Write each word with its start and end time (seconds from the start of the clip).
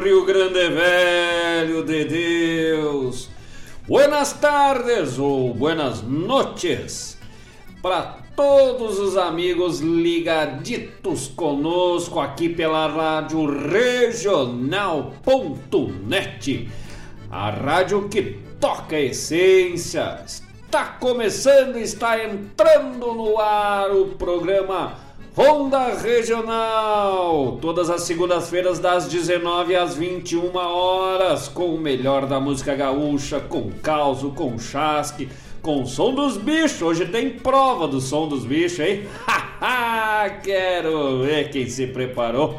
Rio 0.00 0.24
Grande 0.24 0.68
Velho 0.70 1.84
de 1.84 2.04
Deus. 2.04 3.28
Buenas 3.86 4.32
tardes 4.32 5.18
ou 5.18 5.52
buenas 5.52 6.02
noches 6.02 7.18
para 7.82 8.18
todos 8.34 8.98
os 8.98 9.16
amigos 9.16 9.80
ligaditos 9.80 11.28
conosco 11.28 12.20
aqui 12.20 12.48
pela 12.48 12.86
rádio 12.86 13.44
regional.net. 13.68 14.40
A 17.30 17.50
rádio 17.50 18.08
que 18.08 18.38
toca 18.60 18.98
essência. 18.98 20.24
Está 20.24 20.84
começando, 20.84 21.76
está 21.76 22.24
entrando 22.24 23.12
no 23.12 23.38
ar 23.38 23.90
o 23.90 24.06
programa 24.16 25.01
Ronda 25.52 25.92
Regional, 25.96 27.58
todas 27.60 27.90
as 27.90 28.04
segundas-feiras 28.04 28.78
das 28.78 29.06
19 29.06 29.76
às 29.76 29.94
21 29.94 30.56
horas, 30.56 31.46
com 31.46 31.74
o 31.74 31.78
melhor 31.78 32.24
da 32.24 32.40
música 32.40 32.74
gaúcha, 32.74 33.38
com 33.38 33.70
caos, 33.82 34.22
com 34.34 34.58
chasque, 34.58 35.28
com 35.60 35.82
o 35.82 35.86
som 35.86 36.14
dos 36.14 36.38
bichos. 36.38 36.80
Hoje 36.80 37.04
tem 37.04 37.28
prova 37.28 37.86
do 37.86 38.00
som 38.00 38.26
dos 38.26 38.46
bichos, 38.46 38.80
hein? 38.80 39.06
Quero 40.42 41.20
ver 41.20 41.50
quem 41.50 41.68
se 41.68 41.86
preparou. 41.86 42.58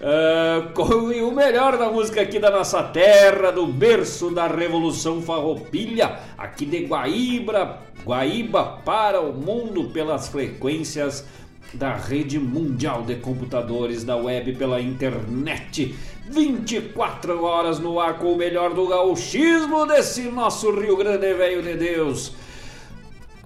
Uh, 0.00 0.72
com 0.72 0.84
o 0.84 1.34
melhor 1.34 1.76
da 1.76 1.90
música 1.90 2.22
aqui 2.22 2.38
da 2.38 2.50
nossa 2.50 2.82
terra, 2.82 3.50
do 3.50 3.66
berço 3.66 4.30
da 4.30 4.46
Revolução 4.46 5.20
Farroupilha, 5.20 6.18
aqui 6.38 6.64
de 6.64 6.86
Guaíba, 6.86 7.80
Guaíba 8.06 8.80
para 8.84 9.20
o 9.20 9.34
mundo 9.34 9.90
pelas 9.90 10.28
frequências 10.28 11.26
da 11.74 11.94
rede 11.94 12.38
mundial 12.38 13.02
de 13.02 13.16
computadores 13.16 14.04
da 14.04 14.16
web 14.16 14.54
pela 14.54 14.80
internet. 14.80 15.94
24 16.28 17.44
horas 17.44 17.78
no 17.78 18.00
ar 18.00 18.18
com 18.18 18.32
o 18.32 18.36
melhor 18.36 18.74
do 18.74 18.86
gauchismo 18.86 19.86
desse 19.86 20.22
nosso 20.22 20.70
Rio 20.70 20.96
Grande 20.96 21.32
Velho 21.34 21.62
de 21.62 21.74
Deus. 21.74 22.32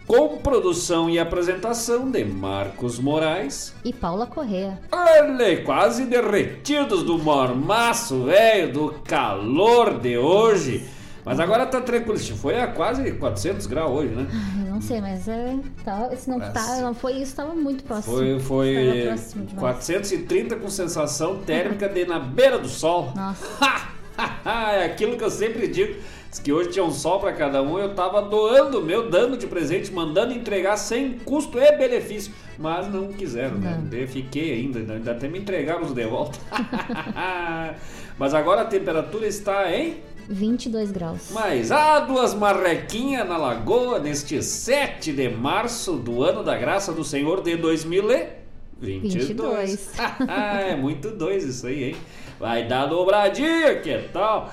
Com 0.06 0.38
produção 0.38 1.08
e 1.08 1.18
apresentação 1.18 2.10
de 2.10 2.24
Marcos 2.24 2.98
Moraes 2.98 3.74
e 3.84 3.92
Paula 3.92 4.26
Correa. 4.26 4.80
Olha, 4.90 5.62
quase 5.62 6.04
derretidos 6.04 7.04
do 7.04 7.16
mormaço, 7.16 8.24
velho, 8.24 8.72
do 8.72 8.88
calor 9.04 10.00
de 10.00 10.18
hoje. 10.18 10.88
Mas 11.24 11.38
agora 11.38 11.66
tá 11.66 11.80
tranquilo, 11.80 12.18
foi 12.18 12.58
a 12.58 12.66
quase 12.66 13.12
400 13.12 13.66
graus 13.66 13.90
hoje, 13.90 14.14
né? 14.14 14.26
Não 14.80 14.86
sei, 14.86 15.00
mas 15.02 15.28
é, 15.28 15.58
tá, 15.84 16.08
se 16.16 16.30
não, 16.30 16.40
tá, 16.40 16.78
não 16.80 16.94
foi 16.94 17.12
isso, 17.16 17.36
tava 17.36 17.54
muito 17.54 17.84
próximo. 17.84 18.16
Foi, 18.16 18.40
foi 18.40 19.12
430 19.58 20.56
com 20.56 20.70
sensação 20.70 21.36
térmica 21.42 21.86
de 21.86 22.06
na 22.06 22.18
beira 22.18 22.58
do 22.58 22.66
sol. 22.66 23.12
Nossa. 23.14 23.90
é 24.80 24.86
aquilo 24.86 25.18
que 25.18 25.24
eu 25.24 25.30
sempre 25.30 25.68
digo. 25.68 26.00
que 26.42 26.50
hoje 26.50 26.70
tinha 26.70 26.82
um 26.82 26.90
sol 26.90 27.20
para 27.20 27.34
cada 27.34 27.62
um, 27.62 27.78
eu 27.78 27.94
tava 27.94 28.22
doando 28.22 28.80
meu, 28.82 29.10
dando 29.10 29.36
de 29.36 29.46
presente, 29.46 29.92
mandando 29.92 30.32
entregar 30.32 30.78
sem 30.78 31.18
custo 31.18 31.58
e 31.58 31.76
benefício. 31.76 32.32
Mas 32.58 32.88
não 32.88 33.08
quiseram, 33.08 33.58
né? 33.58 33.82
Eu 33.92 34.08
fiquei 34.08 34.54
ainda, 34.54 34.94
ainda 34.94 35.12
até 35.12 35.28
me 35.28 35.40
entregaram 35.40 35.82
os 35.82 35.92
de 35.92 36.06
volta. 36.06 36.38
mas 38.18 38.32
agora 38.32 38.62
a 38.62 38.64
temperatura 38.64 39.26
está 39.26 39.70
em 39.70 39.98
22 40.30 40.92
graus. 40.92 41.30
Mas 41.32 41.72
há 41.72 42.00
duas 42.00 42.32
marrequinhas 42.32 43.28
na 43.28 43.36
lagoa 43.36 43.98
neste 43.98 44.42
7 44.42 45.12
de 45.12 45.28
março 45.28 45.94
do 45.94 46.22
ano 46.22 46.44
da 46.44 46.56
graça 46.56 46.92
do 46.92 47.04
Senhor 47.04 47.42
de 47.42 47.56
2022. 47.56 48.40
22. 48.80 49.90
é 50.26 50.74
muito 50.74 51.10
dois 51.10 51.44
isso 51.44 51.66
aí, 51.66 51.84
hein? 51.84 51.96
Vai 52.38 52.66
dar 52.66 52.86
dobradinha, 52.86 53.78
que 53.80 53.94
tal? 54.12 54.50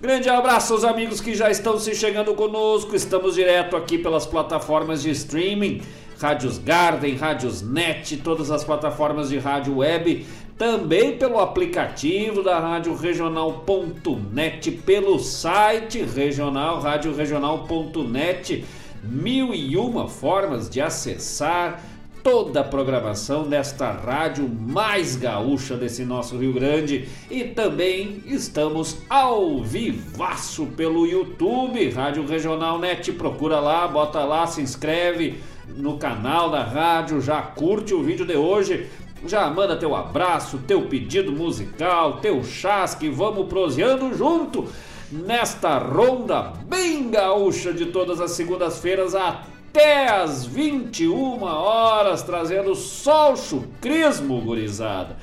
Grande 0.00 0.28
abraço 0.28 0.74
aos 0.74 0.84
amigos 0.84 1.22
que 1.22 1.34
já 1.34 1.50
estão 1.50 1.78
se 1.78 1.94
chegando 1.94 2.34
conosco. 2.34 2.94
Estamos 2.94 3.34
direto 3.34 3.74
aqui 3.74 3.96
pelas 3.96 4.26
plataformas 4.26 5.02
de 5.02 5.10
streaming. 5.10 5.80
Rádios 6.18 6.58
Garden, 6.58 7.14
Rádios 7.16 7.62
Net, 7.62 8.18
todas 8.18 8.50
as 8.50 8.64
plataformas 8.64 9.28
de 9.30 9.38
rádio 9.38 9.78
web 9.78 10.26
também 10.58 11.18
pelo 11.18 11.38
aplicativo 11.38 12.42
da 12.42 12.58
Rádio 12.58 12.94
Regional.net, 12.94 14.70
pelo 14.70 15.18
site 15.18 16.02
regional, 16.02 16.80
radioregional.net, 16.80 18.64
mil 19.02 19.54
e 19.54 19.76
uma 19.76 20.08
formas 20.08 20.70
de 20.70 20.80
acessar 20.80 21.82
toda 22.22 22.60
a 22.60 22.64
programação 22.64 23.46
desta 23.46 23.92
rádio 23.92 24.48
mais 24.48 25.14
gaúcha 25.14 25.76
desse 25.76 26.04
nosso 26.04 26.36
Rio 26.38 26.52
Grande. 26.54 27.06
E 27.30 27.44
também 27.44 28.22
estamos 28.26 28.96
ao 29.08 29.62
vivaço 29.62 30.66
pelo 30.76 31.06
YouTube, 31.06 31.90
Rádio 31.90 32.26
Regional 32.26 32.80
Net, 32.80 33.12
procura 33.12 33.60
lá, 33.60 33.86
bota 33.86 34.24
lá, 34.24 34.46
se 34.46 34.60
inscreve 34.60 35.38
no 35.68 35.98
canal 35.98 36.50
da 36.50 36.64
rádio, 36.64 37.20
já 37.20 37.42
curte 37.42 37.92
o 37.92 38.02
vídeo 38.02 38.24
de 38.24 38.36
hoje, 38.36 38.88
já 39.30 39.48
manda 39.50 39.76
teu 39.76 39.94
abraço, 39.94 40.58
teu 40.66 40.82
pedido 40.82 41.32
musical, 41.32 42.18
teu 42.20 42.42
chasque, 42.42 43.08
vamos 43.08 43.46
proseando 43.46 44.14
junto 44.14 44.66
nesta 45.10 45.78
ronda 45.78 46.52
bem 46.66 47.10
gaúcha 47.10 47.72
de 47.72 47.86
todas 47.86 48.20
as 48.20 48.32
segundas-feiras 48.32 49.14
até 49.14 50.08
as 50.08 50.44
21 50.44 51.42
horas, 51.42 52.22
trazendo 52.22 52.74
só 52.74 53.32
o 53.32 53.36
chucrismo, 53.36 54.40
gurizada. 54.40 55.16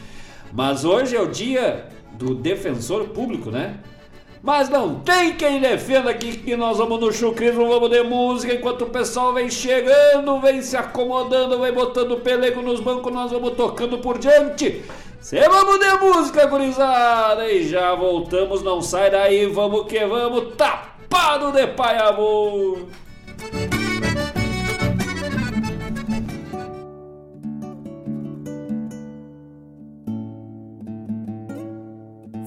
Mas 0.52 0.86
hoje 0.86 1.16
é 1.16 1.22
o 1.22 1.28
dia 1.28 1.90
do 2.14 2.36
defensor 2.36 3.10
público, 3.10 3.50
né? 3.50 3.80
Mas 4.44 4.68
não 4.68 4.96
tem 4.96 5.38
quem 5.38 5.62
defenda 5.62 6.10
aqui 6.10 6.36
que 6.36 6.58
nós 6.58 6.78
vamos 6.78 7.00
no 7.00 7.14
chucrismo, 7.14 7.66
vamos 7.66 7.90
de 7.90 8.04
música, 8.04 8.54
enquanto 8.54 8.82
o 8.82 8.90
pessoal 8.90 9.34
vem 9.34 9.50
chegando, 9.50 10.38
vem 10.42 10.62
se 10.62 10.76
acomodando, 10.76 11.62
vem 11.62 11.72
botando 11.72 12.18
pelego 12.18 12.62
nos 12.62 12.82
bancos, 12.82 13.14
nós 13.14 13.32
vamos 13.32 13.54
tocando 13.54 14.00
por 14.00 14.18
diante. 14.18 14.84
Se 15.22 15.40
vamos 15.48 15.80
de 15.80 15.94
música, 15.94 16.46
gurizada, 16.46 17.50
e 17.50 17.66
já 17.66 17.96
voltamos, 17.96 18.62
não 18.62 18.82
sai 18.82 19.10
daí, 19.10 19.46
vamos 19.46 19.88
que 19.88 20.06
vamos, 20.06 20.56
tapado 20.58 21.54
de 21.54 21.66
pai 21.68 21.98
amor. 22.00 22.80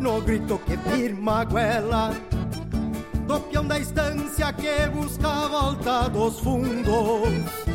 no 0.00 0.20
grito 0.20 0.58
que 0.66 0.76
firma 0.76 1.40
a 1.40 1.44
goela 1.44 2.10
Do 3.26 3.40
peão 3.40 3.66
da 3.66 3.78
estância 3.78 4.52
que 4.52 4.88
busca 4.88 5.28
a 5.28 5.48
volta 5.48 6.08
dos 6.08 6.40
fundos 6.40 7.68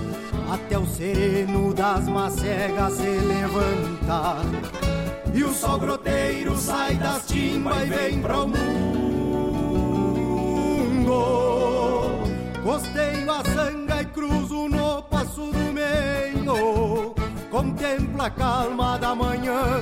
até 0.54 0.78
o 0.78 0.86
sereno 0.86 1.74
das 1.74 2.08
macegas 2.08 2.94
se 2.94 3.08
levanta. 3.08 4.36
E 5.34 5.44
o 5.44 5.52
sol 5.54 5.80
groteiro 5.80 6.56
sai 6.58 6.96
das 6.96 7.26
timbas 7.26 7.84
e 7.84 7.86
vem 7.86 8.22
pro 8.22 8.48
mundo. 8.48 8.64
Costeio 12.64 13.32
a 13.32 13.44
sanga 13.44 14.02
e 14.02 14.06
cruzo 14.06 14.68
no 14.68 15.02
passo 15.04 15.52
do 15.52 15.74
meio. 15.74 17.16
Contemplo 17.50 18.22
a 18.22 18.30
calma 18.30 18.98
da 18.98 19.16
manhã 19.16 19.82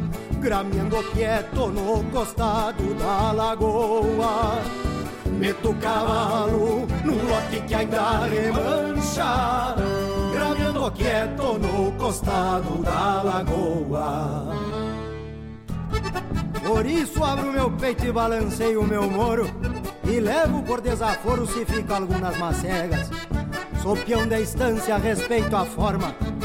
grameando 0.41 1.03
quieto 1.13 1.67
no 1.67 2.03
costado 2.11 2.93
da 2.95 3.31
lagoa. 3.31 4.59
Meto 5.39 5.69
o 5.69 5.75
cavalo 5.75 6.87
num 7.05 7.29
lote 7.29 7.61
que 7.67 7.75
ainda 7.75 8.25
remancha. 8.25 9.75
Graveando 10.33 10.91
quieto 10.91 11.59
no 11.59 11.91
costado 11.93 12.81
da 12.83 13.21
lagoa. 13.21 14.55
Por 16.65 16.85
isso 16.85 17.23
abro 17.23 17.51
meu 17.51 17.71
peito 17.71 18.05
e 18.05 18.11
balanceio 18.11 18.83
meu 18.83 19.09
moro. 19.09 19.45
E 20.03 20.19
levo 20.19 20.63
por 20.63 20.81
desaforo 20.81 21.45
se 21.45 21.65
fica 21.65 21.95
algumas 21.95 22.35
macegas. 22.37 23.09
Sou 23.81 23.95
peão 23.95 24.27
da 24.27 24.39
estância, 24.39 24.97
respeito 24.97 25.55
a 25.55 25.65
forma 25.65 26.13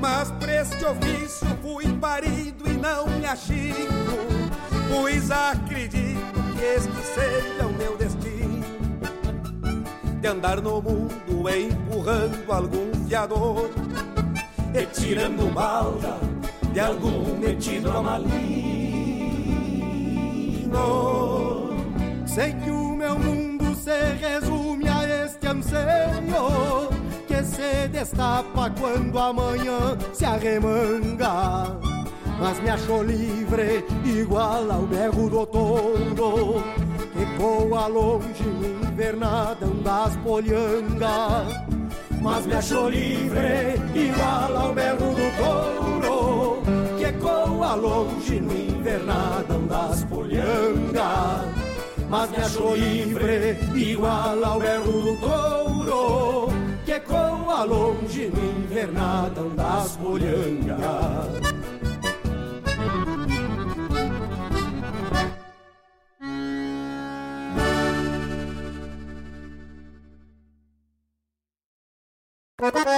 Mas 0.00 0.30
pra 0.32 0.62
este 0.62 0.84
ofício 0.84 1.46
fui 1.62 1.92
parido 1.94 2.68
e 2.68 2.72
não 2.74 3.06
me 3.06 3.26
achico 3.26 3.92
Pois 4.88 5.30
acredito 5.30 6.32
que 6.56 6.64
este 6.64 7.02
seja 7.14 7.66
o 7.66 7.72
meu 7.72 7.96
destino. 7.96 8.64
De 10.20 10.26
andar 10.26 10.60
no 10.60 10.80
mundo 10.80 11.48
empurrando 11.48 12.52
algum 12.52 12.92
fiador. 13.06 13.70
E 14.74 14.86
tirando 14.86 15.52
balda 15.52 16.18
de 16.72 16.80
algum 16.80 17.36
metido 17.38 17.90
a 17.90 18.02
malino 18.02 18.28
Sei 22.26 22.52
que 22.52 22.70
o 22.70 22.94
meu 22.94 23.18
mundo 23.18 23.74
se 23.74 24.14
resume 24.20 24.88
a 24.88 25.24
este 25.24 25.46
anseio 25.46 26.97
se 27.58 27.88
destapa 27.88 28.70
quando 28.78 29.18
amanhã 29.18 29.98
se 30.12 30.24
arremanga 30.24 31.76
mas 32.40 32.60
me 32.60 32.70
achou 32.70 33.02
livre, 33.02 33.84
igual 34.04 34.70
ao 34.70 34.82
berro 34.82 35.28
do 35.28 35.44
touro, 35.44 36.62
que 37.12 37.24
voa 37.36 37.88
longe 37.88 38.44
no 38.44 38.88
invernadão 38.88 39.74
das 39.82 40.16
polhangas. 40.18 41.66
Mas 42.22 42.46
me 42.46 42.54
achou 42.54 42.88
livre, 42.88 43.74
igual 43.92 44.56
ao 44.56 44.72
berro 44.72 45.14
do 45.16 45.28
touro, 45.42 46.62
que 46.96 47.04
ecoa 47.06 47.74
longe 47.74 48.40
no 48.40 48.56
invernadão 48.56 49.66
das 49.66 50.04
polhangas. 50.04 51.44
Mas 52.08 52.30
me 52.30 52.36
achou 52.36 52.76
livre, 52.76 53.58
igual 53.74 54.44
ao 54.44 54.60
berro 54.60 54.92
do 54.92 55.16
touro, 55.16 56.57
que 56.88 56.94
ecoa 56.94 57.64
longe 57.64 58.30
no 58.30 58.62
invernadão 58.62 59.54
das 59.54 59.94
polhangas. 59.98 60.78
A 72.60 72.97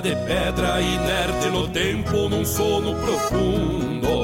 De 0.00 0.14
pedra 0.14 0.80
inerte 0.80 1.48
no 1.50 1.68
tempo 1.68 2.28
num 2.28 2.44
sono 2.44 2.94
profundo. 2.94 4.22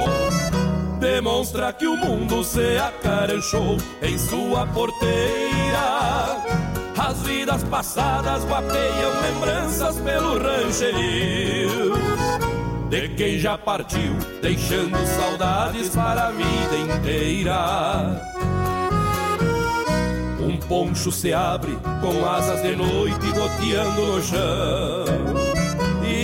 Demonstra 1.01 1.73
que 1.73 1.87
o 1.87 1.97
mundo 1.97 2.45
se 2.45 2.77
acaranchou 2.79 3.77
em 4.03 4.17
sua 4.19 4.67
porteira. 4.67 6.43
As 6.97 7.21
vidas 7.23 7.63
passadas 7.65 8.45
guapeiam 8.45 9.13
lembranças 9.23 9.97
pelo 10.01 10.39
rancherio. 10.39 11.95
De 12.89 13.09
quem 13.11 13.39
já 13.39 13.59
partiu, 13.59 14.17
deixando 14.41 14.97
saudades 15.07 15.91
para 15.91 16.29
a 16.29 16.31
vida 16.31 16.95
inteira 16.95 18.35
poncho 20.69 21.13
se 21.13 21.33
abre 21.33 21.77
com 22.01 22.27
asas 22.27 22.63
de 22.63 22.77
noite 22.77 23.27
goteando 23.33 24.07
no 24.07 24.23
chão. 24.23 25.44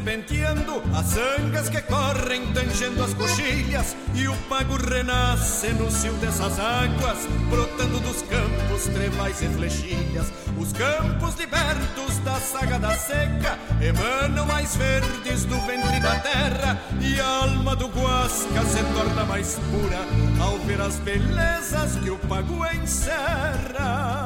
Serpenteando, 0.00 0.82
as 0.96 1.16
angas 1.16 1.68
que 1.68 1.80
correm 1.82 2.52
tangendo 2.54 3.04
as 3.04 3.12
coxilhas, 3.12 3.94
e 4.14 4.26
o 4.26 4.34
pago 4.48 4.76
renasce 4.76 5.68
no 5.74 5.90
cio 5.90 6.12
dessas 6.14 6.58
águas, 6.58 7.18
brotando 7.50 8.00
dos 8.00 8.22
campos 8.22 8.84
trevais 8.84 9.42
e 9.42 9.48
flechilhas. 9.48 10.32
Os 10.58 10.72
campos 10.72 11.34
libertos 11.36 12.18
da 12.24 12.40
saga 12.40 12.78
da 12.78 12.96
seca 12.96 13.58
emanam 13.80 14.46
mais 14.46 14.74
verdes 14.76 15.44
do 15.44 15.60
ventre 15.66 16.00
da 16.00 16.18
terra, 16.20 16.80
e 17.00 17.20
a 17.20 17.26
alma 17.26 17.76
do 17.76 17.88
Guasca 17.88 18.64
se 18.64 18.82
torna 18.94 19.24
mais 19.24 19.58
pura 19.70 20.42
ao 20.42 20.58
ver 20.60 20.80
as 20.80 20.96
belezas 20.96 21.96
que 21.96 22.10
o 22.10 22.18
pago 22.20 22.64
encerra. 22.74 24.19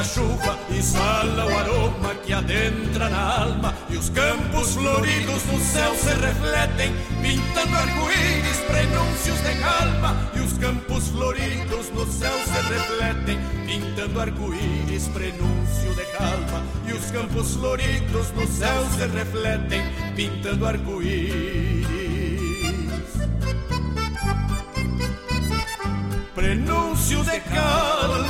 Da 0.00 0.04
chuva 0.04 0.58
exala 0.70 1.44
o 1.44 1.58
aroma 1.58 2.14
que 2.24 2.32
adentra 2.32 3.10
na 3.10 3.42
alma. 3.42 3.74
E 3.90 3.96
os 3.98 4.08
campos 4.08 4.74
floridos 4.74 5.44
no 5.44 5.60
céu 5.60 5.94
se 5.94 6.14
refletem 6.14 6.94
pintando 7.20 7.76
arco-íris, 7.76 8.56
prenúncios 8.66 9.40
de 9.42 9.54
calma. 9.60 10.16
E 10.34 10.40
os 10.40 10.52
campos 10.54 11.08
floridos 11.08 11.90
no 11.90 12.06
céu 12.06 12.32
se 12.46 12.60
refletem 12.72 13.38
pintando 13.66 14.20
arco-íris, 14.20 15.08
prenúncio 15.08 15.94
de 15.94 16.04
calma. 16.16 16.64
E 16.86 16.92
os 16.92 17.10
campos 17.10 17.54
floridos 17.56 18.30
no 18.32 18.46
céu 18.46 18.86
se 18.96 19.06
refletem 19.06 19.82
pintando 20.16 20.66
arco-íris. 20.66 21.86
Prenúncio 26.34 27.22
de 27.22 27.40
calma. 27.40 28.29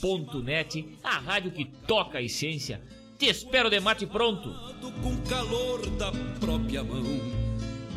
Regional.net, 0.00 0.98
a 1.02 1.18
rádio 1.18 1.50
que 1.50 1.64
toca 1.64 2.18
a 2.18 2.22
essência. 2.22 2.80
Te 3.18 3.26
espero 3.26 3.68
de 3.68 3.80
mate 3.80 4.06
pronto. 4.06 4.54
Com 5.02 5.16
calor 5.28 5.84
da 5.90 6.12
própria 6.38 6.84
mão, 6.84 7.04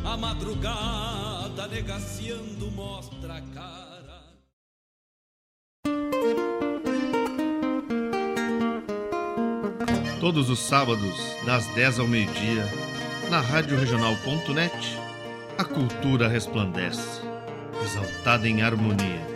a 0.04 0.16
madrugada 0.16 1.68
negaciando 1.68 2.70
mostra 2.72 3.34
a 3.36 3.40
cara. 3.40 4.22
Todos 10.20 10.50
os 10.50 10.58
sábados, 10.58 11.16
das 11.44 11.66
10 11.74 12.00
ao 12.00 12.06
meio-dia, 12.06 12.64
na 13.30 13.40
Rádio 13.40 13.78
Regional.net, 13.78 14.72
a 15.58 15.64
cultura 15.64 16.28
resplandece, 16.28 17.22
exaltada 17.82 18.48
em 18.48 18.62
harmonia. 18.62 19.26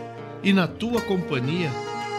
E 0.43 0.53
na 0.53 0.67
tua 0.67 1.01
companhia, 1.01 1.69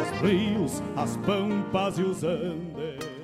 os 0.00 0.20
rios, 0.20 0.82
as 0.96 1.16
pampas 1.18 1.98
e 1.98 2.02
os 2.02 2.22
andes. 2.24 3.14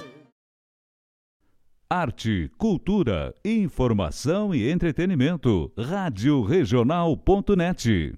Arte, 1.93 2.49
cultura, 2.57 3.35
informação 3.45 4.55
e 4.55 4.71
entretenimento. 4.71 5.73
Rádio 5.77 6.41
Regional.net. 6.43 8.17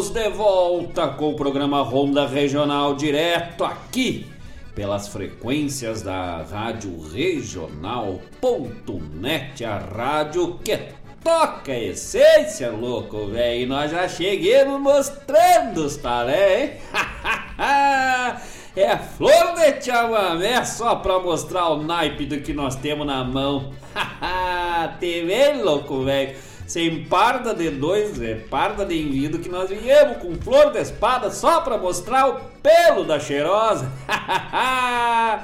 Estamos 0.00 0.30
de 0.30 0.30
volta 0.30 1.08
com 1.08 1.28
o 1.32 1.34
programa 1.34 1.82
Ronda 1.82 2.26
Regional 2.26 2.94
direto 2.94 3.62
aqui 3.64 4.26
pelas 4.74 5.08
frequências 5.08 6.00
da 6.00 6.42
Rádio 6.42 6.98
Regional.net, 7.12 8.02
a 9.62 9.76
rádio 9.76 10.58
que 10.64 10.78
toca 11.22 11.72
a 11.72 11.78
essência, 11.78 12.70
louco, 12.70 13.26
velho. 13.26 13.60
E 13.60 13.66
nós 13.66 13.90
já 13.90 14.08
cheguemos 14.08 14.80
mostrando 14.80 15.84
os 15.84 15.98
talé, 15.98 16.64
hein? 16.64 16.72
é 18.74 18.96
flor 18.96 19.54
de 19.54 19.84
chamamé 19.84 20.64
só 20.64 20.96
pra 20.96 21.18
mostrar 21.18 21.68
o 21.68 21.82
naipe 21.82 22.24
do 22.24 22.40
que 22.40 22.54
nós 22.54 22.74
temos 22.74 23.06
na 23.06 23.22
mão. 23.22 23.74
Te 24.98 25.26
vê, 25.26 25.52
louco, 25.62 26.04
velho? 26.04 26.49
Sem 26.70 27.02
parda 27.02 27.52
de 27.52 27.68
dois, 27.68 28.22
é 28.22 28.36
parda 28.36 28.86
de 28.86 28.96
envido 28.96 29.40
que 29.40 29.48
nós 29.48 29.68
viemos 29.68 30.18
com 30.18 30.36
flor 30.36 30.70
de 30.70 30.78
espada 30.78 31.28
só 31.28 31.62
para 31.62 31.76
mostrar 31.76 32.28
o 32.28 32.40
pelo 32.62 33.04
da 33.04 33.18
cheirosa. 33.18 33.90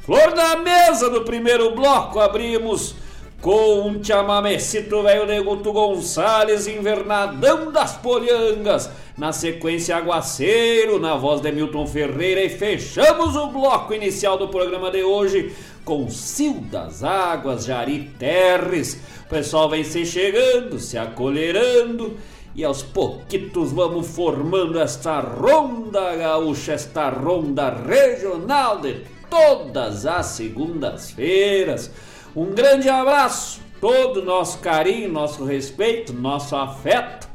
flor 0.00 0.32
da 0.32 0.56
mesa 0.56 1.10
do 1.10 1.20
primeiro 1.20 1.74
bloco 1.74 2.18
abrimos 2.18 2.94
com 3.42 3.88
um 3.88 4.02
chamamecito 4.02 5.02
velho 5.02 5.26
de 5.26 5.38
Guto 5.42 5.70
Gonçalves, 5.70 6.66
invernadão 6.66 7.70
das 7.70 7.98
polhangas. 7.98 8.88
Na 9.18 9.32
sequência, 9.32 9.94
Aguaceiro, 9.94 10.98
na 10.98 11.14
voz 11.14 11.42
de 11.42 11.52
Milton 11.52 11.86
Ferreira. 11.86 12.42
E 12.42 12.48
fechamos 12.48 13.36
o 13.36 13.48
bloco 13.48 13.92
inicial 13.92 14.38
do 14.38 14.48
programa 14.48 14.90
de 14.90 15.02
hoje 15.02 15.54
com 15.84 16.08
Sil 16.08 16.64
das 16.70 17.04
Águas, 17.04 17.64
Jari 17.66 18.10
Terres 18.18 19.00
o 19.24 19.28
pessoal 19.28 19.70
vem 19.70 19.82
se 19.82 20.04
chegando, 20.04 20.78
se 20.78 20.98
acolherando 20.98 22.16
e 22.54 22.62
aos 22.62 22.82
pouquitos 22.82 23.72
vamos 23.72 24.06
formando 24.06 24.78
esta 24.78 25.18
ronda 25.18 26.14
gaúcha, 26.14 26.74
esta 26.74 27.08
ronda 27.08 27.70
regional 27.70 28.80
de 28.80 29.00
todas 29.30 30.04
as 30.04 30.26
segundas-feiras. 30.26 31.90
Um 32.36 32.50
grande 32.50 32.88
abraço, 32.88 33.60
todo 33.80 34.22
nosso 34.22 34.58
carinho, 34.58 35.10
nosso 35.10 35.42
respeito, 35.44 36.12
nosso 36.12 36.54
afeto 36.54 37.26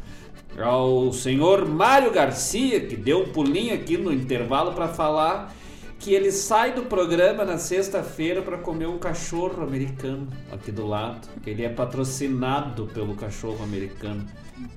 ao 0.62 1.12
senhor 1.12 1.66
Mário 1.66 2.12
Garcia, 2.12 2.82
que 2.82 2.96
deu 2.96 3.24
um 3.24 3.32
pulinho 3.32 3.74
aqui 3.74 3.98
no 3.98 4.14
intervalo 4.14 4.74
para 4.74 4.90
falar 4.90 5.56
que 6.00 6.14
ele 6.14 6.32
sai 6.32 6.74
do 6.74 6.84
programa 6.84 7.44
na 7.44 7.58
sexta-feira 7.58 8.42
para 8.42 8.58
comer 8.58 8.88
um 8.88 8.98
cachorro 8.98 9.62
americano 9.62 10.28
aqui 10.50 10.72
do 10.72 10.88
lado. 10.88 11.28
Ele 11.46 11.66
é 11.66 11.70
patrocinado 11.70 12.88
pelo 12.88 13.16
cachorro 13.16 13.62
americano. 13.62 14.26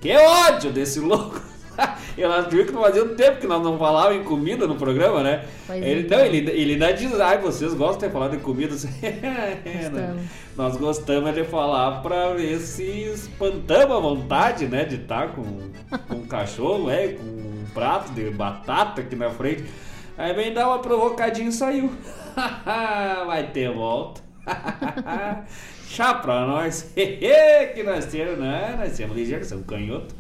Que 0.01 0.17
ódio 0.17 0.73
desse 0.73 0.99
louco! 0.99 1.41
Eu 2.19 2.31
acho 2.31 2.49
que 2.49 2.73
não 2.73 2.83
fazia 2.83 3.03
um 3.03 3.15
tempo 3.15 3.41
que 3.41 3.47
nós 3.47 3.63
não 3.63 3.79
falávamos 3.79 4.21
em 4.21 4.25
comida 4.25 4.67
no 4.67 4.77
programa, 4.77 5.23
né? 5.23 5.45
ele, 5.71 6.03
então. 6.03 6.19
Não, 6.19 6.27
ele, 6.27 6.51
ele 6.51 6.73
ainda 6.75 6.93
diz, 6.93 7.19
ai, 7.19 7.39
vocês 7.39 7.73
gostam 7.73 8.09
de 8.09 8.13
falar 8.13 8.29
de 8.29 8.39
comida? 8.39 8.75
é, 9.03 9.89
né? 9.89 10.29
Nós 10.57 10.77
gostamos 10.77 11.35
de 11.35 11.45
falar 11.45 12.03
para 12.03 12.35
ver 12.35 12.59
se 12.59 12.85
espantamos 12.85 13.97
a 13.97 14.01
vontade, 14.01 14.67
né? 14.67 14.85
De 14.85 14.97
estar 14.97 15.29
tá 15.29 15.33
com, 15.35 15.45
com 16.09 16.17
um 16.17 16.27
cachorro, 16.27 16.91
é, 16.91 17.09
com 17.09 17.23
um 17.23 17.65
prato 17.73 18.13
de 18.13 18.29
batata 18.31 19.01
aqui 19.01 19.17
na 19.17 19.31
frente. 19.31 19.65
Aí 20.17 20.33
vem 20.35 20.53
dar 20.53 20.69
uma 20.69 20.79
provocadinha 20.79 21.49
e 21.49 21.53
saiu. 21.53 21.91
Vai 23.27 23.51
ter 23.53 23.73
volta. 23.73 24.21
Chá 25.89 26.15
pra 26.15 26.47
nós. 26.47 26.93
que 26.95 27.83
nós 27.83 28.07
temos, 28.07 28.39
né? 28.39 28.77
Nós 28.79 28.97
temos 28.97 29.17
ligeiro, 29.17 29.45
somos 29.45 29.67
canhoto. 29.67 30.15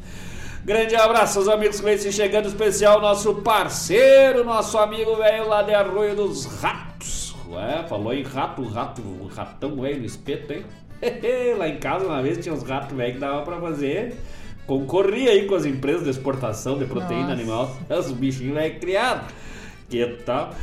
Grande 0.64 0.94
abraço 0.94 1.40
aos 1.40 1.48
amigos 1.48 1.80
que 1.80 1.98
se 1.98 2.12
chegando, 2.12 2.46
especial 2.46 3.00
nosso 3.00 3.36
parceiro, 3.36 4.44
nosso 4.44 4.78
amigo 4.78 5.16
velho 5.16 5.48
lá 5.48 5.62
de 5.62 5.74
Arroio 5.74 6.14
dos 6.14 6.44
Ratos. 6.60 7.34
Ué, 7.50 7.84
falou 7.88 8.14
em 8.14 8.22
rato, 8.22 8.62
rato, 8.68 9.02
ratão 9.34 9.80
velho 9.80 9.98
no 9.98 10.06
espeto, 10.06 10.52
hein? 10.52 10.64
lá 11.58 11.68
em 11.68 11.78
casa 11.78 12.06
uma 12.06 12.22
vez 12.22 12.38
tinha 12.38 12.54
uns 12.54 12.62
ratos 12.62 12.96
velho 12.96 13.14
que 13.14 13.18
dava 13.18 13.42
pra 13.42 13.60
fazer. 13.60 14.14
Concorria 14.66 15.32
aí 15.32 15.46
com 15.46 15.56
as 15.56 15.64
empresas 15.64 16.04
de 16.04 16.10
exportação 16.10 16.78
de 16.78 16.84
proteína 16.84 17.22
Nossa. 17.22 17.32
animal. 17.32 17.76
Os 17.90 18.12
bichinhos 18.12 18.54
velho 18.54 18.78
criados. 18.78 19.26
Que 19.92 20.06
tal? 20.24 20.54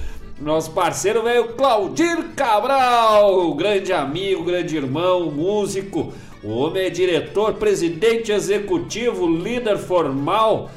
Nosso 0.41 0.71
parceiro 0.71 1.21
velho 1.21 1.49
Claudir 1.49 2.29
Cabral, 2.35 3.53
grande 3.53 3.93
amigo, 3.93 4.43
grande 4.43 4.75
irmão, 4.75 5.29
músico 5.29 6.11
o 6.41 6.49
homem 6.51 6.85
é 6.85 6.89
diretor, 6.89 7.53
presidente 7.55 8.31
executivo, 8.31 9.27
líder 9.27 9.77
formal, 9.77 10.71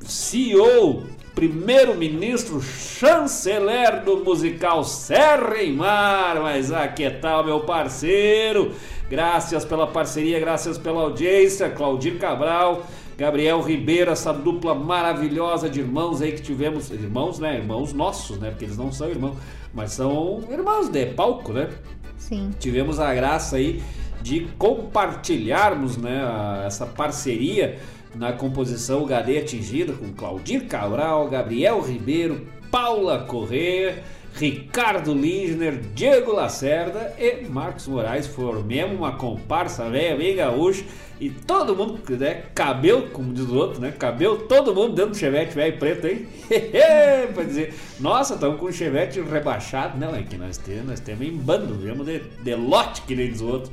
CEO, 0.00 1.04
primeiro-ministro, 1.34 2.60
chanceler 2.62 4.04
do 4.04 4.18
musical 4.18 4.84
Serra 4.84 5.60
em 5.60 5.72
Mar. 5.72 6.38
Mas 6.40 6.70
aqui 6.70 7.02
é 7.02 7.10
tal, 7.10 7.44
meu 7.44 7.60
parceiro? 7.60 8.72
Graças 9.08 9.64
pela 9.64 9.88
parceria, 9.88 10.38
graças 10.38 10.78
pela 10.78 11.00
audiência, 11.00 11.70
Claudir 11.70 12.18
Cabral. 12.18 12.86
Gabriel 13.16 13.62
Ribeiro, 13.62 14.10
essa 14.10 14.32
dupla 14.32 14.74
maravilhosa 14.74 15.70
de 15.70 15.80
irmãos 15.80 16.20
aí 16.20 16.32
que 16.32 16.42
tivemos, 16.42 16.90
irmãos, 16.90 17.38
né? 17.38 17.56
Irmãos 17.56 17.92
nossos, 17.92 18.38
né? 18.38 18.50
Porque 18.50 18.66
eles 18.66 18.76
não 18.76 18.92
são 18.92 19.08
irmãos, 19.08 19.36
mas 19.72 19.92
são 19.92 20.44
irmãos 20.50 20.90
de 20.90 21.06
palco, 21.06 21.52
né? 21.52 21.70
Sim. 22.18 22.50
Tivemos 22.58 23.00
a 23.00 23.14
graça 23.14 23.56
aí 23.56 23.82
de 24.20 24.48
compartilharmos 24.58 25.96
né, 25.96 26.20
essa 26.66 26.84
parceria 26.84 27.78
na 28.14 28.32
composição 28.32 29.06
Gadê 29.06 29.38
Atingido 29.38 29.92
com 29.92 30.12
Claudir 30.12 30.66
Cabral, 30.66 31.28
Gabriel 31.28 31.80
Ribeiro, 31.80 32.46
Paula 32.70 33.20
Corrêa, 33.20 34.02
Ricardo 34.36 35.14
Lindner, 35.14 35.80
Diego 35.94 36.32
Lacerda 36.32 37.14
e 37.18 37.46
Marcos 37.46 37.86
Moraes. 37.86 38.26
Formemos 38.26 38.98
uma 38.98 39.12
comparsa 39.12 39.88
velha, 39.88 40.16
bem 40.16 40.36
gaúcha 40.36 40.84
e 41.18 41.30
todo 41.30 41.74
mundo, 41.74 41.98
né, 42.18 42.42
cabelo, 42.54 43.08
como 43.08 43.32
diz 43.32 43.46
o 43.46 43.56
outro, 43.56 43.80
né, 43.80 43.90
cabelo, 43.98 44.36
todo 44.40 44.74
mundo 44.74 44.94
dentro 44.94 45.12
do 45.12 45.16
chevette 45.16 45.54
velho 45.54 45.78
preto 45.78 46.06
aí. 46.06 46.28
pra 47.32 47.44
dizer, 47.44 47.74
nossa, 47.98 48.34
estamos 48.34 48.60
com 48.60 48.66
o 48.66 48.72
chevette 48.72 49.20
rebaixado. 49.22 49.98
Não, 49.98 50.14
é 50.14 50.22
que 50.22 50.36
nós 50.36 50.58
temos, 50.58 50.84
nós 50.84 51.00
temos 51.00 51.26
em 51.26 51.32
bando, 51.32 51.74
viemos 51.74 52.04
de, 52.04 52.18
de 52.18 52.54
lote 52.54 53.00
que 53.02 53.16
nem 53.16 53.30
diz 53.30 53.40
o 53.40 53.48
outro. 53.48 53.72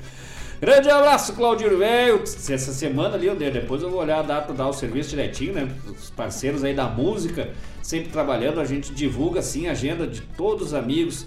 Grande 0.64 0.90
abraço, 0.90 1.34
Claudio 1.34 1.78
Velho. 1.78 2.24
Essa 2.24 2.72
semana 2.72 3.16
ali, 3.16 3.30
depois 3.52 3.84
eu 3.84 3.90
vou 3.90 4.00
olhar 4.00 4.20
a 4.20 4.22
data, 4.22 4.54
dar 4.54 4.70
o 4.70 4.72
serviço 4.72 5.10
direitinho, 5.10 5.52
né? 5.52 5.70
Os 5.86 6.10
parceiros 6.10 6.64
aí 6.64 6.74
da 6.74 6.88
música, 6.88 7.50
sempre 7.82 8.10
trabalhando, 8.10 8.62
a 8.62 8.64
gente 8.64 8.94
divulga 8.94 9.42
assim 9.42 9.68
a 9.68 9.72
agenda 9.72 10.08
de 10.08 10.22
todos 10.22 10.68
os 10.68 10.74
amigos 10.74 11.24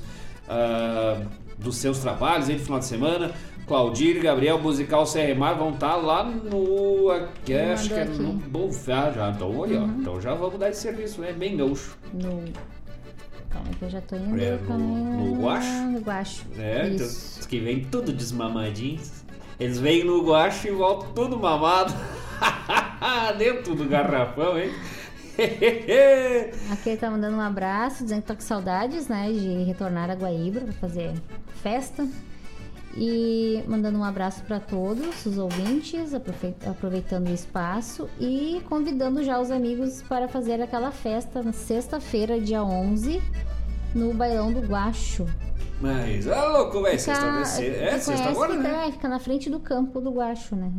uh, 0.49 1.23
dos 1.59 1.77
seus 1.77 1.99
trabalhos 1.99 2.49
aí 2.49 2.55
no 2.55 2.65
final 2.65 2.79
de 2.79 2.87
semana. 2.87 3.31
Claudir 3.67 4.17
e 4.17 4.21
Gabriel 4.21 4.59
Musical 4.59 5.05
CRMar 5.05 5.59
vão 5.59 5.75
estar 5.75 5.91
tá 5.91 5.97
lá 5.97 6.25
no. 6.25 7.11
Aqui, 7.11 7.53
acho 7.53 7.89
que 7.91 7.95
é 7.95 8.07
no 8.07 8.33
Bom 8.33 8.71
ah, 8.89 9.13
já. 9.15 9.31
Então, 9.33 9.55
olha, 9.55 9.81
uhum. 9.81 9.99
então 10.01 10.19
já 10.19 10.33
vamos 10.33 10.59
dar 10.59 10.71
esse 10.71 10.81
serviço, 10.81 11.23
é 11.23 11.35
bem 11.35 11.59
gaúcho. 11.59 11.95
No... 12.11 12.43
Calma 13.51 13.69
que 13.79 13.85
eu 13.85 13.91
já 13.91 14.01
tô 14.01 14.17
indo. 14.17 14.41
É, 14.41 14.57
no, 14.57 14.79
no 14.79 15.43
Guacho? 15.43 15.83
No 15.91 16.01
Guacho. 16.01 16.47
É, 16.59 16.89
então, 16.89 17.07
que 17.47 17.61
vem 17.61 17.85
tudo 17.85 18.15
desmamadinho. 18.15 18.99
Eles 19.59 19.79
vêm 19.79 20.05
no 20.05 20.23
guacho 20.23 20.69
e 20.69 20.71
voltam 20.71 21.13
tudo 21.13 21.39
mamado. 21.39 21.95
Dentro 23.39 23.75
do 23.75 23.87
garrafão, 23.87 24.59
hein? 24.59 24.71
Aqui 26.71 26.91
ele 26.91 26.97
tá 26.97 27.11
mandando 27.11 27.37
um 27.37 27.41
abraço, 27.41 28.03
dizendo 28.03 28.23
que 28.23 28.29
tá 28.29 28.35
com 28.35 28.41
saudades, 28.41 29.09
né? 29.09 29.31
De 29.31 29.65
retornar 29.65 30.11
a 30.11 30.15
Guaíba 30.15 30.61
para 30.61 30.73
fazer 30.73 31.13
festa. 31.63 32.07
E 32.97 33.63
mandando 33.69 33.99
um 33.99 34.05
abraço 34.05 34.43
para 34.45 34.59
todos 34.59 35.27
os 35.27 35.37
ouvintes, 35.37 36.15
aproveitando 36.15 37.29
o 37.29 37.35
espaço 37.35 38.09
e 38.19 38.63
convidando 38.71 39.23
já 39.23 39.39
os 39.39 39.51
amigos 39.51 40.03
para 40.03 40.27
fazer 40.29 40.63
aquela 40.63 40.91
festa 40.91 41.43
na 41.43 41.53
sexta-feira, 41.53 42.41
dia 42.41 42.65
11, 42.65 43.21
no 43.97 44.13
Bailão 44.13 44.53
do 44.53 44.61
Guacho. 44.61 45.27
Mas, 45.81 46.29
ah, 46.29 46.49
louco, 46.49 46.83
velho, 46.83 46.99
sexta 46.99 47.27
É, 47.63 47.99
sexta 47.99 48.29
agora, 48.29 48.55
né? 48.55 48.87
É, 48.89 48.93
fica 48.93 49.09
na 49.09 49.19
frente 49.19 49.49
do 49.49 49.59
campo 49.59 50.01
do 50.01 50.11
Guacho, 50.11 50.55
né? 50.55 50.71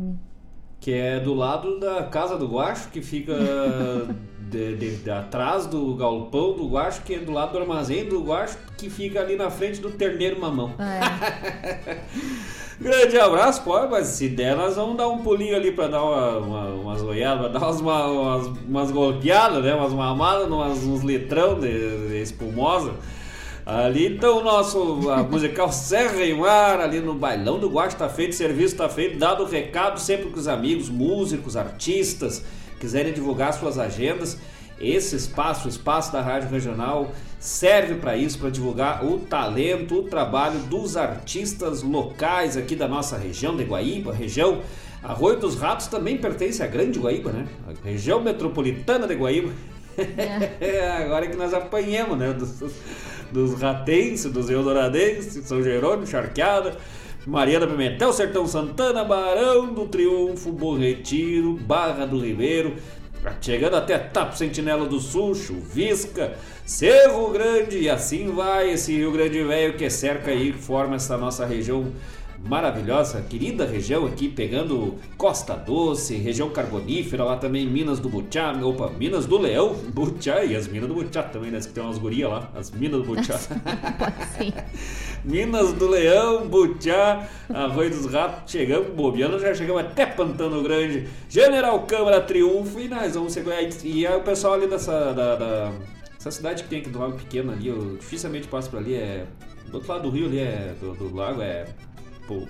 Que 0.80 0.92
é 0.92 1.20
do 1.20 1.34
lado 1.34 1.80
da 1.80 2.04
casa 2.04 2.36
do 2.36 2.46
Guacho, 2.46 2.88
que 2.90 3.02
fica 3.02 3.34
de, 4.48 4.76
de, 4.76 4.96
de, 4.96 5.10
atrás 5.10 5.66
do 5.66 5.94
galpão 5.96 6.52
do 6.54 6.68
Guacho, 6.68 7.02
que 7.02 7.14
é 7.14 7.18
do 7.18 7.32
lado 7.32 7.52
do 7.52 7.58
armazém 7.58 8.08
do 8.08 8.22
Guacho, 8.22 8.56
que 8.76 8.88
fica 8.88 9.20
ali 9.20 9.36
na 9.36 9.50
frente 9.50 9.80
do 9.80 9.90
terneiro 9.90 10.40
mamão. 10.40 10.72
É. 10.78 11.98
Grande 12.80 13.18
abraço, 13.18 13.62
pô, 13.62 13.88
mas 13.88 14.06
se 14.06 14.28
der, 14.28 14.54
nós 14.54 14.76
vamos 14.76 14.96
dar 14.96 15.08
um 15.08 15.18
pulinho 15.18 15.56
ali 15.56 15.72
pra 15.72 15.88
dar 15.88 16.00
uma, 16.00 16.38
uma, 16.38 16.64
umas 16.68 17.02
olhadas, 17.02 17.52
dar 17.52 17.58
umas, 17.58 17.80
umas, 17.80 18.46
umas 18.46 18.90
golpeadas, 18.92 19.64
né? 19.64 19.74
Umas 19.74 19.92
mamadas, 19.92 20.46
umas, 20.46 20.78
uns 20.84 21.02
litrão 21.02 21.58
de, 21.58 22.08
de 22.08 22.22
espumosa. 22.22 22.92
Ali 23.66 24.06
então 24.06 24.38
o 24.38 24.44
nosso 24.44 25.10
a 25.10 25.24
musical 25.24 25.70
Serra 25.72 26.24
e 26.24 26.32
Mar, 26.32 26.80
ali 26.80 27.00
no 27.00 27.14
bailão 27.14 27.58
do 27.58 27.68
Guacho, 27.68 27.96
tá 27.96 28.08
feito, 28.08 28.36
serviço 28.36 28.76
tá 28.76 28.88
feito, 28.88 29.18
dado 29.18 29.42
o 29.42 29.46
recado 29.46 29.98
sempre 29.98 30.30
com 30.30 30.38
os 30.38 30.46
amigos, 30.46 30.88
músicos, 30.88 31.56
artistas, 31.56 32.44
quiserem 32.78 33.12
divulgar 33.12 33.52
suas 33.54 33.76
agendas. 33.76 34.38
Esse 34.80 35.16
espaço, 35.16 35.66
o 35.66 35.68
espaço 35.68 36.12
da 36.12 36.22
Rádio 36.22 36.48
Regional, 36.48 37.10
serve 37.38 37.94
para 37.94 38.16
isso, 38.16 38.38
para 38.38 38.50
divulgar 38.50 39.04
o 39.04 39.18
talento, 39.18 40.00
o 40.00 40.02
trabalho 40.04 40.58
dos 40.60 40.96
artistas 40.96 41.82
locais 41.82 42.56
aqui 42.56 42.74
da 42.74 42.88
nossa 42.88 43.16
região 43.16 43.56
de 43.56 43.64
Guaíba, 43.64 44.12
região 44.12 44.62
Arroio 45.02 45.38
dos 45.38 45.54
Ratos 45.54 45.86
também 45.86 46.18
pertence 46.18 46.62
à 46.62 46.66
Grande 46.66 46.98
Guaíba, 46.98 47.30
né? 47.30 47.46
A 47.68 47.88
região 47.88 48.20
metropolitana 48.20 49.06
de 49.06 49.14
Guaíba. 49.14 49.52
É. 50.60 50.90
Agora 51.04 51.24
é 51.24 51.28
que 51.28 51.36
nós 51.36 51.54
apanhamos, 51.54 52.18
né? 52.18 52.32
Dos, 52.32 52.74
dos 53.30 53.60
ratenses, 53.60 54.30
dos 54.32 54.50
eudoradenses, 54.50 55.44
São 55.46 55.62
Jerônimo, 55.62 56.06
Charqueada, 56.06 56.76
Maria 57.26 57.60
da 57.60 57.66
Pimentel, 57.66 58.12
Sertão 58.12 58.46
Santana, 58.46 59.04
Barão 59.04 59.72
do 59.72 59.86
Triunfo, 59.86 60.50
Bom 60.50 60.76
Retiro, 60.76 61.54
Barra 61.54 62.04
do 62.04 62.18
Ribeiro, 62.18 62.74
chegando 63.40 63.76
até 63.76 63.98
Tapo 63.98 64.36
Sentinela 64.36 64.86
do 64.86 65.00
Sul, 65.00 65.34
Chuvisca, 65.34 66.34
Cerro 66.64 67.30
Grande 67.30 67.78
e 67.78 67.88
assim 67.88 68.30
vai 68.32 68.70
esse 68.70 68.94
Rio 68.94 69.12
Grande 69.12 69.42
Velho 69.42 69.74
que 69.74 69.88
cerca 69.88 70.30
aí, 70.30 70.52
forma 70.52 70.96
essa 70.96 71.16
nossa 71.16 71.44
região 71.46 71.92
maravilhosa, 72.44 73.20
querida 73.22 73.66
região 73.66 74.06
aqui, 74.06 74.28
pegando 74.28 74.94
Costa 75.16 75.54
Doce, 75.54 76.16
região 76.16 76.50
carbonífera, 76.50 77.24
lá 77.24 77.36
também 77.36 77.66
Minas 77.66 77.98
do 77.98 78.08
Butiá, 78.08 78.52
opa, 78.62 78.90
Minas 78.90 79.26
do 79.26 79.38
Leão, 79.38 79.74
Butiá 79.92 80.44
e 80.44 80.54
as 80.54 80.68
Minas 80.68 80.88
do 80.88 80.94
Butiá 80.94 81.22
também, 81.22 81.50
né? 81.50 81.60
Que 81.60 81.68
tem 81.68 81.82
umas 81.82 81.98
gurias 81.98 82.30
lá, 82.30 82.50
as 82.54 82.70
Minas 82.70 83.02
do 83.02 83.06
Butiá. 83.06 83.38
Minas 85.24 85.72
do 85.72 85.88
Leão, 85.88 86.48
Butiá, 86.48 87.28
Arroio 87.52 87.90
dos 87.90 88.06
Ratos, 88.06 88.50
chegamos, 88.50 88.88
bobeando, 88.94 89.38
já 89.38 89.54
chegamos 89.54 89.82
até 89.82 90.06
Pantano 90.06 90.62
Grande, 90.62 91.08
General 91.28 91.80
Câmara 91.82 92.20
Triunfo 92.20 92.80
e 92.80 92.88
nós 92.88 93.14
vamos 93.14 93.36
aí. 93.36 93.70
E 93.84 94.06
aí 94.06 94.16
o 94.16 94.22
pessoal 94.22 94.54
ali 94.54 94.66
dessa 94.66 95.12
da, 95.12 95.36
da, 95.36 95.72
essa 96.18 96.30
cidade 96.30 96.62
que 96.62 96.68
tem 96.68 96.80
aqui 96.80 96.90
do 96.90 96.98
lago 96.98 97.16
pequeno 97.16 97.52
ali, 97.52 97.68
eu 97.68 97.96
dificilmente 97.96 98.48
passo 98.48 98.70
por 98.70 98.78
ali, 98.78 98.94
é. 98.94 99.26
Do 99.66 99.74
outro 99.74 99.92
lado 99.92 100.02
do 100.04 100.10
rio 100.10 100.26
ali 100.26 100.38
é. 100.38 100.74
do, 100.80 100.94
do 100.94 101.14
lago 101.14 101.42
é 101.42 101.66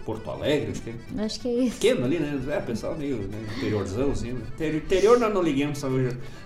Porto 0.05 0.31
Alegre, 0.31 0.73
acho 0.73 0.83
que 0.83 0.91
é. 0.91 1.25
Acho 1.25 1.41
que 1.41 1.49
é 1.49 1.53
isso. 1.53 1.75
Pequeno 1.77 2.05
ali, 2.05 2.19
né? 2.19 2.41
É, 2.49 2.61
pessoal 2.61 2.95
meio 2.97 3.17
né, 3.17 3.39
interiorzão, 3.57 4.11
assim. 4.11 4.37
Interior 4.59 5.19
nós 5.19 5.33
não 5.33 5.43
liguemos, 5.43 5.79
só, 5.79 5.89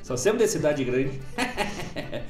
só 0.02 0.16
sempre 0.16 0.44
de 0.44 0.48
cidade 0.50 0.84
grande. 0.84 1.20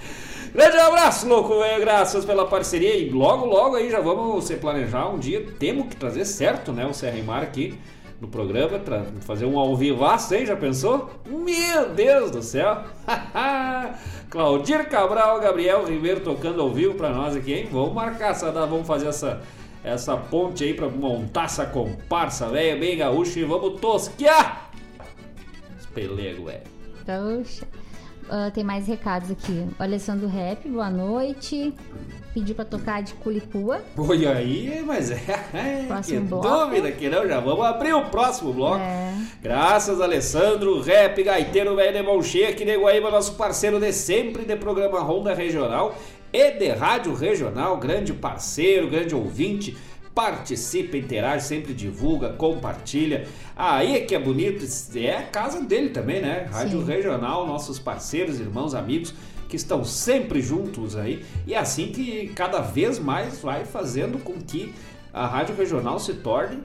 Grande 0.54 0.76
abraço, 0.76 1.26
louco, 1.26 1.58
velho. 1.60 1.80
Graças 1.80 2.26
pela 2.26 2.46
parceria. 2.46 2.94
E 2.94 3.08
logo, 3.08 3.46
logo 3.46 3.74
aí 3.74 3.90
já 3.90 4.00
vamos 4.00 4.44
se 4.44 4.56
planejar 4.56 5.08
um 5.08 5.18
dia. 5.18 5.46
Temos 5.58 5.88
que 5.88 5.96
trazer 5.96 6.26
certo, 6.26 6.72
né? 6.72 6.84
O 6.84 6.92
Serra 6.92 7.16
e 7.16 7.22
Mar 7.22 7.42
aqui 7.42 7.78
no 8.22 8.28
programa, 8.28 8.80
fazer 9.22 9.46
um 9.46 9.58
ao 9.58 9.74
vivaço, 9.76 10.32
hein? 10.32 10.46
Já 10.46 10.54
pensou? 10.54 11.10
Meu 11.26 11.88
Deus 11.88 12.30
do 12.30 12.40
céu! 12.40 12.84
Claudir 14.30 14.88
Cabral, 14.88 15.40
Gabriel 15.40 15.84
Ribeiro 15.84 16.20
tocando 16.20 16.62
ao 16.62 16.70
vivo 16.70 16.94
pra 16.94 17.10
nós 17.10 17.34
aqui, 17.34 17.52
hein? 17.52 17.68
Vamos 17.72 17.92
marcar 17.92 18.30
essa, 18.30 18.52
vamos 18.52 18.86
fazer 18.86 19.08
essa 19.08 19.42
essa 19.84 20.16
ponte 20.16 20.62
aí 20.64 20.74
pra 20.74 20.88
montar 20.88 21.44
essa 21.44 21.66
comparsa, 21.66 22.48
velho, 22.48 22.78
bem 22.78 22.96
gaúcho 22.96 23.38
e 23.38 23.44
vamos 23.44 23.80
tosquear! 23.80 24.70
Os 25.78 25.86
pelego, 25.86 26.44
velho. 26.46 26.62
Gaúcha. 27.04 27.64
uh, 28.28 28.50
tem 28.52 28.62
mais 28.62 28.86
recados 28.86 29.30
aqui. 29.30 29.66
O 29.78 29.82
Alessandro 29.82 30.28
Rap, 30.28 30.68
boa 30.68 30.88
noite. 30.88 31.74
Pediu 32.32 32.54
pra 32.54 32.64
tocar 32.64 33.02
de 33.02 33.12
Culipua. 33.14 33.82
Oi 33.96 34.26
aí, 34.26 34.82
mas 34.86 35.10
é. 35.10 35.18
Próximo 35.88 36.20
que 36.20 36.26
bloco. 36.28 36.48
dúvida 36.48 36.92
que 36.92 37.08
não, 37.10 37.26
já 37.28 37.40
vamos 37.40 37.66
abrir 37.66 37.92
o 37.92 38.04
próximo 38.06 38.52
bloco. 38.52 38.78
É. 38.78 39.12
Graças, 39.42 40.00
Alessandro, 40.00 40.80
rap, 40.80 41.22
gaiteiro, 41.22 41.74
velho 41.76 41.92
de 41.92 42.02
mão 42.02 42.22
cheia, 42.22 42.50
aqui 42.50 42.64
de 42.64 42.76
Guaíba, 42.76 43.10
nosso 43.10 43.34
parceiro 43.34 43.78
de 43.80 43.92
sempre 43.92 44.44
de 44.44 44.56
programa 44.56 45.00
Ronda 45.00 45.34
Regional 45.34 45.94
e 46.32 46.50
de 46.52 46.68
Rádio 46.68 47.14
Regional, 47.14 47.76
grande 47.76 48.12
parceiro, 48.12 48.88
grande 48.88 49.14
ouvinte. 49.14 49.76
Participa, 50.14 50.98
interage, 50.98 51.46
sempre 51.46 51.72
divulga, 51.72 52.30
compartilha. 52.34 53.26
Aí 53.56 53.96
é 53.96 54.00
que 54.00 54.14
é 54.14 54.18
bonito, 54.18 54.62
é 54.94 55.16
a 55.16 55.22
casa 55.22 55.62
dele 55.62 55.88
também, 55.88 56.20
né? 56.20 56.48
Rádio 56.52 56.80
Sim. 56.80 56.86
Regional, 56.86 57.46
nossos 57.46 57.78
parceiros, 57.78 58.38
irmãos, 58.38 58.74
amigos 58.74 59.14
que 59.48 59.56
estão 59.56 59.82
sempre 59.84 60.42
juntos 60.42 60.96
aí. 60.96 61.24
E 61.46 61.54
é 61.54 61.58
assim 61.58 61.88
que 61.88 62.28
cada 62.34 62.60
vez 62.60 62.98
mais 62.98 63.40
vai 63.40 63.64
fazendo 63.64 64.18
com 64.18 64.34
que 64.34 64.74
a 65.14 65.26
Rádio 65.26 65.56
Regional 65.56 65.98
se 65.98 66.12
torne 66.14 66.58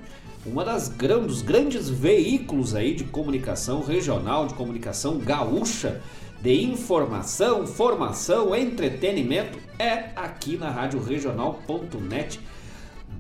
uma 0.46 0.64
das 0.66 0.90
gran- 0.90 1.20
dos 1.20 1.42
grandes 1.42 1.90
veículos 1.90 2.76
aí 2.76 2.94
de 2.94 3.06
comunicação 3.06 3.82
regional, 3.82 4.48
de 4.48 4.54
comunicação 4.56 5.20
gaúcha, 5.20 6.02
de 6.48 6.64
informação, 6.64 7.68
formação, 7.68 8.56
entretenimento, 8.56 9.60
é 9.78 10.12
aqui 10.16 10.56
na 10.56 10.70
Rádio 10.70 11.04
Regional.net, 11.04 12.40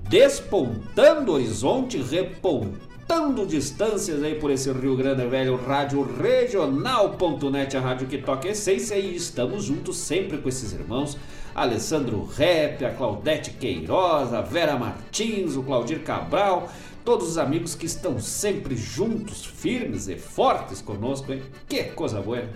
despontando 0.07 1.33
horizonte, 1.33 1.97
repontando 1.97 3.45
distâncias 3.45 4.23
aí 4.23 4.35
por 4.35 4.49
esse 4.49 4.71
Rio 4.71 4.95
Grande 4.95 5.27
Velho, 5.27 5.57
Rádio 5.57 6.03
Regional.net, 6.03 7.75
a 7.75 7.81
rádio 7.81 8.07
que 8.07 8.17
toca 8.17 8.47
essência 8.47 8.95
e 8.95 9.17
estamos 9.17 9.65
juntos 9.65 9.97
sempre 9.97 10.37
com 10.37 10.47
esses 10.47 10.71
irmãos. 10.71 11.17
Alessandro 11.53 12.23
Rep, 12.23 12.85
a 12.85 12.91
Claudete 12.91 13.51
Queiroz, 13.51 14.33
a 14.33 14.39
Vera 14.39 14.77
Martins, 14.77 15.57
o 15.57 15.63
Claudir 15.63 15.99
Cabral, 16.01 16.71
todos 17.03 17.27
os 17.27 17.37
amigos 17.37 17.75
que 17.75 17.87
estão 17.87 18.21
sempre 18.21 18.77
juntos, 18.77 19.45
firmes 19.45 20.07
e 20.07 20.15
fortes 20.15 20.81
conosco, 20.81 21.33
hein? 21.33 21.41
Que 21.67 21.83
coisa 21.83 22.21
boa! 22.21 22.47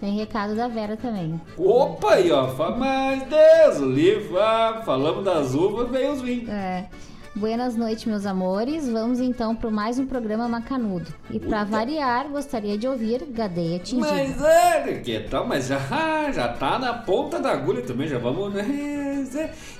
Tem 0.00 0.14
recado 0.16 0.54
da 0.54 0.68
Vera 0.68 0.96
também. 0.96 1.40
Opa 1.56 2.14
aí, 2.14 2.30
ó, 2.30 2.46
mas 2.76 3.22
Deus, 3.24 3.80
o 3.80 3.90
livro, 3.90 4.38
ah, 4.38 4.82
falamos 4.84 5.24
das 5.24 5.54
uvas, 5.54 5.90
veio 5.90 6.12
os 6.12 6.20
vinhos. 6.22 6.48
É. 6.48 6.86
Buenas 7.34 7.76
noites, 7.76 8.04
meus 8.04 8.26
amores. 8.26 8.88
Vamos 8.88 9.20
então 9.20 9.54
para 9.54 9.70
mais 9.70 9.98
um 9.98 10.06
programa 10.06 10.48
Macanudo. 10.48 11.12
E 11.30 11.38
para 11.38 11.62
variar, 11.62 12.28
gostaria 12.28 12.76
de 12.76 12.88
ouvir 12.88 13.24
Gadeia 13.30 13.78
Tingida. 13.78 14.08
Mas 14.08 14.42
é, 14.42 14.94
que 15.04 15.20
tal, 15.20 15.46
mas 15.46 15.66
já, 15.68 15.78
já 16.32 16.48
tá 16.48 16.78
na 16.78 16.94
ponta 16.94 17.38
da 17.38 17.50
agulha 17.52 17.82
também, 17.82 18.08
já 18.08 18.18
vamos, 18.18 18.52
né? 18.54 18.64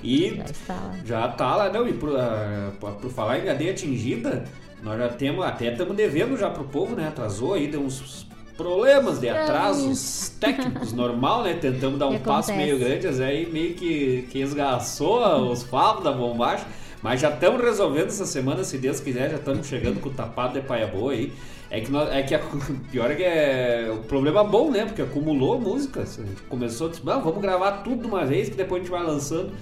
E 0.03 0.37
Já 0.37 0.45
está 0.45 0.75
lá. 0.75 0.95
já 1.05 1.29
tá 1.29 1.57
lá, 1.57 1.73
não, 1.73 1.89
e 1.89 1.93
por, 1.93 2.15
ah, 2.17 2.71
por- 2.79 3.11
falar 3.11 3.39
em 3.39 3.45
cadeia 3.45 3.71
atingida, 3.73 4.45
nós 4.83 4.99
já 4.99 5.09
temos, 5.09 5.45
até 5.45 5.73
estamos 5.73 5.97
devendo 5.97 6.37
já 6.37 6.51
pro 6.51 6.65
povo, 6.65 6.95
né? 6.95 7.09
Atrasou 7.09 7.55
aí, 7.55 7.67
deu 7.67 7.81
uns 7.81 8.27
problemas 8.59 9.21
de 9.21 9.29
atrasos 9.29 10.33
técnicos, 10.41 10.93
normal, 10.93 11.45
né? 11.45 11.55
Tentamos 11.55 11.97
dar 11.97 12.09
um 12.09 12.19
passo 12.19 12.53
meio 12.53 12.77
grande, 12.77 13.07
mas 13.07 13.21
aí 13.21 13.51
meio 13.51 13.75
que, 13.75 14.27
que 14.31 14.41
esgaçou 14.41 15.51
os 15.51 15.63
favos 15.63 16.03
da 16.03 16.11
bombacha. 16.11 16.67
Mas 17.01 17.21
já 17.21 17.31
estamos 17.31 17.63
resolvendo 17.63 18.09
essa 18.09 18.27
semana, 18.27 18.65
se 18.65 18.77
Deus 18.77 18.99
quiser, 18.99 19.31
já 19.31 19.37
estamos 19.37 19.69
chegando 19.69 20.01
com 20.01 20.09
o 20.09 20.13
tapado 20.13 20.61
de 20.61 20.67
paia 20.67 20.89
boa 20.89 21.13
aí. 21.13 21.33
É 21.71 21.81
que, 21.81 21.93
nós, 21.93 22.11
é 22.11 22.23
que 22.23 22.35
a, 22.35 22.41
pior 22.91 23.11
é 23.11 23.15
que 23.15 23.23
é 23.23 23.89
o 23.93 23.99
problema 24.03 24.43
bom, 24.43 24.71
né? 24.73 24.85
Porque 24.87 25.03
acumulou 25.03 25.61
músicas. 25.61 26.19
A 26.19 26.27
gente 26.27 26.43
começou, 26.43 26.89
disse, 26.89 27.07
"Não, 27.07 27.23
vamos 27.23 27.41
gravar 27.41 27.83
tudo 27.85 28.03
de 28.03 28.09
uma 28.09 28.27
vez, 28.27 28.49
que 28.49 28.57
depois 28.57 28.81
a 28.81 28.85
gente 28.85 28.91
vai 28.91 29.05
lançando. 29.05 29.53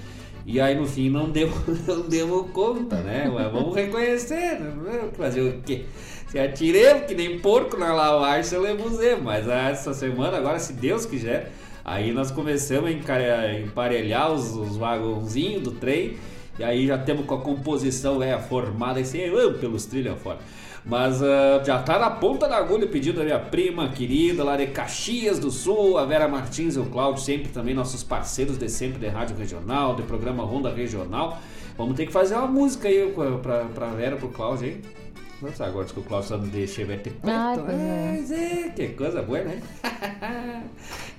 E 0.46 0.60
aí 0.60 0.76
no 0.76 0.86
fim 0.86 1.10
não 1.10 1.28
deu, 1.28 1.50
não 1.86 2.02
deu 2.02 2.48
conta, 2.52 2.96
né? 2.96 3.30
Mas 3.32 3.52
vamos 3.52 3.74
reconhecer, 3.74 4.60
né? 4.60 5.10
fazer 5.14 5.42
o 5.42 5.60
quê? 5.60 5.84
Se 6.28 6.38
atiremos 6.38 7.06
que 7.06 7.14
nem 7.14 7.38
porco 7.38 7.76
na 7.76 7.92
lavagem, 7.92 8.42
se 8.44 8.58
lembuzemos. 8.58 9.22
Mas 9.22 9.48
essa 9.48 9.94
semana, 9.94 10.36
agora, 10.36 10.58
se 10.58 10.72
Deus 10.72 11.06
quiser, 11.06 11.52
aí 11.84 12.12
nós 12.12 12.30
começamos 12.30 12.90
a 12.90 13.52
emparelhar 13.52 14.32
os, 14.32 14.54
os 14.54 14.76
vagãozinhos 14.76 15.62
do 15.62 15.70
trem. 15.72 16.16
E 16.58 16.64
aí 16.64 16.86
já 16.86 16.98
temos 16.98 17.26
com 17.26 17.34
a 17.34 17.40
composição 17.40 18.22
é, 18.22 18.38
formada 18.38 18.98
assim, 18.98 19.28
uh, 19.28 19.54
pelos 19.54 19.84
trilhos 19.86 20.18
fora. 20.20 20.38
Mas 20.86 21.20
ah, 21.20 21.62
já 21.64 21.82
tá 21.82 21.98
na 21.98 22.10
ponta 22.10 22.46
da 22.48 22.56
agulha 22.56 22.86
o 22.86 22.88
pedido 22.88 23.18
da 23.18 23.24
minha 23.24 23.40
prima 23.40 23.88
querida 23.88 24.44
lá 24.44 24.56
de 24.56 24.68
Caxias 24.68 25.36
do 25.36 25.50
Sul, 25.50 25.98
a 25.98 26.04
Vera 26.04 26.28
Martins 26.28 26.76
e 26.76 26.78
o 26.78 26.86
Cláudio, 26.86 27.20
sempre 27.20 27.48
também 27.48 27.74
nossos 27.74 28.04
parceiros 28.04 28.56
de 28.56 28.68
sempre 28.68 29.00
de 29.00 29.08
Rádio 29.08 29.36
Regional, 29.36 29.96
de 29.96 30.02
programa 30.04 30.44
Ronda 30.44 30.72
Regional. 30.72 31.38
Vamos 31.76 31.96
ter 31.96 32.06
que 32.06 32.12
fazer 32.12 32.36
uma 32.36 32.46
música 32.46 32.86
aí 32.86 33.12
pra, 33.42 33.64
pra, 33.64 33.88
Vera, 33.88 34.16
pro 34.16 34.28
Cláudio 34.28 34.68
aí. 34.68 34.80
Nossa, 35.42 35.66
agora 35.66 35.86
que 35.86 35.98
o 36.00 36.22
só 36.22 36.38
não 36.38 36.48
deixa 36.48 36.84
vai 36.86 36.96
ter 36.96 37.12
é. 37.22 38.12
Mas 38.12 38.30
é, 38.30 38.70
que 38.74 38.88
coisa 38.88 39.22
boa, 39.22 39.40
né? 39.42 39.60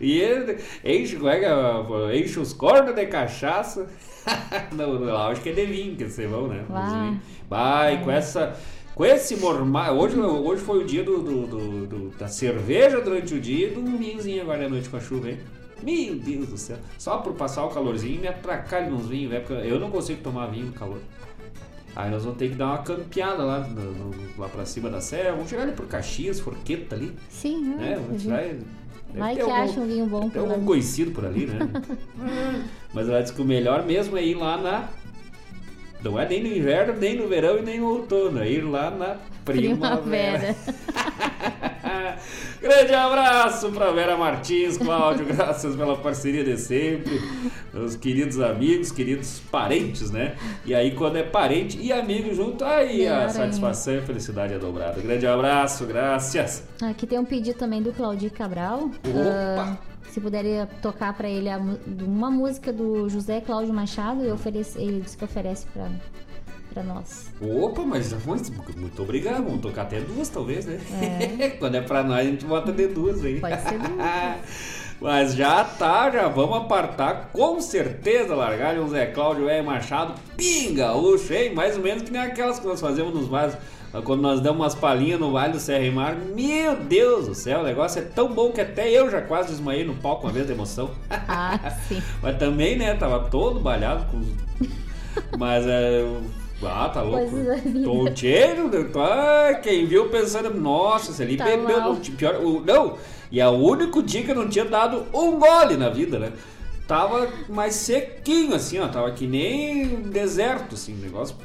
e 0.01 0.19
ele 0.19 0.57
enche, 0.83 1.17
é 1.27 1.45
é? 1.45 2.19
enche 2.19 2.39
os 2.39 2.51
cornos 2.53 2.95
de 2.95 3.05
cachaça. 3.05 3.87
não, 4.75 4.99
não, 4.99 5.15
acho 5.27 5.41
que 5.41 5.49
é 5.49 5.53
de 5.53 5.65
vinho 5.65 5.95
que 5.95 6.05
vocês 6.09 6.29
vão, 6.29 6.47
né? 6.47 6.65
Vai. 7.47 8.03
com 8.03 8.11
essa. 8.11 8.55
Com 8.95 9.05
esse 9.05 9.35
mormal. 9.35 9.95
Hoje, 9.95 10.19
hoje 10.19 10.61
foi 10.63 10.79
o 10.83 10.83
dia 10.83 11.03
do, 11.03 11.19
do- 11.21 11.45
do- 11.47 11.85
do- 11.87 12.09
da 12.17 12.27
cerveja 12.27 12.99
durante 12.99 13.35
o 13.35 13.39
dia 13.39 13.67
e 13.67 13.71
do 13.71 13.81
vinhozinho 13.97 14.41
agora 14.41 14.65
à 14.65 14.69
noite 14.69 14.89
com 14.89 14.97
a 14.97 14.99
chuva, 14.99 15.29
hein? 15.29 15.37
Meu 15.83 16.15
Deus 16.15 16.47
do 16.47 16.57
céu. 16.57 16.77
Só 16.97 17.17
por 17.17 17.33
passar 17.33 17.63
o 17.65 17.69
calorzinho 17.69 18.15
e 18.15 18.17
me 18.17 18.27
atracar 18.27 18.89
nos 18.89 19.07
vinhos, 19.07 19.29
velho. 19.29 19.43
Porque 19.45 19.67
eu 19.67 19.79
não 19.79 19.91
consigo 19.91 20.19
tomar 20.23 20.47
vinho 20.47 20.65
no 20.65 20.73
calor. 20.73 20.97
Aí 21.99 22.11
nós 22.11 22.23
vamos 22.23 22.37
ter 22.37 22.49
que 22.49 22.55
dar 22.55 22.67
uma 22.67 22.77
campeada 22.83 23.41
lá, 23.43 23.59
no- 23.61 23.91
no- 23.91 24.13
lá 24.37 24.47
pra 24.47 24.63
cima 24.67 24.87
da 24.87 25.01
serra. 25.01 25.31
Vamos 25.31 25.49
chegar 25.49 25.63
ali 25.63 25.71
por 25.71 25.87
Caxias, 25.87 26.39
Forqueta 26.39 26.93
ali, 26.95 27.11
Sim, 27.27 27.73
né? 27.75 27.97
hum, 27.97 28.03
Vamos 28.05 28.21
tirar. 28.21 28.43
Vai 29.15 29.33
que 29.35 29.41
algum- 29.41 29.55
acha 29.55 29.79
um 29.79 29.87
vinho 29.87 30.05
bom 30.05 30.29
por 30.29 30.37
algum 30.37 30.63
conhecido 30.63 31.09
por 31.09 31.25
ali, 31.25 31.47
né? 31.47 31.57
Mas 32.93 33.09
ela 33.09 33.19
disse 33.21 33.33
que 33.33 33.41
o 33.41 33.45
melhor 33.45 33.83
mesmo 33.83 34.15
é 34.15 34.23
ir 34.23 34.35
lá 34.35 34.57
na. 34.61 34.89
Não 36.03 36.19
é 36.19 36.29
nem 36.29 36.43
no 36.43 36.55
inverno, 36.55 36.93
nem 36.99 37.17
no 37.17 37.27
verão 37.27 37.57
e 37.57 37.61
nem 37.63 37.79
no 37.79 37.87
outono. 37.87 38.43
É 38.43 38.47
ir 38.51 38.61
lá 38.61 38.91
na 38.91 39.17
primavera. 39.43 40.53
Primavera. 40.53 40.55
Grande 42.61 42.93
abraço 42.93 43.71
pra 43.71 43.91
Vera 43.91 44.17
Martins, 44.17 44.77
Cláudio, 44.77 45.25
graças 45.33 45.75
pela 45.75 45.95
parceria 45.97 46.43
de 46.43 46.57
sempre. 46.57 47.21
Meus 47.73 47.95
queridos 47.95 48.39
amigos, 48.39 48.91
queridos 48.91 49.41
parentes, 49.51 50.09
né? 50.11 50.35
E 50.65 50.73
aí, 50.73 50.91
quando 50.91 51.17
é 51.17 51.23
parente 51.23 51.77
e 51.79 51.91
amigo 51.91 52.33
junto, 52.33 52.63
aí 52.65 52.99
Melhor 52.99 53.13
a 53.13 53.19
ainda. 53.21 53.33
satisfação 53.33 53.93
e 53.93 53.97
a 53.99 54.01
felicidade 54.01 54.53
é 54.53 54.59
dobrada. 54.59 54.99
Grande 55.01 55.27
abraço, 55.27 55.85
graças. 55.85 56.63
Aqui 56.81 57.05
tem 57.05 57.19
um 57.19 57.25
pedido 57.25 57.57
também 57.57 57.81
do 57.81 57.91
Claudir 57.91 58.31
Cabral. 58.31 58.89
Opa! 59.03 59.77
Ah, 59.77 59.77
se 60.09 60.21
puder 60.21 60.65
tocar 60.81 61.13
pra 61.13 61.29
ele 61.29 61.47
uma 62.03 62.31
música 62.31 62.73
do 62.73 63.07
José 63.07 63.41
Cláudio 63.41 63.73
Machado, 63.73 64.23
eu 64.23 64.33
ofereço, 64.33 64.79
ele 64.79 65.01
disse 65.01 65.17
que 65.17 65.23
oferece 65.23 65.67
pra, 65.67 65.89
pra 66.77 66.83
nós. 66.83 67.31
Opa, 67.41 67.83
mas 67.83 68.13
muito, 68.75 69.01
obrigado. 69.01 69.43
Vamos 69.43 69.61
tocar 69.61 69.83
até 69.83 69.99
duas, 69.99 70.29
talvez, 70.29 70.65
né? 70.65 70.79
Quando 71.59 71.75
é 71.75 71.81
pra 71.81 72.03
nós, 72.03 72.19
a 72.19 72.23
gente 72.23 72.45
bota 72.45 72.71
de 72.71 72.87
duas 72.87 73.23
aí. 73.23 73.39
Pode 73.39 73.61
ser 73.61 73.79
duas. 73.79 73.97
Mas 74.99 75.35
já 75.35 75.63
tá, 75.63 76.09
já 76.09 76.27
vamos 76.27 76.57
apartar, 76.57 77.29
com 77.31 77.61
certeza, 77.61 78.33
largar 78.33 78.79
um 78.79 78.89
Zé 78.89 79.05
Cláudio 79.05 79.47
E. 79.47 79.61
Machado, 79.61 80.15
pinga, 80.35 80.87
gaúcho, 80.87 81.31
hein? 81.33 81.53
Mais 81.53 81.77
ou 81.77 81.83
menos 81.83 82.01
que 82.01 82.11
nem 82.11 82.19
aquelas 82.19 82.59
que 82.59 82.65
nós 82.65 82.81
fazemos 82.81 83.13
nos 83.13 83.27
vasos. 83.27 83.59
Quando 84.03 84.21
nós 84.21 84.41
damos 84.41 84.59
umas 84.59 84.73
palhinhas 84.73 85.19
no 85.19 85.31
Vale 85.31 85.53
do 85.53 85.59
Serra 85.59 85.83
e 85.83 85.91
Mar, 85.91 86.15
meu 86.15 86.75
Deus 86.77 87.27
do 87.27 87.35
céu, 87.35 87.59
o 87.59 87.63
negócio 87.63 88.01
é 88.01 88.05
tão 88.05 88.33
bom 88.33 88.51
que 88.51 88.59
até 88.59 88.89
eu 88.89 89.07
já 89.09 89.21
quase 89.21 89.49
desmaiei 89.49 89.85
no 89.85 89.93
palco 89.93 90.25
uma 90.25 90.33
vez 90.33 90.47
de 90.47 90.53
emoção. 90.53 90.89
Ah, 91.29 91.69
sim. 91.87 92.01
Mas 92.21 92.37
também, 92.37 92.75
né, 92.75 92.95
tava 92.95 93.29
todo 93.29 93.59
balhado 93.59 94.05
com. 94.09 94.23
Mas 95.37 95.65
é... 95.67 96.03
Ah, 96.63 96.89
tá 96.89 97.01
louco. 97.01 97.35
Né? 97.35 97.61
ah, 98.99 99.53
quem 99.61 99.85
viu 99.85 100.09
pensando, 100.09 100.53
nossa, 100.53 101.13
se 101.13 101.21
ele 101.21 101.37
Tá 101.37 101.45
bebeu, 101.45 101.79
não, 101.79 101.95
pior, 101.95 102.41
não, 102.65 102.97
e 103.31 103.39
é 103.39 103.47
o 103.47 103.51
único 103.51 104.01
dia 104.01 104.23
que 104.23 104.31
eu 104.31 104.35
não 104.35 104.47
tinha 104.49 104.65
dado 104.65 105.05
um 105.13 105.37
gole 105.37 105.77
na 105.77 105.89
vida, 105.89 106.17
né? 106.17 106.31
Tava 106.87 107.27
mais 107.49 107.75
sequinho, 107.75 108.55
assim, 108.55 108.79
ó, 108.79 108.87
tava 108.87 109.11
que 109.11 109.27
nem 109.27 110.01
deserto, 110.03 110.75
assim, 110.75 110.93
o 110.93 110.97
negócio. 110.97 111.35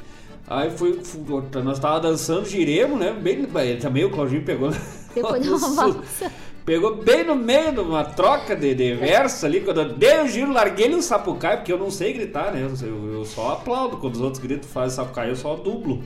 Aí 0.47 0.69
fui, 0.71 0.99
fui- 1.03 1.21
nós 1.63 1.79
tava 1.79 1.99
dançando 1.99 2.45
giremos, 2.45 2.99
né? 2.99 3.11
Bem, 3.11 3.45
também 3.77 4.05
o 4.05 4.09
Claudinho 4.09 4.43
pegou. 4.43 4.71
Depois 5.13 5.41
de 5.43 5.49
no 5.49 5.57
uma 5.57 5.69
valsa. 5.75 6.31
Pegou 6.65 6.95
bem 6.95 7.25
no 7.25 7.35
meio 7.35 7.73
de 7.73 7.79
uma 7.81 8.05
troca 8.05 8.55
de, 8.55 8.73
de 8.73 8.95
verso 8.95 9.45
ali, 9.45 9.59
quando 9.59 9.81
eu 9.81 9.93
dei 9.93 10.21
o 10.21 10.27
giro, 10.27 10.53
larguei 10.53 10.85
ele 10.85 10.95
o 10.95 11.01
sapucaí, 11.01 11.57
porque 11.57 11.73
eu 11.73 11.77
não 11.77 11.91
sei 11.91 12.13
gritar, 12.13 12.53
né? 12.53 12.69
Eu, 12.81 13.13
eu 13.13 13.25
só 13.25 13.53
aplaudo, 13.53 13.97
quando 13.97 14.15
os 14.15 14.21
outros 14.21 14.41
gritam 14.41 14.69
fazem 14.69 14.95
sapucaí, 14.95 15.29
eu 15.29 15.35
só 15.35 15.55
dublo. 15.55 16.01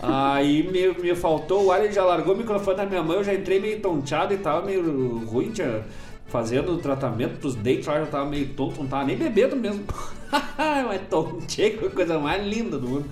Aí 0.00 0.64
me, 0.64 0.88
me 1.00 1.14
faltou 1.14 1.66
o 1.66 1.72
ar, 1.72 1.84
ele 1.84 1.92
já 1.92 2.04
largou 2.04 2.34
o 2.34 2.38
microfone 2.38 2.76
da 2.76 2.86
minha 2.86 3.02
mão, 3.02 3.16
eu 3.16 3.24
já 3.24 3.32
entrei 3.32 3.60
meio 3.60 3.80
tonteado 3.80 4.34
e 4.34 4.38
tava 4.38 4.66
meio 4.66 5.24
ruim, 5.24 5.52
tinha, 5.52 5.84
fazendo 6.26 6.78
tratamento 6.78 7.38
pros 7.38 7.54
dentes 7.54 7.86
lá, 7.86 8.00
já 8.00 8.06
tava 8.06 8.24
meio 8.28 8.48
tonto, 8.54 8.80
não 8.80 8.88
tava 8.88 9.04
nem 9.04 9.16
bebendo 9.16 9.54
mesmo. 9.54 9.84
Mas 10.58 11.02
tonteio, 11.08 11.86
a 11.86 11.90
coisa 11.90 12.18
mais 12.18 12.44
linda 12.44 12.78
do 12.78 12.88
mundo. 12.88 13.06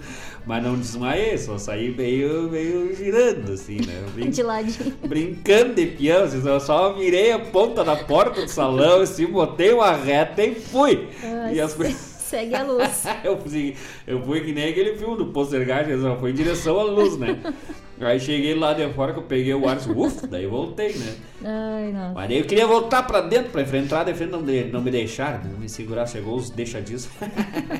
Mas 0.50 0.64
não 0.64 0.76
desmaiei, 0.76 1.38
só 1.38 1.56
saí 1.58 1.94
meio, 1.96 2.50
meio 2.50 2.92
girando, 2.96 3.52
assim, 3.52 3.76
né? 3.86 4.04
Brin 4.12 4.30
de 4.30 4.42
ladinho. 4.42 4.96
Brincando 5.06 5.74
de 5.74 5.86
peão, 5.86 6.24
assim, 6.24 6.44
eu 6.44 6.58
só 6.58 6.92
virei 6.92 7.30
a 7.30 7.38
ponta 7.38 7.84
da 7.84 7.94
porta 7.94 8.42
do 8.42 8.48
salão, 8.48 9.00
assim, 9.00 9.26
botei 9.26 9.72
uma 9.72 9.92
reta 9.92 10.42
e 10.42 10.56
fui. 10.56 11.06
Ai, 11.22 11.54
e 11.54 11.60
as 11.60 11.72
Segue 12.18 12.56
a 12.56 12.64
luz. 12.64 13.04
eu, 13.22 13.38
fui, 13.38 13.76
eu 14.04 14.20
fui 14.24 14.40
que 14.40 14.52
nem 14.52 14.70
aquele 14.70 14.96
filme 14.96 15.16
do 15.18 15.26
Postergard, 15.26 15.96
só 16.00 16.16
foi 16.16 16.30
em 16.30 16.34
direção 16.34 16.80
à 16.80 16.82
luz, 16.82 17.16
né? 17.16 17.38
Aí 18.00 18.18
cheguei 18.18 18.54
lá 18.54 18.72
de 18.72 18.88
fora 18.94 19.12
que 19.12 19.18
eu 19.18 19.22
peguei 19.24 19.52
o 19.52 19.68
ar, 19.68 19.76
ufa, 19.76 20.26
daí 20.26 20.46
voltei, 20.46 20.94
né? 20.94 21.14
Ai, 21.44 21.92
não. 21.92 22.14
Mas 22.14 22.28
daí 22.28 22.38
eu 22.38 22.44
queria 22.46 22.66
voltar 22.66 23.02
pra 23.02 23.20
dentro, 23.20 23.50
pra 23.50 23.60
enfrentar, 23.60 24.04
de 24.04 24.14
frente, 24.14 24.30
não, 24.30 24.42
de, 24.42 24.64
não 24.64 24.80
me 24.80 24.90
deixaram, 24.90 25.44
não 25.44 25.58
me 25.58 25.68
segurar, 25.68 26.06
chegou 26.06 26.36
os 26.36 26.48
deixa 26.48 26.80
disso. 26.80 27.10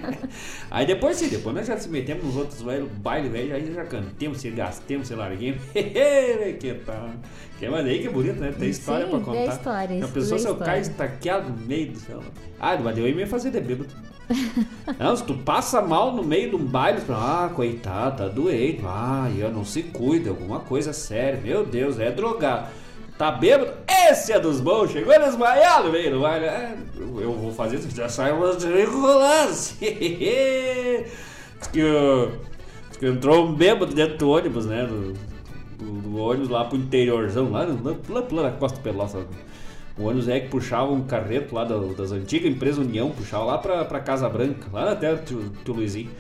aí 0.71 0.85
depois 0.85 1.17
sim, 1.17 1.29
depois 1.29 1.55
nós 1.57 1.67
já 1.67 1.79
se 1.79 1.89
metemos 1.89 2.25
nos 2.25 2.37
outros 2.37 2.63
bailes, 2.99 3.33
velho, 3.33 3.55
aí 3.55 3.73
já 3.73 3.85
cantemos, 3.85 4.39
se 4.39 4.51
gastemos, 4.51 5.09
se 5.09 5.15
larguemos. 5.15 5.63
que 5.73 6.75
tal? 6.85 7.11
Que, 7.61 7.69
mas 7.69 7.85
aí 7.85 8.01
que 8.01 8.09
bonito, 8.09 8.41
né? 8.41 8.55
Tem 8.59 8.71
história 8.71 9.05
sim, 9.05 9.11
pra 9.11 9.21
contar. 9.21 9.39
Tem 9.39 9.49
história, 9.49 10.05
A 10.05 10.09
pessoa 10.09 10.39
se 10.39 10.49
eu 10.49 10.57
caio 10.57 10.81
estaqueado 10.81 11.51
no 11.51 11.59
meio 11.67 11.93
do 11.93 11.99
céu. 11.99 12.23
Ah, 12.59 12.75
mas 12.79 12.97
eu 12.97 13.07
ia 13.07 13.15
me 13.15 13.27
fazer 13.27 13.51
de 13.51 13.61
bêbado. 13.61 13.95
Não, 14.99 15.15
se 15.15 15.23
tu 15.25 15.35
passa 15.35 15.83
mal 15.83 16.11
no 16.15 16.25
meio 16.25 16.49
de 16.49 16.57
um 16.57 16.65
baile, 16.65 17.03
ah, 17.11 17.51
coitado, 17.55 18.17
tá 18.17 18.29
doente, 18.29 18.81
ah, 18.87 19.31
eu 19.37 19.53
não 19.53 19.63
se 19.63 19.83
cuida, 19.83 20.31
alguma 20.31 20.61
coisa 20.61 20.95
séria, 20.95 21.39
meu 21.39 21.63
Deus, 21.67 22.01
é 22.01 22.11
drogado. 22.11 22.69
Tá 23.19 23.31
bêbado? 23.31 23.73
Esse 23.87 24.33
é 24.33 24.41
dos 24.41 24.59
bons, 24.59 24.93
chegou 24.93 25.13
desmaiado 25.19 25.89
no 25.89 25.93
meio 25.93 26.13
do 26.13 26.21
baile. 26.21 26.47
É, 26.47 26.75
eu 26.97 27.35
vou 27.35 27.53
fazer 27.53 27.77
isso, 27.77 27.95
já 27.95 28.09
sai 28.09 28.33
umas 28.33 28.57
diz, 28.65 29.77
que, 31.71 31.83
diz 32.89 32.97
que 32.99 33.07
entrou 33.07 33.49
um 33.49 33.55
bêbado 33.55 33.93
dentro 33.93 34.17
do 34.17 34.31
ônibus, 34.31 34.65
né? 34.65 34.87
Do, 34.87 35.13
do, 35.81 36.01
do 36.01 36.17
ônibus 36.19 36.49
lá 36.49 36.65
pro 36.65 36.77
interiorzão, 36.77 37.51
lá, 37.51 37.67
lá, 38.09 38.43
na 38.43 38.51
Costa 38.53 38.81
Pelosa. 38.81 39.27
O 39.99 40.05
ônibus 40.05 40.29
é 40.29 40.41
que 40.41 40.49
puxava 40.49 40.93
um 40.93 41.03
carreto 41.03 41.55
lá 41.55 41.65
das 41.65 42.13
antigas 42.13 42.51
empresas 42.51 42.79
União, 42.79 43.11
puxava 43.11 43.45
lá 43.45 43.59
pra, 43.59 43.85
pra 43.85 44.01
Casa 44.01 44.29
Branca, 44.29 44.69
lá 44.73 44.93
até 44.93 45.13
o 45.13 45.19
tio, 45.19 45.53
Luizinho. 45.69 46.11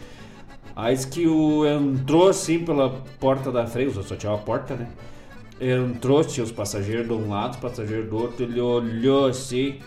Aí 0.75 0.97
que 1.07 1.27
o 1.27 1.67
entrou 1.67 2.29
assim 2.29 2.65
pela 2.65 2.91
porta 3.19 3.51
da 3.51 3.67
frente, 3.67 3.93
só 4.03 4.17
tinha 4.17 4.33
uma 4.33 4.39
porta, 4.39 4.75
né? 4.75 4.89
Entrou, 5.61 6.25
tinha 6.25 6.43
os 6.45 6.53
passageiros 6.53 7.07
de 7.07 7.13
um 7.13 7.29
lado, 7.29 7.55
os 7.55 7.61
passageiros 7.61 8.09
do 8.09 8.17
outro, 8.17 8.45
ele 8.45 8.61
olhou 8.61 9.27
assim. 9.27 9.79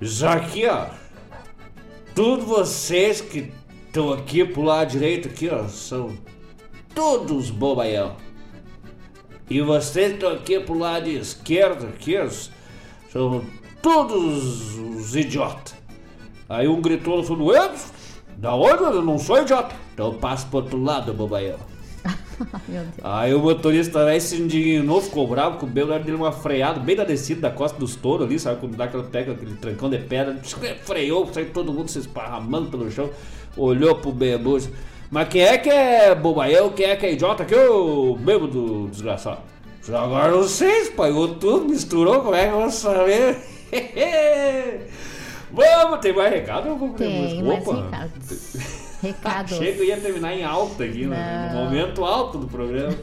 Já 0.00 0.34
aqui, 0.34 0.66
ó. 0.66 0.86
Todos 2.14 2.44
vocês 2.44 3.20
que 3.20 3.50
estão 3.86 4.12
aqui 4.12 4.44
pro 4.44 4.62
lado 4.62 4.90
direito 4.90 5.28
aqui, 5.28 5.48
ó, 5.48 5.66
são 5.68 6.12
todos 6.94 7.50
bobaião. 7.50 8.16
E 9.50 9.60
vocês 9.60 10.12
estão 10.12 10.30
aqui 10.30 10.60
pro 10.60 10.78
lado 10.78 11.08
esquerdo 11.08 11.88
aqui, 11.88 12.16
são 13.12 13.42
todos 13.82 14.76
os 14.76 15.16
idiotas. 15.16 15.74
Aí 16.48 16.68
um 16.68 16.80
gritou 16.80 17.16
no 17.16 17.24
fundo, 17.24 17.52
eu? 17.52 17.72
Da 18.36 18.54
onde? 18.54 18.84
Eu 18.84 19.02
não 19.02 19.18
sou 19.18 19.42
idiota. 19.42 19.74
Então 19.92 20.14
passa 20.14 20.46
pro 20.46 20.58
outro 20.58 20.80
lado, 20.80 21.12
bobaião. 21.12 21.58
Aí 23.02 23.34
o 23.34 23.40
motorista 23.40 24.04
aí 24.04 24.20
se 24.20 24.40
indignou, 24.40 25.02
ficou 25.02 25.26
bravo, 25.26 25.58
com 25.58 25.66
o 25.66 25.68
belo 25.68 25.98
dele 25.98 26.16
uma 26.16 26.32
freada 26.32 26.80
bem 26.80 26.96
na 26.96 27.04
descida 27.04 27.42
da 27.42 27.50
costa 27.50 27.78
dos 27.78 27.94
touros 27.96 28.26
ali, 28.26 28.38
sabe? 28.38 28.60
Quando 28.60 28.76
dá 28.76 28.84
aquela 28.84 29.02
pega, 29.02 29.32
aquele 29.32 29.56
trancão 29.56 29.90
de 29.90 29.98
pedra, 29.98 30.40
freou, 30.84 31.30
saiu 31.34 31.50
todo 31.50 31.72
mundo 31.72 31.90
se 31.90 31.98
esparramando 31.98 32.70
pelo 32.70 32.90
chão, 32.90 33.10
olhou 33.56 33.96
pro 33.96 34.12
bebo. 34.12 34.58
Mas 35.10 35.28
quem 35.28 35.42
é 35.42 35.58
que 35.58 35.68
é 35.68 36.14
bobaião? 36.14 36.70
Quem 36.70 36.86
é 36.86 36.96
que 36.96 37.04
é 37.04 37.12
idiota? 37.12 37.42
Aqui 37.42 37.54
o 37.54 38.16
bebo 38.16 38.46
do 38.46 38.88
desgraçado. 38.88 39.40
Agora 39.88 40.32
vocês, 40.32 40.88
pagou 40.90 41.34
tudo, 41.34 41.68
misturou, 41.68 42.20
como 42.20 42.34
é 42.34 42.46
que 42.46 42.52
eu 42.52 42.60
vou 42.60 42.70
saber? 42.70 43.38
Vamos, 45.52 45.98
tem 45.98 46.12
mais 46.12 46.32
recado 46.32 46.70
ou 46.70 46.78
vamos 46.78 46.96
Tem 46.96 47.42
mais 47.42 47.66
recados. 47.66 48.80
Recados. 49.02 49.56
Chega 49.56 49.82
e 49.82 49.86
ia 49.86 49.96
terminar 49.96 50.34
em 50.34 50.44
alta 50.44 50.84
aqui, 50.84 51.06
né? 51.06 51.50
no 51.54 51.64
momento 51.64 52.04
alto 52.04 52.36
do 52.36 52.46
programa. 52.46 52.94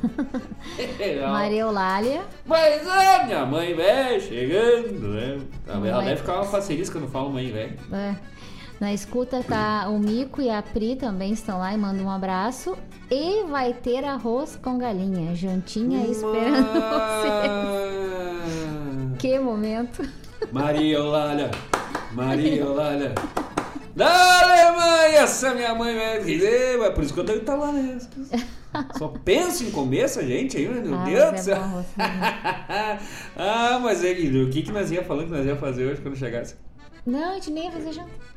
Maria 1.32 1.62
Eulália. 1.62 2.22
Mas 2.46 2.88
é, 2.88 3.26
minha 3.26 3.46
mãe 3.48 3.74
velho, 3.74 4.22
chegando, 4.22 5.08
né? 5.08 5.40
Ela 5.68 6.04
deve 6.04 6.18
ficar 6.18 6.36
uma 6.36 6.44
facilista 6.44 7.00
quando 7.00 7.10
fala 7.10 7.30
mãe 7.30 7.52
velho. 7.52 7.80
É. 7.92 8.16
Na 8.80 8.94
escuta 8.94 9.44
tá 9.44 9.90
o 9.90 9.98
Mico 9.98 10.40
e 10.42 10.50
a 10.50 10.62
Pri 10.62 10.96
também 10.96 11.34
estão 11.34 11.58
lá 11.60 11.74
e 11.74 11.78
mandam 11.78 12.06
um 12.06 12.12
abraço. 12.12 12.78
E 13.10 13.44
vai 13.46 13.74
ter 13.74 14.04
arroz 14.04 14.56
com 14.62 14.78
galinha, 14.78 15.34
juntinha 15.36 16.06
esperando 16.08 16.74
você. 16.74 17.38
Que 19.18 19.40
momento. 19.40 20.08
Maria 20.52 20.98
Eulália, 20.98 21.50
Maria 22.12 22.62
Eulália. 22.62 23.16
Da 23.96 24.44
Alemanha, 24.44 25.22
essa 25.22 25.56
minha 25.56 25.74
mãe. 25.74 25.98
É 25.98 26.90
por 26.92 27.04
isso 27.04 27.14
que 27.16 27.20
eu 27.20 27.26
tenho 27.26 27.40
que 27.40 27.44
estar 27.44 27.56
lá 27.56 27.72
mesmo. 27.72 28.10
Só 28.96 29.08
penso 29.26 29.64
em 29.64 29.72
comer 29.72 30.02
essa 30.02 30.24
gente 30.24 30.56
aí, 30.56 30.68
meu 30.68 31.00
Ah, 31.00 31.04
Deus 31.04 31.30
do 31.30 31.36
é 31.36 31.38
céu. 31.38 31.58
bom, 31.58 31.84
ah, 33.36 33.80
mas 33.82 34.04
é, 34.04 34.12
o 34.12 34.50
que, 34.52 34.62
que 34.62 34.72
nós 34.72 34.92
ia 34.92 35.04
falando 35.04 35.26
que 35.26 35.32
nós 35.32 35.46
ia 35.48 35.56
fazer 35.56 35.88
hoje 35.88 36.02
quando 36.02 36.16
chegasse? 36.16 36.56
Não, 37.04 37.32
a 37.32 37.34
gente 37.36 37.50
nem 37.50 37.66
ia 37.66 37.72
fazer 37.72 37.94
janta. 37.94 38.37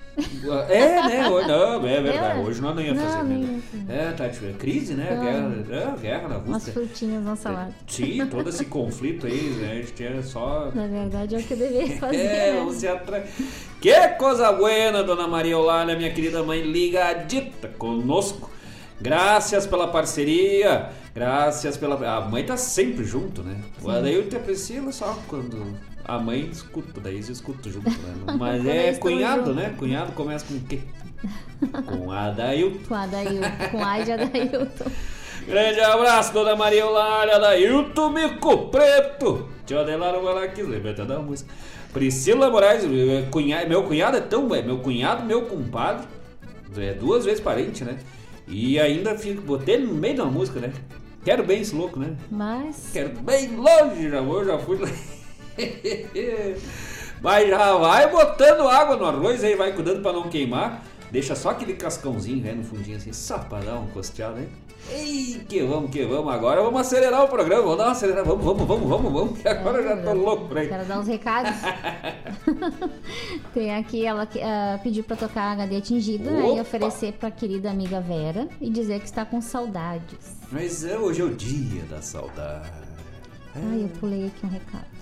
É, 0.68 1.02
né? 1.02 1.28
Hoje, 1.28 1.48
não, 1.48 1.86
é 1.86 2.00
verdade. 2.00 2.40
É. 2.40 2.42
Hoje 2.42 2.60
nós 2.60 2.74
não 2.74 2.82
ia 2.82 2.94
Não, 2.94 3.02
fazer 3.02 3.24
nem 3.24 3.38
né? 3.38 3.62
fazer. 3.70 3.92
É, 3.92 4.12
tá, 4.12 4.28
tipo, 4.28 4.46
é 4.46 4.52
crise, 4.52 4.94
né? 4.94 5.14
Não. 5.14 5.22
Guerra, 5.22 5.94
é, 5.96 6.00
guerra 6.00 6.28
na 6.28 6.38
Umas 6.38 6.48
Rússia. 6.66 6.72
frutinhas 6.72 7.24
na 7.24 7.36
salada. 7.36 7.74
Sim, 7.86 8.26
todo 8.26 8.48
esse 8.48 8.64
conflito 8.66 9.26
aí, 9.26 9.50
né? 9.60 9.72
A 9.72 9.74
gente 9.76 9.92
tinha 9.92 10.22
só. 10.22 10.70
Na 10.74 10.86
verdade 10.86 11.34
é 11.34 11.38
o 11.38 11.42
que 11.42 11.52
eu 11.52 11.58
deveria 11.58 11.96
fazer. 11.98 12.16
É, 12.16 12.52
né? 12.52 12.58
vamos 12.58 12.76
se 12.76 12.88
atra... 12.88 13.24
Que 13.80 14.08
coisa 14.18 14.52
buena, 14.52 15.02
dona 15.02 15.26
Maria 15.26 15.52
Eulália, 15.52 15.96
minha 15.96 16.12
querida 16.12 16.42
mãe, 16.42 16.60
ligadita 16.60 17.68
conosco. 17.68 18.50
Graças 19.00 19.66
pela 19.66 19.88
parceria, 19.88 20.90
graças 21.14 21.78
pela. 21.78 21.96
A 22.16 22.20
mãe 22.20 22.44
tá 22.44 22.58
sempre 22.58 23.02
junto, 23.04 23.42
né? 23.42 23.56
O 23.82 23.88
Adailton 23.88 24.36
e 24.36 24.38
a 24.38 24.42
Priscila 24.42 24.92
só 24.92 25.18
quando 25.26 25.74
a 26.14 26.18
mãe 26.18 26.48
escuta, 26.50 27.00
daí 27.00 27.14
eles 27.14 27.28
escutam 27.28 27.70
junto, 27.72 27.88
né? 27.90 28.14
Mas 28.38 28.64
é 28.66 28.92
cunhado, 28.94 29.46
junto. 29.46 29.54
né? 29.54 29.74
Cunhado 29.78 30.12
começa 30.12 30.44
com 30.46 30.54
o 30.54 30.60
quê? 30.60 30.80
Com 31.86 32.10
Adailton. 32.10 32.78
Com 32.88 32.94
Adailton, 32.94 33.48
com 33.70 33.84
a 33.84 34.00
de 34.00 34.12
Adailton. 34.12 34.90
Grande 35.46 35.80
abraço, 35.80 36.32
dona 36.32 36.54
Maria 36.56 36.80
Eulália, 36.80 37.36
Adailton 37.36 38.10
Mico 38.10 38.68
Preto. 38.68 39.48
Tio 39.66 39.78
aqui, 39.80 40.62
lembra 40.62 40.92
da 40.92 41.18
música. 41.18 41.52
Priscila 41.92 42.50
Moraes, 42.50 42.84
eh, 42.84 43.26
cunha- 43.30 43.66
meu 43.66 43.82
cunhado 43.82 44.16
é 44.16 44.20
tão, 44.20 44.54
é 44.54 44.62
meu 44.62 44.78
cunhado, 44.78 45.24
meu 45.24 45.42
compadre, 45.42 46.06
é 46.76 46.92
duas 46.94 47.24
vezes 47.24 47.40
parente, 47.40 47.84
né? 47.84 47.98
E 48.46 48.78
ainda 48.78 49.16
fico, 49.18 49.42
botei 49.42 49.78
no 49.78 49.94
meio 49.94 50.16
da 50.16 50.24
música, 50.24 50.60
né? 50.60 50.72
Quero 51.24 51.42
bem 51.44 51.60
esse 51.60 51.74
louco, 51.74 51.98
né? 51.98 52.16
Mas. 52.30 52.90
Quero 52.92 53.10
bem 53.20 53.56
longe, 53.56 54.08
já 54.08 54.20
vou, 54.20 54.44
já 54.44 54.58
fui. 54.58 54.78
Mas 57.22 57.48
já 57.48 57.76
vai 57.76 58.10
botando 58.10 58.66
água 58.66 58.96
no 58.96 59.04
arroz 59.04 59.44
aí, 59.44 59.54
vai 59.54 59.72
cuidando 59.74 60.00
pra 60.00 60.12
não 60.12 60.28
queimar. 60.28 60.82
Deixa 61.10 61.34
só 61.34 61.50
aquele 61.50 61.74
cascãozinho, 61.74 62.42
né, 62.42 62.52
no 62.52 62.64
fundinho 62.64 62.96
assim, 62.96 63.12
só 63.12 63.38
pra 63.38 63.60
dar 63.60 63.74
um 63.74 63.88
costeado, 63.88 64.38
hein? 64.38 64.48
Ei, 64.88 65.40
que 65.48 65.62
vamos, 65.62 65.90
que 65.90 66.04
vamos. 66.04 66.32
Agora 66.32 66.62
vamos 66.62 66.80
acelerar 66.80 67.24
o 67.24 67.28
programa, 67.28 67.62
vamos 67.62 67.78
dar 67.78 67.84
uma 67.84 67.92
acelerada. 67.92 68.26
Vamos, 68.28 68.44
vamos, 68.44 68.66
vamos, 68.66 68.88
vamos, 68.88 69.12
vamos, 69.12 69.38
que 69.38 69.46
agora 69.46 69.78
eu 69.78 69.84
já 69.84 69.96
tô 69.96 70.12
louco 70.14 70.48
por 70.48 70.58
aí. 70.58 70.68
Quero 70.68 70.84
dar 70.84 70.98
uns 70.98 71.06
recados. 71.06 71.52
Tem 73.54 73.74
aqui, 73.74 74.06
ela 74.06 74.26
ah, 74.42 74.78
pediu 74.82 75.04
pra 75.04 75.16
tocar 75.16 75.52
HD 75.52 75.76
atingido 75.76 76.30
né, 76.30 76.40
e 76.40 76.50
Opa! 76.50 76.62
oferecer 76.62 77.12
pra 77.12 77.30
querida 77.30 77.70
amiga 77.70 78.00
Vera 78.00 78.48
e 78.60 78.70
dizer 78.70 79.00
que 79.00 79.06
está 79.06 79.24
com 79.24 79.40
saudades. 79.40 80.36
Mas 80.50 80.84
é, 80.84 80.98
hoje 80.98 81.20
é 81.20 81.24
o 81.24 81.34
dia 81.34 81.82
da 81.84 82.00
saudade. 82.00 82.70
Ai, 83.54 83.82
eu 83.82 83.88
pulei 84.00 84.26
aqui 84.26 84.46
um 84.46 84.48
recado. 84.48 84.99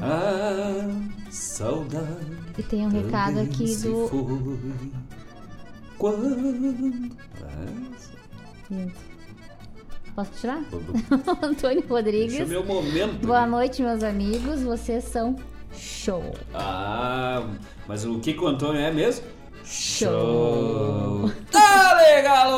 Ah, 0.00 0.88
saudade. 1.30 2.38
E 2.56 2.62
tem 2.62 2.86
um 2.86 2.88
recado 2.88 3.40
aqui 3.40 3.76
do. 3.76 4.08
foi. 4.08 4.58
Quando. 5.98 7.10
Ah, 7.42 8.86
Posso 10.14 10.30
tirar? 10.40 10.62
Antônio 11.42 11.84
Rodrigues. 11.88 12.36
Deixa 12.36 12.44
o 12.44 12.48
meu 12.48 12.64
momento. 12.64 13.26
Boa 13.26 13.46
noite, 13.46 13.82
meus 13.82 14.02
amigos. 14.02 14.62
Vocês 14.62 15.04
são 15.04 15.36
show. 15.74 16.34
Ah, 16.54 17.46
mas 17.86 18.04
o 18.04 18.18
que 18.18 18.32
que 18.34 18.40
o 18.40 18.46
Antônio 18.46 18.80
é 18.80 18.90
mesmo? 18.90 19.26
Show. 19.72 21.32
Tá 21.50 21.94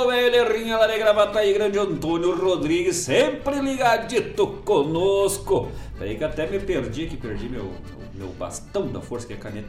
velho, 0.09 0.33
lerrinha 0.33 0.77
lá 0.77 0.89
de 0.89 0.99
gravata 0.99 1.39
aí, 1.39 1.53
grande 1.53 1.79
Antônio 1.79 2.35
Rodrigues, 2.35 2.97
sempre 2.97 3.61
ligadito 3.61 4.49
conosco. 4.65 5.71
Peraí 5.97 6.17
que 6.17 6.25
até 6.25 6.49
me 6.49 6.59
perdi 6.59 7.05
aqui, 7.05 7.17
perdi 7.17 7.49
meu, 7.49 7.71
meu 8.15 8.27
bastão 8.31 8.89
da 8.89 9.01
força 9.01 9.29
que 9.29 9.35
é 9.35 9.37
caneta. 9.37 9.69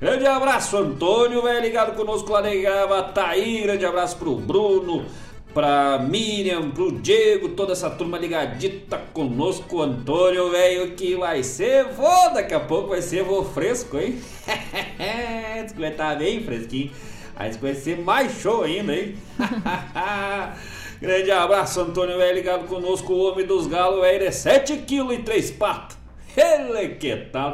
Grande 0.00 0.26
abraço, 0.26 0.76
Antônio, 0.76 1.42
velho, 1.42 1.60
ligado 1.60 1.94
conosco 1.94 2.32
lá 2.32 2.40
de 2.40 2.60
Gravataí. 2.60 3.62
Grande 3.62 3.86
abraço 3.86 4.16
pro 4.16 4.34
Bruno, 4.34 5.06
pra 5.52 5.98
Miriam, 5.98 6.70
pro 6.70 6.92
Diego, 6.92 7.50
toda 7.50 7.72
essa 7.72 7.90
turma 7.90 8.18
ligadita 8.18 8.98
conosco, 9.12 9.80
Antônio, 9.80 10.50
velho, 10.50 10.94
que 10.94 11.16
vai 11.16 11.42
ser 11.42 11.84
vô, 11.86 12.30
daqui 12.32 12.54
a 12.54 12.60
pouco 12.60 12.90
vai 12.90 13.02
ser 13.02 13.24
vô 13.24 13.44
fresco, 13.44 13.98
hein? 13.98 14.18
Diz 15.62 15.72
que 15.72 15.80
vai 15.80 15.90
estar 15.90 16.16
bem 16.16 16.42
fresquinho. 16.42 16.90
Aí 17.36 17.50
vai 17.52 17.74
ser 17.74 17.98
mais 17.98 18.32
show 18.40 18.62
ainda, 18.62 18.94
hein? 18.94 19.14
Grande 21.00 21.30
abraço, 21.30 21.80
Antônio, 21.80 22.18
velho, 22.18 22.34
ligado 22.34 22.66
conosco, 22.66 23.12
o 23.12 23.30
homem 23.30 23.46
dos 23.46 23.66
galos, 23.66 24.00
velho, 24.00 24.24
é 24.24 24.30
7 24.30 24.78
kg 24.86 25.12
e 25.12 25.22
3 25.22 25.50
patos. 25.52 25.96
Ele 26.36 26.90
que 26.96 27.16
tal? 27.32 27.52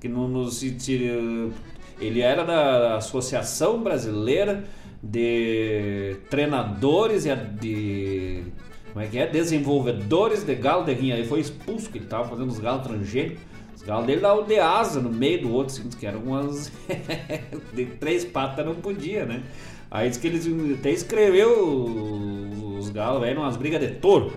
Que 0.00 0.08
não 0.08 0.28
nos... 0.28 0.62
Ele 0.62 2.20
era 2.20 2.44
da 2.44 2.96
Associação 2.96 3.82
Brasileira 3.82 4.64
de 5.10 6.16
treinadores 6.30 7.26
e 7.26 7.34
de 7.34 8.42
como 8.92 9.04
é 9.04 9.08
que 9.08 9.18
é? 9.18 9.26
Desenvolvedores 9.26 10.44
de 10.44 10.54
galo 10.54 10.84
de 10.84 10.92
rinha. 10.94 11.16
Ele 11.16 11.26
foi 11.26 11.40
expulso, 11.40 11.90
que 11.90 11.98
ele 11.98 12.04
estava 12.04 12.28
fazendo 12.28 12.48
os 12.48 12.60
galos 12.60 12.86
transgênicos. 12.86 13.42
Os 13.74 13.82
galos 13.82 14.06
dele 14.06 14.20
davam 14.20 14.44
de 14.44 14.56
asa 14.58 15.00
no 15.00 15.10
meio 15.10 15.42
do 15.42 15.52
outro, 15.52 15.74
assim, 15.74 15.88
que 15.88 16.06
eram 16.06 16.20
umas. 16.20 16.70
de 17.74 17.86
três 17.86 18.24
patas 18.24 18.64
não 18.64 18.76
podia, 18.76 19.26
né? 19.26 19.42
Aí 19.90 20.08
diz 20.08 20.16
que 20.16 20.28
eles 20.28 20.46
até 20.78 20.90
escreveu 20.90 22.76
os 22.78 22.88
galos, 22.90 23.20
velho, 23.20 23.40
umas 23.40 23.56
brigas 23.56 23.80
de 23.80 23.88
touro. 23.96 24.32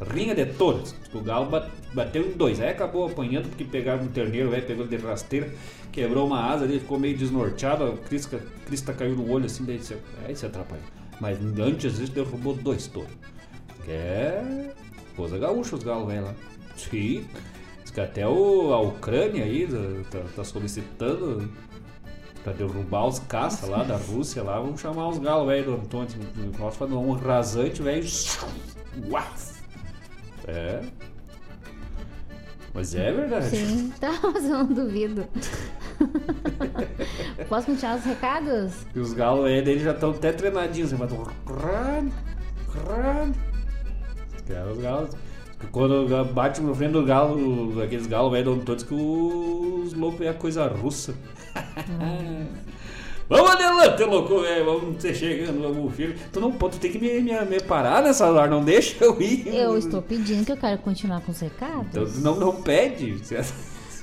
Rinha 0.00 0.34
de 0.34 0.46
touro. 0.46 0.82
O 1.12 1.20
galo 1.20 1.50
bateu 1.92 2.26
em 2.26 2.32
dois. 2.32 2.60
Aí 2.60 2.70
acabou 2.70 3.06
apanhando 3.06 3.48
porque 3.48 3.64
pegaram 3.64 4.04
um 4.04 4.08
terneiro, 4.08 4.50
velho, 4.50 4.66
pegou 4.66 4.84
ele 4.84 4.96
de 4.96 5.04
rasteira 5.04 5.50
quebrou 5.98 6.26
uma 6.26 6.44
asa 6.44 6.64
ali, 6.64 6.78
ficou 6.78 6.98
meio 6.98 7.16
desnorteado, 7.16 7.84
a 7.84 7.96
crista, 7.96 8.40
crista 8.66 8.92
caiu 8.92 9.16
no 9.16 9.28
olho 9.30 9.46
assim, 9.46 9.64
daí 9.64 9.80
aí 10.26 10.36
se 10.36 10.46
atrapalhou. 10.46 10.84
Mas 11.20 11.38
antes 11.58 11.98
disso 11.98 12.12
derrubou 12.12 12.54
dois 12.54 12.86
touros. 12.86 13.10
Que 13.84 13.90
é 13.90 14.72
coisa 15.16 15.38
gaúcha 15.38 15.74
os 15.74 15.82
galos 15.82 16.06
velho 16.06 16.26
lá. 16.26 16.34
Sim. 16.76 17.26
Diz 17.82 17.90
que 17.90 18.00
até 18.00 18.26
o, 18.28 18.72
a 18.72 18.80
Ucrânia 18.80 19.44
aí 19.44 19.68
tá, 20.10 20.20
tá 20.36 20.44
solicitando 20.44 21.50
pra 22.44 22.52
derrubar 22.52 23.06
os 23.06 23.18
caças 23.18 23.68
lá 23.68 23.82
da 23.82 23.96
Rússia 23.96 24.42
lá, 24.44 24.60
vamos 24.60 24.80
chamar 24.80 25.08
os 25.08 25.18
galos 25.18 25.48
velho 25.48 25.64
do 25.64 25.74
Antônio. 25.74 26.08
Nós 26.58 26.76
fazer 26.76 26.94
um 26.94 27.12
rasante, 27.12 27.82
velho. 27.82 28.06
É. 30.48 30.80
Mas 32.72 32.94
é 32.94 33.12
verdade. 33.12 33.50
Sim, 33.50 33.92
tá, 34.00 34.12
mas 34.22 34.44
eu 34.44 34.50
não 34.50 34.66
duvido. 34.66 35.26
Posso 37.48 37.66
continuar 37.66 37.96
os 37.96 38.04
recados? 38.04 38.72
E 38.94 38.98
os 38.98 39.12
galos 39.12 39.46
aí 39.46 39.62
dele 39.62 39.80
já 39.80 39.92
estão 39.92 40.10
até 40.10 40.32
treinadinhos. 40.32 40.92
Vai 40.92 41.08
crã, 41.08 42.08
crã. 42.72 43.32
Os 44.72 44.78
galos. 44.78 45.10
Quando 45.72 46.24
bate 46.32 46.60
no 46.60 46.74
frente 46.74 46.92
do 46.92 47.04
galo, 47.04 47.82
aqueles 47.82 48.06
galos 48.06 48.32
velho 48.32 48.62
todos 48.64 48.84
que 48.84 48.94
os 48.94 49.92
loucos 49.92 50.20
é 50.20 50.28
a 50.28 50.34
coisa 50.34 50.66
russa. 50.68 51.14
Hum. 52.00 52.46
Vamos 53.28 53.50
adelante, 53.50 54.02
louco, 54.04 54.40
velho. 54.40 54.64
Vamos 54.64 55.02
ser 55.02 55.14
chegando, 55.14 55.60
vamos 55.60 55.94
filho. 55.94 56.16
Tu 56.32 56.40
não 56.40 56.50
pode, 56.50 56.78
tu 56.78 56.80
tem 56.80 56.90
que 56.90 56.98
me, 56.98 57.20
me, 57.20 57.38
me 57.44 57.60
parar 57.60 58.02
nessa 58.02 58.26
hora, 58.26 58.48
não 58.48 58.64
deixa 58.64 59.04
eu 59.04 59.20
ir. 59.20 59.46
Eu 59.54 59.76
estou 59.76 60.00
pedindo 60.00 60.46
que 60.46 60.52
eu 60.52 60.56
quero 60.56 60.78
continuar 60.78 61.20
com 61.20 61.30
os 61.30 61.38
recados. 61.38 61.86
Então 61.90 62.06
não, 62.22 62.36
não 62.36 62.62
pede. 62.62 63.20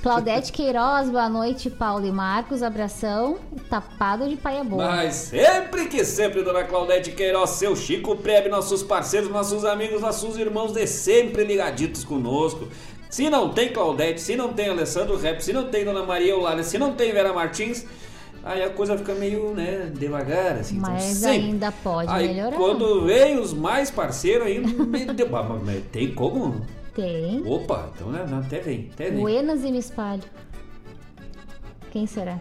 Claudete 0.00 0.52
Queiroz, 0.52 1.10
boa 1.10 1.28
noite, 1.28 1.68
Paulo 1.68 2.06
e 2.06 2.12
Marcos, 2.12 2.62
abração, 2.62 3.38
tapado 3.68 4.28
de 4.28 4.36
paia 4.36 4.62
boa. 4.62 4.86
Mas 4.86 5.14
sempre 5.14 5.86
que 5.86 6.04
sempre, 6.04 6.44
dona 6.44 6.62
Claudete 6.62 7.10
Queiroz, 7.10 7.50
seu 7.50 7.74
Chico 7.74 8.14
Prebe, 8.14 8.48
nossos 8.48 8.84
parceiros, 8.84 9.28
nossos 9.28 9.64
amigos, 9.64 10.00
nossos 10.00 10.38
irmãos 10.38 10.72
de 10.72 10.86
sempre 10.86 11.42
ligaditos 11.42 12.04
conosco. 12.04 12.68
Se 13.10 13.28
não 13.28 13.48
tem 13.48 13.72
Claudete, 13.72 14.20
se 14.20 14.36
não 14.36 14.52
tem 14.52 14.68
Alessandro 14.68 15.16
Rep, 15.16 15.40
se 15.40 15.52
não 15.52 15.64
tem 15.64 15.84
Dona 15.84 16.04
Maria 16.04 16.30
Eulália, 16.30 16.62
se 16.62 16.78
não 16.78 16.92
tem 16.92 17.12
Vera 17.12 17.32
Martins, 17.32 17.84
aí 18.46 18.62
a 18.62 18.70
coisa 18.70 18.96
fica 18.96 19.14
meio, 19.14 19.52
né, 19.52 19.90
devagar, 19.92 20.56
assim. 20.56 20.76
Então 20.76 20.90
mas 20.90 21.18
então, 21.18 21.30
ainda 21.30 21.72
pode 21.72 22.10
aí, 22.10 22.28
melhorar. 22.28 22.56
Quando 22.56 23.04
vem 23.04 23.38
os 23.38 23.52
mais 23.52 23.90
parceiros, 23.90 24.46
aí 24.46 24.62
mas 24.62 25.82
tem 25.90 26.14
como? 26.14 26.64
Tem. 26.94 27.42
Opa, 27.44 27.90
então 27.94 28.08
né, 28.08 28.24
até 28.46 28.60
vem, 28.60 28.88
até 28.92 29.10
vem. 29.10 29.20
Buenas 29.20 29.64
e 29.64 29.70
me 29.70 29.78
espalho. 29.78 30.22
Quem 31.90 32.06
será? 32.06 32.40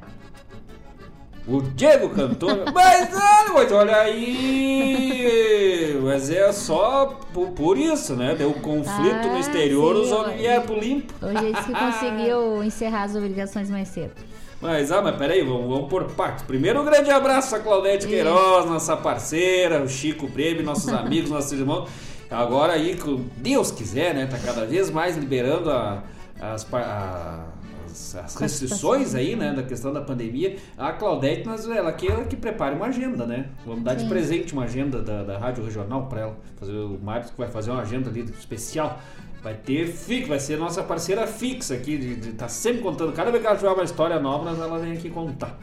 O 1.47 1.61
Diego 1.61 2.09
cantor. 2.09 2.65
mas, 2.73 3.09
mas 3.53 3.71
olha 3.71 3.97
aí! 3.97 5.99
Mas 6.03 6.29
é 6.29 6.51
só 6.51 7.19
por, 7.33 7.49
por 7.49 7.77
isso, 7.77 8.15
né? 8.15 8.35
Deu 8.35 8.53
conflito 8.53 9.27
ah, 9.27 9.27
no 9.27 9.39
exterior, 9.39 9.95
sim, 9.95 10.01
os 10.01 10.11
homens 10.11 10.39
vieram 10.39 10.63
pro 10.63 10.79
limpo. 10.79 11.13
Hoje 11.25 11.45
ele 11.45 11.53
que 11.53 11.73
conseguiu 11.73 12.63
encerrar 12.63 13.03
as 13.03 13.15
obrigações 13.15 13.69
mais 13.69 13.89
cedo. 13.89 14.13
Mas, 14.61 14.91
ah, 14.91 15.01
mas 15.01 15.15
peraí, 15.15 15.43
vamos, 15.43 15.67
vamos 15.67 15.89
por 15.89 16.05
partes. 16.11 16.43
Primeiro, 16.43 16.81
um 16.81 16.85
grande 16.85 17.11
abraço 17.11 17.55
a 17.55 17.59
Claudete 17.59 18.07
Queiroz, 18.07 18.65
nossa 18.65 18.95
parceira, 18.95 19.81
o 19.83 19.87
Chico 19.87 20.27
Brebe, 20.27 20.63
nossos 20.63 20.89
amigos, 20.93 21.29
nossos 21.29 21.51
irmãos. 21.51 21.89
Agora 22.29 22.73
aí, 22.73 22.97
Deus 23.37 23.71
quiser, 23.71 24.15
né? 24.15 24.25
Tá 24.25 24.37
cada 24.39 24.65
vez 24.65 24.89
mais 24.89 25.15
liberando 25.15 25.69
a, 25.69 26.03
as, 26.41 26.67
a, 26.73 27.45
as, 27.85 28.15
as 28.15 28.35
restrições 28.35 29.13
aí, 29.13 29.35
né? 29.35 29.53
Da 29.53 29.61
questão 29.61 29.93
da 29.93 30.01
pandemia. 30.01 30.57
A 30.77 30.91
Claudete, 30.93 31.43
mas 31.45 31.69
ela 31.69 31.91
que, 31.93 32.07
ela 32.07 32.23
que 32.23 32.35
prepare 32.35 32.75
uma 32.75 32.87
agenda, 32.87 33.25
né? 33.25 33.49
Vamos 33.65 33.83
dar 33.83 33.97
Sim. 33.97 34.05
de 34.05 34.09
presente 34.09 34.53
uma 34.53 34.63
agenda 34.63 35.01
da, 35.01 35.23
da 35.23 35.37
Rádio 35.37 35.63
Regional 35.63 36.07
para 36.07 36.21
ela. 36.21 36.37
Fazer, 36.55 36.71
o 36.71 36.99
Marcos 37.01 37.29
que 37.29 37.37
vai 37.37 37.49
fazer 37.49 37.71
uma 37.71 37.81
agenda 37.81 38.09
ali 38.09 38.21
especial 38.21 38.99
Vai 39.45 39.53
ter 39.53 39.85
fixa, 39.85 40.27
vai 40.27 40.39
ser 40.39 40.57
nossa 40.57 40.81
parceira 40.81 41.27
fixa 41.27 41.75
aqui, 41.75 41.99
de, 41.99 42.15
de 42.15 42.31
tá 42.31 42.47
sempre 42.47 42.81
contando. 42.81 43.13
Cada 43.13 43.29
vez 43.29 43.43
que 43.43 43.47
ela 43.47 43.55
tiver 43.55 43.69
uma 43.69 43.83
história 43.83 44.19
nova, 44.19 44.49
ela 44.49 44.79
vem 44.79 44.93
aqui 44.93 45.07
contar. 45.07 45.55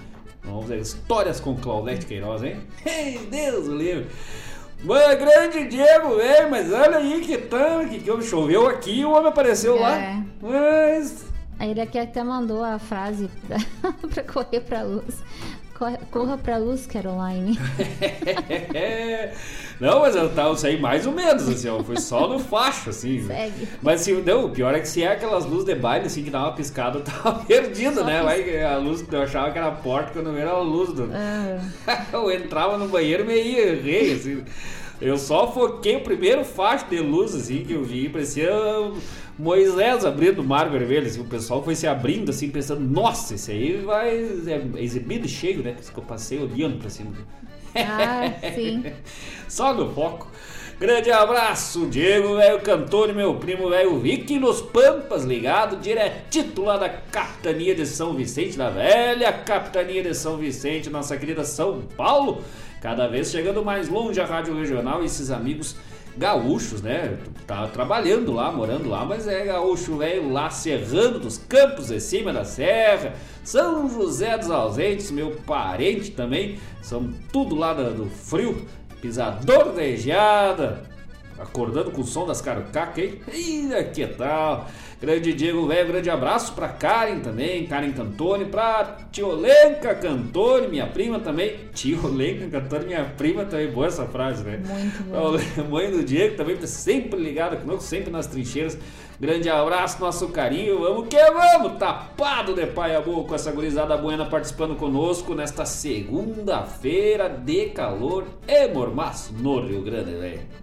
Vamos 0.44 0.66
ver, 0.66 0.78
histórias 0.78 1.40
com 1.40 1.56
Claudete 1.56 2.06
Queiroz, 2.06 2.44
hein? 2.44 2.60
Ei, 2.86 3.18
Deus 3.28 3.66
o 3.66 3.74
livre! 3.74 4.06
Mano, 4.84 5.18
grande 5.18 5.66
Diego, 5.66 6.14
velho, 6.14 6.48
mas 6.48 6.72
olha 6.72 6.98
aí 6.98 7.22
que 7.22 7.36
tanto 7.36 7.88
que, 7.88 8.22
choveu 8.22 8.68
aqui 8.68 9.00
e 9.00 9.04
o 9.04 9.10
homem 9.10 9.30
apareceu 9.30 9.76
é. 9.76 9.80
lá. 9.80 10.24
Mas. 10.40 11.26
Aí 11.58 11.72
ele 11.72 11.80
aqui 11.80 11.98
até 11.98 12.22
mandou 12.22 12.62
a 12.62 12.78
frase 12.78 13.28
pra, 13.48 13.58
pra 14.14 14.22
correr 14.22 14.60
pra 14.60 14.82
luz. 14.84 15.24
Corra 16.10 16.38
pra 16.38 16.58
luz, 16.58 16.86
Caroline. 16.86 17.58
não, 19.80 20.00
mas 20.00 20.14
eu, 20.14 20.32
tava, 20.32 20.56
saí 20.56 20.80
mais 20.80 21.06
ou 21.06 21.12
menos, 21.12 21.48
assim, 21.48 21.68
ó, 21.68 21.82
foi 21.82 21.98
só 21.98 22.28
no 22.28 22.38
facho, 22.38 22.90
assim. 22.90 23.26
Segue. 23.26 23.68
Mas 23.82 24.02
assim, 24.02 24.22
não, 24.22 24.46
o 24.46 24.50
pior 24.50 24.74
é 24.74 24.80
que 24.80 24.88
se 24.88 25.02
é 25.02 25.12
aquelas 25.12 25.44
luzes 25.44 25.64
de 25.64 25.74
baile, 25.74 26.06
assim, 26.06 26.22
que 26.22 26.30
dá 26.30 26.40
uma 26.40 26.52
piscada, 26.52 26.98
eu 27.00 27.02
tava 27.02 27.44
perdido, 27.44 27.96
só 27.96 28.04
né? 28.04 28.22
Vai, 28.22 28.62
a 28.62 28.76
luz, 28.76 29.04
eu 29.10 29.22
achava 29.22 29.50
que 29.50 29.58
era 29.58 29.68
a 29.68 29.72
porta, 29.72 30.12
quando 30.12 30.36
era 30.36 30.50
a 30.50 30.60
luz 30.60 30.92
do... 30.92 31.10
Ah. 31.12 31.58
eu 32.12 32.30
entrava 32.30 32.78
no 32.78 32.86
banheiro 32.88 33.24
e 33.24 33.26
meio 33.26 33.82
rei, 33.82 34.14
assim. 34.14 34.44
Eu 35.00 35.18
só 35.18 35.52
foquei 35.52 35.96
o 35.96 36.02
primeiro 36.02 36.44
facho 36.44 36.86
de 36.88 37.00
luz, 37.00 37.34
assim, 37.34 37.64
que 37.64 37.72
eu 37.72 37.82
vi, 37.82 38.08
parecia 38.08 38.52
Moisés 39.38 40.04
abrindo 40.04 40.40
o 40.40 40.44
mar 40.44 40.68
vermelho, 40.68 41.06
assim, 41.06 41.20
o 41.20 41.24
pessoal 41.24 41.62
foi 41.62 41.74
se 41.74 41.86
abrindo, 41.86 42.30
assim, 42.30 42.50
pensando, 42.50 42.80
nossa, 42.80 43.34
esse 43.34 43.50
aí 43.50 43.76
vai 43.78 44.10
é 44.16 44.62
exibido 44.76 45.26
cheio, 45.28 45.62
né? 45.62 45.74
Que 45.92 45.98
eu 45.98 46.04
passei 46.04 46.38
olhando 46.38 46.78
pra 46.78 46.90
cima. 46.90 47.12
Ah, 47.74 48.32
sim. 48.54 48.84
Só 49.48 49.72
no 49.72 49.92
foco. 49.94 50.28
Grande 50.78 51.12
abraço, 51.12 51.86
Diego, 51.86 52.36
velho 52.36 52.60
cantor 52.60 53.10
e 53.10 53.12
meu 53.12 53.36
primo, 53.36 53.70
velho 53.70 54.00
Vicky 54.00 54.38
nos 54.38 54.60
Pampas, 54.60 55.22
ligado 55.22 55.76
diretito 55.76 56.62
lá 56.62 56.76
da 56.76 56.88
Capitania 56.88 57.72
de 57.72 57.86
São 57.86 58.14
Vicente, 58.14 58.58
da 58.58 58.68
velha 58.68 59.32
Capitania 59.32 60.02
de 60.02 60.12
São 60.12 60.36
Vicente, 60.36 60.90
nossa 60.90 61.16
querida 61.16 61.44
São 61.44 61.82
Paulo. 61.96 62.42
Cada 62.80 63.06
vez 63.06 63.30
chegando 63.30 63.64
mais 63.64 63.88
longe 63.88 64.20
a 64.20 64.26
Rádio 64.26 64.58
Regional 64.58 65.02
e 65.02 65.06
esses 65.06 65.30
amigos 65.30 65.76
gaúchos, 66.16 66.82
né? 66.82 67.18
Tá 67.46 67.66
trabalhando 67.66 68.32
lá, 68.32 68.52
morando 68.52 68.88
lá, 68.88 69.04
mas 69.04 69.26
é 69.26 69.44
gaúcho 69.44 69.96
velho 69.96 70.30
lá 70.30 70.50
serrando 70.50 71.18
dos 71.18 71.38
campos 71.38 71.88
de 71.88 72.00
cima 72.00 72.32
da 72.32 72.44
serra. 72.44 73.14
São 73.42 73.88
José 73.88 74.36
dos 74.38 74.50
Ausentes, 74.50 75.10
meu 75.10 75.32
parente 75.46 76.10
também, 76.10 76.58
são 76.80 77.12
tudo 77.32 77.54
lá 77.54 77.72
do 77.72 78.06
frio, 78.06 78.66
pisador 79.00 79.72
de 79.74 79.96
geada. 79.96 80.91
Acordando 81.43 81.90
com 81.90 82.01
o 82.01 82.07
som 82.07 82.26
das 82.26 82.40
carocacas, 82.40 83.05
hein? 83.05 83.20
Ih, 83.32 83.68
que 83.93 84.07
tal? 84.07 84.66
Grande 85.03 85.32
Diego 85.32 85.66
velho, 85.66 85.88
grande 85.88 86.09
abraço 86.09 86.53
pra 86.53 86.68
Karen 86.68 87.18
também, 87.18 87.66
Karen 87.66 87.90
Cantone, 87.90 88.45
pra 88.45 88.99
Tiolenca 89.11 89.97
Cantone, 89.97 90.68
minha 90.68 90.86
prima 90.86 91.18
também. 91.18 91.57
Tiolenca 91.74 92.49
Cantone, 92.49 92.86
minha 92.86 93.05
prima 93.05 93.45
também, 93.45 93.68
boa 93.68 93.88
essa 93.88 94.07
frase, 94.07 94.45
né? 94.45 94.61
Muito 94.64 95.03
boa. 95.03 95.40
Mãe 95.68 95.90
do 95.90 96.05
Diego 96.05 96.36
também 96.36 96.57
tá 96.57 96.68
sempre 96.68 97.18
ligada 97.18 97.57
conosco, 97.57 97.82
sempre 97.82 98.12
nas 98.12 98.28
trincheiras. 98.28 98.78
Grande 99.18 99.49
abraço, 99.49 100.01
nosso 100.01 100.28
carinho, 100.28 100.78
vamos 100.78 101.09
que 101.09 101.16
vamos, 101.16 101.78
tapado 101.78 102.55
de 102.55 102.66
pai 102.66 102.95
amor 102.95 103.26
com 103.26 103.34
essa 103.34 103.51
gurizada 103.51 103.97
buena 103.97 104.26
participando 104.26 104.76
conosco 104.76 105.34
nesta 105.34 105.64
segunda-feira 105.66 107.28
de 107.28 107.66
calor 107.70 108.24
e 108.47 108.68
mormaço 108.68 109.32
no 109.34 109.66
Rio 109.66 109.82
Grande, 109.82 110.12
velho 110.12 110.61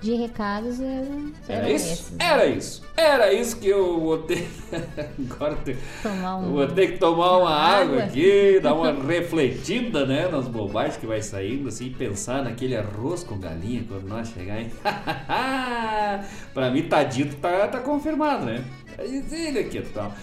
de 0.00 0.14
recados 0.14 0.80
era, 0.80 1.06
era 1.48 1.70
isso? 1.70 1.92
Esses, 1.92 2.10
né? 2.12 2.18
Era 2.20 2.46
isso. 2.46 2.82
Era 2.96 3.32
isso 3.32 3.56
que 3.56 3.68
eu 3.68 4.00
vou 4.00 4.18
ter. 4.18 4.48
Agora 5.32 5.56
ter... 5.56 5.76
Um... 6.04 6.52
vou 6.52 6.66
ter 6.68 6.92
que 6.92 6.98
tomar 6.98 7.38
uma, 7.38 7.38
uma 7.38 7.50
água, 7.50 7.94
água 7.96 8.04
aqui, 8.04 8.60
dar 8.60 8.74
uma 8.74 8.92
refletida 8.92 10.06
né, 10.06 10.28
nas 10.28 10.46
bobagens 10.46 10.96
que 10.96 11.06
vai 11.06 11.20
saindo, 11.20 11.68
assim, 11.68 11.90
pensar 11.90 12.44
naquele 12.44 12.76
arroz 12.76 13.24
com 13.24 13.38
galinha 13.38 13.84
quando 13.88 14.06
nós 14.06 14.28
chegar, 14.28 14.60
hein? 14.60 14.70
pra 16.54 16.70
mim, 16.70 16.82
tá 16.84 17.02
dito, 17.02 17.36
tá, 17.36 17.66
tá 17.66 17.80
confirmado, 17.80 18.44
né? 18.46 18.64
Ele 18.98 19.58
aqui 19.58 19.80
tal. 19.80 20.10
Tá. 20.10 20.16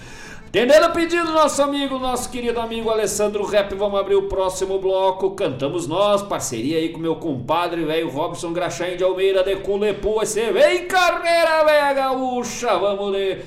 Entendendo 0.54 0.88
o 0.88 0.92
pedido 0.92 1.28
do 1.28 1.32
nosso 1.32 1.64
amigo, 1.64 1.98
nosso 1.98 2.30
querido 2.30 2.60
amigo 2.60 2.90
Alessandro 2.90 3.46
Rap, 3.46 3.74
vamos 3.74 3.98
abrir 3.98 4.16
o 4.16 4.28
próximo 4.28 4.80
bloco. 4.80 5.32
Cantamos 5.32 5.88
nós, 5.88 6.22
parceria 6.24 6.78
aí 6.78 6.90
com 6.90 7.00
meu 7.00 7.16
compadre, 7.16 7.86
velho 7.86 8.10
Robson 8.10 8.52
Graxaim 8.52 8.98
de 8.98 9.04
Almeida 9.06 9.46
de 9.46 9.56
Culepu. 9.56 10.16
Você 10.16 10.52
vem 10.52 10.88
carreira, 10.88 11.64
velha 11.64 11.94
gaúcha. 11.94 12.78
Vamos 12.78 13.14
ler. 13.14 13.46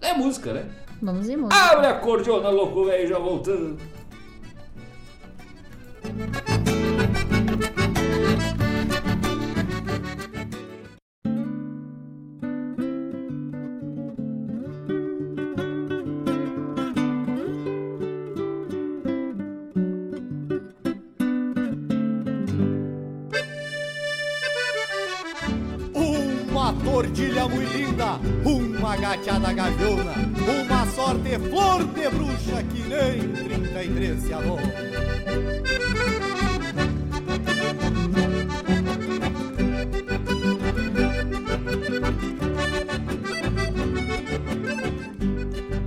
É 0.00 0.14
música, 0.14 0.54
né? 0.54 0.64
Vamos 1.02 1.28
em 1.28 1.36
música. 1.36 1.62
Abre 1.62 1.88
a 1.88 1.94
cordiona, 1.96 2.48
louco, 2.48 2.86
velho, 2.86 3.06
já 3.06 3.18
voltando. 3.18 3.76
Gateada 29.16 29.52
gaviona, 29.52 30.14
uma 30.46 30.86
sorte 30.86 31.36
flor 31.48 31.84
de 31.84 32.08
bruxa 32.10 32.62
que 32.62 32.82
nem 32.82 33.32
33 33.32 34.22
se 34.22 34.32
alô. 34.32 34.56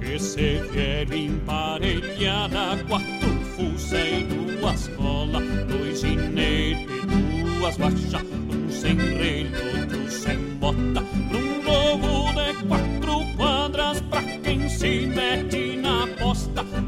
Esse 0.02 0.56
velho 0.74 1.16
emparelhada, 1.16 2.84
quatro 2.90 3.30
fuzéis, 3.56 4.28
duas 4.28 4.88
colas, 4.90 5.44
dois 5.70 6.02
ginetes, 6.02 6.88
duas 7.58 7.78
baixas, 7.78 8.22
um 8.22 8.70
sem 8.70 8.98
relho, 8.98 9.80
outro 9.80 10.12
sem 10.12 10.38
bota 10.60 11.04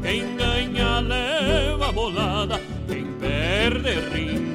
Quem 0.06 0.36
ganha 0.36 1.00
leva 1.00 1.90
bolada, 1.90 2.60
quem 2.86 3.06
perde 3.14 3.98
rincha 4.12 4.45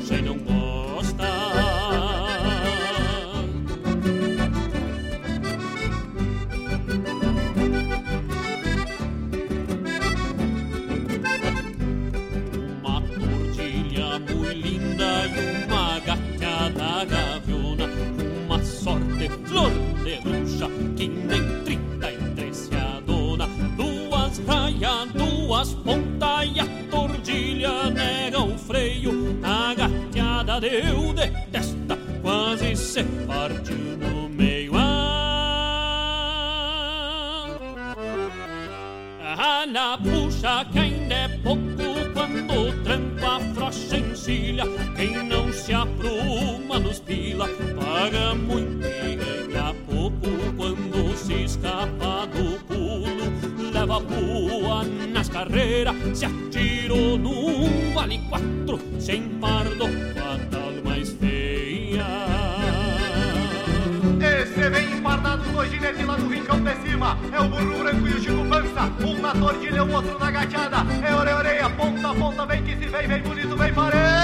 puxa 40.04 40.66
que 40.72 40.80
ainda 40.80 41.16
é 41.16 41.28
pouco 41.44 41.62
quando 42.14 42.84
tranco 42.84 43.26
afrouxa 43.26 43.98
encilha. 43.98 44.64
Quem 44.96 45.24
não 45.24 45.52
se 45.52 45.74
apruma 45.74 46.80
nos 46.80 47.00
pila 47.00 47.48
paga 47.48 48.36
muito 48.36 48.86
e 48.86 49.16
ganha 49.16 49.74
pouco 49.90 50.30
quando 50.56 51.18
se 51.18 51.44
escapa 51.44 52.28
do 52.28 52.60
pulo. 52.66 53.72
Leva 53.72 54.02
pua 54.02 54.84
nas 55.12 55.30
carreiras, 55.30 55.96
se 56.14 56.26
atirou 56.26 57.18
num 57.18 57.94
vale 57.94 58.20
quatro, 58.30 58.80
sem 59.00 59.24
pardo, 59.40 59.86
dois 65.62 65.72
ginetes 65.72 66.06
lá 66.08 66.18
no 66.18 66.28
rincão 66.28 66.60
de 66.60 66.76
cima. 66.78 67.18
É 67.32 67.40
o 67.40 67.48
burro 67.48 67.78
branco 67.78 68.08
e 68.08 68.14
o 68.14 68.20
Chico 68.20 68.46
Pança. 68.46 68.92
Um 69.06 69.22
na 69.22 69.32
tordilha, 69.32 69.84
o 69.84 69.92
outro 69.92 70.18
na 70.18 70.32
gateada. 70.32 70.78
É 71.08 71.14
orelha, 71.14 71.38
orelha, 71.38 71.70
ponta 71.70 72.10
a 72.10 72.16
ponta. 72.16 72.46
Vem 72.48 72.64
que 72.64 72.76
se 72.78 72.88
vem, 72.88 73.08
vem 73.08 73.22
bonito, 73.22 73.56
vem 73.56 73.74
pareio. 73.74 74.21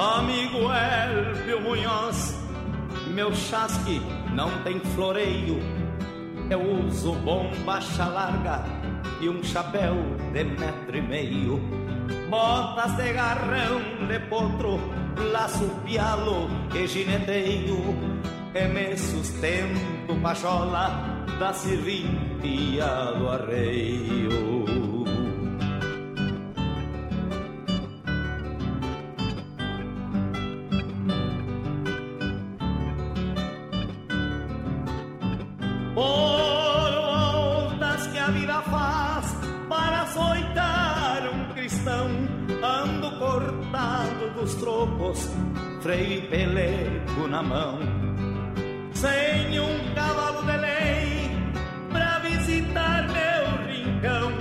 Amigo 0.00 0.70
Elvio 0.72 1.60
Munhoz, 1.60 2.34
meu 3.08 3.34
chasque 3.34 4.00
não 4.34 4.50
tem 4.62 4.80
floreio. 4.80 5.58
Eu 6.48 6.86
uso 6.86 7.12
bomba 7.16 7.78
larga 7.98 8.64
e 9.20 9.28
um 9.28 9.42
chapéu 9.44 9.94
de 10.32 10.44
metro 10.44 10.96
e 10.96 11.02
meio. 11.02 11.60
Botas 12.30 12.96
de 12.96 13.12
garrão 13.12 13.80
de 14.08 14.18
potro, 14.20 14.80
laço 15.32 15.68
pialo 15.84 16.48
e 16.74 16.86
gineteio. 16.86 17.94
E 18.54 18.68
me 18.68 18.96
sustento 18.96 20.20
pachola 20.22 21.26
da 21.38 21.52
serventia 21.52 23.12
do 23.18 23.28
arreio. 23.28 24.59
Dos 44.40 44.54
trocos, 44.54 45.30
freio 45.82 46.18
e 46.18 46.20
pelego 46.22 47.28
na 47.28 47.42
mão. 47.42 47.78
Sem 48.94 49.60
um 49.60 49.94
cavalo 49.94 50.42
de 50.42 50.56
lei 50.56 51.30
pra 51.90 52.18
visitar 52.20 53.06
meu 53.08 53.66
rincão, 53.68 54.32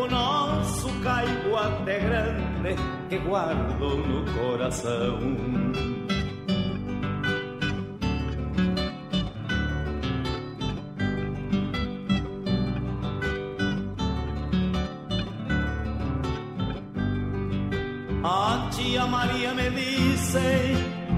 o 0.00 0.06
nosso 0.08 0.88
caibo 1.00 1.56
até 1.56 1.98
grande 1.98 2.76
que 3.08 3.18
guardo 3.18 3.96
no 3.96 4.24
coração. 4.32 5.18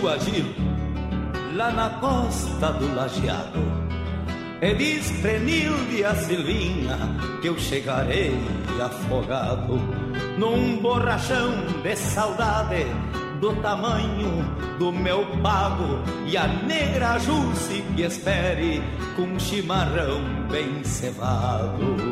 Tio 0.00 0.08
Agil, 0.08 0.46
lá 1.54 1.70
na 1.70 1.90
costa 2.00 2.72
do 2.72 2.94
lajeado. 2.94 3.60
E 4.62 4.74
diz 4.74 5.10
Prenilde 5.20 6.04
a 6.04 6.14
Silvinha 6.14 6.98
que 7.40 7.48
eu 7.48 7.58
chegarei 7.58 8.34
afogado 8.80 9.78
num 10.38 10.78
borrachão 10.80 11.50
de 11.82 11.96
saudade 11.96 12.86
do 13.40 13.54
tamanho 13.56 14.44
do 14.78 14.90
meu 14.90 15.26
pago 15.42 16.02
e 16.26 16.36
a 16.36 16.46
negra 16.46 17.18
Jusce 17.18 17.82
que 17.94 18.02
espere 18.02 18.82
com 19.16 19.38
chimarrão 19.38 20.20
bem 20.50 20.82
cevado. 20.84 22.09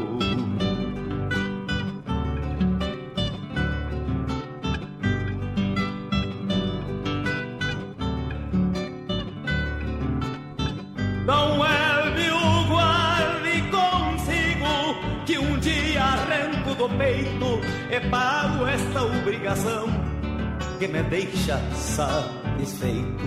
Que 20.78 20.86
me 20.86 21.02
deixa 21.04 21.58
satisfeito. 21.74 23.24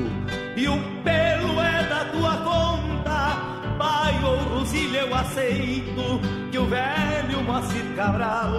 E 0.56 0.68
o 0.68 0.78
pelo 1.04 1.60
é 1.60 1.88
da 1.88 2.06
tua 2.06 2.38
conta, 2.38 3.76
pai 3.78 4.24
ou 4.24 4.38
Rosilha 4.60 5.00
eu 5.00 5.16
aceito, 5.16 6.22
que 6.52 6.58
o 6.58 6.66
velho 6.66 7.44
Moacir 7.44 7.96
Cabral 7.96 8.52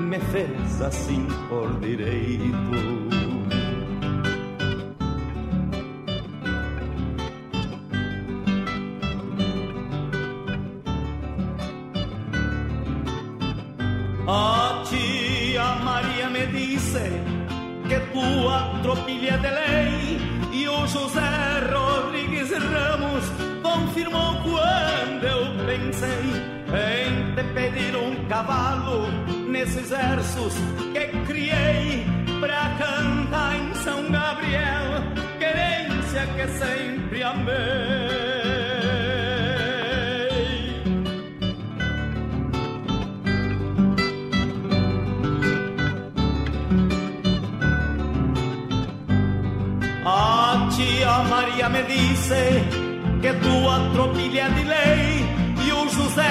me 0.00 0.18
fez 0.18 0.82
assim 0.82 1.26
por 1.48 1.78
direito. 1.80 2.99
Nesses 29.60 29.90
versos 29.90 30.54
que 30.94 31.06
criei 31.26 32.06
pra 32.40 32.76
cantar 32.78 33.56
em 33.56 33.74
São 33.74 34.10
Gabriel, 34.10 35.04
querência 35.38 36.26
que 36.34 36.48
sempre 36.58 37.22
amei. 37.22 38.20
tia 50.70 51.18
Maria 51.28 51.68
me 51.68 51.82
disse 51.82 52.34
que 53.20 53.32
tua 53.34 53.90
tropilha 53.92 54.48
de 54.50 54.64
lei 54.64 55.26
e 55.66 55.72
o 55.72 55.88
José 55.88 56.30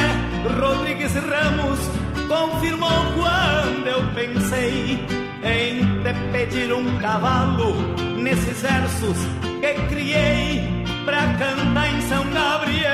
Rodrigues 0.60 1.14
Ramos 1.14 1.99
confirmou 2.30 2.90
quando 3.18 3.88
eu 3.88 4.02
pensei 4.14 5.00
em 5.44 6.04
te 6.04 6.14
pedir 6.32 6.72
um 6.72 6.98
cavalo 7.00 7.74
nesses 8.18 8.62
versos 8.62 9.18
que 9.60 9.74
criei 9.88 10.64
pra 11.06 11.22
cantar 11.40 11.90
em 11.90 12.02
São 12.02 12.24
Gabriel. 12.32 12.90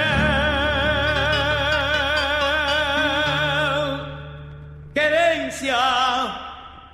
Querência 4.93 5.75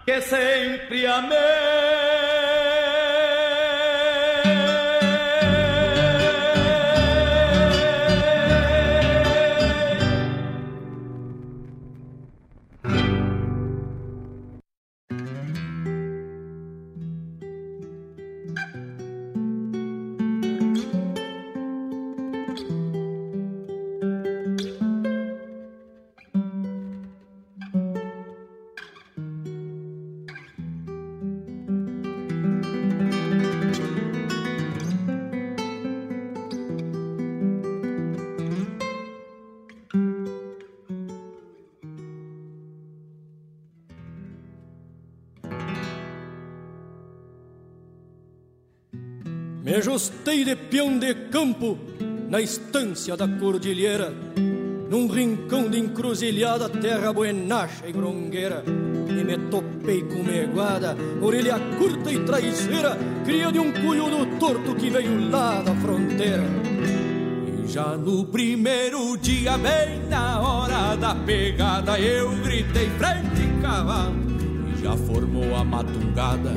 que 0.06 0.20
sempre 0.22 1.06
amei. 1.06 2.31
Ajustei 50.02 50.44
de 50.44 50.56
peão 50.56 50.98
de 50.98 51.14
campo 51.30 51.78
na 52.28 52.42
estância 52.42 53.16
da 53.16 53.28
cordilheira. 53.28 54.12
num 54.90 55.08
rincão 55.08 55.70
de 55.70 55.80
encruzilhada, 55.80 56.68
terra 56.68 57.14
buenacha 57.14 57.88
e 57.88 57.94
grongueira. 57.94 58.62
E 59.08 59.24
me 59.24 59.38
topei 59.50 60.02
com 60.04 60.22
meguada, 60.22 60.98
orelha 61.22 61.58
curta 61.78 62.12
e 62.12 62.20
traiçeira, 62.26 62.98
cria 63.24 63.50
de 63.54 63.60
um 63.60 63.72
cunhudo 63.72 64.38
torto 64.38 64.76
que 64.76 64.90
veio 64.90 65.30
lá 65.30 65.62
da 65.62 65.74
fronteira. 65.76 66.44
E 67.64 67.68
já 67.68 67.96
no 67.96 68.26
primeiro 68.26 69.16
dia, 69.18 69.58
bem 69.58 70.10
na 70.10 70.42
hora 70.42 70.96
da 70.98 71.16
pegada, 71.16 71.98
eu 71.98 72.30
gritei 72.44 72.90
frente 72.98 73.62
cavalo, 73.62 74.31
já 74.82 74.98
formou 74.98 75.56
a 75.56 75.64
matungada. 75.64 76.52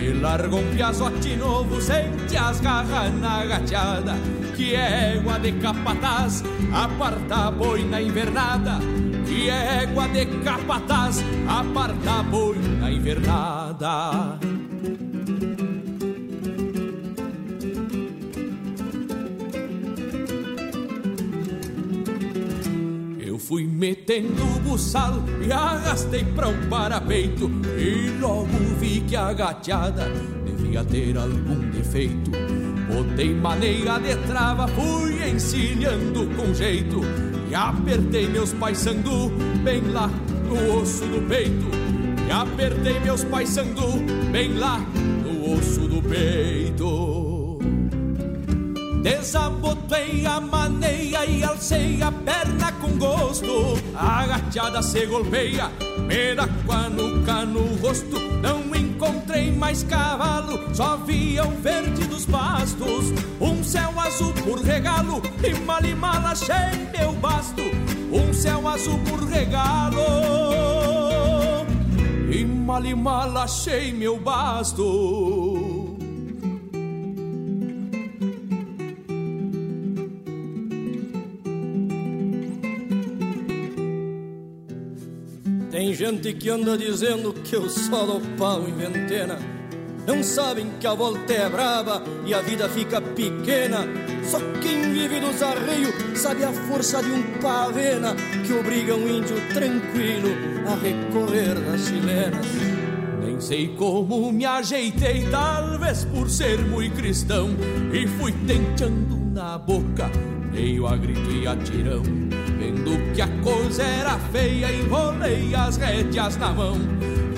E 0.00 0.12
largou 0.14 0.60
um 0.60 0.74
piazote 0.74 1.36
novo, 1.36 1.80
sente 1.80 2.36
as 2.36 2.58
garras 2.58 3.14
na 3.20 3.44
gateada 3.44 4.16
Que 4.56 4.74
égua 4.74 5.38
de 5.38 5.52
capataz, 5.52 6.42
aparta 6.72 7.52
boi 7.52 7.84
na 7.84 8.02
invernada 8.02 8.80
Que 9.24 9.48
égua 9.48 10.08
de 10.08 10.26
capataz, 10.42 11.22
aparta 11.46 12.24
boi 12.24 12.58
na 12.80 12.90
invernada 12.90 14.40
Fui 23.52 23.66
metendo 23.66 24.42
o 24.42 24.60
buçal 24.60 25.22
e 25.46 25.52
arrastei 25.52 26.24
para 26.24 26.48
o 26.48 26.68
parapeito. 26.70 27.50
E 27.76 28.08
logo 28.18 28.46
vi 28.80 29.02
que 29.02 29.14
a 29.14 29.30
gateada 29.34 30.10
devia 30.42 30.82
ter 30.82 31.18
algum 31.18 31.68
defeito. 31.70 32.30
Botei 32.90 33.34
maneira 33.34 33.98
de 33.98 34.16
trava, 34.26 34.66
fui 34.68 35.28
encilhando 35.28 36.26
com 36.34 36.54
jeito. 36.54 37.02
E 37.50 37.54
apertei 37.54 38.26
meus 38.26 38.54
paisandu 38.54 39.28
bem 39.62 39.82
lá 39.82 40.08
no 40.48 40.80
osso 40.80 41.04
do 41.04 41.20
peito. 41.28 41.66
E 42.26 42.32
apertei 42.32 43.00
meus 43.00 43.22
paisandu 43.22 43.98
bem 44.32 44.54
lá 44.54 44.78
no 44.78 45.52
osso 45.52 45.80
do 45.80 46.00
peito 46.00 47.31
Desabotei 49.02 50.24
a 50.24 50.40
maneia 50.40 51.26
e 51.26 51.42
alcei 51.42 52.00
a 52.00 52.12
perna 52.12 52.70
com 52.80 52.96
gosto. 52.96 53.74
Agachada 53.96 54.80
se 54.80 55.06
golpeia, 55.06 55.70
me 56.06 56.36
dá 56.36 56.46
com 56.64 56.72
a 56.72 56.88
nuca 56.88 57.44
no 57.44 57.74
rosto. 57.76 58.20
Não 58.40 58.72
encontrei 58.72 59.50
mais 59.50 59.82
cavalo, 59.82 60.72
só 60.72 60.96
via 60.98 61.44
o 61.44 61.50
verde 61.60 62.04
dos 62.04 62.26
pastos. 62.26 63.12
Um 63.40 63.64
céu 63.64 63.92
azul 63.98 64.32
por 64.34 64.60
regalo 64.60 65.20
e 65.42 65.52
mal 65.60 65.84
e 65.84 65.94
mal 65.96 66.24
achei 66.24 66.86
meu 66.96 67.12
basto. 67.14 67.62
Um 68.12 68.32
céu 68.32 68.68
azul 68.68 69.00
por 69.00 69.24
regalo 69.28 69.96
e 72.30 72.44
mal 72.44 72.84
e 72.84 72.94
mal 72.94 73.36
achei 73.36 73.92
meu 73.92 74.16
basto. 74.16 75.51
Gente 86.04 86.32
que 86.32 86.50
anda 86.50 86.76
dizendo 86.76 87.32
que 87.32 87.54
eu 87.54 87.70
só 87.70 88.04
dou 88.04 88.20
pau 88.36 88.66
em 88.68 88.72
ventena. 88.72 89.38
Não 90.04 90.20
sabem 90.20 90.68
que 90.80 90.86
a 90.88 90.94
volta 90.94 91.32
é 91.32 91.48
brava 91.48 92.02
e 92.26 92.34
a 92.34 92.40
vida 92.42 92.68
fica 92.68 93.00
pequena. 93.00 93.86
Só 94.24 94.40
quem 94.60 94.92
vive 94.92 95.20
dos 95.20 95.40
arreios 95.40 95.94
sabe 96.16 96.42
a 96.42 96.52
força 96.52 97.00
de 97.00 97.12
um 97.12 97.22
pavena 97.40 98.16
que 98.44 98.52
obriga 98.52 98.96
um 98.96 99.08
índio 99.08 99.36
tranquilo 99.54 100.30
a 100.66 100.74
recorrer 100.74 101.54
das 101.54 101.86
chilenas. 101.86 102.46
Nem 103.24 103.40
sei 103.40 103.68
como 103.76 104.32
me 104.32 104.44
ajeitei, 104.44 105.28
talvez 105.30 106.04
por 106.06 106.28
ser 106.28 106.58
muito 106.62 106.96
cristão, 106.96 107.50
e 107.92 108.08
fui 108.08 108.32
tentando 108.44 109.16
na 109.32 109.56
boca 109.56 110.10
meio 110.52 110.84
a 110.88 110.96
grito 110.96 111.30
e 111.30 111.46
a 111.46 111.54
tirão. 111.54 112.31
Vendo 112.62 113.12
que 113.12 113.20
a 113.20 113.26
coisa 113.42 113.82
era 113.82 114.16
feia, 114.30 114.72
enrolei 114.72 115.52
as 115.52 115.76
rédeas 115.76 116.36
na 116.36 116.52
mão. 116.52 116.76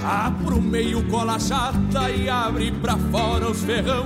Abro 0.05 0.61
meio 0.61 1.03
cola 1.05 1.39
chata 1.39 2.11
e 2.11 2.29
abri 2.29 2.71
pra 2.71 2.99
fora 3.11 3.51
os 3.51 3.63
ferrão. 3.65 4.05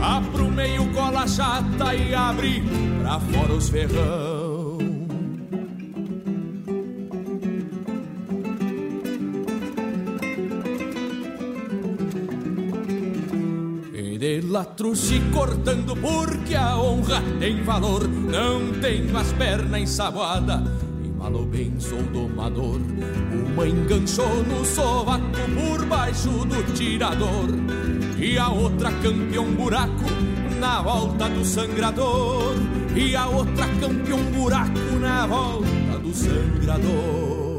Abro 0.00 0.48
meio 0.48 0.86
cola 0.92 1.26
chata 1.26 1.92
e 1.92 2.14
abri 2.14 2.62
pra 3.02 3.18
fora 3.18 3.52
os 3.52 3.68
ferrão. 3.68 4.37
Lá 14.58 14.64
trouxe 14.64 15.20
cortando 15.32 15.94
porque 15.96 16.56
a 16.56 16.76
honra 16.76 17.22
tem 17.38 17.62
valor. 17.62 18.08
Não 18.08 18.72
tenho 18.80 19.16
as 19.16 19.32
pernas 19.32 19.82
ensaboadas 19.82 20.62
e 21.04 21.08
malo 21.08 21.44
bem 21.44 21.78
sou 21.78 22.02
domador. 22.02 22.80
Uma 23.32 23.68
enganchou 23.68 24.42
no 24.44 24.64
sovaco 24.64 25.22
por 25.54 25.86
baixo 25.86 26.30
do 26.30 26.74
tirador 26.74 27.48
e 28.18 28.36
a 28.36 28.48
outra 28.48 28.90
campeão 28.94 29.44
buraco 29.52 30.10
na 30.58 30.82
volta 30.82 31.28
do 31.28 31.44
sangrador. 31.44 32.54
E 32.96 33.14
a 33.14 33.28
outra 33.28 33.66
campeão 33.80 34.18
buraco 34.32 34.98
na 35.00 35.24
volta 35.24 35.98
do 36.02 36.12
sangrador. 36.12 37.57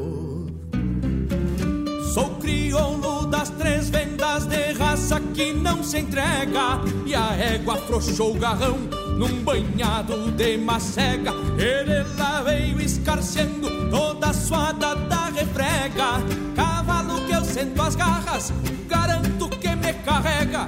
Sou 2.09 2.27
crioulo 2.37 3.27
das 3.27 3.51
três 3.51 3.91
vendas 3.91 4.47
de 4.47 4.73
raça 4.73 5.21
que 5.35 5.53
não 5.53 5.83
se 5.83 5.99
entrega. 5.99 6.81
E 7.05 7.13
a 7.13 7.35
égua 7.35 7.75
afrouxou 7.75 8.35
o 8.35 8.39
garrão 8.39 8.79
num 9.15 9.43
banhado 9.43 10.31
de 10.31 10.57
macega 10.57 11.31
Ele 11.57 12.03
lá 12.17 12.41
veio 12.41 12.81
escarceando 12.81 13.91
toda 13.91 14.29
a 14.29 14.33
suada 14.33 14.95
da 14.95 15.25
refrega. 15.25 16.23
Cavalo 16.55 17.27
que 17.27 17.31
eu 17.31 17.45
sento 17.45 17.79
as 17.79 17.95
garras, 17.95 18.51
garanto 18.87 19.47
que 19.49 19.75
me 19.75 19.93
carrega. 19.93 20.65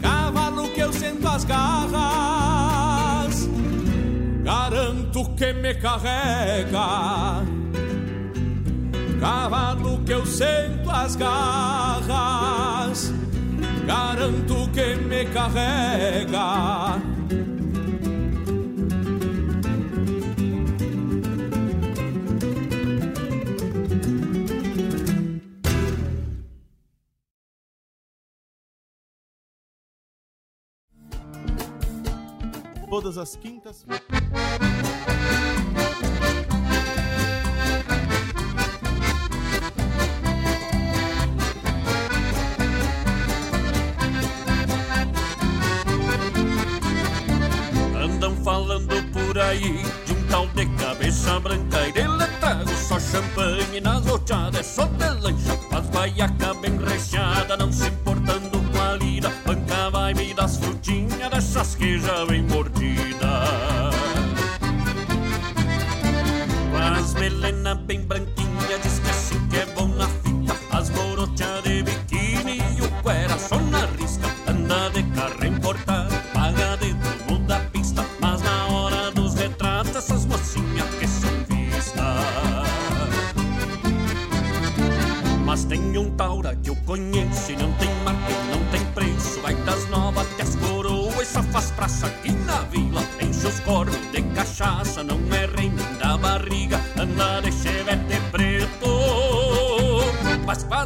Cavalo 0.00 0.70
que 0.70 0.80
eu 0.80 0.90
sento 0.90 1.28
as 1.28 1.44
garras, 1.44 3.46
garanto 4.42 5.28
que 5.36 5.52
me 5.52 5.74
carrega 5.74 7.58
Cavalo 9.20 9.98
que 10.04 10.12
eu 10.12 10.24
sento 10.24 10.88
as 10.90 11.16
garras, 11.16 13.12
garanto 13.84 14.70
que 14.72 14.94
me 14.94 15.26
carrega. 15.26 16.98
Todas 32.88 33.18
as 33.18 33.36
quintas. 33.36 33.84
Aí 49.48 49.82
de 50.04 50.12
um 50.12 50.26
tal 50.28 50.46
de 50.48 50.66
cabeça 50.66 51.40
branca 51.40 51.88
e 51.88 51.92
dele 51.92 52.26
trago 52.38 52.70
só 52.76 53.00
champanhe 53.00 53.80
nas 53.80 54.04
loteadas, 54.04 54.66
só 54.66 54.84
de 54.84 55.08
lancha, 55.20 55.58
as 55.72 55.86
baiaca 55.86 56.54
bem 56.54 56.78
recheada, 56.78 57.56
não 57.56 57.72
se 57.72 57.88
importando 57.88 58.60
com 58.60 58.80
a 58.80 58.94
lida, 58.94 59.32
banca 59.46 59.90
vai 59.90 60.14
me 60.14 60.34
das 60.34 60.58
frutinhas 60.58 61.30
dessas 61.30 61.74
que 61.74 61.98
já 61.98 62.24
vem 62.26 62.42
mordida. 62.42 63.28
As 66.98 67.14
melena 67.14 67.74
bem 67.74 68.02
branquinha, 68.02 68.78
diz 68.82 68.98
que 68.98 69.10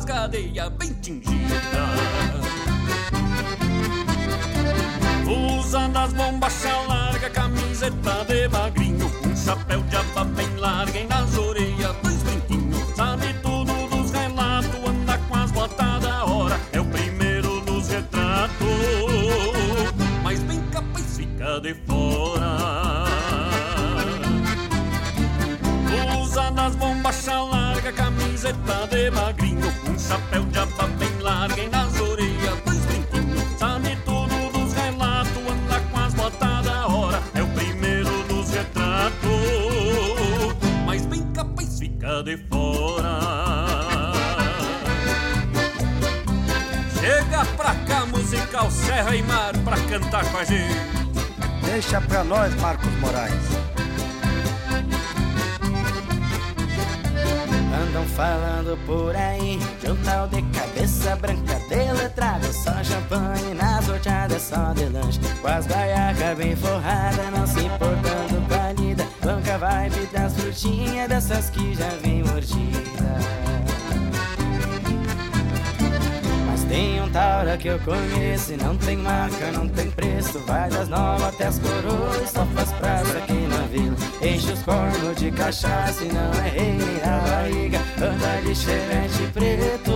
gadeias 0.01 0.68
bem 0.70 0.93
tingidas. 0.95 1.62
Usando 5.59 5.97
as 5.97 6.12
bombachas 6.12 6.88
larga, 6.88 7.30
camiseta 7.30 8.24
de 8.26 8.49
magrinho, 8.49 9.11
um 9.24 9.36
chapéu 9.36 9.82
de 9.82 9.97
aba 9.97 10.24
bem 10.24 10.57
larga 10.57 10.99
e 10.99 11.07
nas 11.07 11.36
orelhas 11.36 11.95
dois 12.03 12.22
brinquinhos. 12.22 12.97
Sabe 12.97 13.34
tudo 13.43 13.72
dos 13.88 14.11
relatos, 14.11 14.74
anda 14.88 15.18
com 15.28 15.34
as 15.36 15.51
botas 15.53 16.01
da 16.03 16.24
hora, 16.24 16.59
é 16.72 16.80
o 16.80 16.84
primeiro 16.84 17.61
dos 17.61 17.88
retratos, 17.88 18.57
mas 20.22 20.40
bem 20.40 20.61
capaz 20.72 21.16
fica 21.16 21.61
de 21.61 21.74
fora. 21.86 23.05
Usa 26.20 26.51
nas 26.51 26.74
bombachas 26.76 27.51
larga, 27.51 27.93
camiseta 27.93 28.86
de 28.90 29.11
magrinho, 29.11 29.51
musical 48.62 48.70
Serra 48.70 49.16
e 49.16 49.22
Mar, 49.22 49.52
pra 49.64 49.76
cantar 49.88 50.24
com 50.30 50.38
a 50.38 50.44
gente. 50.44 50.74
Deixa 51.64 52.00
pra 52.00 52.22
nós, 52.22 52.54
Marcos 52.60 52.92
Moraes. 53.00 53.32
Andam 57.82 58.04
falando 58.08 58.78
por 58.86 59.14
aí 59.16 59.58
de 59.80 59.90
um 59.90 59.96
tal 60.04 60.28
de 60.28 60.42
cabeça 60.42 61.16
branca 61.16 61.58
de 61.68 61.92
letrado 61.92 62.52
Só 62.52 62.82
champanhe 62.84 63.54
nas 63.54 63.88
orchadas, 63.88 64.42
só 64.42 64.72
de 64.72 64.84
lanche 64.84 65.18
Com 65.40 65.48
as 65.48 65.66
baiacas 65.66 66.38
bem 66.38 66.54
forradas, 66.54 67.30
não 67.30 67.46
se 67.46 67.60
importando 67.60 68.46
com 68.48 68.54
a 68.54 68.72
lida 68.72 69.06
Banca 69.22 69.58
vibe 69.58 70.06
das 70.12 70.34
frutinhas, 70.34 71.08
dessas 71.08 71.50
que 71.50 71.74
já 71.74 71.88
vem 72.02 72.22
mordida 72.22 72.81
tem 76.72 77.02
um 77.02 77.08
taura 77.10 77.58
que 77.58 77.68
eu 77.68 77.78
conheço 77.80 78.54
e 78.54 78.56
não 78.56 78.74
tem 78.78 78.96
marca, 78.96 79.52
não 79.52 79.68
tem 79.68 79.90
preço. 79.90 80.38
Vai 80.46 80.70
das 80.70 80.88
novas 80.88 81.28
até 81.28 81.46
as 81.46 81.58
coroas, 81.58 82.30
só 82.30 82.46
faz 82.46 82.72
praça 82.72 83.18
aqui 83.18 83.34
na 83.34 83.62
vila 83.66 83.94
Enche 84.22 84.52
os 84.52 84.62
cornos 84.62 85.16
de 85.16 85.30
cachaça 85.30 86.02
e 86.02 86.08
não 86.08 86.32
é 86.32 86.48
rei 86.48 86.72
nem 86.72 86.96
a 87.02 87.18
barriga. 87.18 87.78
Anda 87.98 88.40
de 88.40 88.54
chevette 88.54 89.22
preto 89.34 89.92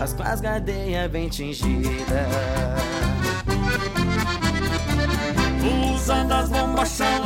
As 0.00 0.14
com 0.14 0.22
as 0.22 0.40
gadeias 0.40 1.10
bem 1.10 1.28
tingidas. 1.28 1.90
Usa 5.94 6.24
das 6.24 6.48
bombachas 6.48 7.19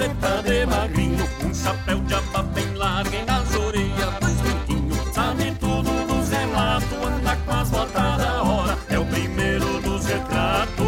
camiseta 0.00 0.42
de 0.42 0.66
magrinho 0.66 1.28
Um 1.44 1.54
chapéu 1.54 1.98
de 2.00 2.14
aba 2.14 2.42
bem 2.42 2.74
larga 2.74 3.16
e 3.16 3.24
nas 3.24 3.54
orelhas 3.54 4.14
dois 4.20 4.36
brinquinhos 4.40 5.14
Sabe 5.14 5.54
tudo 5.60 5.90
dos 6.06 6.30
relatos, 6.30 6.92
anda 6.92 7.36
com 7.36 7.52
as 7.52 7.70
botas 7.70 8.18
da 8.18 8.42
hora. 8.42 8.78
É 8.88 8.98
o 8.98 9.04
primeiro 9.04 9.80
dos 9.80 10.06
retratos 10.06 10.86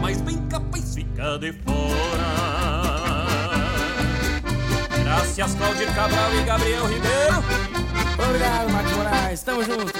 Mas 0.00 0.20
bem 0.22 0.38
capaz 0.48 0.94
fica 0.94 1.38
de 1.38 1.52
fora. 1.52 2.30
Graças 5.04 5.54
Claudio 5.54 5.86
Cabral 5.94 6.34
e 6.34 6.42
Gabriel 6.44 6.86
Ribeiro. 6.86 7.44
Obrigado, 8.26 8.70
Marcos 8.70 8.92
Moraes, 8.92 9.42
tamo 9.42 9.64
junto 9.64 9.99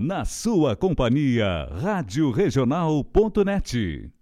Na 0.00 0.24
sua 0.24 0.76
companhia, 0.76 1.68
Rádio 1.72 2.30
Regional.net. 2.30 4.12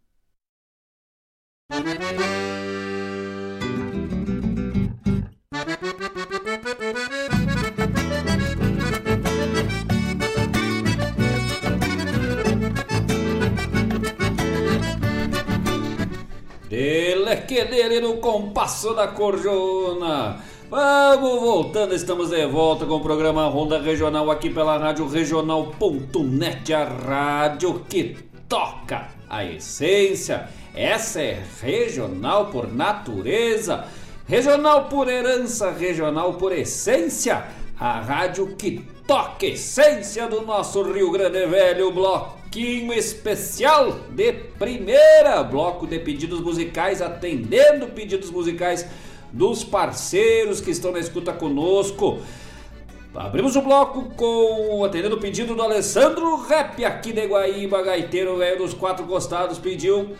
Dele 16.70 17.36
que 17.46 17.64
dele 17.66 18.00
no 18.00 18.16
compasso 18.16 18.94
da 18.94 19.08
corjona. 19.08 20.42
Vamos 20.68 21.40
voltando, 21.40 21.94
estamos 21.94 22.30
de 22.30 22.44
volta 22.44 22.84
com 22.84 22.94
o 22.94 23.00
programa 23.00 23.46
Ronda 23.46 23.80
Regional 23.80 24.28
aqui 24.32 24.50
pela 24.50 24.76
Rádio 24.76 25.06
Regional.net, 25.06 26.74
a 26.74 26.84
rádio 26.84 27.84
que 27.88 28.16
toca 28.48 29.06
a 29.30 29.44
essência. 29.44 30.48
Essa 30.74 31.22
é 31.22 31.40
regional 31.62 32.46
por 32.46 32.66
natureza, 32.66 33.84
regional 34.26 34.86
por 34.86 35.08
herança, 35.08 35.70
regional 35.70 36.34
por 36.34 36.50
essência. 36.50 37.44
A 37.78 38.00
rádio 38.00 38.56
que 38.56 38.84
toca 39.06 39.46
a 39.46 39.50
essência 39.50 40.26
do 40.26 40.42
nosso 40.42 40.82
Rio 40.82 41.12
Grande 41.12 41.46
Velho, 41.46 41.92
bloquinho 41.92 42.92
especial 42.92 44.00
de 44.10 44.32
primeira, 44.58 45.44
bloco 45.44 45.86
de 45.86 46.00
pedidos 46.00 46.40
musicais, 46.40 47.00
atendendo 47.00 47.86
pedidos 47.86 48.32
musicais 48.32 48.84
dos 49.36 49.62
parceiros 49.62 50.60
que 50.60 50.70
estão 50.70 50.90
na 50.90 50.98
escuta 50.98 51.32
conosco. 51.32 52.18
Abrimos 53.14 53.54
o 53.56 53.62
bloco 53.62 54.10
com 54.14 54.82
atendendo 54.84 55.16
o 55.16 55.20
pedido 55.20 55.54
do 55.54 55.62
Alessandro 55.62 56.36
Rap 56.36 56.84
aqui 56.84 57.12
de 57.12 57.26
Guaíba, 57.26 57.82
gaiteiro 57.82 58.36
velho 58.36 58.58
dos 58.58 58.74
quatro 58.74 59.06
costados, 59.06 59.58
pediu 59.58 60.14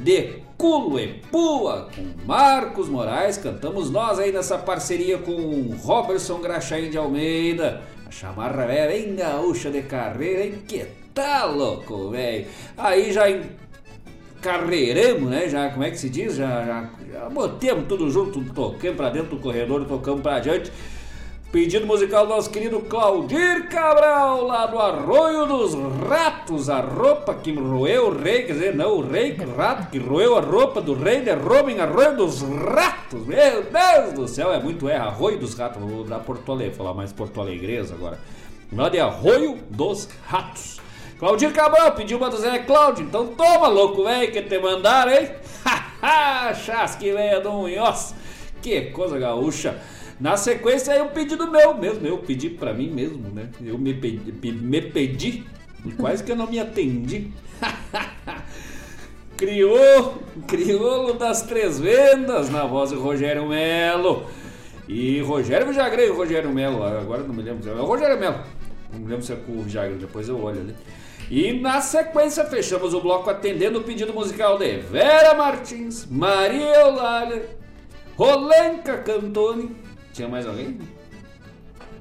de 0.00 0.40
Culo 0.56 0.98
e 0.98 1.14
Pua 1.30 1.88
com 1.94 2.26
Marcos 2.26 2.88
Moraes. 2.88 3.36
Cantamos 3.36 3.90
nós 3.90 4.18
aí 4.18 4.32
nessa 4.32 4.58
parceria 4.58 5.18
com 5.18 5.74
Robertson 5.82 6.40
Graxaim 6.40 6.90
de 6.90 6.98
Almeida. 6.98 7.82
A 8.06 8.10
chamarra 8.10 8.64
é 8.64 8.88
bem 8.88 9.14
gaúcha 9.14 9.70
de 9.70 9.82
carreira, 9.82 10.44
hein? 10.44 10.62
Que 10.66 10.86
tá 11.14 11.44
louco, 11.44 12.10
velho. 12.10 12.46
Aí 12.76 13.12
já 13.12 13.24
carreiramos, 14.42 15.30
né? 15.30 15.48
Já, 15.48 15.70
como 15.70 15.84
é 15.84 15.90
que 15.90 15.98
se 15.98 16.10
diz? 16.10 16.34
Já, 16.34 16.64
já 16.64 16.90
botemos 17.32 17.86
tudo 17.88 18.10
junto, 18.10 18.42
tocamos 18.52 18.96
pra 18.96 19.10
dentro 19.10 19.36
do 19.36 19.42
corredor, 19.42 19.84
tocamos 19.84 20.22
pra 20.22 20.38
diante. 20.40 20.72
Pedido 21.52 21.86
musical 21.86 22.26
do 22.26 22.34
nosso 22.34 22.48
querido 22.48 22.80
Claudir 22.80 23.68
Cabral, 23.68 24.46
lá 24.46 24.64
do 24.64 24.78
Arroio 24.78 25.44
dos 25.44 25.74
Ratos, 26.08 26.70
a 26.70 26.80
roupa 26.80 27.34
que 27.34 27.52
roeu 27.52 28.06
o 28.06 28.18
rei, 28.18 28.44
quer 28.44 28.54
dizer, 28.54 28.74
não, 28.74 28.96
o 28.96 29.06
rei 29.06 29.34
que 29.34 29.44
rato 29.44 29.90
que 29.90 29.98
roeu 29.98 30.34
a 30.34 30.40
roupa 30.40 30.80
do 30.80 30.94
rei 30.94 31.20
de 31.20 31.28
em 31.28 31.78
Arroio 31.78 32.16
dos 32.16 32.40
Ratos. 32.40 33.26
Meu 33.26 33.64
Deus 33.64 34.12
do 34.14 34.26
céu, 34.26 34.50
é 34.50 34.58
muito 34.58 34.88
é, 34.88 34.96
Arroio 34.96 35.38
dos 35.38 35.52
Ratos, 35.52 35.82
vou 35.82 36.04
dar 36.04 36.20
Porto 36.20 36.50
Alegre, 36.50 36.74
falar 36.74 36.94
mais 36.94 37.12
Porto 37.12 37.38
Alegres 37.38 37.92
agora. 37.92 38.18
Lá 38.72 38.88
de 38.88 38.98
Arroio 38.98 39.58
dos 39.68 40.08
Ratos. 40.24 40.80
Claudir 41.18 41.52
Cabral 41.52 41.92
pediu 41.92 42.16
uma 42.16 42.30
do 42.30 42.38
Zé 42.38 42.60
Cláudio, 42.60 43.04
então 43.04 43.26
toma, 43.26 43.68
louco 43.68 44.04
velho, 44.04 44.32
que 44.32 44.40
te 44.40 44.58
mandaram, 44.58 45.12
hein? 45.12 45.28
Velho 46.02 47.42
do 47.42 47.52
Munhoz, 47.52 48.14
que 48.60 48.80
coisa 48.90 49.18
gaúcha. 49.18 49.78
Na 50.20 50.36
sequência, 50.36 50.92
aí 50.92 51.02
um 51.02 51.08
pedido 51.08 51.50
meu 51.50 51.74
mesmo, 51.74 52.06
eu 52.06 52.18
pedi 52.18 52.50
pra 52.50 52.72
mim 52.72 52.90
mesmo, 52.90 53.28
né? 53.30 53.48
Eu 53.64 53.78
me 53.78 53.94
pedi, 53.94 54.52
me 54.52 54.82
pedi 54.82 55.44
quase 55.96 56.22
que 56.22 56.32
eu 56.32 56.36
não 56.36 56.46
me 56.46 56.58
atendi. 56.60 57.30
Criou, 59.36 60.22
crioulo 60.46 61.14
das 61.14 61.42
três 61.42 61.80
vendas, 61.80 62.50
na 62.50 62.64
voz 62.64 62.90
do 62.90 63.00
Rogério 63.00 63.48
Melo. 63.48 64.26
E 64.88 65.20
Rogério 65.20 65.66
Vijagrei, 65.66 66.10
Rogério 66.10 66.50
Melo, 66.52 66.84
agora 66.84 67.22
não 67.22 67.34
me 67.34 67.42
lembro, 67.42 67.68
é 67.68 67.74
o 67.74 67.84
Rogério 67.84 68.18
Melo. 68.20 68.40
Não 68.92 69.00
me 69.00 69.08
lembro 69.08 69.24
se 69.24 69.32
é 69.32 69.36
com 69.36 69.58
o 69.58 69.62
Vijagrei, 69.62 69.98
depois 69.98 70.28
eu 70.28 70.40
olho 70.40 70.60
ali. 70.60 70.74
E 71.34 71.50
na 71.58 71.80
sequência 71.80 72.44
fechamos 72.44 72.92
o 72.92 73.00
bloco 73.00 73.30
atendendo 73.30 73.78
o 73.78 73.82
pedido 73.82 74.12
musical 74.12 74.58
de 74.58 74.76
Vera 74.80 75.32
Martins, 75.32 76.04
Maria 76.10 76.80
Eulália, 76.82 77.48
Rolenca 78.18 78.98
Cantoni. 78.98 79.74
Tinha 80.12 80.28
mais 80.28 80.46
alguém? 80.46 80.78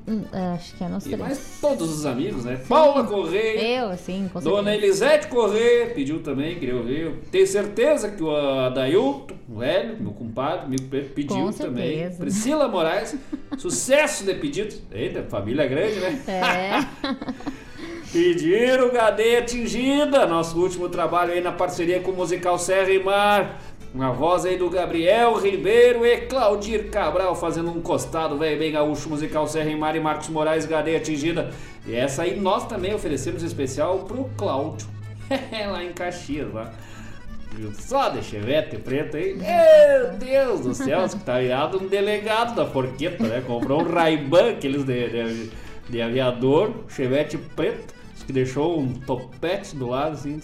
Hum, 0.06 0.26
acho 0.54 0.76
que 0.76 0.84
é 0.84 0.90
nós 0.90 1.06
E 1.06 1.10
três. 1.12 1.22
mais 1.22 1.58
todos 1.62 1.90
os 1.90 2.06
amigos, 2.06 2.44
né? 2.44 2.60
Paula 2.68 3.06
Correia. 3.06 3.84
Eu, 3.86 3.96
sim, 3.98 4.30
com 4.34 4.42
Dona. 4.42 4.76
Elisete 4.76 5.28
Correia 5.28 5.92
pediu 5.96 6.22
também, 6.22 6.60
queria 6.60 6.76
ouvir. 6.76 7.14
Tenho 7.32 7.48
certeza 7.48 8.10
que 8.12 8.22
o 8.22 8.36
Adailton, 8.36 9.34
o 9.48 9.60
velho, 9.60 9.96
meu 9.98 10.12
compadre, 10.12 10.76
preto, 10.90 11.14
pediu 11.14 11.38
Com 11.38 11.52
também. 11.54 12.00
certeza. 12.00 12.18
Priscila 12.20 12.68
Moraes, 12.68 13.16
sucesso 13.58 14.26
de 14.26 14.34
pedidos. 14.34 14.82
Eita, 14.92 15.24
família 15.24 15.66
grande, 15.68 16.02
né? 16.02 16.22
É. 16.28 17.62
Pediram 18.12 18.92
Gadeia 18.92 19.40
Atingida, 19.40 20.26
nosso 20.26 20.60
último 20.60 20.90
trabalho 20.90 21.32
aí 21.32 21.40
na 21.40 21.54
parceria 21.54 22.02
com 22.02 22.12
o 22.12 22.16
musical 22.16 22.60
Serra 22.60 22.92
e 22.92 23.02
Mar. 23.02 23.62
Uma 23.94 24.12
voz 24.12 24.44
aí 24.44 24.58
do 24.58 24.70
Gabriel 24.70 25.38
Ribeiro 25.38 26.06
e 26.06 26.18
Claudir 26.18 26.90
Cabral 26.90 27.34
fazendo 27.36 27.72
um 27.72 27.82
costado, 27.82 28.38
velho, 28.38 28.60
bem 28.60 28.74
gaúcho, 28.74 29.08
musical 29.08 29.48
Serra 29.48 29.70
e 29.70 29.78
Mar 29.78 29.96
e 29.96 30.02
Marcos 30.02 30.28
Moraes, 30.28 30.66
Gadeia 30.66 30.98
Atingida. 30.98 31.52
E 31.88 31.96
essa 31.96 32.24
aí 32.24 32.38
nós 32.38 32.68
também 32.68 32.94
oferecemos 32.94 33.44
especial 33.44 34.00
pro 34.00 34.30
Cláudio, 34.36 34.88
lá 35.72 35.82
em 35.82 35.94
Caxias, 35.94 36.54
lá. 36.54 36.70
Só 37.80 38.10
de 38.10 38.22
chevette 38.24 38.76
preto 38.76 39.16
aí. 39.16 39.36
Meu 39.36 40.18
Deus 40.18 40.62
do 40.62 40.74
céu, 40.74 41.08
que 41.08 41.20
tá 41.24 41.40
virado 41.40 41.82
um 41.82 41.88
delegado 41.88 42.56
da 42.56 42.66
porqueta, 42.66 43.26
né? 43.26 43.42
Comprou 43.46 43.82
um 43.82 43.90
Ray-Ban, 43.90 44.52
aqueles 44.52 44.84
de, 44.84 45.10
de, 45.10 45.52
de 45.90 46.02
aviador, 46.02 46.74
chevette 46.90 47.38
preto, 47.38 48.01
que 48.32 48.34
deixou 48.34 48.80
um 48.80 48.94
topete 48.94 49.76
do 49.76 49.90
lado, 49.90 50.14
assim, 50.14 50.40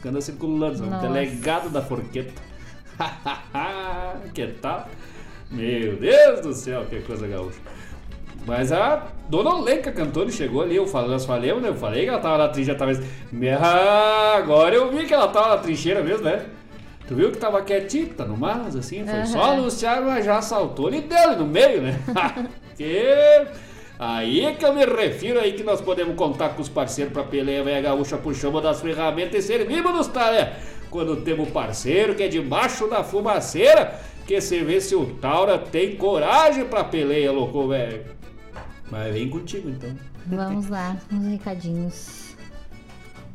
que 0.00 0.08
anda 0.08 0.20
circulando, 0.20 0.86
Nossa. 0.86 1.06
delegado 1.06 1.68
da 1.68 1.82
porqueta. 1.82 2.40
que 4.32 4.46
tal? 4.46 4.88
Meu 5.50 5.96
Deus 5.96 6.40
do 6.40 6.54
céu, 6.54 6.86
que 6.88 7.00
coisa 7.00 7.26
gaúcha. 7.26 7.58
Mas 8.46 8.70
a 8.70 9.08
dona 9.28 9.60
Lenca 9.60 9.90
Cantoni 9.90 10.30
chegou 10.30 10.62
ali, 10.62 10.76
eu 10.76 10.86
falei, 10.86 11.10
nós 11.10 11.26
falamos, 11.26 11.62
né? 11.62 11.68
Eu 11.68 11.74
falei 11.74 12.04
que 12.04 12.10
ela 12.10 12.20
tava 12.20 12.38
na 12.38 12.48
trincheira, 12.48 12.78
talvez. 12.78 13.00
Ah, 13.60 14.36
agora 14.36 14.74
eu 14.74 14.92
vi 14.92 15.04
que 15.04 15.12
ela 15.12 15.26
tava 15.28 15.48
na 15.48 15.58
trincheira 15.58 16.02
mesmo, 16.02 16.24
né? 16.24 16.46
Tu 17.08 17.14
viu 17.14 17.30
que 17.32 17.38
tava 17.38 17.62
quietita 17.62 18.24
no 18.24 18.36
mas 18.36 18.74
assim, 18.76 19.04
foi 19.04 19.18
Aham. 19.18 19.26
só 19.26 19.42
anunciar, 19.52 20.00
mas 20.02 20.24
já 20.24 20.40
saltou 20.40 20.86
ali 20.88 21.00
dele 21.00 21.36
no 21.36 21.46
meio, 21.46 21.82
né? 21.82 21.98
que... 22.76 23.66
Aí 23.98 24.44
é 24.44 24.52
que 24.52 24.64
eu 24.64 24.74
me 24.74 24.84
refiro 24.84 25.40
aí 25.40 25.52
que 25.52 25.62
nós 25.62 25.80
podemos 25.80 26.14
contar 26.16 26.50
com 26.50 26.60
os 26.60 26.68
parceiros 26.68 27.12
pra 27.12 27.22
peleia 27.22 27.64
velha 27.64 27.80
gaúcha 27.80 28.18
puxamos 28.18 28.62
das 28.62 28.80
ferramentas 28.80 29.44
e 29.44 29.46
servimos-nos, 29.46 30.08
tá, 30.08 30.30
né? 30.30 30.56
Quando 30.90 31.16
temos 31.22 31.48
parceiro 31.48 32.14
que 32.14 32.22
é 32.22 32.28
debaixo 32.28 32.88
da 32.88 33.02
fumaceira, 33.02 33.98
que 34.26 34.38
você 34.38 34.62
vê 34.62 34.80
se 34.80 34.94
o 34.94 35.06
Taura 35.14 35.58
tem 35.58 35.96
coragem 35.96 36.64
pra 36.66 36.84
peleia, 36.84 37.32
louco, 37.32 37.68
velho. 37.68 38.04
Mas 38.90 39.14
vem 39.14 39.28
contigo 39.30 39.70
então. 39.70 39.96
Vamos 40.26 40.68
lá, 40.68 40.96
uns 41.12 41.26
recadinhos. 41.26 42.25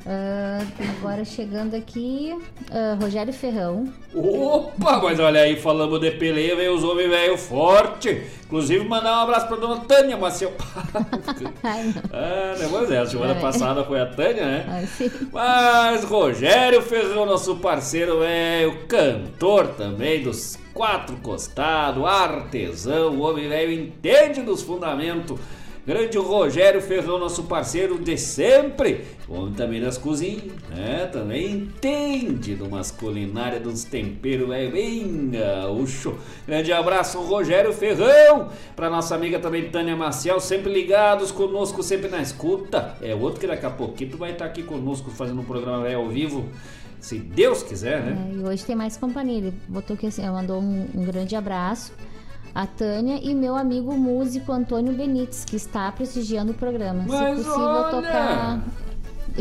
Ah, 0.06 0.60
agora 0.98 1.24
chegando 1.24 1.76
aqui, 1.76 2.36
ah, 2.72 2.98
Rogério 3.00 3.32
Ferrão. 3.32 3.92
Opa, 4.14 5.00
mas 5.02 5.20
olha 5.20 5.42
aí, 5.42 5.56
falamos 5.56 6.00
de 6.00 6.12
peleia, 6.12 6.56
veio 6.56 6.74
os 6.76 6.84
homens 6.84 7.10
velho 7.10 7.38
forte. 7.38 8.24
Inclusive, 8.46 8.84
mandar 8.86 9.20
um 9.20 9.22
abraço 9.22 9.48
pra 9.48 9.58
dona 9.58 9.82
Tânia 9.82 10.18
Maciel. 10.18 10.54
Ai, 11.64 11.84
não. 11.84 12.02
ah, 12.12 12.56
né, 12.58 12.96
é, 12.96 13.00
a 13.00 13.06
semana 13.06 13.34
Ai. 13.36 13.42
passada 13.42 13.84
foi 13.84 14.00
a 14.00 14.06
Tânia, 14.06 14.46
né? 14.46 14.66
Ai. 14.68 15.12
Mas 15.32 16.04
Rogério 16.04 16.82
Ferrão, 16.82 17.26
nosso 17.26 17.56
parceiro, 17.58 18.22
é 18.24 18.66
o 18.68 18.88
cantor 18.88 19.68
também 19.70 20.24
dos 20.24 20.58
quatro 20.74 21.16
costados, 21.18 22.04
artesão, 22.04 23.14
o 23.14 23.22
homem 23.22 23.48
velho 23.48 23.72
entende 23.72 24.42
dos 24.42 24.62
fundamentos. 24.62 25.40
Grande 25.86 26.16
Rogério 26.20 26.80
Ferrão, 26.80 27.18
nosso 27.18 27.46
parceiro 27.46 27.98
de 27.98 28.16
sempre, 28.16 29.04
homem 29.28 29.54
também 29.54 29.82
das 29.82 29.98
cozinhas, 29.98 30.44
né? 30.70 31.10
Também 31.12 31.54
entende 31.54 32.54
de 32.56 32.62
umas 32.62 32.92
culinárias, 32.92 33.64
dos 33.64 33.84
temperos, 33.84 34.48
velho, 34.48 34.72
bem 34.72 35.32
gaúcho. 35.32 36.16
Grande 36.46 36.72
abraço, 36.72 37.20
Rogério 37.22 37.74
Ferrão, 37.74 38.50
pra 38.76 38.92
nossa 38.92 39.16
amiga 39.16 39.40
também 39.40 39.72
Tânia 39.72 39.96
Maciel, 39.96 40.40
sempre 40.40 40.72
ligados 40.72 41.32
conosco, 41.32 41.82
sempre 41.82 42.10
na 42.10 42.22
escuta. 42.22 42.96
É 43.02 43.16
outro 43.16 43.40
que 43.40 43.48
daqui 43.48 43.66
a 43.66 43.72
pouquinho 43.72 44.18
vai 44.18 44.34
estar 44.34 44.46
aqui 44.46 44.62
conosco 44.62 45.10
fazendo 45.10 45.42
um 45.42 45.46
programa 45.46 45.92
ao 45.92 46.08
vivo, 46.10 46.46
se 47.00 47.18
Deus 47.18 47.64
quiser, 47.64 48.04
né? 48.04 48.30
É, 48.30 48.36
e 48.36 48.44
hoje 48.44 48.64
tem 48.64 48.76
mais 48.76 48.98
companhia. 48.98 49.40
Ele 49.40 49.54
botou 49.68 49.98
que 49.98 50.06
assim, 50.06 50.22
mandou 50.30 50.62
um, 50.62 50.88
um 50.94 51.04
grande 51.04 51.36
abraço 51.36 51.92
a 52.54 52.66
Tânia 52.68 53.20
e 53.22 53.34
meu 53.34 53.56
amigo 53.56 53.94
músico 53.94 54.52
Antônio 54.52 54.94
Benites, 54.94 55.46
que 55.46 55.56
está 55.56 55.92
prestigiando 55.92 56.52
o 56.52 56.56
programa. 56.56 57.06
Mas 57.08 57.40
Se 57.40 57.44
possível, 57.46 57.66
olha! 57.66 57.90
tocar 57.92 58.64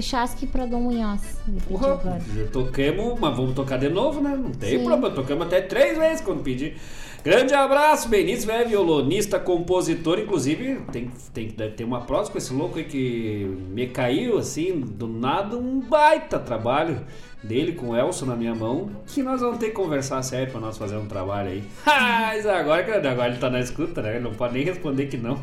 chasque 0.01 0.47
para 0.47 0.67
Dom 0.67 0.83
Munhoz. 0.83 1.21
Porra, 1.69 1.95
agora. 1.95 2.21
já 2.35 2.47
toquemos, 2.47 3.19
mas 3.19 3.37
vamos 3.37 3.55
tocar 3.55 3.79
de 3.79 3.89
novo, 3.89 4.21
né? 4.21 4.37
Não 4.37 4.53
tem 4.53 4.79
Sim. 4.79 4.85
problema, 4.85 5.15
tocamos 5.15 5.47
até 5.47 5.61
três 5.61 5.99
vezes 5.99 6.21
quando 6.21 6.43
pedir. 6.43 6.77
Grande 7.23 7.53
abraço, 7.53 8.09
Benítez, 8.09 8.47
velho, 8.47 8.69
violonista, 8.69 9.39
compositor, 9.39 10.19
inclusive 10.19 10.81
tem, 10.91 11.11
tem, 11.35 11.49
deve 11.49 11.75
ter 11.75 11.85
uma 11.85 12.01
próxima 12.01 12.33
com 12.33 12.39
esse 12.39 12.53
louco 12.53 12.79
aí 12.79 12.85
que 12.85 13.45
me 13.69 13.87
caiu 13.89 14.39
assim, 14.39 14.81
do 14.81 15.07
nada, 15.07 15.57
um 15.57 15.81
baita 15.81 16.39
trabalho 16.39 16.99
dele 17.43 17.73
com 17.73 17.91
o 17.91 17.97
Elson 17.97 18.25
na 18.25 18.37
minha 18.37 18.55
mão, 18.55 18.91
que 19.07 19.23
nós 19.23 19.43
vamos 19.43 19.59
ter 19.59 19.67
que 19.67 19.73
conversar 19.73 20.23
sério 20.23 20.51
pra 20.51 20.61
nós 20.61 20.79
fazer 20.79 20.97
um 20.97 21.07
trabalho 21.07 21.51
aí. 21.51 21.63
Mas 21.85 22.47
agora, 22.47 23.11
agora 23.11 23.29
ele 23.29 23.39
tá 23.39 23.51
na 23.51 23.61
escuta, 23.61 24.01
né? 24.01 24.17
Ele 24.17 24.21
não 24.25 24.33
pode 24.33 24.55
nem 24.55 24.65
responder 24.65 25.07
que 25.07 25.19
não. 25.19 25.39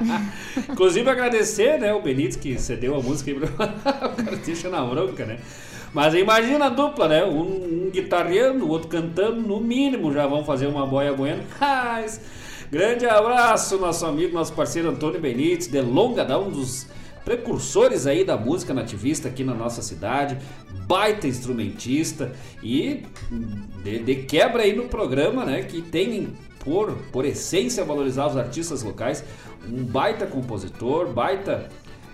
Inclusive 0.70 1.08
agradecer, 1.08 1.78
né, 1.78 1.92
o 1.92 2.00
Benítez 2.00 2.36
que 2.36 2.58
cedeu 2.58 2.94
a 2.94 3.02
música 3.02 3.30
aí 3.30 3.38
pra... 3.38 3.66
o 4.08 4.24
cara 4.24 4.36
deixa 4.36 4.70
na 4.70 4.82
bronca, 4.84 5.26
né? 5.26 5.38
Mas 5.92 6.14
imagina 6.14 6.66
a 6.66 6.68
dupla, 6.68 7.08
né? 7.08 7.24
Um, 7.24 7.86
um 7.86 7.90
guitarreando, 7.90 8.64
o 8.64 8.68
outro 8.68 8.88
cantando, 8.88 9.40
no 9.40 9.60
mínimo 9.60 10.12
já 10.12 10.26
vão 10.26 10.44
fazer 10.44 10.66
uma 10.66 10.86
boia 10.86 11.12
bueno. 11.12 11.42
Grande 12.70 13.04
abraço, 13.04 13.78
nosso 13.78 14.06
amigo, 14.06 14.32
nosso 14.32 14.52
parceiro 14.52 14.90
Antônio 14.90 15.20
Benítez, 15.20 15.66
de 15.66 15.80
longa 15.80 16.24
data, 16.24 16.38
um 16.38 16.50
dos 16.50 16.86
precursores 17.24 18.06
aí 18.06 18.24
da 18.24 18.36
música 18.36 18.72
nativista 18.72 19.28
aqui 19.28 19.42
na 19.42 19.52
nossa 19.52 19.82
cidade, 19.82 20.38
baita 20.86 21.26
instrumentista 21.26 22.32
e 22.62 23.02
de, 23.82 23.98
de 23.98 24.14
quebra 24.22 24.62
aí 24.62 24.74
no 24.74 24.84
programa, 24.84 25.44
né? 25.44 25.62
Que 25.62 25.82
tem 25.82 26.28
por, 26.60 26.92
por 27.10 27.24
essência 27.24 27.84
valorizar 27.84 28.28
os 28.28 28.36
artistas 28.36 28.82
locais, 28.82 29.24
um 29.68 29.82
baita 29.82 30.26
compositor, 30.26 31.12
baita 31.12 31.68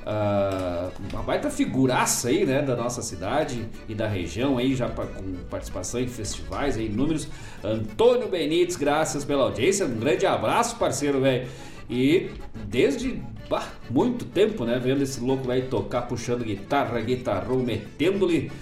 Uh, 0.06 0.92
uma 1.12 1.22
baita 1.24 1.50
figuraça 1.50 2.28
aí, 2.28 2.46
né, 2.46 2.62
da 2.62 2.76
nossa 2.76 3.02
cidade 3.02 3.66
e 3.88 3.94
da 3.94 4.06
região 4.06 4.56
aí, 4.56 4.72
já 4.72 4.88
com 4.88 5.34
participação 5.50 6.00
em 6.00 6.06
festivais 6.06 6.78
aí, 6.78 6.88
números. 6.88 7.26
Antônio 7.62 8.28
Benites, 8.28 8.76
graças 8.76 9.24
pela 9.24 9.42
audiência. 9.42 9.84
Um 9.84 9.98
grande 9.98 10.24
abraço, 10.24 10.76
parceiro, 10.76 11.20
velho. 11.20 11.48
E 11.90 12.30
desde 12.54 13.20
bah, 13.50 13.66
muito 13.90 14.24
tempo, 14.26 14.64
né, 14.64 14.78
vendo 14.78 15.02
esse 15.02 15.18
louco 15.18 15.50
aí 15.50 15.62
tocar, 15.62 16.02
puxando 16.02 16.44
guitarra, 16.44 17.00
guitarrão, 17.00 17.58
metendo-lhe 17.58 18.52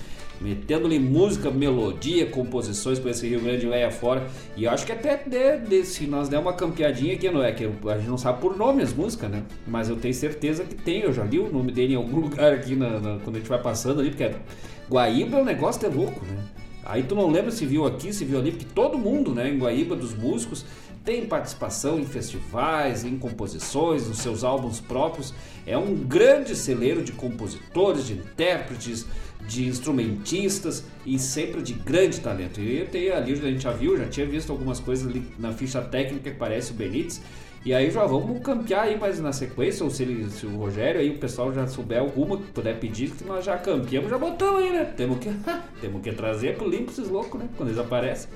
metendo-lhe 0.45 0.99
música, 0.99 1.51
melodia, 1.51 2.27
composições 2.27 2.99
para 2.99 3.13
esse 3.13 3.27
Rio 3.27 3.41
Grande 3.41 3.67
velho 3.67 3.89
afora. 3.89 4.29
E 4.55 4.69
acho 4.69 4.85
que 4.85 4.93
até 4.93 5.17
de, 5.17 5.59
de, 5.67 5.87
se 5.87 6.07
nós 6.07 6.29
der 6.29 6.39
uma 6.39 6.53
campeadinha 6.53 7.15
aqui, 7.15 7.31
não 7.31 7.43
é 7.43 7.51
que 7.51 7.65
a 7.65 7.97
gente 7.97 8.09
não 8.09 8.19
sabe 8.19 8.43
por 8.43 8.55
nome 8.55 8.83
as 8.83 8.93
músicas, 8.93 9.31
né? 9.31 9.43
Mas 9.67 9.89
eu 9.89 9.97
tenho 9.97 10.13
certeza 10.13 10.63
que 10.63 10.75
tem, 10.75 11.01
eu 11.01 11.15
já 11.15 11.25
li 11.25 11.39
o 11.39 11.51
nome 11.51 11.73
dele 11.73 11.95
em 11.95 11.97
algum 11.97 12.21
lugar 12.29 12.53
aqui 12.53 12.77
na, 12.77 13.01
na, 13.01 13.19
quando 13.21 13.37
a 13.37 13.39
gente 13.39 13.49
vai 13.49 13.63
passando 13.63 14.01
ali, 14.01 14.11
porque 14.11 14.31
Guaíba 14.91 15.39
é 15.39 15.41
um 15.41 15.45
negócio 15.47 15.87
é 15.87 15.89
louco, 15.89 16.23
né? 16.27 16.37
Aí 16.85 17.03
tu 17.03 17.15
não 17.15 17.31
lembra 17.31 17.51
se 17.51 17.65
viu 17.65 17.87
aqui, 17.87 18.13
se 18.13 18.27
viu 18.27 18.39
ali, 18.39 18.51
porque 18.51 18.67
todo 18.75 18.99
mundo, 18.99 19.35
né, 19.35 19.49
em 19.49 19.59
Guaíba, 19.59 19.97
dos 19.97 20.15
músicos, 20.15 20.67
tem 21.03 21.27
participação 21.27 21.99
em 21.99 22.05
festivais, 22.05 23.05
em 23.05 23.19
composições, 23.19 24.09
nos 24.09 24.19
seus 24.19 24.43
álbuns 24.43 24.81
próprios. 24.81 25.35
É 25.67 25.77
um 25.77 25.95
grande 25.95 26.57
celeiro 26.57 27.03
de 27.03 27.13
compositores, 27.13 28.07
de 28.07 28.15
intérpretes, 28.15 29.07
de 29.47 29.67
instrumentistas 29.67 30.85
e 31.05 31.19
sempre 31.19 31.63
de 31.63 31.75
grande 31.75 32.21
talento. 32.21 32.61
E 32.61 32.85
tem 32.87 33.11
ali, 33.11 33.33
a 33.33 33.37
gente 33.37 33.63
já 33.63 33.73
viu, 33.73 33.97
já 33.97 34.07
tinha 34.07 34.27
visto 34.27 34.51
algumas 34.51 34.81
coisas 34.81 35.07
ali 35.07 35.23
na 35.39 35.53
ficha 35.53 35.81
técnica 35.83 36.31
que 36.31 36.37
parece 36.37 36.73
o 36.73 36.75
Benítez. 36.75 37.21
E 37.65 37.73
aí 37.73 37.91
já 37.91 38.05
vamos 38.05 38.43
campear 38.43 38.83
aí 38.83 38.99
mais 38.99 39.19
na 39.21 39.33
sequência, 39.33 39.85
ou 39.85 39.91
se, 39.91 40.03
ele, 40.03 40.31
se 40.31 40.45
o 40.45 40.55
Rogério 40.57 41.01
aí, 41.01 41.09
o 41.09 41.19
pessoal 41.19 41.51
já 41.53 41.67
souber 41.67 41.99
alguma 41.99 42.37
que 42.37 42.53
puder 42.53 42.79
pedir, 42.79 43.11
que 43.11 43.25
nós 43.25 43.43
já 43.43 43.57
campeamos, 43.57 44.11
já 44.11 44.19
botamos 44.19 44.63
aí, 44.63 44.71
né? 44.71 44.85
Temos 44.85 45.19
que, 45.19 45.31
temos 45.81 46.03
que 46.03 46.13
trazer 46.13 46.57
pro 46.57 46.69
limpo 46.69 46.91
esses 46.91 47.09
loucos, 47.09 47.41
né? 47.41 47.49
Quando 47.57 47.71
eles 47.71 47.81
aparecem. 47.81 48.29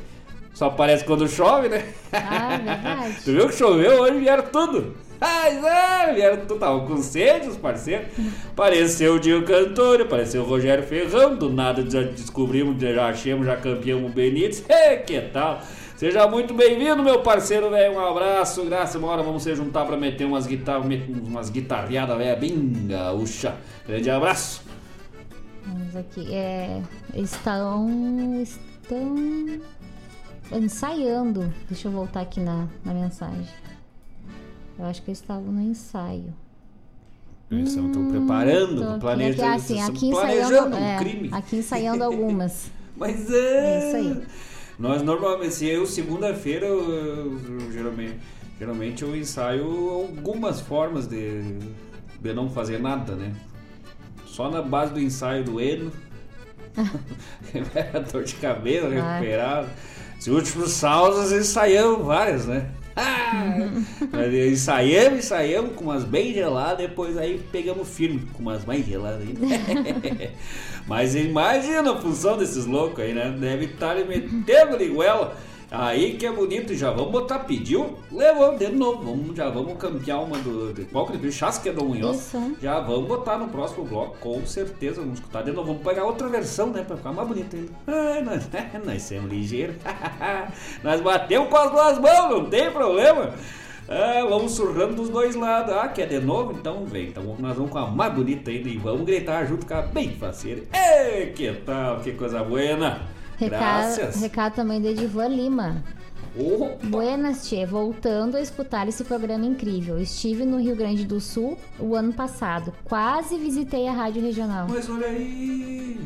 Só 0.54 0.66
aparece 0.66 1.04
quando 1.04 1.28
chove, 1.28 1.68
né? 1.68 1.92
Ah, 2.11 2.56
verdade. 2.56 3.16
tu 3.24 3.32
viu 3.32 3.48
que 3.48 3.54
choveu 3.54 4.00
hoje 4.00 4.18
vieram 4.18 4.44
tudo. 4.44 4.96
Mas 5.21 5.64
é, 5.64 6.14
vieram 6.14 6.47
tudo, 6.47 6.61
tava 6.61 6.87
com 6.87 6.97
sede 6.99 7.49
os 7.49 7.57
parceiros. 7.57 8.07
Apareceu 8.51 9.14
o 9.14 9.21
Dio 9.21 9.45
Cantor, 9.45 10.03
apareceu 10.03 10.43
o 10.43 10.47
Rogério 10.47 10.85
Ferrão, 10.85 11.35
do 11.35 11.51
nada 11.51 11.85
já 11.89 12.03
descobrimos, 12.03 12.81
já 12.81 13.07
achamos, 13.07 13.47
já 13.47 13.57
campeamos 13.57 14.11
o 14.11 14.14
Benítez. 14.14 14.64
Que 15.07 15.21
tal? 15.21 15.61
Seja 15.97 16.29
muito 16.29 16.55
bem-vindo, 16.55 17.03
meu 17.03 17.23
parceiro, 17.23 17.71
velho. 17.71 17.95
Um 17.95 18.07
abraço, 18.07 18.64
graças 18.64 19.03
a 19.03 19.07
hora 19.07 19.23
vamos 19.23 19.43
se 19.43 19.55
juntar 19.57 19.85
pra 19.85 19.97
meter 19.97 20.25
umas 20.25 20.47
guitarras, 20.47 20.86
umas 21.27 21.51
guitarreadas, 21.51 22.16
velho, 22.16 22.39
bem 22.39 22.86
gaúcha. 22.86 23.57
Grande 23.86 24.09
abraço. 24.09 24.62
Vamos 25.66 25.97
aqui, 25.97 26.32
é, 26.32 26.81
estão, 27.15 28.40
estão 28.40 29.61
ensaiando. 30.53 31.53
Deixa 31.69 31.89
eu 31.89 31.93
voltar 31.93 32.20
aqui 32.20 32.39
na, 32.39 32.69
na 32.85 32.95
mensagem. 32.95 33.49
Eu 34.78 34.84
acho 34.86 35.02
que 35.02 35.10
eles 35.10 35.20
estavam 35.20 35.50
no 35.50 35.60
ensaio. 35.60 36.32
Eles 37.50 37.70
estão 37.70 37.86
hum, 37.86 38.10
preparando, 38.10 39.00
planejando. 39.00 39.55
Assim, 39.55 39.80
aqui 39.80 40.09
ensaiando, 40.09 40.76
um 40.76 40.78
é, 40.78 40.98
crime. 40.98 41.30
Aqui 41.32 41.56
ensaiando 41.56 42.05
algumas. 42.05 42.70
Mas 42.96 43.30
é. 43.30 43.36
É 43.36 43.88
isso 43.88 43.96
aí. 43.96 44.22
Nós 44.78 45.02
normalmente, 45.02 45.55
se 45.55 45.66
eu 45.66 45.86
segunda-feira, 45.86 46.66
geralmente, 47.72 48.16
geralmente 48.59 49.02
eu 49.02 49.16
ensaio 49.16 49.64
algumas 49.90 50.60
formas 50.60 51.06
de, 51.06 51.59
de 52.20 52.32
não 52.32 52.48
fazer 52.50 52.78
nada, 52.78 53.16
né? 53.16 53.34
Só 54.26 54.50
na 54.50 54.62
base 54.62 54.92
do 54.92 55.00
ensaio 55.00 55.42
do 55.42 55.60
Eno. 55.60 55.90
dor 58.12 58.22
de 58.22 58.34
cabelo, 58.34 58.90
recuperado. 58.90 59.68
Os 60.20 60.26
últimos 60.28 60.72
saltos 60.72 61.32
ensaiamos 61.32 62.06
várias, 62.06 62.46
né? 62.46 62.70
ensaiamos, 64.51 65.19
ensaiamos 65.20 65.75
com 65.75 65.85
umas 65.85 66.05
bem 66.05 66.33
geladas, 66.33 66.79
depois 66.79 67.16
aí 67.16 67.39
pegamos 67.53 67.89
firme 67.89 68.27
com 68.33 68.43
umas 68.43 68.65
mais 68.65 68.85
geladas 68.85 69.23
ainda. 69.23 69.41
Mas 70.87 71.15
imagina 71.15 71.93
a 71.93 71.97
função 72.01 72.37
desses 72.37 72.66
loucos 72.66 73.05
aí, 73.05 73.15
né? 73.15 73.35
Deve 73.39 73.66
estar 73.66 73.95
metendo 74.07 74.77
liguela 74.77 75.37
Aí 75.70 76.15
que 76.15 76.24
é 76.24 76.32
bonito, 76.32 76.74
já 76.74 76.90
vamos 76.90 77.12
botar, 77.12 77.40
pediu, 77.40 77.99
levou 78.11 78.57
de 78.57 78.69
novo, 78.69 79.05
vamos, 79.05 79.36
já 79.36 79.51
vamos 79.51 79.77
campear 79.77 80.23
uma 80.23 80.39
do. 80.39 80.73
De, 80.73 80.86
qual 80.86 81.07
que 81.07 81.31
Chasque 81.31 81.69
é 81.69 81.73
do 81.73 81.85
Munhoz. 81.85 82.35
Já 82.62 82.81
vamos 82.81 83.07
botar 83.07 83.36
no 83.36 83.49
próximo 83.49 83.85
bloco, 83.85 84.16
com 84.19 84.47
certeza, 84.47 85.03
vamos 85.03 85.19
escutar 85.19 85.43
de 85.43 85.53
novo. 85.53 85.69
Vamos 85.69 85.82
pegar 85.82 86.05
outra 86.05 86.27
versão, 86.28 86.69
né? 86.70 86.82
Pra 86.82 86.97
ficar 86.97 87.12
mais 87.12 87.28
bonito 87.28 87.55
ainda. 87.55 87.70
Ai, 87.86 88.23
nós, 88.23 88.49
nós 88.85 89.03
somos 89.03 89.31
ligeiros. 89.31 89.77
nós 90.82 91.01
batemos 91.03 91.51
com 91.51 91.57
as 91.57 91.70
duas 91.70 91.99
mãos, 91.99 92.31
não 92.31 92.45
tem 92.49 92.70
problema. 92.70 93.35
Ah, 93.90 94.27
vamos 94.28 94.53
surrando 94.53 94.97
dos 94.97 95.11
dois 95.11 95.35
lados. 95.35 95.74
Ah, 95.74 95.89
quer 95.89 96.07
de 96.09 96.19
novo? 96.19 96.53
Então 96.53 96.86
vem. 96.86 97.09
Então 97.09 97.36
nós 97.39 97.55
vamos 97.55 97.70
com 97.70 97.78
a 97.78 97.86
mais 97.86 98.15
bonita 98.15 98.51
ainda 98.51 98.69
e 98.70 98.78
vamos 98.78 99.05
gritar 99.05 99.47
junto 99.47 99.66
com 99.66 99.74
a 99.74 99.82
bem 99.82 100.15
faceira. 100.16 100.62
Ei, 100.73 101.27
que 101.32 101.53
tal? 101.53 102.01
Que 102.01 102.12
coisa 102.12 102.43
buena! 102.43 103.18
Recado, 103.39 104.19
recado 104.19 104.55
também 104.55 104.81
de 104.81 104.89
Edivan 104.89 105.28
Lima. 105.28 105.82
Opa. 106.36 106.86
Buenas, 106.86 107.47
Tchê. 107.47 107.65
Voltando 107.65 108.36
a 108.36 108.40
escutar 108.40 108.89
esse 108.89 109.05
programa 109.05 109.47
incrível. 109.47 109.98
Estive 109.98 110.44
no 110.44 110.60
Rio 110.60 110.77
Grande 110.77 111.05
do 111.05 111.20
Sul 111.20 111.56
o 111.78 111.94
ano 111.94 112.12
passado. 112.12 112.73
Quase 112.85 113.39
visitei 113.39 113.89
a 113.89 113.93
rádio 113.93 114.23
regional. 114.23 114.66
Mas 114.69 114.89
olha 114.90 115.06
aí. 115.06 116.01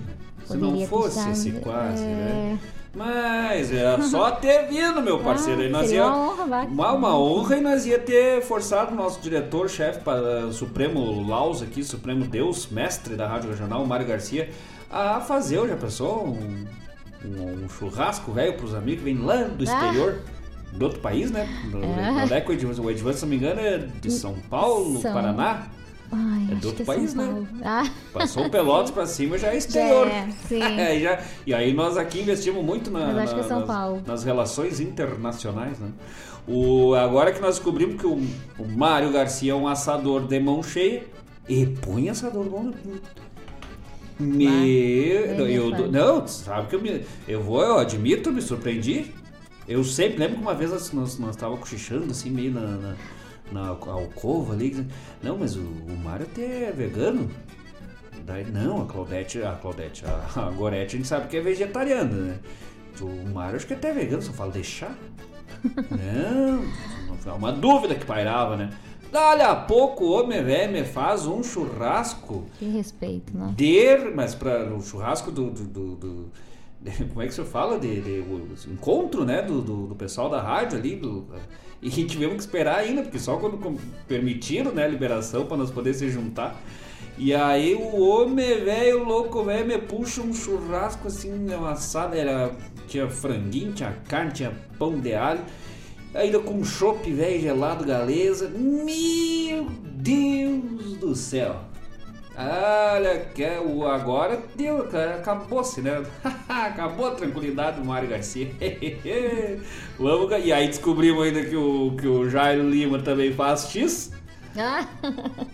Se 0.47 0.57
não 0.57 0.87
fosse 0.87 1.31
esse 1.31 1.53
quase, 1.53 2.03
é... 2.03 2.07
né? 2.07 2.59
Mas 2.95 3.73
é 3.73 3.99
só 4.03 4.33
ter 4.33 4.69
vindo, 4.69 5.01
meu 5.01 5.19
parceiro. 5.19 5.63
Ah, 5.63 5.69
nós 5.71 5.91
ia, 5.91 6.07
uma 6.07 6.17
honra, 6.19 6.45
uma, 6.67 6.93
uma, 6.93 7.19
honra 7.19 7.57
e 7.57 7.61
nós 7.63 7.87
ia 7.87 7.99
ter 7.99 8.43
forçado 8.43 8.93
o 8.93 8.95
nosso 8.95 9.19
diretor, 9.21 9.71
chefe, 9.71 10.01
para 10.01 10.47
uh, 10.47 10.53
Supremo 10.53 11.27
Laus 11.27 11.63
aqui, 11.63 11.83
Supremo 11.83 12.27
Deus, 12.27 12.69
mestre 12.71 13.17
da 13.17 13.27
Rádio 13.27 13.49
Regional, 13.49 13.87
Mário 13.87 14.07
Garcia, 14.07 14.51
a 14.91 15.23
fazer, 15.23 15.67
já 15.67 15.77
pensou? 15.77 16.27
Um, 16.29 16.67
um, 17.25 17.65
um 17.65 17.69
churrasco 17.69 18.33
velho 18.33 18.55
para 18.55 18.67
os 18.67 18.75
amigos 18.75 19.05
que 19.05 19.13
vêm 19.13 19.25
lá 19.25 19.43
do 19.45 19.61
ah. 19.61 19.65
exterior. 19.65 20.21
Ah. 20.27 20.43
Do 20.73 20.87
outro 20.87 21.01
país, 21.01 21.31
né? 21.31 21.47
Do, 21.71 21.79
ah. 21.79 22.35
é 22.35 22.41
que 22.41 22.51
o 22.51 22.55
Edvan, 22.55 22.83
o 22.83 22.91
Edvan, 22.91 23.13
se 23.13 23.23
não 23.23 23.29
me 23.29 23.37
engano, 23.37 23.61
é 23.61 23.79
de 23.79 24.11
São 24.11 24.35
Paulo, 24.49 25.03
São... 25.03 25.13
Paraná. 25.13 25.67
Ai, 26.11 26.49
é 26.51 26.55
do 26.55 26.69
outro 26.69 26.83
é 26.83 26.87
país, 26.87 27.15
né? 27.15 27.47
Ah. 27.63 27.85
Passou 28.13 28.47
o 28.47 28.51
Pelotas 28.51 28.91
pra 28.91 29.07
cima 29.07 29.37
já 29.37 29.49
é 29.49 29.57
exterior. 29.57 30.09
É, 30.09 30.29
sim. 30.47 30.61
é, 30.81 30.99
já, 30.99 31.21
e 31.47 31.53
aí 31.53 31.73
nós 31.75 31.97
aqui 31.97 32.21
investimos 32.21 32.65
muito 32.65 32.91
na, 32.91 33.13
na, 33.13 33.23
é 33.23 33.27
nas, 33.27 34.07
nas 34.07 34.25
relações 34.25 34.81
internacionais, 34.81 35.79
né? 35.79 35.91
O, 36.47 36.95
agora 36.95 37.33
que 37.33 37.41
nós 37.41 37.57
descobrimos 37.57 38.01
que 38.01 38.07
o, 38.07 38.21
o 38.59 38.69
Mário 38.69 39.13
Garcia 39.13 39.53
é 39.53 39.55
um 39.55 39.69
assador 39.69 40.27
de 40.27 40.41
mão 40.41 40.63
cheia, 40.63 41.05
e 41.49 41.67
põe 41.67 42.09
assador 42.09 42.45
bom 42.45 42.73
meu, 44.19 45.49
eu, 45.49 45.91
não, 45.91 46.27
sabe 46.27 46.69
que 46.69 46.77
eu 46.77 46.83
me, 46.83 47.05
eu 47.27 47.43
vou, 47.43 47.63
eu 47.63 47.79
admito, 47.79 48.29
eu 48.29 48.33
me 48.33 48.43
surpreendi. 48.43 49.13
Eu 49.67 49.85
sempre 49.85 50.19
lembro 50.19 50.37
que 50.37 50.43
uma 50.43 50.55
vez 50.55 50.71
nós, 50.71 50.93
nós, 50.93 51.19
nós 51.19 51.37
tava 51.37 51.57
cochichando 51.57 52.11
assim 52.11 52.31
meio 52.31 52.53
na, 52.53 52.61
na, 52.61 52.95
na 53.53 53.67
alcova 53.69 54.53
ali. 54.53 54.87
Não, 55.23 55.39
mas 55.39 55.57
o, 55.57 55.61
o 55.61 55.97
Mário 56.03 56.27
até 56.31 56.65
é 56.65 56.73
vegano. 56.73 57.31
Daí, 58.25 58.45
não, 58.45 58.83
a 58.83 58.87
Claudete, 58.87 59.43
a 59.43 59.53
Claudete, 59.53 60.05
a, 60.07 60.41
a 60.47 60.51
Gorete 60.51 60.95
a 60.95 60.99
gente 60.99 61.09
sabe 61.09 61.29
que 61.29 61.37
é 61.37 61.41
vegetariana, 61.41 62.13
né? 62.13 62.39
O 63.01 63.29
Mário 63.29 63.57
acho 63.57 63.67
que 63.67 63.73
é 63.73 63.77
até 63.77 63.93
vegano, 63.93 64.23
só 64.23 64.33
fala 64.33 64.53
deixar. 64.53 64.97
não, 65.91 66.65
não, 67.25 67.37
uma 67.37 67.53
dúvida 67.53 67.95
que 67.95 68.05
pairava, 68.05 68.57
né? 68.57 68.71
Dali 69.13 69.43
a 69.43 69.55
pouco 69.55 70.07
o 70.07 70.13
homem 70.13 70.43
velho 70.43 70.73
me 70.73 70.85
faz 70.85 71.27
um 71.27 71.43
churrasco. 71.43 72.47
Que 72.59 72.65
respeito, 72.65 73.37
né? 73.37 73.53
De, 73.55 74.11
mas 74.15 74.35
para 74.35 74.75
o 74.75 74.81
churrasco 74.81 75.31
do, 75.31 75.51
do, 75.51 75.65
do, 75.65 75.97
do 75.97 76.33
como 77.11 77.21
é 77.21 77.27
que 77.27 77.35
você 77.35 77.45
fala? 77.45 77.79
De, 77.79 78.01
de 78.01 78.21
o 78.21 78.49
encontro, 78.73 79.27
né? 79.27 79.43
Do, 79.43 79.61
do, 79.61 79.95
pessoal 79.95 80.31
da 80.31 80.41
rádio 80.41 80.79
ali. 80.79 80.99
E 81.83 81.91
tivemos 82.07 82.37
que 82.37 82.41
esperar 82.41 82.79
ainda, 82.79 83.03
porque 83.03 83.19
só 83.19 83.37
quando 83.37 83.79
permitiram 84.09 84.73
né, 84.73 84.85
a 84.85 84.89
liberação 84.89 85.45
para 85.45 85.59
nós 85.59 85.71
poder 85.71 85.93
se 85.93 86.09
juntar. 86.09 86.59
E 87.19 87.35
aí 87.35 87.75
o 87.75 88.01
homem 88.01 88.65
velho, 88.65 89.05
louco 89.05 89.45
velho, 89.45 89.67
me 89.67 89.77
puxa 89.77 90.23
um 90.23 90.33
churrasco 90.33 91.09
assim, 91.09 91.53
amassado. 91.53 92.17
Era, 92.17 92.51
tinha 92.89 93.07
franguinho, 93.11 93.75
tinha 93.75 93.93
carne, 94.09 94.33
tinha 94.33 94.53
pão 94.79 94.99
de 94.99 95.13
alho. 95.13 95.43
Ainda 96.15 96.39
com 96.39 96.65
chopp 96.65 97.11
velho 97.11 97.41
gelado 97.41 97.85
galesa. 97.85 98.49
Meu 98.49 99.67
Deus 99.83 100.97
do 100.99 101.15
céu! 101.15 101.73
Olha, 102.37 103.27
que 103.35 103.45
é 103.45 103.59
agora 103.93 104.43
deu, 104.57 104.89
acabou-se, 105.19 105.83
né? 105.83 106.03
acabou 106.49 107.09
a 107.09 107.11
tranquilidade 107.11 107.79
do 107.79 107.87
Mário 107.87 108.09
Garcia. 108.09 108.51
Vamos, 109.99 110.33
e 110.43 110.53
aí 110.53 110.67
descobrimos 110.67 111.25
ainda 111.25 111.45
que 111.45 111.55
o, 111.55 111.95
que 111.99 112.07
o 112.07 112.29
Jairo 112.31 112.69
Lima 112.69 112.99
também 113.01 113.33
faz 113.33 113.69
X. 113.71 114.13
Ah, 114.57 114.87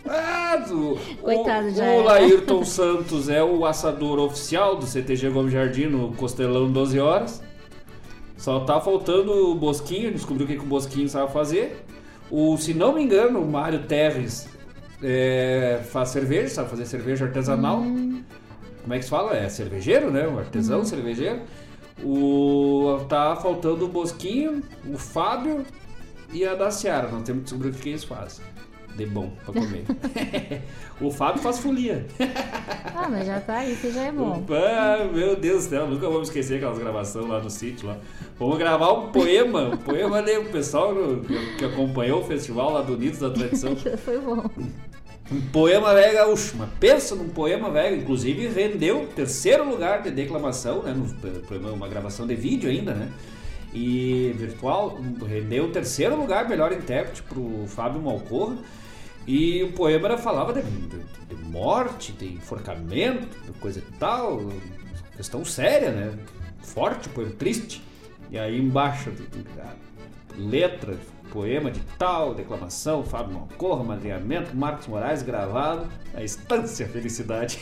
Ah, 0.07 0.65
o, 0.71 0.99
Coitado, 1.23 1.69
o, 1.69 1.71
já 1.71 1.85
o. 1.85 2.03
Laírton 2.03 2.65
Santos 2.65 3.29
é 3.29 3.43
o 3.43 3.65
assador 3.65 4.19
oficial 4.19 4.77
do 4.77 4.87
CTG 4.87 5.31
Gomes 5.31 5.53
Jardim 5.53 5.87
no 5.87 6.13
Costelão 6.15 6.71
12 6.71 6.99
horas. 6.99 7.43
Só 8.39 8.61
tá 8.61 8.81
faltando 8.81 9.51
o 9.51 9.55
Bosquinho, 9.55 10.11
descobriu 10.13 10.47
o 10.47 10.49
que, 10.49 10.57
que 10.57 10.63
o 10.65 10.67
Bosquinho 10.69 11.09
sabe 11.09 11.31
fazer. 11.33 11.85
O, 12.31 12.57
se 12.57 12.73
não 12.73 12.95
me 12.95 13.03
engano, 13.03 13.41
o 13.43 13.51
Mário 13.51 13.81
Terres 13.83 14.49
é, 15.03 15.81
faz 15.91 16.11
cerveja, 16.11 16.49
sabe 16.49 16.71
fazer 16.71 16.87
cerveja 16.87 17.25
artesanal. 17.27 17.83
Como 17.83 18.95
é 18.95 18.99
que 18.99 19.05
se 19.05 19.11
fala? 19.11 19.37
É 19.37 19.49
cervejeiro, 19.49 20.11
né? 20.11 20.27
Um 20.27 20.39
artesão 20.39 20.79
Uhum. 20.79 20.85
cervejeiro. 20.85 21.41
O, 22.03 23.01
tá 23.09 23.35
faltando 23.37 23.85
o 23.85 23.89
Bosquinho, 23.89 24.63
o 24.89 24.97
Fábio 24.97 25.65
e 26.33 26.45
a 26.47 26.55
da 26.55 26.71
Seara. 26.71 27.09
Não 27.09 27.23
temos 27.23 27.41
que 27.41 27.45
descobrir 27.51 27.71
o 27.71 27.73
que, 27.73 27.81
que 27.83 27.89
eles 27.89 28.05
fazem. 28.05 28.45
De 28.99 29.07
bom 29.07 29.31
pra 29.45 29.55
comer. 29.55 29.85
o 31.01 31.09
Fábio 31.09 31.41
faz 31.41 31.61
folia. 31.61 32.05
ah, 32.97 33.09
mas 33.09 33.29
já 33.29 33.39
tá, 33.39 33.65
isso 33.65 33.93
já 33.93 34.07
é 34.07 34.11
bom. 34.11 34.45
Ah, 34.51 35.05
meu 35.05 35.37
Deus 35.37 35.67
do 35.67 35.71
céu, 35.71 35.87
nunca 35.87 36.09
vamos 36.09 36.27
esquecer 36.27 36.57
aquelas 36.57 36.81
gravações 36.81 37.29
lá 37.29 37.39
no 37.39 37.49
sítio 37.49 37.87
lá. 37.87 37.97
Vamos 38.37 38.59
gravar 38.59 38.93
um 38.95 39.13
poema, 39.13 39.69
um 39.69 39.77
poema 39.77 40.17
ali, 40.17 40.37
o 40.37 40.51
pessoal 40.51 40.93
que, 41.25 41.57
que 41.59 41.65
acompanhou 41.65 42.23
o 42.23 42.25
festival 42.25 42.73
lá 42.73 42.83
do 42.83 42.95
Unidos 42.95 43.21
da 43.21 43.31
Tradição. 43.31 43.77
Foi 44.05 44.19
bom. 44.19 44.51
Um 45.31 45.41
poema 45.53 45.95
velho 45.95 46.15
gaúcho, 46.15 46.57
mas 46.59 46.69
pensa 46.81 47.15
num 47.15 47.29
poema 47.29 47.71
velho, 47.71 47.99
inclusive 47.99 48.49
rendeu 48.49 49.07
terceiro 49.15 49.63
lugar 49.69 50.03
de 50.03 50.11
declamação, 50.11 50.83
né? 50.83 50.93
No, 50.93 51.73
uma 51.73 51.87
gravação 51.87 52.27
de 52.27 52.35
vídeo 52.35 52.69
ainda, 52.69 52.95
né? 52.95 53.09
E 53.73 54.35
virtual, 54.37 54.99
rendeu 55.25 55.71
terceiro 55.71 56.17
lugar, 56.17 56.49
melhor 56.49 56.73
intérprete 56.73 57.23
pro 57.23 57.65
Fábio 57.69 58.03
Malcorra. 58.03 58.57
E 59.29 59.63
o 59.63 59.73
poema 59.73 60.09
era, 60.09 60.17
falava 60.17 60.55
de, 60.55 60.63
de, 60.63 61.05
de 61.29 61.35
morte, 61.51 62.13
de 62.13 62.33
enforcamento, 62.33 63.29
coisa 63.61 63.79
e 63.79 63.99
tal, 63.99 64.41
questão 65.15 65.45
séria, 65.45 65.91
né? 65.91 66.19
Forte, 66.63 67.11
poema 67.11 67.33
triste. 67.33 67.85
E 68.31 68.39
aí 68.39 68.59
embaixo, 68.59 69.13
letra, 70.35 70.97
poema 71.31 71.71
de 71.71 71.81
tal, 71.99 72.35
declamação, 72.35 73.05
Fábio 73.05 73.35
Malcorra, 73.35 73.85
madrinhamento, 73.85 74.57
Marcos 74.57 74.87
Moraes 74.87 75.21
gravado, 75.21 75.87
a 76.15 76.23
Estância 76.23 76.89
Felicidade. 76.89 77.61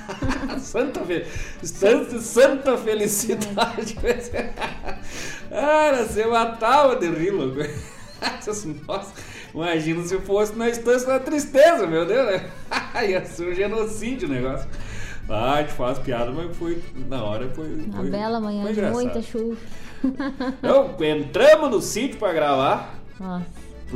Santa, 0.60 1.04
fe... 1.04 1.26
Estância, 1.62 2.20
Santa 2.20 2.78
Felicidade. 2.78 3.96
Cara, 5.50 6.06
você 6.06 6.24
matava 6.24 6.96
de 6.96 7.10
rir, 7.10 7.32
louco. 7.32 7.58
Nossa, 8.88 9.12
imagina 9.54 10.02
se 10.02 10.18
fosse 10.18 10.56
na 10.56 10.68
Estância 10.68 11.06
da 11.06 11.20
Tristeza, 11.20 11.86
meu 11.86 12.06
Deus, 12.06 12.26
né? 12.26 12.50
Ia 13.08 13.24
ser 13.24 13.48
um 13.48 13.54
genocídio 13.54 14.28
o 14.28 14.30
negócio. 14.32 14.68
Ah, 15.28 15.62
gente 15.62 15.72
faz 15.72 15.98
piada, 15.98 16.30
mas 16.30 16.56
foi, 16.56 16.82
na 17.08 17.22
hora 17.22 17.48
foi. 17.50 17.66
Uma 17.66 17.98
foi 17.98 18.10
bela 18.10 18.40
manhã 18.40 18.62
foi 18.64 18.72
de 18.74 18.82
muita 18.82 19.22
chuva. 19.22 19.56
Então, 20.58 20.96
entramos 21.00 21.70
no 21.70 21.80
sítio 21.80 22.18
pra 22.18 22.32
gravar. 22.32 22.98
Nossa. 23.20 23.46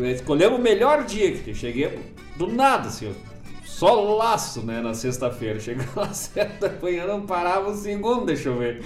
Escolhemos 0.05 0.59
o 0.61 0.63
melhor 0.63 1.05
dia 1.05 1.33
que 1.33 1.53
cheguei 1.53 1.99
do 2.37 2.47
nada, 2.47 2.87
assim, 2.87 3.11
ó. 3.11 3.37
Solaço, 3.65 4.63
né, 4.63 4.81
na 4.81 4.95
sexta-feira. 4.95 5.59
Chegamos 5.59 5.93
na 5.97 6.13
sexta 6.13 6.79
manhã, 6.81 7.07
não 7.07 7.23
parava 7.23 7.71
um 7.71 7.75
segundo 7.75 8.27
de 8.27 8.37
chover. 8.37 8.83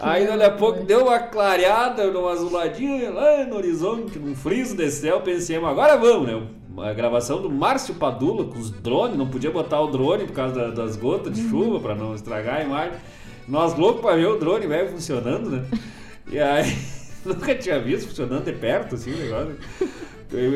Aí, 0.00 0.26
daqui 0.26 0.42
a 0.42 0.50
pouco, 0.50 0.82
deu 0.84 1.02
uma 1.06 1.18
clareada, 1.18 2.10
numa 2.10 2.32
azuladinha, 2.32 3.10
lá 3.10 3.44
no 3.44 3.56
horizonte, 3.56 4.18
num 4.18 4.34
friso 4.34 4.74
de 4.76 4.90
céu. 4.90 5.20
Pensemos, 5.20 5.68
agora 5.68 5.96
vamos, 5.96 6.26
né? 6.26 6.42
A 6.88 6.92
gravação 6.94 7.42
do 7.42 7.50
Márcio 7.50 7.94
Padula 7.94 8.44
com 8.44 8.58
os 8.58 8.70
drones, 8.70 9.16
não 9.18 9.26
podia 9.28 9.50
botar 9.50 9.80
o 9.80 9.88
drone 9.88 10.24
por 10.24 10.32
causa 10.32 10.54
da- 10.54 10.70
das 10.70 10.96
gotas 10.96 11.32
de 11.34 11.46
chuva, 11.48 11.78
pra 11.80 11.94
não 11.94 12.14
estragar 12.14 12.56
a 12.60 12.62
imagem. 12.62 12.98
Nós 13.46 13.76
loucos 13.76 14.00
pra 14.00 14.14
ver 14.16 14.26
o 14.28 14.38
drone 14.38 14.66
velho 14.66 14.88
funcionando, 14.90 15.50
né? 15.50 15.64
E 16.30 16.38
aí, 16.38 16.64
nunca 17.26 17.54
tinha 17.54 17.78
visto 17.78 18.08
funcionando 18.08 18.44
de 18.44 18.52
perto, 18.52 18.94
assim, 18.94 19.12
o 19.12 19.16
negócio. 19.18 19.56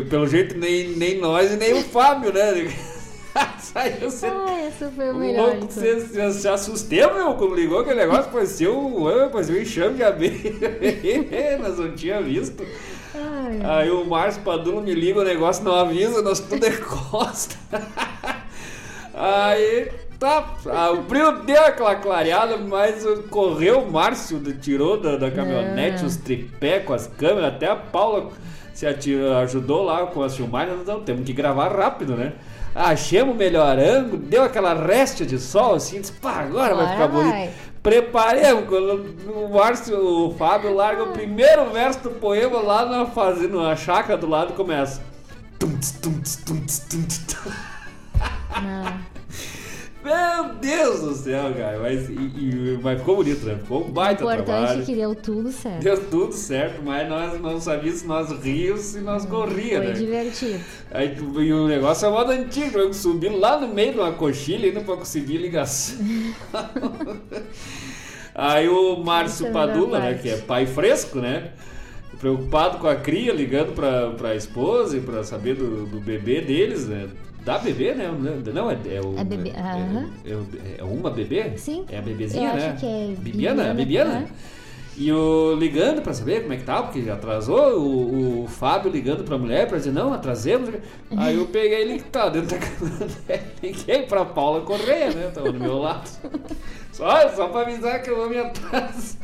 Pelo 0.09 0.27
jeito, 0.27 0.57
nem, 0.57 0.91
nem 0.97 1.19
nós 1.19 1.53
e 1.53 1.57
nem 1.57 1.75
o 1.75 1.83
Fábio, 1.83 2.33
né? 2.33 2.53
Saiu 3.59 4.11
você. 4.11 4.27
Ah, 4.27 4.69
esse 4.69 4.85
foi 4.91 5.11
o 5.11 5.15
melhor. 5.15 5.49
louco, 5.51 5.67
você, 5.73 6.01
você 6.01 6.33
se 6.33 6.49
assustei, 6.49 7.05
meu, 7.07 7.35
quando 7.35 7.55
ligou 7.55 7.81
aquele 7.81 7.97
negócio, 8.01 8.31
parecia 8.31 8.71
um, 8.73 9.05
parecia 9.31 9.55
um 9.57 9.59
enxame 9.59 9.97
de 9.97 10.05
abelha. 10.05 11.59
nós 11.61 11.79
não 11.79 11.95
tínhamos 11.95 12.29
visto. 12.29 12.65
Ai, 13.15 13.61
Aí 13.63 13.91
o 13.91 14.05
Márcio 14.05 14.43
Padula 14.43 14.81
me 14.81 14.95
liga, 14.95 15.21
o 15.21 15.25
negócio 15.25 15.65
não 15.65 15.75
avisa, 15.75 16.21
nós 16.23 16.41
tudo 16.41 16.65
é 16.67 16.71
costa. 16.73 17.57
Aí, 19.13 19.91
tá, 20.19 20.57
o 20.93 21.05
primo 21.05 21.45
deu 21.45 21.63
aquela 21.63 21.95
clareada, 21.95 22.57
mas 22.57 23.05
correu 23.31 23.81
o 23.83 23.93
Márcio, 23.93 24.41
tirou 24.61 24.99
da, 25.01 25.17
da 25.17 25.31
caminhonete 25.31 26.03
É. 26.03 26.07
os 26.07 26.17
tripé 26.17 26.81
com 26.81 26.93
as 26.93 27.07
câmeras, 27.07 27.55
até 27.55 27.69
a 27.69 27.77
Paula 27.77 28.31
se 28.73 28.85
atirou, 28.87 29.37
ajudou 29.37 29.85
lá 29.85 30.07
com 30.07 30.21
as 30.23 30.37
filmagens, 30.37 30.81
então 30.83 31.01
temos 31.03 31.25
que 31.25 31.33
gravar 31.33 31.69
rápido, 31.69 32.17
né? 32.17 32.33
Achamos 32.75 33.35
o 33.35 33.39
melhor 33.39 33.79
ângulo, 33.79 34.19
deu 34.19 34.43
aquela 34.43 34.75
réstia 34.75 35.25
de 35.25 35.39
sol 35.39 35.75
assim, 35.75 36.01
disse, 36.01 36.13
pá, 36.13 36.41
agora 36.41 36.75
vai 36.75 36.89
ficar 36.89 37.07
bonito. 37.09 37.53
Preparemos, 37.83 38.65
o 39.27 39.49
Márcio, 39.49 39.99
o 39.99 40.35
Fábio 40.35 40.75
larga 40.75 41.05
o 41.05 41.13
primeiro 41.13 41.71
verso 41.71 42.01
do 42.01 42.11
poema 42.11 42.61
lá 42.61 42.87
na 42.87 43.07
fazenda, 43.07 43.63
na 43.63 43.77
chácara 43.77 44.19
do 44.19 44.27
lado 44.27 44.55
começa. 44.55 45.03
Tum, 45.59 45.69
tum, 46.03 46.13
tum, 46.13 46.21
tss, 46.21 46.89
tum, 46.89 47.03
tss, 47.03 47.19
tum. 47.27 47.51
Não. 48.63 49.04
Meu 50.05 50.55
Deus 50.61 51.01
do 51.01 51.15
céu, 51.15 51.55
cara. 51.57 51.79
Mas, 51.81 52.09
e- 52.11 52.13
e- 52.13 52.79
mas 52.83 52.99
ficou 52.99 53.17
bonito, 53.17 53.47
né? 53.47 53.57
Ficou 53.57 53.85
um 53.85 53.89
O 53.89 53.93
baita 53.93 54.23
importante 54.23 54.45
trabalho. 54.47 54.83
é 54.83 54.85
que 54.85 54.95
deu 54.95 55.15
tudo 55.15 55.51
certo. 55.51 55.83
Deu 55.83 56.05
tudo 56.11 56.33
certo, 56.35 56.83
mas 56.85 57.09
nós 57.09 57.41
não 57.41 57.59
sabíamos 57.61 58.01
se 58.01 58.07
nós 58.07 58.31
ríamos 58.43 58.95
e 58.95 59.01
nós 59.01 59.25
corríamos, 59.25 59.87
Foi 59.87 59.95
né? 59.95 59.99
divertido. 59.99 60.61
Aí, 60.91 61.17
e 61.19 61.53
o 61.53 61.67
negócio 61.67 62.07
é 62.07 62.11
modo 62.11 62.31
antigo, 62.33 62.79
eu 62.79 62.93
subi 62.93 63.31
lá 63.31 63.59
no 63.59 63.69
meio 63.69 63.93
de 63.95 63.99
uma 63.99 64.13
coxilha 64.13 64.67
ainda 64.69 64.81
pra 64.83 64.97
conseguir 64.97 65.39
ligação. 65.39 65.97
Aí 68.35 68.69
o 68.69 68.97
Márcio 68.97 69.47
é 69.47 69.51
a 69.51 69.53
Padula, 69.53 69.99
né, 70.01 70.19
que 70.21 70.29
é 70.29 70.37
pai 70.39 70.67
fresco, 70.67 71.19
né? 71.21 71.53
Preocupado 72.19 72.79
com 72.79 72.89
a 72.89 72.97
cria, 72.97 73.33
ligando 73.33 73.75
pra, 73.75 74.11
pra 74.11 74.35
esposa 74.35 74.97
e 74.97 75.01
pra 75.01 75.23
saber 75.25 75.55
do, 75.55 75.87
do 75.87 76.01
bebê 76.01 76.41
deles, 76.41 76.87
né? 76.87 77.09
Da 77.45 77.59
bebê, 77.59 77.95
né? 77.95 78.11
Não, 78.55 78.71
é, 78.71 78.79
é 78.89 79.01
o. 79.01 79.19
É 79.19 79.25
bebê, 79.25 79.51
é- 79.51 79.61
aham. 79.61 80.11
é, 80.25 80.35
o- 80.35 80.47
é 80.79 80.83
uma 80.83 81.11
bebê? 81.11 81.53
Sim. 81.59 81.85
É 81.91 81.99
a 81.99 82.03
bebezinha, 82.03 82.49
Eu 82.51 82.55
né? 82.57 82.67
acho 82.71 82.81
que 82.81 82.87
é 82.87 83.07
Bibiana? 83.19 83.63
Bibiana, 83.65 83.75
Bibiana? 83.75 84.27
E 84.97 85.13
o 85.13 85.57
ligando 85.57 86.01
pra 86.03 86.15
saber 86.15 86.43
como 86.43 86.53
é 86.53 86.57
que 86.57 86.63
tá, 86.63 86.81
porque 86.85 87.11
atrasou, 87.11 87.81
o, 87.81 88.45
o 88.45 88.47
Fábio 88.47 88.91
ligando 88.93 89.25
pra 89.25 89.37
mulher 89.37 89.67
pra 89.67 89.77
dizer, 89.77 89.91
não, 89.93 90.13
atrasemos. 90.15 90.71
Aí 91.17 91.35
eu 91.37 91.47
peguei 91.47 91.81
ele 91.83 91.99
que 91.99 92.05
tá 92.05 92.29
dentro 92.29 92.57
da 92.57 92.65
caminhonete, 92.65 93.45
liguei 93.61 94.03
pra 94.05 94.25
Paula 94.25 94.61
Correia, 94.61 95.11
né? 95.11 95.31
Tava 95.35 95.51
do 95.53 95.59
meu 95.59 95.79
lado. 95.79 96.09
Só, 96.93 97.29
só 97.31 97.49
pra 97.49 97.63
avisar 97.63 98.03
que 98.03 98.09
eu 98.11 98.17
vou 98.17 98.31
me 98.31 98.39
atrasar. 98.39 99.17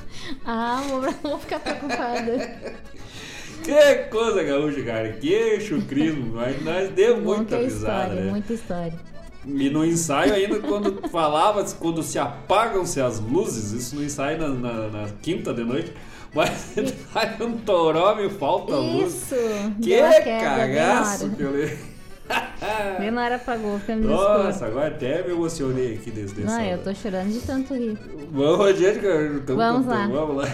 Ah, 0.45 0.83
vou 1.23 1.39
ficar 1.39 1.61
preocupada. 1.61 2.51
Que 3.63 3.95
coisa 4.11 4.43
gaúcha, 4.43 4.83
cara. 4.83 5.13
Que 5.13 5.61
chucrismo. 5.61 6.35
Mas 6.35 6.63
nós 6.65 6.89
demos 6.91 7.23
muita 7.23 7.37
muita 7.57 7.57
risada, 7.59 8.03
história, 8.09 8.21
né? 8.25 8.31
muita 8.31 8.53
história. 8.53 8.93
E 9.47 9.71
no 9.71 9.85
ensaio 9.85 10.35
ainda, 10.35 10.59
quando 10.61 11.09
falava, 11.09 11.65
quando 11.79 12.03
se 12.03 12.19
apagam-se 12.19 13.01
as 13.01 13.19
luzes, 13.21 13.73
isso 13.73 13.97
no 13.97 14.05
ensaio 14.05 14.39
na, 14.39 14.49
na- 14.49 14.89
na 14.89 15.09
quinta 15.23 15.55
de 15.55 15.65
noite, 15.65 15.93
mas 16.35 16.51
sai 17.13 17.37
um 17.41 17.57
toró, 17.59 18.15
me 18.15 18.29
falta 18.29 18.75
luz. 18.77 19.15
Isso! 19.15 19.35
Que 19.83 19.89
deu 19.97 20.11
queda, 20.11 20.25
cagaço 20.25 21.31
que 21.31 21.43
eu 21.43 21.53
levei. 21.53 21.79
na 22.29 22.37
hora. 22.37 22.99
Bem 22.99 23.11
na 23.11 23.25
hora 23.25 23.37
apagou, 23.37 23.79
ficamos 23.81 24.07
Nossa, 24.07 24.67
agora 24.67 24.89
até 24.89 25.23
me 25.23 25.33
emocionei 25.33 25.95
aqui 25.95 26.11
desde 26.11 26.43
Não, 26.43 26.61
eu 26.63 26.79
tô 26.79 26.95
chorando 26.95 27.33
de 27.33 27.41
tanto 27.41 27.75
rir. 27.75 27.99
Vamos 28.31 28.67
adiante, 28.67 28.99
cara. 29.01 29.43
Vamos 29.57 29.87
lá. 29.87 30.07
Vamos 30.07 30.37
lá. 30.37 30.49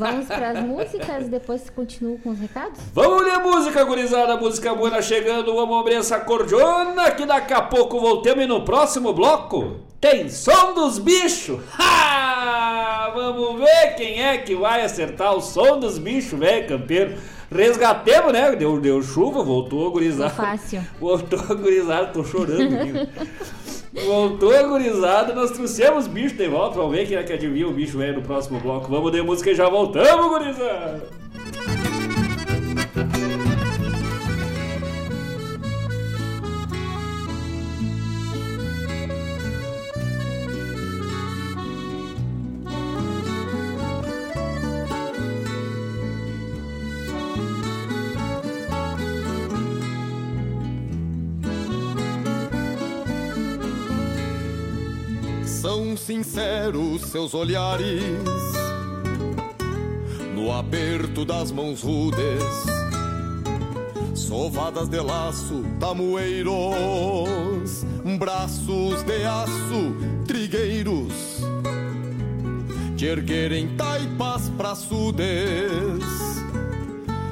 Vamos 0.00 0.24
pras 0.24 0.64
músicas 0.64 1.26
e 1.26 1.28
depois 1.28 1.68
continuo 1.68 2.18
com 2.24 2.30
os 2.30 2.38
recados? 2.38 2.80
Vamos 2.94 3.22
ler 3.22 3.38
música, 3.40 3.84
gurizada. 3.84 4.34
Música 4.34 4.74
boa 4.74 5.02
chegando. 5.02 5.54
Vamos 5.54 5.78
abrir 5.78 5.96
essa 5.96 6.18
cordiona 6.18 7.10
que 7.10 7.26
daqui 7.26 7.52
a 7.52 7.60
pouco 7.60 8.00
voltamos 8.00 8.42
e 8.42 8.46
no 8.46 8.64
próximo 8.64 9.12
bloco 9.12 9.76
tem 10.00 10.30
som 10.30 10.72
dos 10.72 10.98
bichos. 10.98 11.60
Ha! 11.78 13.10
Vamos 13.14 13.60
ver 13.60 13.94
quem 13.96 14.22
é 14.22 14.38
que 14.38 14.54
vai 14.54 14.82
acertar 14.82 15.34
o 15.36 15.42
som 15.42 15.78
dos 15.78 15.98
bichos, 15.98 16.38
velho, 16.38 16.66
campeiro. 16.66 17.18
Resgatemos, 17.52 18.32
né? 18.32 18.56
Deu, 18.56 18.80
deu 18.80 19.02
chuva, 19.02 19.42
voltou 19.42 19.86
a 19.86 19.90
gurizada. 19.90 20.30
Fácil. 20.30 20.80
Voltou 20.98 21.40
a 21.40 21.54
gurizada, 21.54 22.06
tô 22.06 22.24
chorando. 22.24 23.06
Voltou 23.92 24.56
a 24.56 24.62
gurizada, 24.62 25.34
nós 25.34 25.50
trouxemos 25.50 26.06
bicho 26.06 26.36
de 26.36 26.48
volta. 26.48 26.76
Vamos 26.76 26.92
ver 26.92 27.08
quem 27.08 27.16
é 27.16 27.22
que 27.22 27.32
adivinha 27.32 27.66
o 27.66 27.72
bicho 27.72 27.98
velho 27.98 28.16
no 28.16 28.22
próximo 28.22 28.60
bloco. 28.60 28.88
Vamos 28.88 29.10
de 29.10 29.20
música 29.20 29.50
e 29.50 29.54
já 29.54 29.68
voltamos, 29.68 30.28
gurizada. 30.28 31.08
Sinceros 56.10 57.02
seus 57.02 57.34
olhares. 57.34 58.02
No 60.34 60.50
aperto 60.50 61.24
das 61.24 61.52
mãos 61.52 61.82
rudes, 61.82 62.42
sovadas 64.16 64.88
de 64.88 64.98
laço, 64.98 65.62
tamoeiros, 65.78 66.50
braços 68.18 69.04
de 69.04 69.24
aço, 69.24 69.94
trigueiros, 70.26 71.44
de 72.96 73.06
erguerem 73.06 73.68
taipas 73.76 74.48
praçudes, 74.58 76.02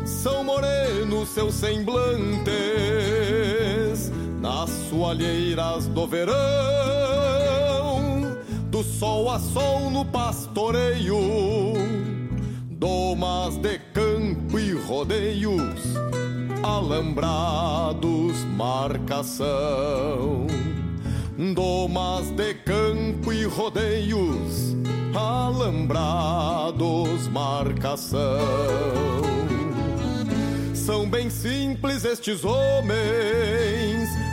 são 0.05 0.45
morenos 0.45 1.31
seus 1.31 1.55
semblantes, 1.55 2.47
nas 4.41 4.71
soalheiras 4.89 5.89
do 5.89 6.07
verão, 6.07 7.18
do 8.79 8.85
sol 8.85 9.29
a 9.29 9.41
sol 9.41 9.91
no 9.91 10.05
pastoreio 10.05 11.19
domas 12.71 13.57
de 13.57 13.77
campo 13.93 14.57
e 14.57 14.73
rodeios, 14.73 15.83
alambrados, 16.63 18.45
marcação. 18.57 20.47
Domas 21.57 22.31
de 22.31 22.55
campo 22.55 23.33
e 23.33 23.47
rodeios, 23.47 24.77
alambrados, 25.13 27.27
marcação. 27.33 28.39
São 30.73 31.11
bem 31.11 31.29
simples 31.29 32.05
estes 32.05 32.45
homens, 32.45 34.09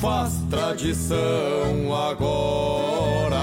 Faz 0.00 0.34
tradição 0.50 1.94
agora. 1.94 3.36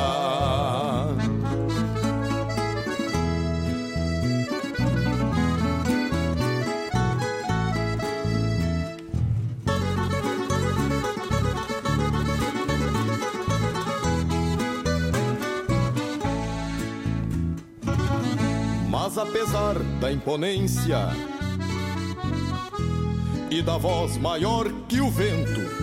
Mas 18.89 19.17
apesar 19.17 19.75
da 19.99 20.11
imponência 20.11 21.09
e 23.51 23.61
da 23.61 23.77
voz 23.77 24.17
maior 24.17 24.71
que 24.87 24.99
o 25.01 25.09
vento, 25.11 25.82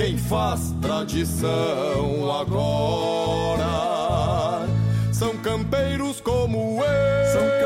Quem 0.00 0.16
faz 0.16 0.74
tradição 0.80 2.32
agora 2.32 3.66
são 5.12 5.36
campeiros 5.36 6.22
como 6.22 6.82
eu. 6.82 7.32
São 7.32 7.59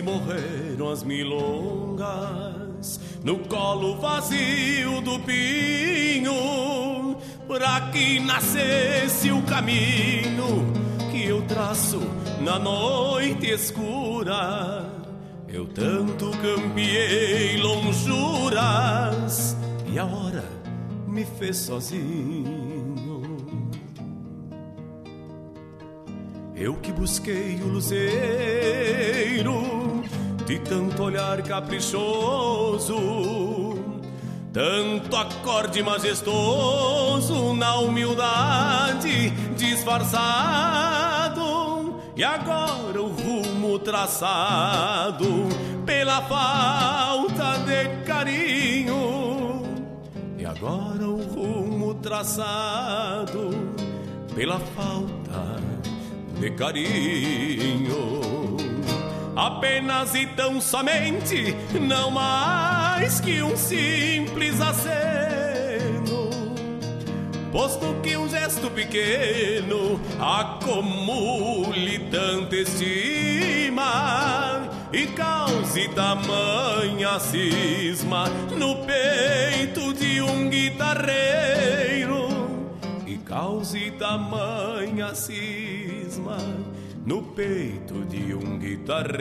que 0.00 0.02
morreram 0.02 0.90
as 0.90 1.02
milongas 1.02 2.98
no 3.22 3.40
colo 3.40 3.98
vazio 3.98 5.02
do 5.02 5.20
pinho, 5.20 7.18
pra 7.46 7.90
que 7.92 8.18
nascesse 8.20 9.30
o 9.30 9.42
caminho 9.42 10.72
que 11.10 11.26
eu 11.26 11.42
traço 11.42 12.00
na 12.40 12.58
noite 12.58 13.50
escura. 13.50 14.90
Eu 15.46 15.66
tanto 15.66 16.30
campeei 16.30 17.58
lonjuras 17.58 19.54
e 19.92 19.98
a 19.98 20.06
hora 20.06 20.44
me 21.06 21.26
fez 21.26 21.58
sozinho. 21.58 23.20
Eu 26.56 26.76
que 26.76 26.90
busquei 26.92 27.60
o 27.62 27.68
luzeiro 27.68 29.79
de 30.50 30.58
tanto 30.58 31.04
olhar 31.04 31.40
caprichoso, 31.42 32.96
tanto 34.52 35.16
acorde 35.16 35.80
majestoso 35.80 37.54
na 37.54 37.78
humildade 37.78 39.30
disfarçado, 39.56 41.40
e 42.16 42.24
agora 42.24 43.00
o 43.00 43.06
rumo 43.06 43.78
traçado 43.78 45.46
pela 45.86 46.20
falta 46.22 47.58
de 47.58 47.86
carinho, 48.04 49.62
e 50.36 50.44
agora 50.44 51.06
o 51.06 51.22
rumo 51.32 51.94
traçado 51.94 53.50
pela 54.34 54.58
falta 54.58 55.60
de 56.40 56.50
carinho 56.50 58.49
apenas 59.40 60.14
e 60.14 60.26
tão 60.26 60.60
somente, 60.60 61.56
não 61.80 62.10
mais 62.10 63.20
que 63.20 63.42
um 63.42 63.56
simples 63.56 64.60
aceno. 64.60 66.28
Posto 67.50 67.96
que 68.02 68.16
um 68.18 68.28
gesto 68.28 68.70
pequeno 68.70 69.98
acumule 70.20 72.00
tanta 72.10 72.54
estima 72.54 73.90
e 74.92 75.06
cause 75.06 75.88
tamanha 75.88 77.18
cisma 77.18 78.28
no 78.56 78.76
peito 78.84 79.94
de 79.94 80.20
um 80.20 80.50
guitarreiro 80.50 82.28
e 83.06 83.16
cause 83.16 83.90
tamanha 83.92 85.14
cisma 85.14 86.36
no 87.06 87.22
peito 87.22 88.04
de 88.04 88.34
um 88.34 88.58
guitarreiro. 88.58 89.20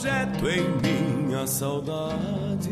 Projeto 0.00 0.48
em 0.48 1.26
minha 1.26 1.46
saudade. 1.46 2.70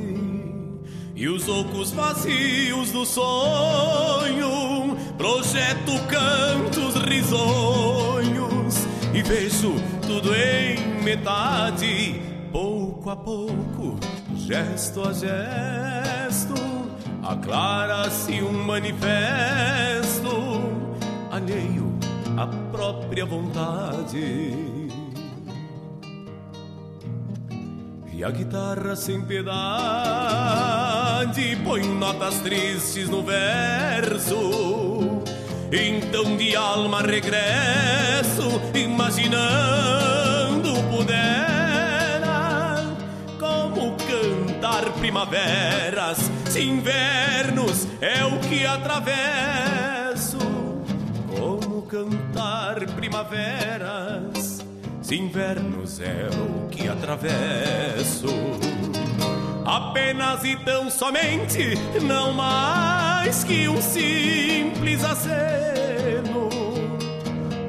E 1.14 1.28
os 1.28 1.46
ocos 1.46 1.90
vazios 1.90 2.90
do 2.90 3.04
sonho 3.04 4.96
projeto 5.18 5.92
cantos 6.08 6.94
risonhos. 7.02 8.86
E 9.12 9.22
vejo 9.22 9.74
tudo 10.06 10.34
em 10.34 11.02
metade 11.02 12.22
pouco 12.50 13.10
a 13.10 13.16
pouco 13.16 13.98
gesto 14.34 15.06
a 15.06 15.12
gesto 15.12 16.54
aclara-se 17.22 18.40
um 18.40 18.64
manifesto 18.64 20.30
alheio 21.30 21.94
à 22.38 22.46
própria 22.70 23.26
vontade 23.26 24.77
E 28.18 28.24
a 28.24 28.30
guitarra 28.32 28.96
sem 28.96 29.20
piedade 29.20 29.54
põe 31.64 31.84
notas 31.84 32.40
tristes 32.40 33.08
no 33.08 33.22
verso. 33.22 35.22
Então 35.70 36.36
de 36.36 36.56
alma 36.56 37.00
regresso, 37.00 38.60
imaginando 38.74 40.72
pudera 40.90 42.82
como 43.38 43.94
cantar 43.98 44.90
primaveras, 44.94 46.18
se 46.50 46.60
invernos 46.60 47.86
é 48.00 48.24
o 48.24 48.40
que 48.40 48.66
atravesso. 48.66 50.38
Como 51.36 51.82
cantar 51.82 52.84
primaveras 52.96 54.58
invernos 55.10 56.00
é 56.00 56.28
o 56.32 56.68
que 56.68 56.88
atravesso. 56.88 58.26
Apenas 59.64 60.44
e 60.44 60.56
tão 60.64 60.90
somente, 60.90 61.74
não 62.02 62.32
mais 62.32 63.44
que 63.44 63.68
um 63.68 63.80
simples 63.80 65.04
aceno. 65.04 66.48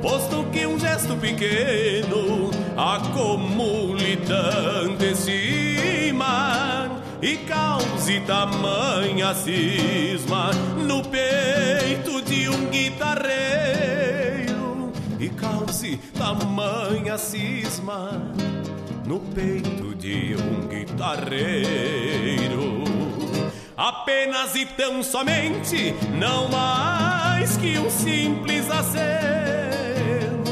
Posto 0.01 0.45
que 0.51 0.65
um 0.65 0.79
gesto 0.79 1.15
pequeno 1.17 2.51
acumule 2.77 4.17
tanta 4.17 5.05
estima 5.05 7.01
e 7.21 7.37
cause 7.37 8.19
tamanha 8.21 9.33
cisma 9.33 10.51
no 10.87 11.03
peito 11.03 12.21
de 12.21 12.49
um 12.49 12.69
guitarreiro 12.69 14.18
cause 15.39 15.97
tamanha 16.17 17.17
cisma 17.17 18.11
no 19.05 19.19
peito 19.19 19.95
de 19.95 20.35
um 20.35 20.67
guitarreiro. 20.67 21.99
Apenas 23.75 24.55
e 24.55 24.65
tão 24.65 25.01
somente, 25.01 25.95
não 26.19 26.49
mais 26.49 27.55
que 27.57 27.79
um 27.79 27.89
simples 27.89 28.69
aceno, 28.69 30.43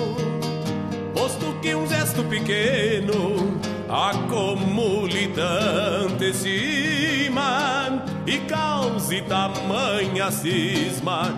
posto 1.14 1.60
que 1.62 1.76
um 1.76 1.86
gesto 1.86 2.24
pequeno 2.24 3.60
acumule 3.90 5.28
tanta 5.30 6.26
estima 6.26 8.04
e 8.26 8.40
cause 8.40 9.22
tamanha 9.24 10.32
cisma 10.32 11.38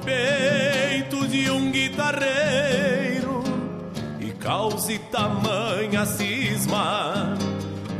peito 0.00 1.26
de 1.28 1.50
um 1.50 1.70
guitarreiro 1.70 3.42
e 4.20 4.32
cause 4.32 4.98
tamanha 5.10 6.04
cisma 6.06 7.36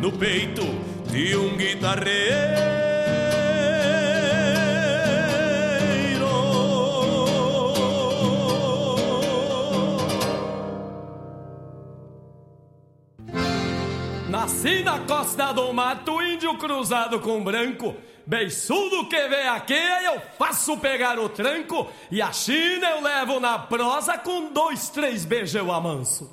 no 0.01 0.11
peito 0.13 0.63
de 1.11 1.37
um 1.37 1.57
guitarreiro. 1.57 2.71
Nasci 14.29 14.83
na 14.83 15.01
costa 15.01 15.53
do 15.53 15.73
mato, 15.73 16.23
índio 16.23 16.57
cruzado 16.57 17.21
com 17.21 17.43
branco. 17.43 17.95
Beiçudo 18.31 19.09
que 19.09 19.29
vem 19.29 19.49
aqui, 19.49 19.75
eu 19.75 20.23
faço 20.39 20.77
pegar 20.77 21.19
o 21.19 21.29
tranco 21.29 21.91
e 22.13 22.23
a 22.23 22.33
China 22.33 22.91
eu 22.91 23.03
levo 23.03 23.41
na 23.41 23.59
prosa 23.59 24.17
com 24.19 24.53
dois, 24.53 24.89
três 24.89 25.25
beijos 25.25 25.57
eu 25.57 25.73
amanso. 25.73 26.31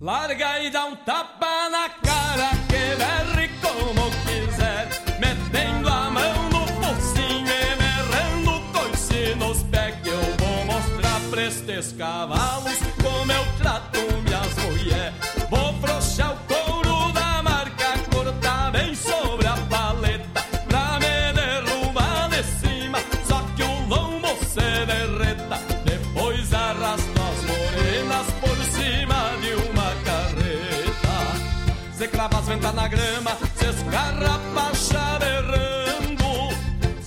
Larga 0.00 0.58
e 0.64 0.70
dá 0.70 0.86
um 0.86 0.96
tapa 0.96 1.68
na 1.70 1.88
cara 1.88 2.50
que 2.66 2.96
berre 2.96 3.44
é 3.44 3.50
como 3.62 4.10
quiser, 4.24 4.88
metendo 5.20 5.88
a 5.88 6.10
mão 6.10 6.48
no 6.50 6.66
focinho 6.66 7.46
e 7.46 7.76
merrando 7.76 8.60
coice 8.72 9.36
nos 9.36 9.62
pés 9.62 9.94
que 10.02 10.08
eu 10.08 10.18
vou 10.18 10.64
mostrar 10.64 11.20
pra 11.30 11.42
estes 11.44 11.92
cavalos 11.92 12.78
como 13.00 13.30
eu 13.30 13.44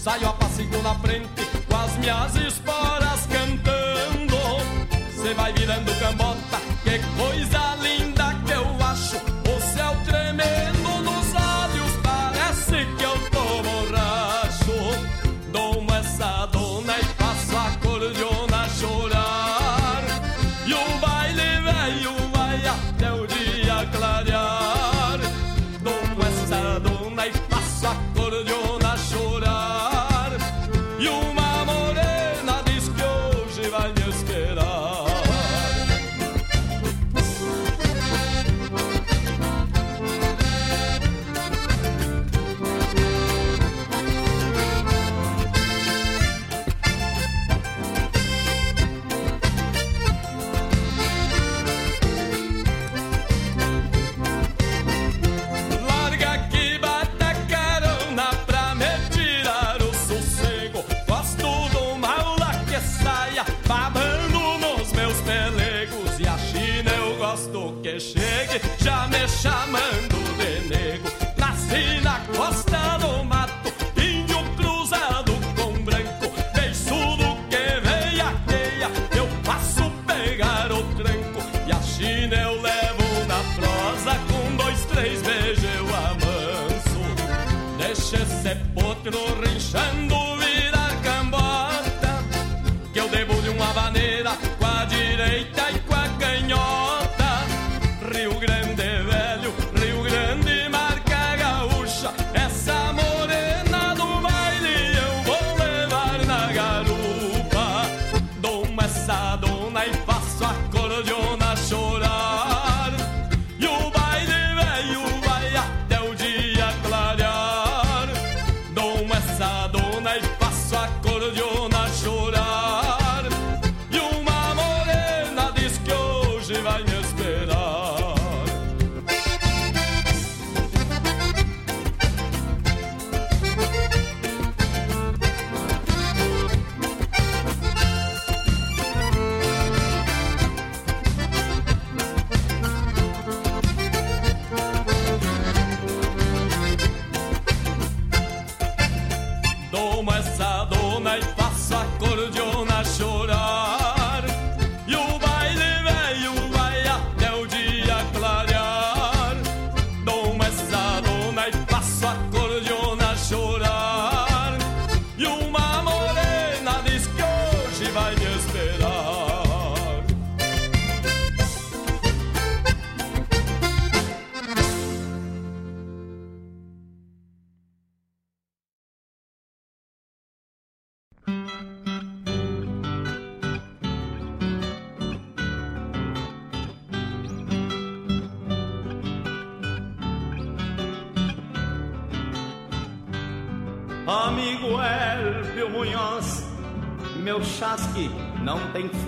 Saio 0.07 0.29
a 0.29 0.33
passinho 0.35 0.81
na 0.83 0.95
frente 0.95 1.27
com 1.67 1.75
as 1.75 1.97
minhas 1.97 2.33
esporas 2.37 3.06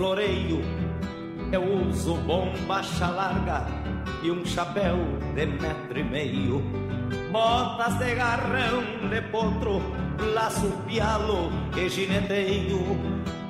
floreio 0.00 0.62
é 1.52 1.56
eu 1.56 1.88
uso 1.88 2.14
bombacha 2.14 3.08
larga 3.08 3.66
e 4.22 4.30
um 4.30 4.46
chapéu 4.46 4.96
de 5.34 5.44
metro 5.44 5.98
e 5.98 6.02
meio. 6.02 6.62
Botas 7.30 7.98
de 7.98 8.14
garrão 8.14 8.80
de 9.10 9.20
potro, 9.30 9.82
laço 10.32 10.70
pialo 10.86 11.52
e 11.76 11.86
gineteio. 11.90 12.80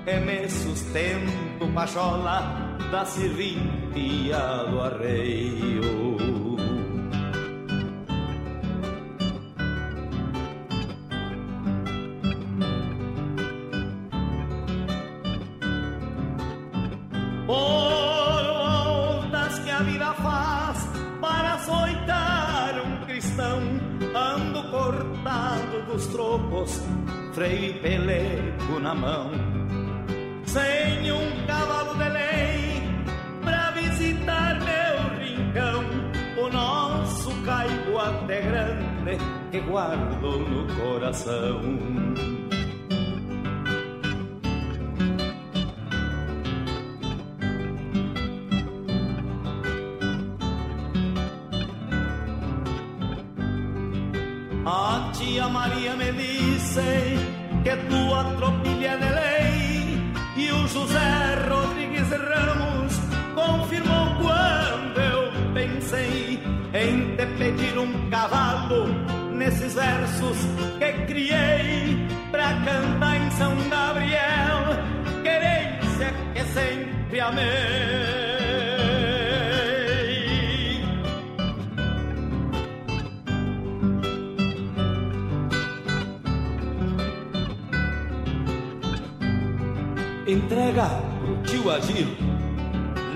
E 0.05 0.19
me 0.27 0.49
sustento 0.49 1.73
pachola 1.73 2.77
da 2.91 3.05
cirrintia 3.05 4.65
do 4.71 4.81
arreio. 4.81 6.30
cortado 24.91 25.83
dos 25.87 26.07
tropos, 26.09 26.83
freio 27.33 27.71
e 27.71 27.75
peleco 27.75 28.81
na 28.81 28.95
mão. 28.95 29.31
Sem 30.45 31.13
um 31.13 31.47
cavalo 31.47 31.95
de 31.95 32.09
lei 32.09 32.83
pra 33.45 33.71
visitar 33.71 34.59
meu 34.59 35.21
rincão, 35.21 35.85
o 36.45 36.49
nosso 36.53 37.31
caibo 37.43 37.99
até 37.99 38.41
grande 38.41 39.19
que 39.53 39.61
guardo 39.61 40.39
no 40.39 40.67
coração. 40.75 42.40
Maria 55.49 55.97
me 55.97 56.13
disse 56.13 56.81
que 57.65 57.77
tua 57.89 58.25
tropilha 58.37 58.97
de 58.99 59.09
lei 59.09 60.13
e 60.37 60.53
o 60.53 60.69
José 60.69 61.49
Rodrigues 61.49 62.09
Ramos 62.11 62.95
confirmou 63.35 64.17
quando 64.21 65.01
eu 65.01 65.55
pensei 65.55 66.41
em 66.75 67.17
te 67.17 67.27
pedir 67.39 67.79
um 67.79 68.11
cavalo 68.11 68.87
nesses 69.35 69.75
versos 69.75 70.37
que 70.79 70.93
criei 71.07 72.07
pra 72.31 72.49
cantar 72.65 73.17
em 73.17 73.31
São 73.33 73.57
Gabriel, 73.69 75.23
querência 75.23 76.13
que 76.35 76.45
sempre 76.53 77.21
amei. 77.21 78.20
Entrega 90.33 90.89
pro 91.21 91.43
tio 91.43 91.71
Agil, 91.71 92.09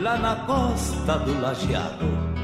lá 0.01 0.19
na 0.19 0.37
costa 0.47 1.19
do 1.19 1.41
Lajeado. 1.41 2.35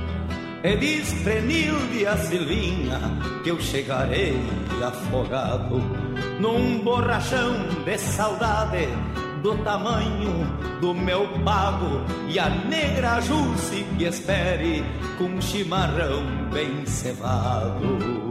E 0.62 0.76
diz 0.76 1.12
Prenilde 1.22 2.06
a 2.06 2.16
Silvinha 2.18 3.00
que 3.42 3.50
eu 3.50 3.60
chegarei 3.60 4.38
afogado 4.84 5.80
num 6.38 6.80
borrachão 6.82 7.54
de 7.84 7.98
saudade 7.98 8.88
do 9.42 9.56
tamanho 9.64 10.46
do 10.80 10.94
meu 10.94 11.26
pago 11.44 12.02
e 12.28 12.38
a 12.38 12.48
negra 12.50 13.20
Jusce 13.20 13.84
que 13.96 14.04
espere 14.04 14.84
com 15.18 15.40
chimarrão 15.40 16.22
bem 16.52 16.84
cevado. 16.86 18.30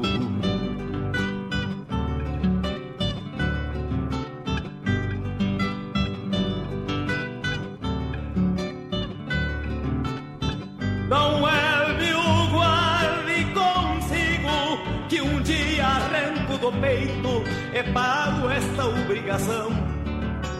E 17.74 17.84
pago 17.92 18.50
esta 18.50 18.86
obrigação 18.86 19.70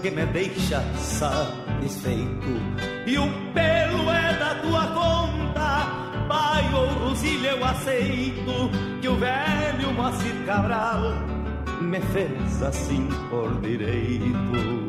que 0.02 0.12
me 0.12 0.26
deixa 0.28 0.82
satisfeito. 0.96 2.62
E 3.06 3.18
o 3.18 3.28
pelo 3.54 4.12
é 4.12 4.38
da 4.38 4.56
tua 4.56 4.88
conta, 4.88 6.26
pai 6.28 6.74
ou 6.74 6.88
Rosilha 7.08 7.52
eu 7.52 7.64
aceito, 7.66 8.70
que 9.02 9.08
o 9.08 9.16
velho 9.16 9.94
Moacir 9.94 10.36
Cabral 10.46 11.14
me 11.82 12.00
fez 12.02 12.62
assim 12.64 13.08
por 13.30 13.60
direito. 13.62 14.89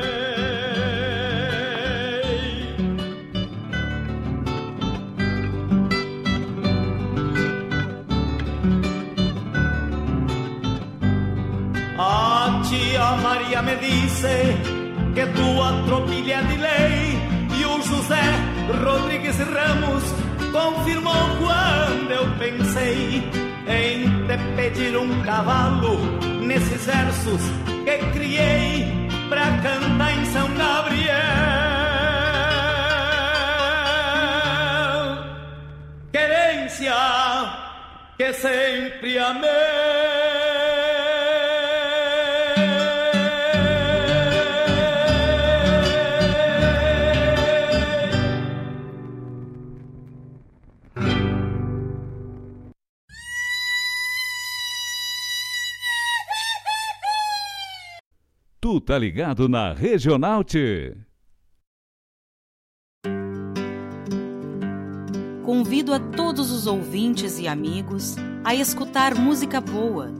Me 13.63 13.75
disse 13.75 14.55
que 15.13 15.25
tua 15.27 15.83
tropilha 15.85 16.41
de 16.43 16.57
lei 16.57 17.19
e 17.59 17.65
o 17.65 17.81
José 17.81 18.21
Rodrigues 18.83 19.37
Ramos 19.37 20.03
confirmou 20.51 21.13
quando 21.39 22.11
eu 22.11 22.25
pensei 22.37 23.23
em 23.67 24.27
te 24.27 24.37
pedir 24.55 24.97
um 24.97 25.21
cavalo 25.23 25.97
nesses 26.41 26.85
versos 26.85 27.41
que 27.85 27.97
criei 28.13 29.09
pra 29.29 29.45
cantar 29.61 30.11
em 30.11 30.25
São 30.25 30.47
Gabriel. 30.55 31.15
Querência 36.11 36.93
que 38.17 38.33
sempre 38.33 39.17
amei. 39.19 40.60
Tá 58.85 58.97
ligado 58.97 59.47
na 59.47 59.73
Regional 59.73 60.43
T. 60.43 60.97
Convido 65.45 65.93
a 65.93 65.99
todos 65.99 66.51
os 66.51 66.65
ouvintes 66.65 67.37
e 67.37 67.47
amigos 67.47 68.15
a 68.43 68.55
escutar 68.55 69.13
música 69.13 69.61
boa, 69.61 70.11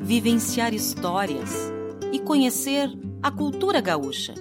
vivenciar 0.00 0.74
histórias 0.74 1.72
e 2.12 2.18
conhecer 2.18 2.90
a 3.22 3.30
cultura 3.30 3.80
gaúcha. 3.80 4.34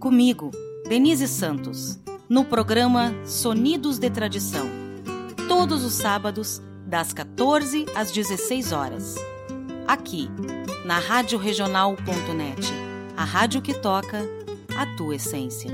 Comigo, 0.00 0.50
Denise 0.88 1.28
Santos, 1.28 2.00
no 2.26 2.44
programa 2.44 3.14
Sonidos 3.26 3.98
de 3.98 4.08
Tradição, 4.08 4.66
todos 5.46 5.84
os 5.84 5.92
sábados, 5.92 6.62
das 6.86 7.12
14 7.12 7.84
às 7.94 8.10
16 8.12 8.72
horas. 8.72 9.16
Aqui, 9.86 10.30
na 10.86 10.98
radioregional.net 10.98 12.93
a 13.16 13.24
rádio 13.24 13.62
que 13.62 13.74
toca 13.74 14.22
a 14.76 14.86
tua 14.96 15.16
essência. 15.16 15.70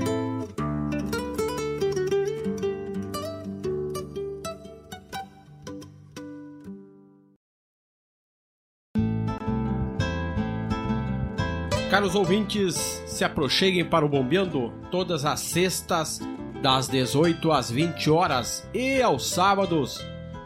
Caros 11.89 12.15
ouvintes, 12.15 12.75
se 13.05 13.25
aproxeguem 13.25 13.83
para 13.83 14.05
o 14.05 14.09
Bombeando 14.09 14.71
todas 14.89 15.25
as 15.25 15.41
sextas, 15.41 16.21
das 16.61 16.87
18 16.87 17.51
às 17.51 17.69
20 17.69 18.09
horas 18.09 18.65
e 18.73 19.01
aos 19.01 19.27
sábados, 19.29 19.99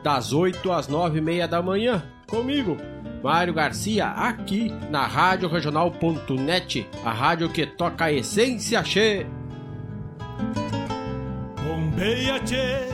das 0.03 0.33
8 0.33 0.71
às 0.71 0.87
9 0.87 1.19
e 1.19 1.21
meia 1.21 1.47
da 1.47 1.61
manhã, 1.61 2.03
comigo, 2.27 2.77
Mário 3.25 3.55
Garcia, 3.55 4.09
aqui 4.09 4.71
na 4.91 5.07
Rádio 5.07 5.49
Regional.net, 5.49 6.87
a 7.03 7.11
rádio 7.11 7.51
que 7.51 7.65
toca 7.65 8.05
a 8.05 8.13
essência 8.13 8.83
che. 8.83 9.25
Bombeia 11.63 12.39
che. 12.41 12.87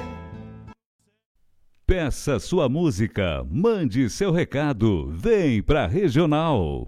Peça 1.86 2.40
sua 2.40 2.70
música, 2.70 3.46
mande 3.52 4.10
seu 4.10 4.32
recado, 4.32 5.10
vem 5.12 5.62
pra 5.62 5.86
Regional. 5.86 6.88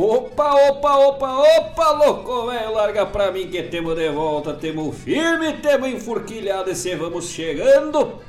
Opa, 0.00 0.54
opa, 0.68 0.96
opa, 0.96 1.42
opa, 1.58 1.90
louco, 1.90 2.46
velho, 2.46 2.72
larga 2.72 3.04
pra 3.04 3.32
mim 3.32 3.48
que 3.48 3.64
temos 3.64 3.96
de 3.96 4.08
volta, 4.10 4.54
temos 4.54 4.96
firme, 4.96 5.54
temos 5.54 5.88
enfurquilhado 5.88 6.70
e 6.70 6.76
se 6.76 6.94
vamos 6.94 7.30
chegando 7.30 8.20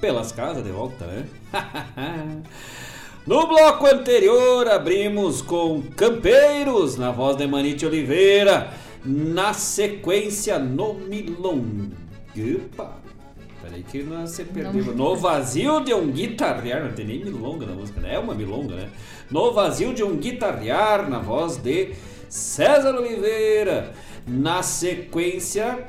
pelas 0.00 0.32
casas 0.32 0.64
de 0.64 0.70
volta, 0.70 1.04
né? 1.04 1.26
No 3.26 3.46
bloco 3.46 3.86
anterior 3.86 4.66
abrimos 4.66 5.42
com 5.42 5.82
Campeiros, 5.94 6.96
na 6.96 7.10
voz 7.10 7.36
de 7.36 7.46
Manite 7.46 7.84
Oliveira, 7.84 8.72
na 9.04 9.52
sequência 9.52 10.58
no 10.58 10.94
Milonga. 10.94 11.94
Peraí 13.68 13.82
que 13.82 14.02
você 14.02 14.44
perdeu. 14.44 14.94
No 14.94 15.14
vazio 15.14 15.80
de 15.80 15.92
um 15.92 16.10
guitarrear, 16.10 16.84
não 16.84 16.92
tem 16.92 17.04
nem 17.04 17.22
milonga 17.22 17.66
na 17.66 17.74
música, 17.74 18.00
né? 18.00 18.14
É 18.14 18.18
uma 18.18 18.34
milonga, 18.34 18.74
né? 18.74 18.88
No 19.30 19.52
vazio 19.52 19.92
de 19.92 20.02
um 20.02 20.16
guitarrear, 20.16 21.08
na 21.08 21.18
voz 21.18 21.58
de 21.58 21.92
César 22.28 22.94
Oliveira. 22.94 23.92
Na 24.26 24.62
sequência, 24.62 25.86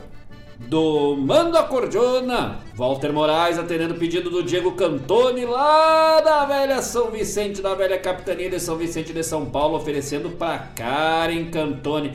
do 0.60 1.16
Mando 1.16 1.58
Acordeona, 1.58 2.60
Walter 2.76 3.14
Moraes 3.14 3.58
atendendo 3.58 3.94
o 3.94 3.98
pedido 3.98 4.30
do 4.30 4.44
Diego 4.44 4.74
Cantoni 4.74 5.46
lá 5.46 6.20
da 6.20 6.46
velha 6.46 6.82
São 6.82 7.10
Vicente, 7.10 7.62
da 7.62 7.74
velha 7.74 7.98
capitania 7.98 8.50
de 8.50 8.60
São 8.60 8.76
Vicente 8.76 9.14
de 9.14 9.24
São 9.24 9.46
Paulo, 9.46 9.78
oferecendo 9.78 10.30
para 10.32 10.58
Karen 10.76 11.46
Cantoni. 11.46 12.14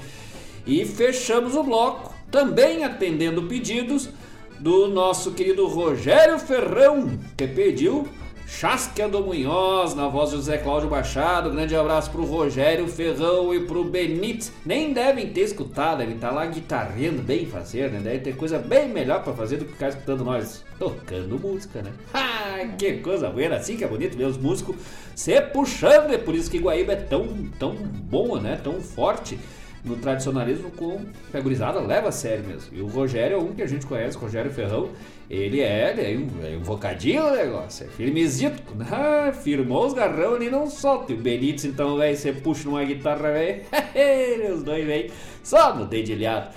E 0.67 0.85
fechamos 0.85 1.57
o 1.57 1.63
bloco, 1.63 2.15
também 2.31 2.85
atendendo 2.85 3.45
pedidos 3.45 4.11
do 4.59 4.89
nosso 4.89 5.33
querido 5.33 5.67
Rogério 5.67 6.39
Ferrão, 6.39 7.19
que 7.37 7.47
pediu 7.47 8.09
Chasquia 8.47 9.09
do 9.09 9.21
Munhoz, 9.21 9.95
na 9.95 10.07
voz 10.07 10.31
do 10.31 10.37
José 10.37 10.59
Cláudio 10.59 10.91
Machado. 10.91 11.51
Grande 11.51 11.75
abraço 11.75 12.11
pro 12.11 12.25
Rogério 12.25 12.87
Ferrão 12.87 13.55
e 13.55 13.61
pro 13.61 13.83
Benítez. 13.83 14.53
Nem 14.65 14.93
devem 14.93 15.29
ter 15.29 15.41
escutado, 15.41 16.03
estar 16.03 16.29
tá 16.29 16.35
lá 16.35 16.47
guitarrando 16.47 17.23
bem 17.23 17.47
fazer, 17.47 17.91
né? 17.91 18.01
Deve 18.01 18.19
ter 18.19 18.37
coisa 18.37 18.59
bem 18.59 18.89
melhor 18.89 19.25
para 19.25 19.33
fazer 19.33 19.57
do 19.57 19.65
que 19.65 19.73
ficar 19.73 19.89
escutando 19.89 20.25
nós 20.25 20.63
tocando 20.79 21.39
música, 21.39 21.83
né? 21.83 21.91
Ah, 22.57 22.67
que 22.79 22.99
coisa 22.99 23.29
boa, 23.31 23.57
assim 23.57 23.77
que 23.77 23.83
é 23.83 23.89
bonito 23.89 24.17
ver 24.17 24.27
os 24.27 24.39
músicos 24.39 24.77
se 25.15 25.41
puxando. 25.41 26.13
É 26.13 26.19
por 26.19 26.35
isso 26.35 26.49
que 26.49 26.59
Guaíba 26.59 26.93
é 26.93 26.97
tão, 26.97 27.27
tão 27.59 27.75
boa, 27.75 28.41
né? 28.41 28.61
Tão 28.63 28.81
forte 28.81 29.39
no 29.85 29.97
tradicionalismo 29.97 30.71
com 30.71 31.01
a 31.33 31.41
gurizada 31.41 31.79
leva 31.81 32.09
a 32.09 32.13
sério 32.13 32.45
mesmo. 32.45 32.71
E 32.73 32.81
o 32.81 32.87
Rogério 32.87 33.37
é 33.37 33.41
um 33.41 33.53
que 33.53 33.63
a 33.63 33.67
gente 33.67 33.85
conhece, 33.87 34.17
o 34.17 34.21
Rogério 34.21 34.51
Ferrão. 34.51 34.89
Ele 35.29 35.61
é, 35.61 35.91
ele 35.91 36.03
é, 36.03 36.19
um, 36.19 36.47
é 36.47 36.55
invocadinho 36.55 37.27
o 37.27 37.31
negócio, 37.31 37.87
é 37.87 37.89
firmezito. 37.89 38.63
Ah, 38.91 39.33
firmou 39.45 39.87
os 39.87 39.93
garrão 39.93 40.35
ali 40.35 40.51
não 40.51 40.69
solta. 40.69 41.13
E 41.13 41.15
o 41.15 41.19
Benítez, 41.19 41.65
então, 41.65 41.97
velho, 41.97 42.17
você 42.17 42.33
puxa 42.33 42.69
numa 42.69 42.83
guitarra, 42.85 43.33
velho, 43.33 43.63
os 44.55 44.63
dois, 44.63 44.87
velho, 44.87 45.13
só 45.43 45.75
no 45.75 45.87
dedilhado. 45.87 46.51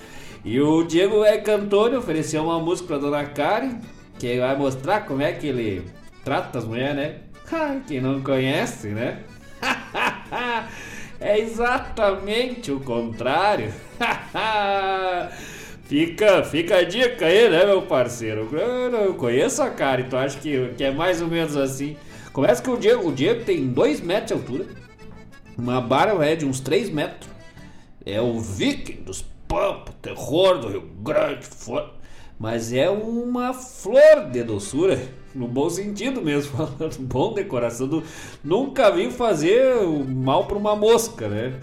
E 0.46 0.62
o 0.62 0.84
Diego 0.84 1.24
é 1.26 1.38
Cantone 1.38 1.98
ofereceu 1.98 2.44
uma 2.44 2.60
música 2.60 2.88
pra 2.88 2.98
Dona 2.98 3.26
Karen, 3.26 3.80
que 4.18 4.40
vai 4.40 4.56
mostrar 4.56 5.02
como 5.06 5.22
é 5.22 5.34
que 5.34 5.48
ele 5.48 5.84
trata 6.24 6.60
as 6.60 6.66
mulheres, 6.66 6.96
né? 6.96 7.16
Quem 7.88 8.00
não 8.00 8.22
conhece, 8.22 8.90
né? 8.90 9.24
É 11.20 11.40
exatamente 11.40 12.72
o 12.72 12.80
contrário. 12.80 13.74
Fica, 15.88 16.44
fica 16.44 16.80
a 16.80 16.84
dica 16.84 17.26
aí, 17.26 17.50
né, 17.50 17.66
meu 17.66 17.82
parceiro? 17.82 18.50
Eu, 18.52 18.92
eu 18.94 19.14
conheço 19.14 19.64
a 19.64 19.70
cara, 19.70 20.02
então 20.02 20.20
acho 20.20 20.38
que, 20.40 20.74
que 20.76 20.84
é 20.84 20.92
mais 20.92 21.22
ou 21.22 21.30
menos 21.30 21.56
assim. 21.56 21.96
Começa 22.34 22.62
que 22.62 22.70
o 22.70 22.76
Diego, 22.76 23.08
o 23.08 23.14
Diego 23.14 23.46
tem 23.46 23.68
2 23.68 24.02
metros 24.02 24.28
de 24.28 24.34
altura, 24.34 24.66
uma 25.58 25.80
barra 25.80 26.26
é 26.26 26.36
de 26.36 26.46
uns 26.46 26.60
3 26.60 26.90
metros. 26.90 27.32
É 28.06 28.20
o 28.20 28.38
viking 28.38 29.02
dos 29.04 29.24
pampos, 29.48 29.96
terror 30.02 30.60
do 30.60 30.68
Rio 30.68 30.82
Grande, 31.00 31.48
mas 32.38 32.74
é 32.74 32.90
uma 32.90 33.54
flor 33.54 34.30
de 34.30 34.44
doçura, 34.44 35.00
no 35.38 35.48
bom 35.48 35.70
sentido 35.70 36.22
mesmo, 36.22 36.52
falando 36.58 36.98
bom 37.00 37.34
decoração. 37.34 37.88
Do, 37.88 38.04
nunca 38.44 38.90
vi 38.92 39.12
fazer 39.12 39.76
mal 40.08 40.46
para 40.46 40.58
uma 40.58 40.76
mosca, 40.76 41.28
né? 41.28 41.60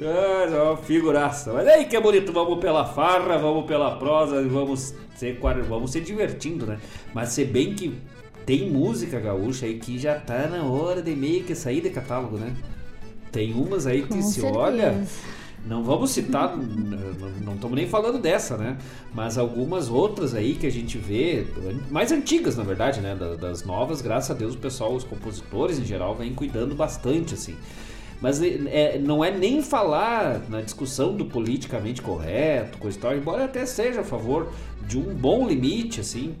Ah, 0.00 0.48
é 0.50 0.62
uma 0.62 0.76
figuraça. 0.76 1.52
Mas 1.52 1.66
aí 1.68 1.84
que 1.84 1.96
é 1.96 2.00
bonito, 2.00 2.32
vamos 2.32 2.58
pela 2.58 2.84
farra, 2.84 3.38
vamos 3.38 3.66
pela 3.66 3.96
prosa, 3.96 4.42
vamos 4.48 4.94
ser, 5.14 5.38
vamos 5.68 5.92
se 5.92 6.00
divertindo, 6.00 6.66
né? 6.66 6.78
Mas 7.14 7.30
se 7.30 7.44
bem 7.44 7.74
que 7.74 7.94
tem 8.44 8.68
música 8.68 9.20
gaúcha 9.20 9.66
aí 9.66 9.78
que 9.78 9.98
já 9.98 10.14
tá 10.18 10.48
na 10.48 10.64
hora 10.64 11.00
de 11.00 11.14
meio 11.14 11.44
que 11.44 11.54
sair 11.54 11.80
de 11.80 11.90
catálogo, 11.90 12.36
né? 12.36 12.54
Tem 13.30 13.52
umas 13.54 13.86
aí 13.86 14.02
que 14.02 14.08
Com 14.08 14.22
se 14.22 14.40
certeza. 14.40 14.58
olha. 14.58 15.06
Não 15.64 15.84
vamos 15.84 16.10
citar, 16.10 16.56
não 16.56 17.54
estamos 17.54 17.76
nem 17.76 17.86
falando 17.86 18.18
dessa, 18.18 18.56
né? 18.56 18.76
Mas 19.14 19.38
algumas 19.38 19.88
outras 19.88 20.34
aí 20.34 20.54
que 20.54 20.66
a 20.66 20.70
gente 20.70 20.98
vê, 20.98 21.46
mais 21.88 22.10
antigas 22.10 22.56
na 22.56 22.64
verdade, 22.64 23.00
né? 23.00 23.16
Das 23.40 23.64
novas, 23.64 24.00
graças 24.02 24.30
a 24.32 24.34
Deus 24.34 24.54
o 24.54 24.58
pessoal, 24.58 24.92
os 24.92 25.04
compositores 25.04 25.78
em 25.78 25.84
geral, 25.84 26.16
vêm 26.16 26.34
cuidando 26.34 26.74
bastante, 26.74 27.34
assim. 27.34 27.56
Mas 28.20 28.40
é, 28.42 28.98
não 28.98 29.24
é 29.24 29.30
nem 29.30 29.62
falar 29.62 30.42
na 30.48 30.60
discussão 30.60 31.16
do 31.16 31.24
politicamente 31.26 32.00
correto, 32.00 32.78
coisa 32.78 32.96
e 32.96 33.00
tal, 33.00 33.16
embora 33.16 33.44
até 33.44 33.66
seja 33.66 34.00
a 34.00 34.04
favor 34.04 34.52
de 34.86 34.96
um 34.96 35.14
bom 35.14 35.46
limite, 35.46 36.00
assim, 36.00 36.34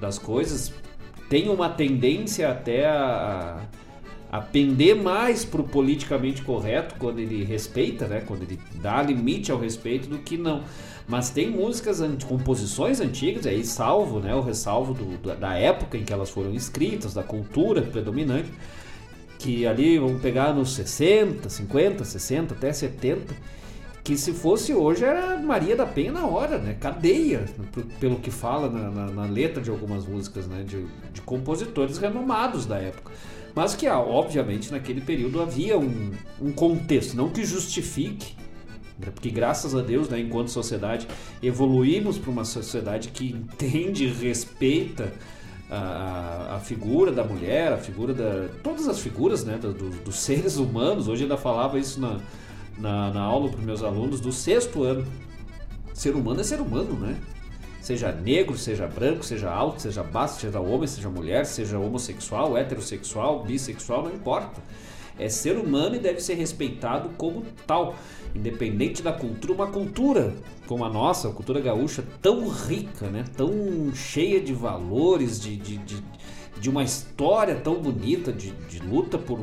das 0.00 0.18
coisas, 0.18 0.72
tem 1.28 1.48
uma 1.48 1.68
tendência 1.68 2.48
até 2.48 2.86
a, 2.86 3.58
a 3.58 3.83
pender 4.40 4.96
mais 4.96 5.44
pro 5.44 5.62
politicamente 5.62 6.42
correto 6.42 6.96
quando 6.98 7.18
ele 7.18 7.44
respeita, 7.44 8.06
né? 8.06 8.22
Quando 8.26 8.42
ele 8.42 8.58
dá 8.76 9.02
limite 9.02 9.52
ao 9.52 9.58
respeito 9.58 10.08
do 10.08 10.18
que 10.18 10.36
não. 10.36 10.62
Mas 11.06 11.30
tem 11.30 11.50
músicas, 11.50 12.00
composições 12.26 13.00
antigas, 13.00 13.46
aí 13.46 13.64
salvo, 13.64 14.20
né? 14.20 14.34
O 14.34 14.40
ressalvo 14.40 14.94
do, 14.94 15.36
da 15.36 15.54
época 15.54 15.98
em 15.98 16.04
que 16.04 16.12
elas 16.12 16.30
foram 16.30 16.54
escritas, 16.54 17.12
da 17.12 17.22
cultura 17.22 17.82
predominante, 17.82 18.50
que 19.38 19.66
ali 19.66 19.98
vamos 19.98 20.22
pegar 20.22 20.54
nos 20.54 20.72
60, 20.72 21.48
50, 21.48 22.04
60, 22.04 22.54
até 22.54 22.72
70, 22.72 23.34
que 24.02 24.16
se 24.18 24.32
fosse 24.32 24.74
hoje 24.74 25.04
era 25.04 25.38
Maria 25.38 25.76
da 25.76 25.86
Penha 25.86 26.12
na 26.12 26.26
hora, 26.26 26.58
né? 26.58 26.76
Cadeia, 26.80 27.44
pelo 27.98 28.16
que 28.16 28.30
fala 28.30 28.68
na, 28.68 28.90
na, 28.90 29.06
na 29.12 29.24
letra 29.24 29.62
de 29.62 29.70
algumas 29.70 30.06
músicas, 30.06 30.46
né? 30.46 30.62
De, 30.62 30.84
de, 31.12 31.22
compositores 31.22 31.96
renomados 31.96 32.66
da 32.66 32.78
época. 32.78 33.12
Mas 33.54 33.74
que, 33.74 33.86
ah, 33.86 34.00
obviamente, 34.00 34.72
naquele 34.72 35.00
período 35.00 35.40
havia 35.40 35.78
um, 35.78 36.10
um 36.40 36.50
contexto, 36.50 37.16
não 37.16 37.28
que 37.28 37.44
justifique, 37.44 38.34
né? 38.98 39.10
porque 39.14 39.30
graças 39.30 39.74
a 39.74 39.80
Deus, 39.80 40.08
né, 40.08 40.18
enquanto 40.18 40.48
sociedade, 40.48 41.06
evoluímos 41.42 42.18
para 42.18 42.30
uma 42.30 42.44
sociedade 42.44 43.08
que 43.08 43.30
entende 43.30 44.06
e 44.06 44.12
respeita 44.12 45.12
a, 45.70 46.56
a, 46.56 46.60
figura 46.60 47.10
da 47.10 47.24
mulher, 47.24 47.72
a 47.72 47.78
figura 47.78 48.12
da. 48.12 48.48
todas 48.62 48.88
as 48.88 48.98
figuras 49.00 49.44
né, 49.44 49.56
do, 49.58 49.72
dos 49.72 50.16
seres 50.16 50.56
humanos. 50.56 51.08
Hoje 51.08 51.22
ainda 51.22 51.36
falava 51.36 51.78
isso 51.78 52.00
na, 52.00 52.20
na, 52.78 53.12
na 53.12 53.20
aula 53.20 53.50
para 53.50 53.60
meus 53.60 53.82
alunos 53.82 54.20
do 54.20 54.32
sexto 54.32 54.82
ano. 54.82 55.06
Ser 55.92 56.14
humano 56.14 56.40
é 56.40 56.44
ser 56.44 56.60
humano, 56.60 56.94
né? 56.94 57.16
Seja 57.84 58.10
negro, 58.10 58.56
seja 58.56 58.86
branco, 58.86 59.22
seja 59.22 59.50
alto, 59.50 59.82
seja 59.82 60.02
baixo, 60.02 60.40
seja 60.40 60.58
homem, 60.58 60.86
seja 60.86 61.10
mulher, 61.10 61.44
seja 61.44 61.78
homossexual, 61.78 62.56
heterossexual, 62.56 63.44
bissexual, 63.44 64.04
não 64.04 64.14
importa. 64.14 64.62
É 65.18 65.28
ser 65.28 65.58
humano 65.58 65.94
e 65.94 65.98
deve 65.98 66.18
ser 66.18 66.32
respeitado 66.32 67.10
como 67.18 67.44
tal 67.66 67.94
independente 68.34 69.02
da 69.02 69.12
cultura, 69.12 69.52
uma 69.52 69.66
cultura 69.66 70.34
como 70.66 70.82
a 70.82 70.88
nossa, 70.88 71.28
a 71.28 71.30
cultura 71.30 71.60
gaúcha, 71.60 72.02
tão 72.22 72.48
rica, 72.48 73.10
né? 73.10 73.22
tão 73.36 73.94
cheia 73.94 74.40
de 74.40 74.54
valores, 74.54 75.38
de, 75.38 75.54
de, 75.54 75.76
de, 75.76 76.02
de 76.58 76.70
uma 76.70 76.82
história 76.82 77.54
tão 77.56 77.74
bonita 77.74 78.32
de, 78.32 78.50
de 78.66 78.78
luta 78.78 79.18
por, 79.18 79.40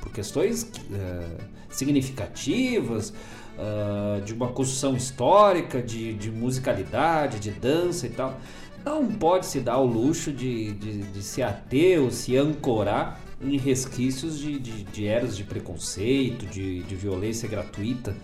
por 0.00 0.10
questões 0.10 0.64
uh, 0.64 1.40
significativas, 1.70 3.14
uh, 3.56 4.20
de 4.22 4.32
uma 4.32 4.48
construção 4.48 4.96
histórica, 4.96 5.82
de, 5.82 6.14
de 6.14 6.30
musicalidade, 6.30 7.38
de 7.38 7.50
dança 7.50 8.06
e 8.06 8.10
tal. 8.10 8.38
Não 8.84 9.06
pode 9.06 9.46
se 9.46 9.60
dar 9.60 9.78
o 9.78 9.86
luxo 9.86 10.32
de, 10.32 10.72
de, 10.72 11.02
de 11.02 11.22
se 11.22 11.42
ater 11.42 12.00
ou 12.00 12.10
se 12.10 12.36
ancorar 12.36 13.20
em 13.40 13.56
resquícios 13.58 14.38
de, 14.38 14.58
de, 14.58 14.84
de 14.84 15.06
eras 15.06 15.36
de 15.36 15.44
preconceito, 15.44 16.46
de, 16.46 16.82
de 16.82 16.94
violência 16.94 17.48
gratuita 17.48 18.14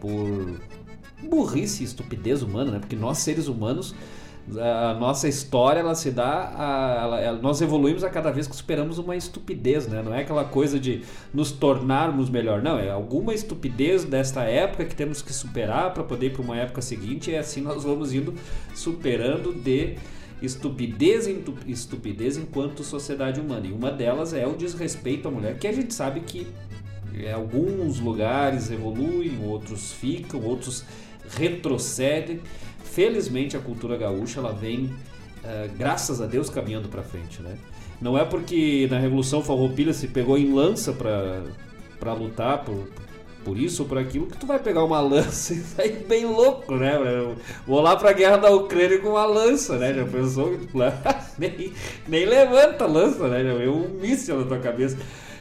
por 0.00 0.60
burrice 1.28 1.82
e 1.82 1.86
estupidez 1.86 2.42
humana, 2.42 2.72
né? 2.72 2.78
Porque 2.78 2.96
nós 2.96 3.18
seres 3.18 3.48
humanos, 3.48 3.94
a 4.58 4.94
nossa 4.94 5.28
história 5.28 5.80
ela 5.80 5.94
se 5.94 6.10
dá, 6.10 6.52
a, 6.56 7.20
ela, 7.20 7.38
nós 7.40 7.60
evoluímos 7.60 8.02
a 8.02 8.10
cada 8.10 8.30
vez 8.30 8.46
que 8.46 8.56
superamos 8.56 8.98
uma 8.98 9.14
estupidez, 9.14 9.86
né? 9.86 10.02
Não 10.02 10.12
é 10.12 10.22
aquela 10.22 10.44
coisa 10.44 10.80
de 10.80 11.02
nos 11.32 11.52
tornarmos 11.52 12.28
melhor, 12.28 12.60
não. 12.60 12.78
É 12.78 12.90
alguma 12.90 13.32
estupidez 13.32 14.04
desta 14.04 14.42
época 14.42 14.84
que 14.84 14.96
temos 14.96 15.22
que 15.22 15.32
superar 15.32 15.94
para 15.94 16.02
poder 16.02 16.26
ir 16.26 16.30
para 16.30 16.42
uma 16.42 16.56
época 16.56 16.82
seguinte 16.82 17.30
e 17.30 17.36
assim 17.36 17.60
nós 17.60 17.84
vamos 17.84 18.12
indo 18.12 18.34
superando 18.74 19.52
de 19.52 19.96
estupidez 20.42 21.28
em 21.28 21.42
estupidez 21.68 22.36
enquanto 22.36 22.82
sociedade 22.82 23.40
humana. 23.40 23.66
E 23.66 23.72
uma 23.72 23.92
delas 23.92 24.34
é 24.34 24.46
o 24.46 24.54
desrespeito 24.54 25.28
à 25.28 25.30
mulher, 25.30 25.56
que 25.56 25.68
a 25.68 25.72
gente 25.72 25.94
sabe 25.94 26.20
que 26.20 26.48
em 27.14 27.30
alguns 27.30 28.00
lugares 28.00 28.70
evoluem, 28.70 29.38
outros 29.44 29.92
ficam, 29.92 30.42
outros 30.42 30.84
retrocedem. 31.36 32.40
Felizmente 32.92 33.56
a 33.56 33.60
cultura 33.60 33.96
gaúcha 33.96 34.38
ela 34.38 34.52
vem 34.52 34.84
uh, 34.84 35.76
graças 35.78 36.20
a 36.20 36.26
Deus, 36.26 36.50
caminhando 36.50 36.88
para 36.88 37.02
frente, 37.02 37.40
né? 37.40 37.56
Não 38.02 38.18
é 38.18 38.24
porque 38.24 38.86
na 38.90 38.98
Revolução 38.98 39.42
Farroupilha 39.42 39.94
se 39.94 40.08
pegou 40.08 40.36
em 40.36 40.52
lança 40.52 40.92
para 40.92 42.12
lutar 42.12 42.64
por, 42.64 42.88
por 43.42 43.56
isso 43.56 43.84
ou 43.84 43.88
por 43.88 43.96
aquilo 43.96 44.26
que 44.26 44.36
tu 44.36 44.44
vai 44.44 44.58
pegar 44.58 44.84
uma 44.84 45.00
lança 45.00 45.54
e 45.54 45.56
sair 45.56 46.04
bem 46.06 46.26
louco, 46.26 46.76
né? 46.76 46.92
Vou 47.66 47.80
lá 47.80 47.96
pra 47.96 48.12
guerra 48.12 48.36
da 48.36 48.50
Ucrânia 48.50 48.98
com 48.98 49.10
uma 49.10 49.24
lança, 49.24 49.78
né? 49.78 49.94
Já 49.94 50.04
pensou? 50.04 50.58
nem, 51.38 51.72
nem 52.06 52.26
levanta 52.26 52.84
a 52.84 52.88
lança, 52.88 53.26
né? 53.26 53.42
Já 53.42 53.54
veio 53.54 53.74
um 53.74 53.88
míssil 53.88 54.40
na 54.40 54.44
tua 54.44 54.58
cabeça. 54.58 54.98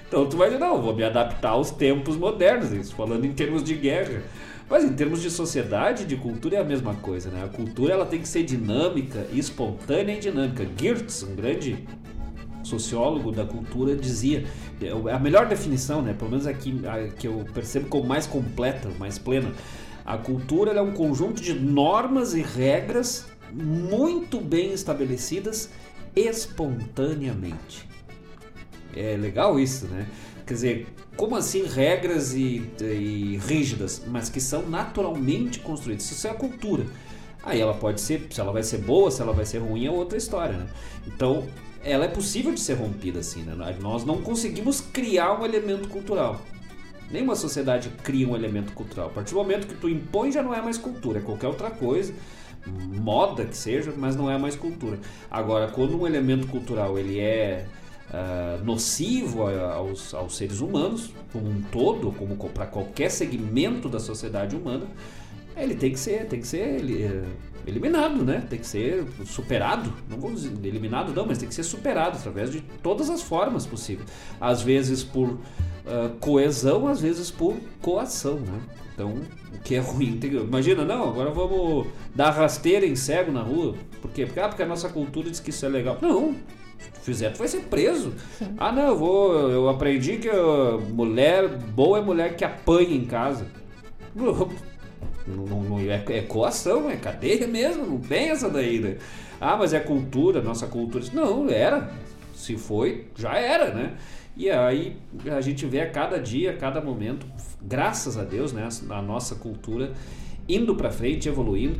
Então 0.07 0.25
tu 0.25 0.37
vai 0.37 0.49
dizer, 0.49 0.59
não, 0.59 0.81
vou 0.81 0.95
me 0.95 1.03
adaptar 1.03 1.49
aos 1.49 1.71
tempos 1.71 2.15
modernos, 2.15 2.71
isso 2.71 2.95
falando 2.95 3.25
em 3.25 3.33
termos 3.33 3.61
de 3.61 3.73
guerra. 3.75 4.23
Mas 4.71 4.85
em 4.85 4.93
termos 4.93 5.21
de 5.21 5.29
sociedade, 5.29 6.05
de 6.05 6.15
cultura 6.15 6.55
é 6.55 6.61
a 6.61 6.63
mesma 6.63 6.95
coisa, 6.95 7.29
né? 7.29 7.43
A 7.43 7.49
cultura 7.49 7.93
ela 7.93 8.05
tem 8.05 8.21
que 8.21 8.27
ser 8.27 8.43
dinâmica, 8.43 9.27
espontânea 9.33 10.13
e 10.13 10.19
dinâmica. 10.19 10.65
Geertz, 10.79 11.23
um 11.23 11.35
grande 11.35 11.85
sociólogo 12.63 13.33
da 13.33 13.43
cultura, 13.43 13.93
dizia 13.97 14.45
é 14.81 15.11
a 15.11 15.19
melhor 15.19 15.45
definição, 15.45 16.01
né? 16.01 16.13
Pelo 16.13 16.31
menos 16.31 16.47
aqui 16.47 16.81
a, 16.87 17.09
que 17.09 17.27
eu 17.27 17.45
percebo 17.53 17.89
como 17.89 18.05
mais 18.05 18.25
completa, 18.25 18.89
mais 18.97 19.19
plena. 19.19 19.51
A 20.05 20.17
cultura 20.17 20.71
é 20.71 20.81
um 20.81 20.93
conjunto 20.93 21.41
de 21.41 21.53
normas 21.53 22.33
e 22.33 22.41
regras 22.41 23.25
muito 23.51 24.39
bem 24.39 24.71
estabelecidas 24.71 25.69
espontaneamente. 26.15 27.89
É 28.95 29.17
legal 29.17 29.59
isso, 29.59 29.85
né? 29.87 30.07
Quer 30.45 30.53
dizer, 30.53 30.87
como 31.21 31.35
assim 31.35 31.67
regras 31.67 32.33
e, 32.33 32.67
e 32.81 33.39
rígidas, 33.45 34.01
mas 34.07 34.27
que 34.27 34.41
são 34.41 34.67
naturalmente 34.67 35.59
construídas? 35.59 36.09
Isso 36.09 36.25
é 36.25 36.31
a 36.31 36.33
cultura. 36.33 36.83
Aí 37.43 37.61
ela 37.61 37.75
pode 37.75 38.01
ser, 38.01 38.25
se 38.31 38.41
ela 38.41 38.51
vai 38.51 38.63
ser 38.63 38.79
boa, 38.79 39.11
se 39.11 39.21
ela 39.21 39.31
vai 39.31 39.45
ser 39.45 39.59
ruim, 39.59 39.85
é 39.85 39.91
outra 39.91 40.17
história, 40.17 40.57
né? 40.57 40.65
Então, 41.05 41.47
ela 41.83 42.05
é 42.05 42.07
possível 42.07 42.51
de 42.51 42.59
ser 42.59 42.73
rompida 42.73 43.19
assim, 43.19 43.43
né? 43.43 43.53
Nós 43.79 44.03
não 44.03 44.19
conseguimos 44.23 44.81
criar 44.81 45.39
um 45.39 45.45
elemento 45.45 45.87
cultural. 45.89 46.41
Nenhuma 47.11 47.35
sociedade 47.35 47.89
cria 48.01 48.27
um 48.27 48.35
elemento 48.35 48.73
cultural. 48.73 49.09
A 49.09 49.11
partir 49.11 49.35
do 49.35 49.37
momento 49.37 49.67
que 49.67 49.75
tu 49.75 49.87
impõe 49.87 50.31
já 50.31 50.41
não 50.41 50.55
é 50.55 50.61
mais 50.63 50.79
cultura, 50.79 51.19
é 51.19 51.21
qualquer 51.21 51.49
outra 51.49 51.69
coisa, 51.69 52.15
moda 52.65 53.45
que 53.45 53.55
seja, 53.55 53.93
mas 53.95 54.15
não 54.15 54.27
é 54.27 54.39
mais 54.39 54.55
cultura. 54.55 54.97
Agora, 55.29 55.67
quando 55.67 56.01
um 56.01 56.07
elemento 56.07 56.47
cultural 56.47 56.97
ele 56.97 57.19
é 57.19 57.67
uh, 58.11 58.63
nocivo 58.63 59.47
aos, 59.47 60.13
aos 60.13 60.35
seres 60.35 60.59
humanos 60.59 61.11
como 61.31 61.49
um 61.49 61.61
todo, 61.61 62.11
como 62.11 62.35
para 62.35 62.65
qualquer 62.65 63.09
segmento 63.09 63.87
da 63.89 63.99
sociedade 63.99 64.55
humana, 64.55 64.85
ele 65.55 65.75
tem 65.75 65.91
que 65.91 65.99
ser, 65.99 66.25
tem 66.27 66.39
que 66.39 66.47
ser 66.47 66.81
é, 66.81 67.23
eliminado, 67.67 68.23
né? 68.23 68.45
Tem 68.49 68.59
que 68.59 68.67
ser 68.67 69.05
superado. 69.25 69.93
Não 70.09 70.17
vou 70.17 70.31
dizer 70.31 70.51
eliminado, 70.63 71.13
não, 71.13 71.25
mas 71.25 71.37
tem 71.37 71.47
que 71.47 71.55
ser 71.55 71.63
superado 71.63 72.17
através 72.17 72.51
de 72.51 72.61
todas 72.81 73.09
as 73.09 73.21
formas 73.21 73.65
possíveis. 73.65 74.07
Às 74.39 74.61
vezes 74.61 75.03
por 75.03 75.29
uh, 75.29 75.39
coesão, 76.19 76.87
às 76.87 77.01
vezes 77.01 77.29
por 77.31 77.57
coação, 77.81 78.39
né? 78.39 78.59
Então, 78.93 79.15
o 79.53 79.59
que 79.63 79.75
é 79.75 79.79
ruim. 79.79 80.17
Tem, 80.17 80.31
imagina, 80.31 80.83
não, 80.83 81.09
agora 81.09 81.31
vamos 81.31 81.87
dar 82.13 82.31
rasteira 82.31 82.85
em 82.85 82.95
cego 82.95 83.31
na 83.31 83.41
rua. 83.41 83.75
Por 84.01 84.11
quê? 84.11 84.25
Porque, 84.25 84.39
ah, 84.39 84.47
porque 84.47 84.63
a 84.63 84.67
nossa 84.67 84.89
cultura 84.89 85.29
diz 85.29 85.39
que 85.39 85.49
isso 85.49 85.65
é 85.65 85.69
legal. 85.69 85.97
Não, 86.01 86.35
fizer, 87.01 87.31
tu 87.31 87.39
vai 87.39 87.47
ser 87.47 87.61
preso. 87.61 88.13
Sim. 88.37 88.53
Ah, 88.57 88.71
não, 88.71 88.89
eu 88.89 88.97
vou. 88.97 89.49
Eu 89.49 89.69
aprendi 89.69 90.17
que 90.17 90.29
mulher 90.91 91.47
boa 91.47 91.99
é 91.99 92.01
mulher 92.01 92.35
que 92.35 92.43
apanha 92.43 92.95
em 92.95 93.05
casa. 93.05 93.45
Não, 94.15 94.49
não, 95.27 95.63
não 95.63 95.79
é, 95.79 96.03
é, 96.09 96.21
coação, 96.21 96.89
é 96.89 96.95
cadeia 96.95 97.45
mesmo, 97.47 97.85
não 97.85 97.99
tem 97.99 98.29
essa 98.29 98.49
daí, 98.49 98.79
né? 98.79 98.97
Ah, 99.39 99.55
mas 99.57 99.73
é 99.73 99.79
cultura, 99.79 100.41
nossa 100.41 100.67
cultura. 100.67 101.03
Não, 101.13 101.49
era. 101.49 101.89
Se 102.35 102.57
foi, 102.57 103.07
já 103.15 103.37
era, 103.37 103.73
né? 103.73 103.93
E 104.35 104.49
aí 104.49 104.97
a 105.31 105.41
gente 105.41 105.65
vê 105.65 105.81
a 105.81 105.89
cada 105.89 106.17
dia, 106.17 106.51
a 106.51 106.57
cada 106.57 106.81
momento, 106.81 107.25
graças 107.61 108.17
a 108.17 108.23
Deus, 108.23 108.53
né, 108.53 108.67
a 108.89 109.01
nossa 109.01 109.35
cultura 109.35 109.91
indo 110.47 110.75
para 110.75 110.89
frente, 110.89 111.27
evoluindo. 111.27 111.79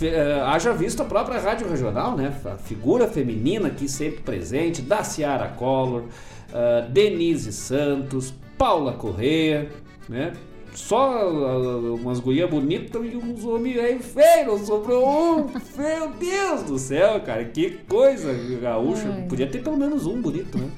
Uh, 0.00 0.44
haja 0.46 0.72
visto 0.72 1.02
a 1.02 1.04
própria 1.04 1.38
rádio 1.38 1.68
regional, 1.68 2.16
né? 2.16 2.32
A 2.44 2.56
figura 2.56 3.06
feminina 3.06 3.68
aqui 3.68 3.88
sempre 3.88 4.22
presente, 4.22 4.80
da 4.80 5.02
Ciara 5.04 5.48
Collor, 5.48 6.04
uh, 6.04 6.88
Denise 6.88 7.52
Santos, 7.52 8.32
Paula 8.56 8.94
Correia, 8.94 9.70
né? 10.08 10.32
Só 10.72 11.28
uh, 11.28 11.96
umas 11.96 12.20
gurias 12.20 12.48
bonitas 12.48 13.02
e 13.04 13.16
uns 13.16 13.44
homens 13.44 13.78
aí 13.78 13.98
feios, 13.98 14.62
sobrou 14.62 15.06
um. 15.08 15.46
Meu 15.76 16.10
Deus 16.10 16.62
do 16.62 16.78
céu, 16.78 17.20
cara, 17.20 17.44
que 17.44 17.70
coisa 17.88 18.32
gaúcha. 18.60 19.12
Ai. 19.12 19.26
Podia 19.28 19.46
ter 19.46 19.62
pelo 19.62 19.76
menos 19.76 20.06
um 20.06 20.20
bonito, 20.20 20.56
né? 20.56 20.70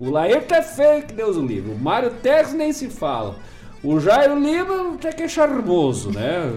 O 0.00 0.10
Laerto 0.10 0.54
é 0.54 0.62
feio, 0.62 1.02
que 1.02 1.12
Deus 1.12 1.36
o 1.36 1.44
livre. 1.44 1.70
O 1.72 1.78
Mário 1.78 2.10
Tex 2.22 2.54
nem 2.54 2.72
se 2.72 2.88
fala. 2.88 3.36
O 3.82 3.98
Jairo 3.98 4.38
Lima 4.38 4.94
até 4.94 5.10
que 5.10 5.22
é 5.22 5.28
charmoso, 5.28 6.10
né? 6.10 6.52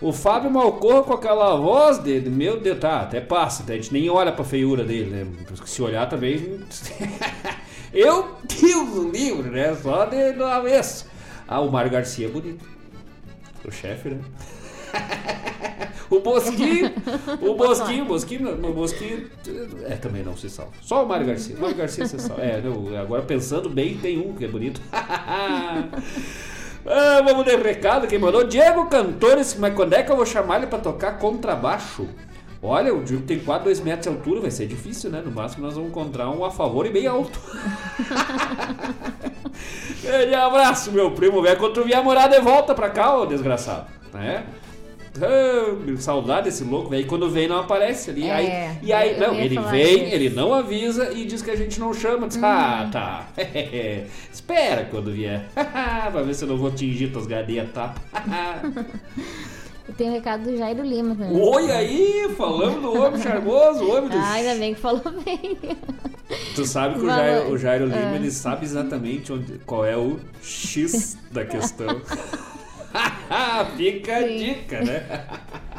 O 0.00 0.12
Fábio 0.12 0.50
Malcorra 0.50 1.04
com 1.04 1.12
aquela 1.12 1.54
voz 1.54 1.98
dele, 1.98 2.28
meu 2.28 2.58
Deus, 2.58 2.80
tá, 2.80 3.02
até 3.02 3.20
passa, 3.20 3.64
a 3.70 3.76
gente 3.76 3.92
nem 3.92 4.10
olha 4.10 4.32
pra 4.32 4.44
feiura 4.44 4.82
dele, 4.82 5.10
né? 5.10 5.26
Se 5.64 5.80
olhar 5.80 6.08
também. 6.08 6.60
Eu, 7.94 8.36
Deus 8.42 8.88
o 8.96 9.08
livre, 9.08 9.50
né? 9.50 9.72
Só 9.76 10.04
de, 10.04 10.32
do 10.32 10.44
avesso. 10.44 11.06
Ah, 11.46 11.60
o 11.60 11.70
Mário 11.70 11.92
Garcia 11.92 12.26
é 12.26 12.30
bonito. 12.30 12.64
O 13.64 13.70
chefe, 13.70 14.08
né? 14.10 14.18
o 16.10 16.18
Bosquinho, 16.20 16.92
o 17.40 17.54
Bosquinho, 17.54 18.04
o 18.04 18.06
Bosquinho, 18.06 18.68
o 18.68 18.72
Bosquinho, 18.72 19.30
é, 19.84 19.94
também 19.94 20.24
não 20.24 20.36
se 20.36 20.50
salva. 20.50 20.72
Só 20.82 21.04
o 21.04 21.08
Mário 21.08 21.26
Garcia. 21.26 21.56
O 21.56 21.60
Mário 21.60 21.76
Garcia 21.76 22.04
se 22.06 22.18
salva. 22.18 22.42
É, 22.42 22.60
agora 23.00 23.22
pensando 23.22 23.70
bem, 23.70 23.96
tem 23.96 24.18
um 24.18 24.34
que 24.34 24.44
é 24.44 24.48
bonito. 24.48 24.80
ah, 26.86 27.22
vamos 27.22 27.44
de 27.44 27.56
recado, 27.56 28.06
quem 28.06 28.18
mandou? 28.18 28.44
Diego 28.44 28.86
Cantores, 28.86 29.56
mas 29.58 29.74
quando 29.74 29.94
é 29.94 30.02
que 30.02 30.10
eu 30.12 30.16
vou 30.16 30.26
chamar 30.26 30.58
ele 30.58 30.66
pra 30.66 30.78
tocar 30.78 31.18
contrabaixo? 31.18 32.08
Olha, 32.62 32.94
o 32.94 33.02
Diego 33.02 33.24
tem 33.24 33.38
quase 33.38 33.64
2 33.64 33.80
metros 33.80 34.04
de 34.04 34.08
altura, 34.08 34.40
vai 34.40 34.50
ser 34.50 34.66
difícil, 34.66 35.10
né? 35.10 35.22
No 35.24 35.30
máximo 35.30 35.66
nós 35.66 35.74
vamos 35.74 35.90
encontrar 35.90 36.30
um 36.30 36.44
a 36.44 36.50
favor 36.50 36.86
e 36.86 36.90
bem 36.90 37.06
alto. 37.06 37.38
Grande 40.02 40.34
abraço, 40.34 40.90
meu 40.90 41.10
primo 41.10 41.42
velho. 41.42 41.58
Quando 41.58 41.74
tu 41.74 41.84
vier 41.84 42.02
morar 42.02 42.28
de 42.28 42.40
volta 42.40 42.74
pra 42.74 42.88
cá, 42.88 43.16
ô 43.18 43.26
desgraçado. 43.26 43.86
Né? 44.14 44.44
Ah, 45.22 45.96
saudade 45.98 46.44
desse 46.44 46.64
louco, 46.64 46.90
velho. 46.90 47.06
Quando 47.06 47.30
vem, 47.30 47.46
não 47.46 47.60
aparece 47.60 48.10
ali. 48.10 48.24
É, 48.24 48.32
aí, 48.32 48.78
e 48.82 48.92
aí, 48.92 49.18
não, 49.18 49.34
ele 49.34 49.58
vem, 49.58 50.12
ele 50.12 50.30
não 50.30 50.52
avisa 50.52 51.12
e 51.12 51.24
diz 51.24 51.42
que 51.42 51.50
a 51.50 51.56
gente 51.56 51.78
não 51.78 51.94
chama. 51.94 52.26
Diz, 52.26 52.36
hum. 52.36 52.40
Ah, 52.44 52.88
tá. 52.90 53.28
Espera 54.32 54.86
quando 54.90 55.12
vier. 55.12 55.46
pra 55.54 56.22
ver 56.22 56.34
se 56.34 56.44
eu 56.44 56.48
não 56.48 56.56
vou 56.56 56.68
atingir 56.68 57.12
tuas 57.12 57.26
gadeias, 57.26 57.70
tá? 57.72 57.94
Eu 59.86 59.92
tenho 59.92 60.12
um 60.12 60.14
recado 60.14 60.44
do 60.44 60.56
Jairo 60.56 60.82
Lima 60.82 61.14
também. 61.14 61.38
Oi 61.38 61.70
aí, 61.70 62.34
falando 62.38 62.80
do 62.80 62.98
homem 62.98 63.20
charmoso, 63.20 63.84
o 63.84 63.94
homem 63.94 64.08
do... 64.08 64.16
Ah, 64.16 64.32
ainda 64.32 64.54
bem 64.54 64.74
que 64.74 64.80
falou 64.80 65.02
bem. 65.22 65.58
Tu 66.54 66.64
sabe 66.64 66.94
que 66.94 67.04
o 67.04 67.06
Jairo, 67.06 67.52
o 67.52 67.58
Jairo 67.58 67.84
Lima, 67.84 68.14
é. 68.14 68.16
ele 68.16 68.30
sabe 68.30 68.64
exatamente 68.64 69.30
onde, 69.30 69.58
qual 69.66 69.84
é 69.84 69.94
o 69.94 70.18
X 70.42 71.18
da 71.30 71.44
questão. 71.44 72.00
Fica 73.76 74.16
a 74.16 74.22
dica, 74.22 74.80
né? 74.82 75.24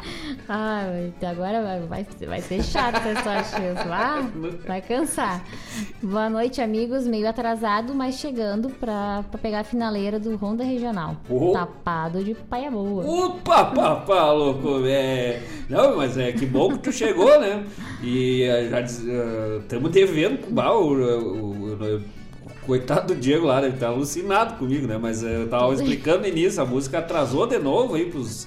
Ah, 0.48 0.84
agora 1.28 1.80
vai, 1.88 2.06
vai, 2.26 2.40
ser 2.40 2.62
chato 2.62 3.04
essa 3.08 3.42
chance 3.42 3.88
lá. 3.88 4.20
Vai 4.64 4.80
cansar. 4.80 5.44
Boa 6.00 6.30
noite, 6.30 6.60
amigos. 6.60 7.06
Meio 7.06 7.28
atrasado, 7.28 7.92
mas 7.92 8.16
chegando 8.16 8.70
pra, 8.70 9.24
pra 9.28 9.40
pegar 9.40 9.60
a 9.60 9.64
finaleira 9.64 10.20
do 10.20 10.36
Ronda 10.36 10.62
Regional. 10.62 11.16
Oh. 11.28 11.52
Tapado 11.52 12.22
de 12.22 12.34
paia 12.34 12.70
boa. 12.70 13.04
Opa, 13.04 13.64
papá, 13.64 14.30
louco, 14.30 14.86
é. 14.86 15.42
Não, 15.68 15.96
mas 15.96 16.16
é 16.16 16.30
que 16.30 16.46
bom 16.46 16.68
que 16.68 16.78
tu 16.78 16.92
chegou, 16.92 17.40
né? 17.40 17.64
E 18.02 18.42
eh, 18.42 18.68
já 18.68 18.80
estamos 18.82 19.90
uh, 19.90 19.92
devendo 19.92 20.46
o, 20.54 20.60
o, 20.60 21.96
o, 21.96 22.00
coitado 22.66 23.14
do 23.14 23.20
Diego 23.20 23.46
lá, 23.46 23.64
ele 23.64 23.76
tá 23.76 23.88
alucinado 23.88 24.58
comigo, 24.58 24.86
né? 24.86 24.98
Mas 24.98 25.22
eu 25.22 25.48
tava 25.48 25.72
explicando 25.72 26.22
no 26.22 26.26
início, 26.26 26.60
a 26.60 26.66
música 26.66 26.98
atrasou 26.98 27.46
de 27.46 27.58
novo 27.58 27.94
aí 27.94 28.06
pros. 28.06 28.44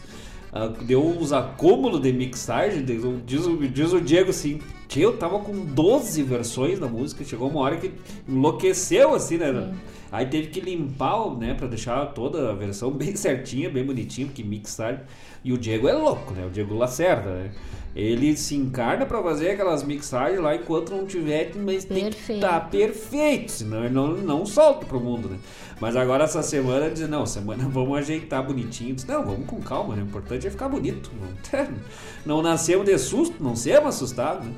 Uh, 0.51 0.83
deu 0.83 1.05
uns 1.05 1.31
acúmulos 1.31 2.01
de 2.01 2.11
mixagem, 2.11 2.83
diz, 2.83 3.03
diz, 3.23 3.71
diz 3.71 3.93
o 3.93 4.01
Diego 4.01 4.31
assim, 4.31 4.59
Tio, 4.87 5.03
eu 5.03 5.17
tava 5.17 5.37
com 5.39 5.53
12 5.63 6.23
versões 6.23 6.79
da 6.79 6.87
música, 6.87 7.23
chegou 7.23 7.47
uma 7.49 7.59
hora 7.59 7.77
que 7.77 7.91
enlouqueceu 8.27 9.13
assim, 9.13 9.37
né? 9.37 9.51
Sim. 9.51 9.77
Aí 10.11 10.25
teve 10.25 10.47
que 10.47 10.59
limpar, 10.59 11.37
né, 11.37 11.53
para 11.53 11.67
deixar 11.67 12.03
toda 12.07 12.49
a 12.49 12.53
versão 12.53 12.89
bem 12.91 13.15
certinha, 13.15 13.69
bem 13.69 13.85
bonitinha, 13.85 14.25
porque 14.25 14.43
mixar. 14.43 15.05
E 15.43 15.53
o 15.53 15.57
Diego 15.57 15.87
é 15.87 15.93
louco, 15.93 16.33
né? 16.33 16.45
O 16.45 16.49
Diego 16.49 16.75
Lacerda, 16.75 17.29
né? 17.29 17.51
Ele 17.95 18.37
se 18.37 18.55
encarna 18.55 19.05
para 19.05 19.21
fazer 19.21 19.51
aquelas 19.51 19.83
mixagens 19.83 20.39
lá 20.39 20.55
enquanto 20.55 20.91
não 20.91 21.05
tiver, 21.05 21.51
mas 21.55 21.85
perfeito. 21.85 21.87
tem 21.87 22.09
que 22.09 22.33
estar 22.33 22.59
tá 22.59 22.59
perfeito, 22.61 23.51
senão 23.51 23.83
ele 23.83 23.93
não, 23.93 24.09
não 24.09 24.45
solta 24.45 24.85
pro 24.85 24.99
mundo, 24.99 25.29
né? 25.29 25.37
Mas 25.79 25.95
agora 25.95 26.25
essa 26.25 26.43
semana 26.43 26.89
diz, 26.89 27.07
não, 27.09 27.25
semana 27.25 27.67
vamos 27.69 27.97
ajeitar 27.97 28.45
bonitinho. 28.45 28.93
Diz, 28.93 29.05
não, 29.05 29.23
vamos 29.23 29.45
com 29.47 29.59
calma, 29.61 29.95
né? 29.95 30.03
O 30.03 30.05
importante 30.05 30.45
é 30.45 30.51
ficar 30.51 30.69
bonito. 30.69 31.11
Não, 32.25 32.41
nascemos 32.41 32.85
de 32.85 32.97
susto, 32.97 33.41
não 33.41 33.55
sermos 33.55 33.95
assustados, 33.95 34.45
né? 34.45 34.53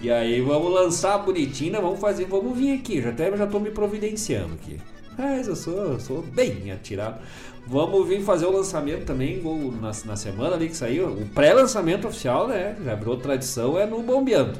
E 0.00 0.10
aí 0.10 0.40
vamos 0.40 0.72
lançar 0.72 1.18
bonitinho, 1.18 1.72
né? 1.72 1.80
vamos 1.80 2.00
fazer, 2.00 2.24
vamos 2.24 2.56
vir 2.56 2.78
aqui. 2.78 3.02
Já 3.02 3.10
até 3.10 3.36
já 3.36 3.46
tô 3.46 3.58
me 3.58 3.70
providenciando 3.70 4.54
aqui. 4.54 4.78
Mas 5.18 5.46
eu 5.46 5.56
sou, 5.56 6.00
sou 6.00 6.22
bem 6.22 6.70
atirado. 6.72 7.20
Vamos 7.66 8.08
vir 8.08 8.22
fazer 8.22 8.46
o 8.46 8.50
lançamento 8.50 9.04
também 9.04 9.42
na, 9.80 9.92
na 10.04 10.16
semana 10.16 10.56
ali 10.56 10.68
que 10.68 10.76
saiu. 10.76 11.08
O 11.08 11.26
pré-lançamento 11.26 12.08
oficial, 12.08 12.48
né? 12.48 12.76
Já 12.84 12.94
virou 12.94 13.16
tradição, 13.16 13.78
é 13.78 13.86
no 13.86 14.02
Bombeando. 14.02 14.58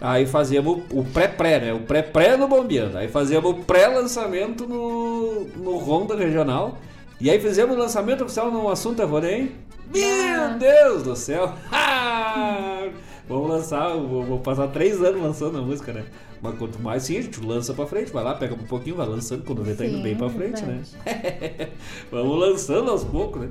Aí 0.00 0.26
fazíamos 0.26 0.82
o 0.92 1.04
pré-pré, 1.04 1.60
né? 1.60 1.72
O 1.74 1.80
pré-pré 1.80 2.36
no 2.36 2.48
Bombeando. 2.48 2.96
Aí 2.96 3.08
fazíamos 3.08 3.50
o 3.50 3.54
pré-lançamento 3.54 4.66
no, 4.66 5.44
no 5.56 5.76
Ronda 5.76 6.16
Regional. 6.16 6.78
E 7.20 7.30
aí 7.30 7.38
fizemos 7.38 7.76
o 7.76 7.78
lançamento 7.78 8.24
oficial 8.24 8.50
no 8.50 8.68
Assunto 8.70 9.02
Evorém. 9.02 9.52
Meu 9.92 10.40
ah. 10.40 10.56
Deus 10.58 11.02
do 11.02 11.14
céu! 11.14 11.52
Vamos 13.30 13.48
lançar, 13.48 13.96
vou, 13.96 14.24
vou, 14.24 14.40
passar 14.40 14.66
três 14.66 15.00
anos 15.00 15.22
lançando 15.22 15.56
a 15.56 15.62
música, 15.62 15.92
né? 15.92 16.04
Mas 16.42 16.58
quanto 16.58 16.82
mais 16.82 17.04
sim, 17.04 17.16
a 17.16 17.22
gente 17.22 17.40
lança 17.40 17.72
pra 17.72 17.86
frente, 17.86 18.10
vai 18.10 18.24
lá, 18.24 18.34
pega 18.34 18.54
um 18.54 18.66
pouquinho, 18.66 18.96
vai 18.96 19.06
lançando 19.06 19.44
quando 19.44 19.62
vê 19.62 19.72
tá 19.72 19.86
indo 19.86 20.02
bem 20.02 20.16
pra 20.16 20.28
frente, 20.28 20.60
né? 20.64 20.82
Vamos 22.10 22.40
lançando 22.40 22.90
aos 22.90 23.04
poucos, 23.04 23.42
né? 23.42 23.50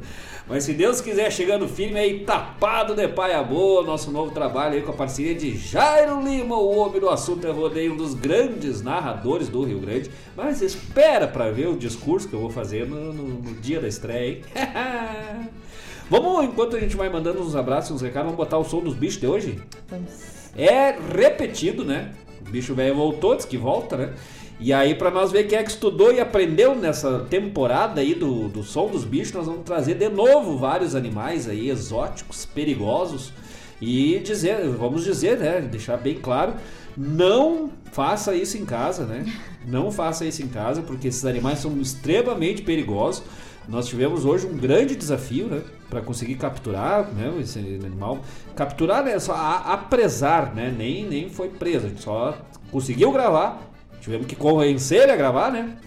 Mas 0.50 0.66
se 0.66 0.74
Deus 0.74 1.00
quiser, 1.00 1.32
chegando 1.32 1.66
firme 1.66 1.98
aí, 1.98 2.26
tapado 2.26 2.94
de 2.94 3.08
paia 3.08 3.42
boa, 3.42 3.82
nosso 3.82 4.12
novo 4.12 4.32
trabalho 4.32 4.74
aí 4.74 4.82
com 4.82 4.92
a 4.92 4.96
parceria 4.96 5.34
de 5.34 5.58
Jairo 5.58 6.22
Lima, 6.22 6.58
o 6.58 6.76
homem 6.78 7.00
do 7.00 7.08
assunto 7.08 7.48
é 7.48 7.52
rodeio, 7.52 7.94
um 7.94 7.98
dos 7.98 8.14
grandes 8.14 8.82
narradores 8.82 9.48
do 9.48 9.64
Rio 9.64 9.80
Grande. 9.80 10.12
Mas 10.36 10.62
espera 10.62 11.26
pra 11.26 11.52
ver 11.52 11.70
o 11.70 11.78
discurso 11.78 12.28
que 12.28 12.34
eu 12.34 12.42
vou 12.42 12.50
fazer 12.50 12.86
no, 12.86 13.14
no, 13.14 13.24
no 13.24 13.54
dia 13.62 13.80
da 13.80 13.88
estreia, 13.88 14.42
hein? 14.56 15.50
Vamos, 16.10 16.44
enquanto 16.44 16.76
a 16.76 16.80
gente 16.80 16.96
vai 16.96 17.08
mandando 17.08 17.40
uns 17.40 17.56
abraços, 17.56 17.92
uns 17.92 18.02
recados, 18.02 18.32
vamos 18.32 18.38
botar 18.38 18.58
o 18.58 18.64
som 18.64 18.82
dos 18.82 18.96
bichos 18.96 19.20
de 19.20 19.28
hoje? 19.28 19.62
Vamos. 19.88 20.10
É 20.58 20.96
repetido, 21.16 21.86
né? 21.86 22.12
O 22.46 22.50
bicho 22.50 22.74
velho 22.74 22.96
voltou, 22.96 23.36
diz 23.36 23.46
que 23.46 23.58
volta, 23.58 23.96
né? 23.96 24.14
E 24.60 24.74
aí, 24.74 24.96
para 24.96 25.12
nós 25.12 25.32
ver 25.32 25.44
quem 25.44 25.58
é 25.58 25.64
que 25.64 25.70
estudou 25.70 26.12
e 26.12 26.20
aprendeu 26.20 26.76
nessa 26.76 27.20
temporada 27.30 28.02
aí 28.02 28.16
do, 28.16 28.50
do 28.50 28.64
som 28.64 28.88
dos 28.88 29.06
bichos, 29.06 29.34
nós 29.34 29.46
vamos 29.46 29.62
trazer 29.64 29.94
de 29.94 30.10
novo 30.10 30.58
vários 30.58 30.96
animais 30.96 31.48
aí 31.48 31.70
exóticos, 31.70 32.44
perigosos. 32.44 33.32
E 33.80 34.20
dizer, 34.20 34.68
vamos 34.68 35.04
dizer, 35.04 35.38
né? 35.38 35.62
Deixar 35.62 35.96
bem 35.96 36.16
claro, 36.16 36.56
não 36.98 37.70
faça 37.92 38.36
isso 38.36 38.58
em 38.58 38.66
casa, 38.66 39.06
né? 39.06 39.26
Não 39.68 39.92
faça 39.92 40.26
isso 40.26 40.42
em 40.42 40.48
casa, 40.48 40.82
porque 40.82 41.10
esses 41.10 41.26
animais 41.26 41.60
são 41.60 41.80
extremamente 41.80 42.62
perigosos. 42.62 43.22
Nós 43.70 43.88
tivemos 43.88 44.26
hoje 44.26 44.48
um 44.48 44.58
grande 44.58 44.96
desafio, 44.96 45.46
né? 45.46 45.62
Para 45.92 46.02
conseguir 46.02 46.36
capturar 46.36 47.08
né, 47.14 47.32
esse 47.40 47.60
animal. 47.60 48.20
Capturar 48.56 49.08
é 49.08 49.20
só 49.20 49.34
apresar, 49.34 50.56
né? 50.56 50.74
Nem, 50.76 51.06
nem 51.06 51.30
foi 51.30 51.50
preso, 51.50 51.86
a 51.86 51.90
gente 51.90 52.02
só 52.02 52.36
conseguiu 52.72 53.12
gravar. 53.12 53.62
Tivemos 54.02 54.26
que 54.26 54.36
convencer 54.36 55.04
ele 55.04 55.12
a 55.12 55.16
gravar, 55.16 55.52
né? 55.52 55.78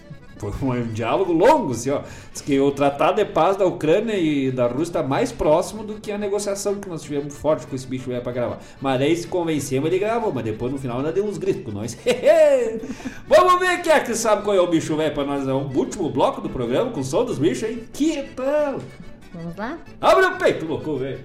Foi 0.51 0.81
um 0.81 0.87
diálogo 0.93 1.31
longo, 1.31 1.71
assim, 1.71 1.89
ó. 1.89 2.01
Diz 2.31 2.41
que 2.41 2.59
o 2.59 2.71
tratado 2.71 3.17
de 3.17 3.25
paz 3.25 3.57
da 3.57 3.65
Ucrânia 3.65 4.17
e 4.17 4.51
da 4.51 4.67
Rússia 4.67 4.83
está 4.83 5.03
mais 5.03 5.31
próximo 5.31 5.83
do 5.83 5.95
que 5.95 6.11
a 6.11 6.17
negociação 6.17 6.75
que 6.75 6.89
nós 6.89 7.01
tivemos 7.01 7.35
forte 7.35 7.65
com 7.67 7.75
esse 7.75 7.87
bicho 7.87 8.09
velho 8.09 8.21
para 8.21 8.31
gravar. 8.31 8.59
Mas 8.81 9.01
aí 9.01 9.15
se 9.15 9.27
convencemos, 9.27 9.87
ele 9.87 9.99
gravou, 9.99 10.31
mas 10.33 10.43
depois 10.43 10.71
no 10.71 10.77
final 10.77 10.97
ainda 10.97 11.11
deu 11.11 11.25
uns 11.25 11.37
gritos 11.37 11.63
com 11.63 11.71
nós. 11.71 11.97
Vamos 13.27 13.59
ver 13.59 13.81
quem 13.81 13.91
é 13.91 13.99
que 13.99 14.15
sabe 14.15 14.43
qual 14.43 14.55
é 14.55 14.61
o 14.61 14.67
bicho 14.67 14.95
velho 14.95 15.13
para 15.13 15.25
nós. 15.25 15.47
É 15.47 15.53
o 15.53 15.57
último 15.57 16.09
bloco 16.09 16.41
do 16.41 16.49
programa 16.49 16.91
com 16.91 16.99
o 16.99 17.03
som 17.03 17.23
dos 17.23 17.37
bichos, 17.37 17.69
hein? 17.69 17.83
Que 17.93 18.23
tal? 18.35 18.79
Vamos 19.33 19.55
lá? 19.55 19.77
Abre 19.99 20.25
o 20.25 20.37
peito, 20.37 20.65
louco, 20.65 20.97
velho. 20.97 21.19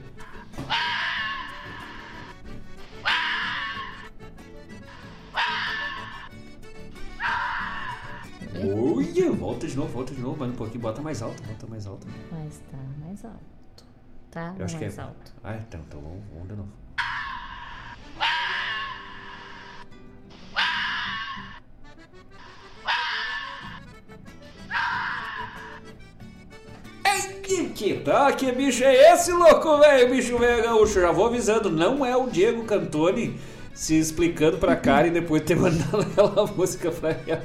Olha, 8.60 9.32
volta 9.32 9.66
de 9.66 9.76
novo, 9.76 9.89
volta 9.93 10.14
de 10.14 10.20
novo, 10.20 10.36
vai 10.36 10.48
um 10.48 10.52
pouquinho, 10.52 10.80
bota 10.80 11.01
mais 11.01 11.22
alto, 11.22 11.43
bota 11.44 11.66
mais 11.66 11.86
alto. 11.86 12.06
Mas 12.30 12.59
tá 12.70 12.78
mais 13.01 13.24
alto. 13.24 13.85
Tá 14.30 14.55
Eu 14.59 14.64
acho 14.64 14.76
mais 14.76 14.94
que 14.94 15.01
é... 15.01 15.05
alto. 15.05 15.32
Ah, 15.44 15.56
então, 15.56 15.80
então 15.86 16.01
vamos, 16.01 16.24
vamos 16.32 16.48
de 16.48 16.56
novo. 16.56 16.68
Que, 27.43 27.68
que 27.70 27.94
tá? 28.01 28.30
Que 28.32 28.52
bicho 28.52 28.85
é 28.85 29.12
esse, 29.14 29.32
louco, 29.32 29.78
velho? 29.78 30.10
Bicho 30.10 30.36
velho 30.36 30.62
gaúcho. 30.62 31.01
Já 31.01 31.10
vou 31.10 31.26
avisando, 31.26 31.70
não 31.70 32.05
é 32.05 32.14
o 32.14 32.26
Diego 32.28 32.64
Cantoni 32.64 33.39
se 33.72 33.97
explicando 33.97 34.59
pra 34.59 34.74
cara 34.74 35.06
e 35.06 35.10
depois 35.10 35.40
ter 35.43 35.55
mandado 35.55 36.01
aquela 36.02 36.47
música 36.47 36.90
pra 36.90 37.10
ela. 37.26 37.43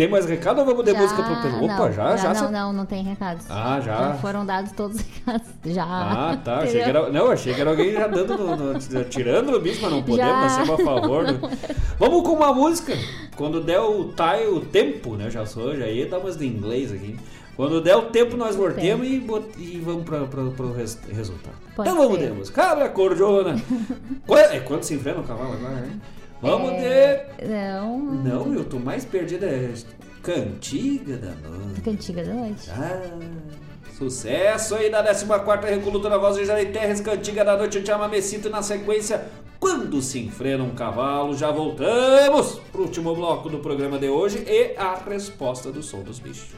Tem 0.00 0.08
mais 0.08 0.24
recado 0.24 0.60
ou 0.60 0.64
vamos 0.64 0.82
de 0.82 0.92
Já, 0.92 0.98
música 0.98 1.22
pro 1.22 1.42
Pedro? 1.42 1.62
Opa, 1.62 1.76
não, 1.76 1.92
já, 1.92 2.16
já. 2.16 2.32
Não, 2.32 2.50
não, 2.50 2.72
não 2.72 2.86
tem 2.86 3.04
recados. 3.04 3.44
Ah, 3.50 3.78
já. 3.84 3.98
Já 3.98 4.14
foram 4.14 4.46
dados 4.46 4.72
todos 4.72 4.96
os 4.96 5.02
recados. 5.02 5.46
Já. 5.66 5.84
Ah, 5.84 6.38
tá. 6.42 6.60
Achei 6.60 6.82
que 6.82 6.88
era, 6.88 7.10
não, 7.10 7.30
achei 7.30 7.52
que 7.52 7.60
era 7.60 7.68
alguém 7.68 7.92
já 7.92 8.06
dando, 8.06 8.38
no, 8.38 8.72
no, 8.72 9.04
tirando 9.04 9.52
no 9.52 9.60
bicho, 9.60 9.82
mas 9.82 9.90
não 9.90 10.02
podemos, 10.02 10.32
nós 10.32 10.52
somos 10.52 10.70
a 10.70 10.84
favor. 10.84 11.24
Né? 11.24 11.38
Vamos 11.98 12.22
com 12.22 12.32
uma 12.32 12.50
música. 12.50 12.94
Quando 13.36 13.60
der 13.60 13.80
o, 13.80 14.14
time, 14.14 14.46
o 14.46 14.60
tempo, 14.60 15.16
né? 15.16 15.28
Já 15.28 15.44
sou, 15.44 15.76
já 15.76 15.86
ia 15.86 16.08
dar 16.08 16.18
umas 16.18 16.38
de 16.38 16.46
inglês 16.46 16.90
aqui. 16.90 17.18
Quando 17.54 17.82
der 17.82 17.96
o 17.96 18.02
tempo, 18.04 18.38
nós 18.38 18.56
voltemos 18.56 19.06
e, 19.06 19.22
e 19.58 19.82
vamos 19.84 20.04
para 20.04 20.40
o 20.40 20.72
res, 20.72 20.98
resultado. 21.12 21.56
Pode 21.76 21.90
então 21.90 22.00
vamos 22.00 22.18
ser. 22.18 22.26
de 22.26 22.32
música. 22.32 22.62
Cabra 22.62 22.88
cordiona. 22.88 23.54
Quando, 24.26 24.44
é 24.50 24.60
quando 24.60 24.82
se 24.82 24.94
enfrenta 24.94 25.20
o 25.20 25.24
cavalo 25.24 25.52
agora, 25.52 25.74
né? 25.74 26.00
Vamos 26.42 26.72
É, 26.72 27.26
de. 27.38 27.48
Não. 27.48 27.98
Não, 27.98 28.54
eu 28.54 28.64
tô 28.64 28.78
mais 28.78 29.04
perdido. 29.04 29.44
É 29.44 29.72
Cantiga 30.22 31.16
da 31.16 31.48
Noite. 31.48 31.80
Cantiga 31.82 32.24
da 32.24 32.34
noite. 32.34 32.70
Ah, 32.70 33.18
sucesso 33.96 34.74
aí 34.74 34.90
da 34.90 35.02
14 35.02 35.74
Recoluta 35.74 36.08
na 36.08 36.18
Voz 36.18 36.36
de 36.36 36.44
Jair 36.44 36.72
Terres, 36.72 37.00
Cantiga 37.00 37.44
da 37.44 37.56
Noite, 37.56 37.84
Chama 37.84 38.08
Mecito 38.08 38.48
e 38.48 38.50
na 38.50 38.62
sequência, 38.62 39.26
Quando 39.58 40.00
se 40.00 40.18
enfrena 40.18 40.62
um 40.64 40.74
cavalo. 40.74 41.36
Já 41.36 41.50
voltamos 41.50 42.60
pro 42.72 42.82
último 42.82 43.14
bloco 43.14 43.48
do 43.48 43.58
programa 43.58 43.98
de 43.98 44.08
hoje 44.08 44.44
e 44.46 44.74
a 44.76 44.94
resposta 44.96 45.70
do 45.70 45.82
som 45.82 46.02
dos 46.02 46.18
bichos. 46.18 46.48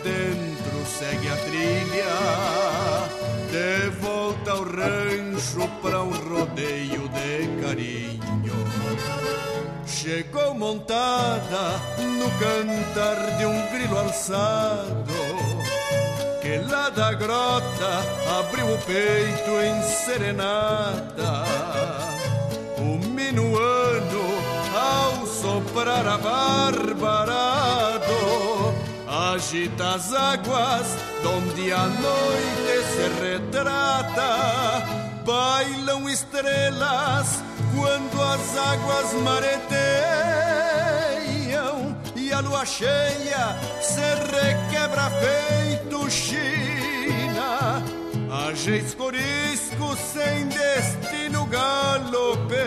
Noite 0.00 0.08
adentro 0.08 0.86
segue 0.86 1.28
a 1.28 1.36
trilha. 1.36 2.06
De 3.50 3.90
volta 4.00 4.52
ao 4.52 4.62
rancho 4.62 5.68
pra 5.82 6.02
um 6.02 6.10
rodeio 6.10 7.08
de 7.08 7.62
carinho. 7.62 8.20
Chegou 9.86 10.54
montada 10.54 11.80
no 11.98 12.30
cantar 12.38 13.36
de 13.38 13.46
um 13.46 13.70
grilo 13.72 13.98
alçado 13.98 15.10
que 16.40 16.56
lá 16.70 16.88
da 16.88 17.12
grota 17.12 18.02
abriu 18.38 18.72
o 18.72 18.78
peito 18.78 19.50
em 19.60 19.82
serenata. 19.82 21.44
O 22.78 23.06
minuano 23.08 24.40
ao 24.74 25.26
soprar 25.26 26.06
a 26.06 26.16
barbarado 26.16 27.49
agita 29.50 29.94
as 29.94 30.14
águas 30.14 30.86
donde 31.24 31.72
a 31.72 31.86
noite 31.88 32.84
se 32.94 33.08
retrata. 33.20 34.30
Bailam 35.26 36.08
estrelas 36.08 37.42
quando 37.74 38.22
as 38.22 38.56
águas 38.56 39.12
mareteiam 39.24 39.66
e 42.14 42.32
a 42.32 42.38
lua 42.40 42.64
cheia 42.64 43.58
se 43.82 44.14
requebra 44.30 45.10
feito 45.10 46.08
China. 46.08 47.82
Ajeis 48.48 48.94
coriscos 48.94 49.98
sem 49.98 50.46
destino 50.46 51.44
galopeiam, 51.46 52.60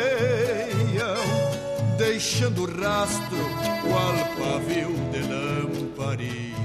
deixando 1.98 2.66
rastro 2.66 3.38
qual 3.84 4.16
pavio 4.38 4.94
de 5.12 5.22
lamparina. 5.22 6.63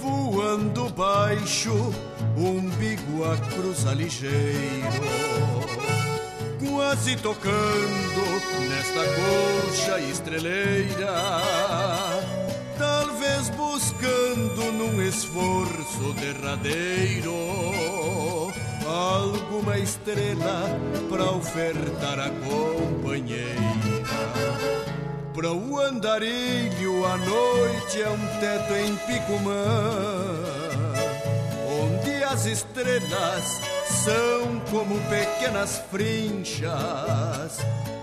Voando 0.00 0.88
baixo, 0.90 1.92
umbigo 2.36 3.24
a 3.24 3.36
cruza 3.36 3.92
ligeiro 3.92 4.68
Quase 6.60 7.16
tocando 7.16 8.22
nesta 8.68 9.04
colcha 9.14 10.00
estreleira 10.00 11.12
Talvez 12.78 13.50
buscando 13.50 14.72
num 14.72 15.02
esforço 15.02 16.12
derradeiro 16.14 17.34
Alguma 18.86 19.76
estrela 19.78 20.62
para 21.10 21.24
ofertar 21.32 22.18
a 22.20 22.30
companheira. 22.30 23.58
Pra 25.34 25.52
o 25.52 25.78
andarilho 25.78 27.04
a 27.04 27.16
noite 27.16 28.00
é 28.00 28.08
um 28.08 28.26
teto 28.40 28.72
em 28.74 28.96
Picumã 28.96 29.64
Onde 31.82 32.24
as 32.24 32.46
estrelas 32.46 33.60
são 34.04 34.60
como 34.70 34.98
pequenas 35.08 35.82
frinchas 35.90 37.58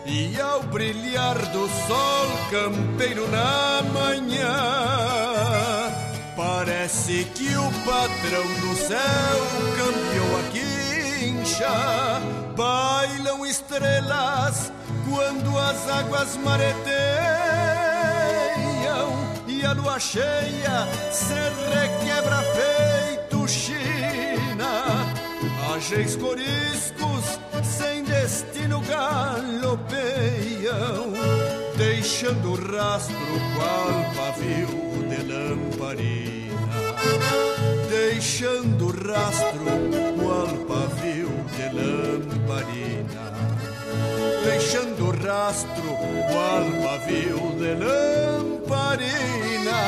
E 0.06 0.40
ao 0.40 0.62
brilhar 0.64 1.36
do 1.48 1.68
sol 1.68 2.28
campeiro 2.52 3.28
na 3.30 3.82
manhã 3.92 4.54
Parece 6.36 7.26
que 7.34 7.56
o 7.58 7.72
patrão 7.84 8.44
do 8.62 8.76
céu 8.76 9.00
cambiou 9.78 10.40
a 10.40 10.44
quincha 10.52 12.22
Bailam 12.56 13.46
estrelas 13.46 14.72
quando 15.10 15.58
as 15.58 15.90
águas 15.90 16.38
mareteiam 16.38 16.86
e 19.48 19.66
a 19.66 19.74
lua 19.74 20.00
cheia 20.00 20.88
se 21.12 21.34
requebra 21.74 22.42
feito 22.54 23.48
China. 23.48 25.06
Ageis 25.76 26.16
coriscos 26.16 27.40
galopeiam, 28.88 29.84
deixando 31.78 32.56
rastro 32.72 33.16
qual 33.56 33.92
pavio 34.16 34.68
de 35.10 35.20
lamparina. 35.32 36.56
Deixando 37.90 38.88
rastro 39.08 39.66
qual 40.20 40.52
pavio 40.68 41.30
de 41.56 41.68
lamparina 41.76 43.26
deixando 44.46 45.12
rastro 45.26 45.90
qual 46.30 46.66
pavio 46.84 47.42
de 47.58 47.74
lamparina. 47.84 49.80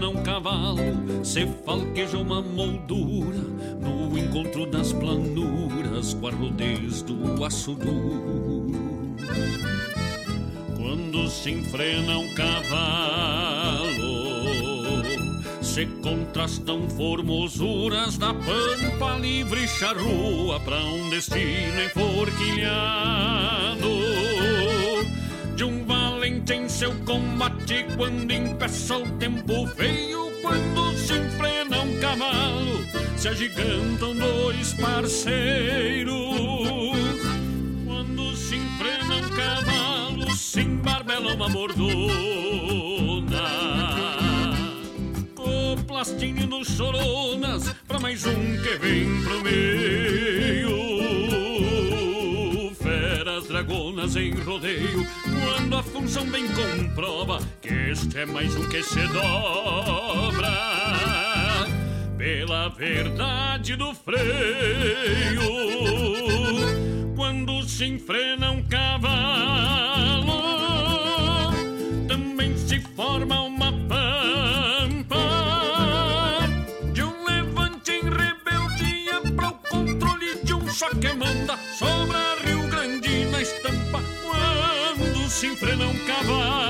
Um 0.00 0.22
cavalo, 0.22 1.24
se 1.24 1.44
falqueja 1.66 2.18
uma 2.18 2.40
moldura, 2.40 3.40
no 3.80 4.16
encontro 4.16 4.64
das 4.64 4.92
planuras, 4.92 6.14
com 6.14 6.28
a 6.28 6.30
rodez 6.30 7.02
do 7.02 7.44
aço 7.44 7.74
duro. 7.74 9.16
Quando 10.76 11.28
se 11.28 11.50
enfrena 11.50 12.16
um 12.16 12.32
cavalo, 12.34 13.88
se 15.60 15.84
contrastam 16.02 16.88
formosuras 16.90 18.16
da 18.16 18.32
pampa 18.32 19.18
livre 19.18 19.66
charrua 19.66 20.60
para 20.60 20.78
um 20.84 21.10
destino 21.10 21.82
enforquilhado 21.84 24.27
em 26.50 26.68
seu 26.68 26.94
combate 27.04 27.86
quando 27.96 28.30
impeça 28.32 28.96
o 28.96 29.08
tempo 29.18 29.66
feio 29.76 30.30
quando 30.40 30.96
se 30.96 31.12
enfrena 31.12 31.80
um 31.82 32.00
cavalo 32.00 32.84
se 33.16 33.28
agigantam 33.28 34.14
dois 34.14 34.72
parceiros 34.74 36.14
quando 37.84 38.36
se 38.36 38.56
enfrena 38.56 39.16
um 39.16 39.28
cavalo 39.30 40.36
se 40.36 40.60
embarbela 40.60 41.34
uma 41.34 41.48
mordona 41.48 42.68
plastinho 45.98 46.46
nos 46.46 46.68
choronas 46.68 47.74
pra 47.88 47.98
mais 47.98 48.24
um 48.24 48.56
que 48.62 48.76
vem 48.76 49.20
pro 49.24 49.42
meio. 49.42 50.97
Dragonas 53.58 54.14
em 54.14 54.30
rodeio, 54.34 55.04
quando 55.24 55.76
a 55.76 55.82
função 55.82 56.24
bem 56.26 56.44
comprova 56.46 57.40
que 57.60 57.74
este 57.90 58.20
é 58.20 58.24
mais 58.24 58.54
um 58.54 58.68
que 58.68 58.80
se 58.84 59.04
dobra 59.08 60.48
pela 62.16 62.68
verdade 62.68 63.74
do 63.74 63.92
freio. 63.94 64.22
Quando 67.16 67.64
se 67.64 67.86
enfrena 67.86 68.52
um 68.52 68.62
cavalo, 68.62 70.30
também 72.06 72.56
se 72.56 72.78
forma 72.94 73.40
uma 73.40 73.47
se 85.38 85.46
um 85.46 85.98
cavalo. 86.04 86.67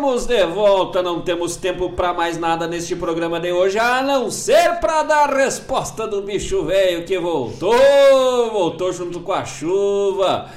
Estamos 0.00 0.24
de 0.24 0.46
volta, 0.46 1.02
não 1.02 1.20
temos 1.20 1.56
tempo 1.56 1.90
para 1.90 2.14
mais 2.14 2.38
nada 2.38 2.66
neste 2.66 2.96
programa 2.96 3.38
de 3.38 3.52
hoje, 3.52 3.78
a 3.78 4.00
não 4.02 4.30
ser 4.30 4.80
para 4.80 5.02
dar 5.02 5.28
a 5.30 5.36
resposta 5.44 6.06
do 6.06 6.22
bicho 6.22 6.64
velho 6.64 7.04
que 7.04 7.18
voltou, 7.18 7.74
voltou 8.50 8.90
junto 8.94 9.20
com 9.20 9.30
a 9.30 9.44
chuva. 9.44 10.48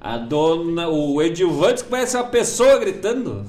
A 0.00 0.16
dona, 0.16 0.88
o 0.88 1.20
Edilvantes 1.20 1.82
parece 1.82 2.16
uma 2.16 2.26
pessoa 2.26 2.78
gritando. 2.78 3.44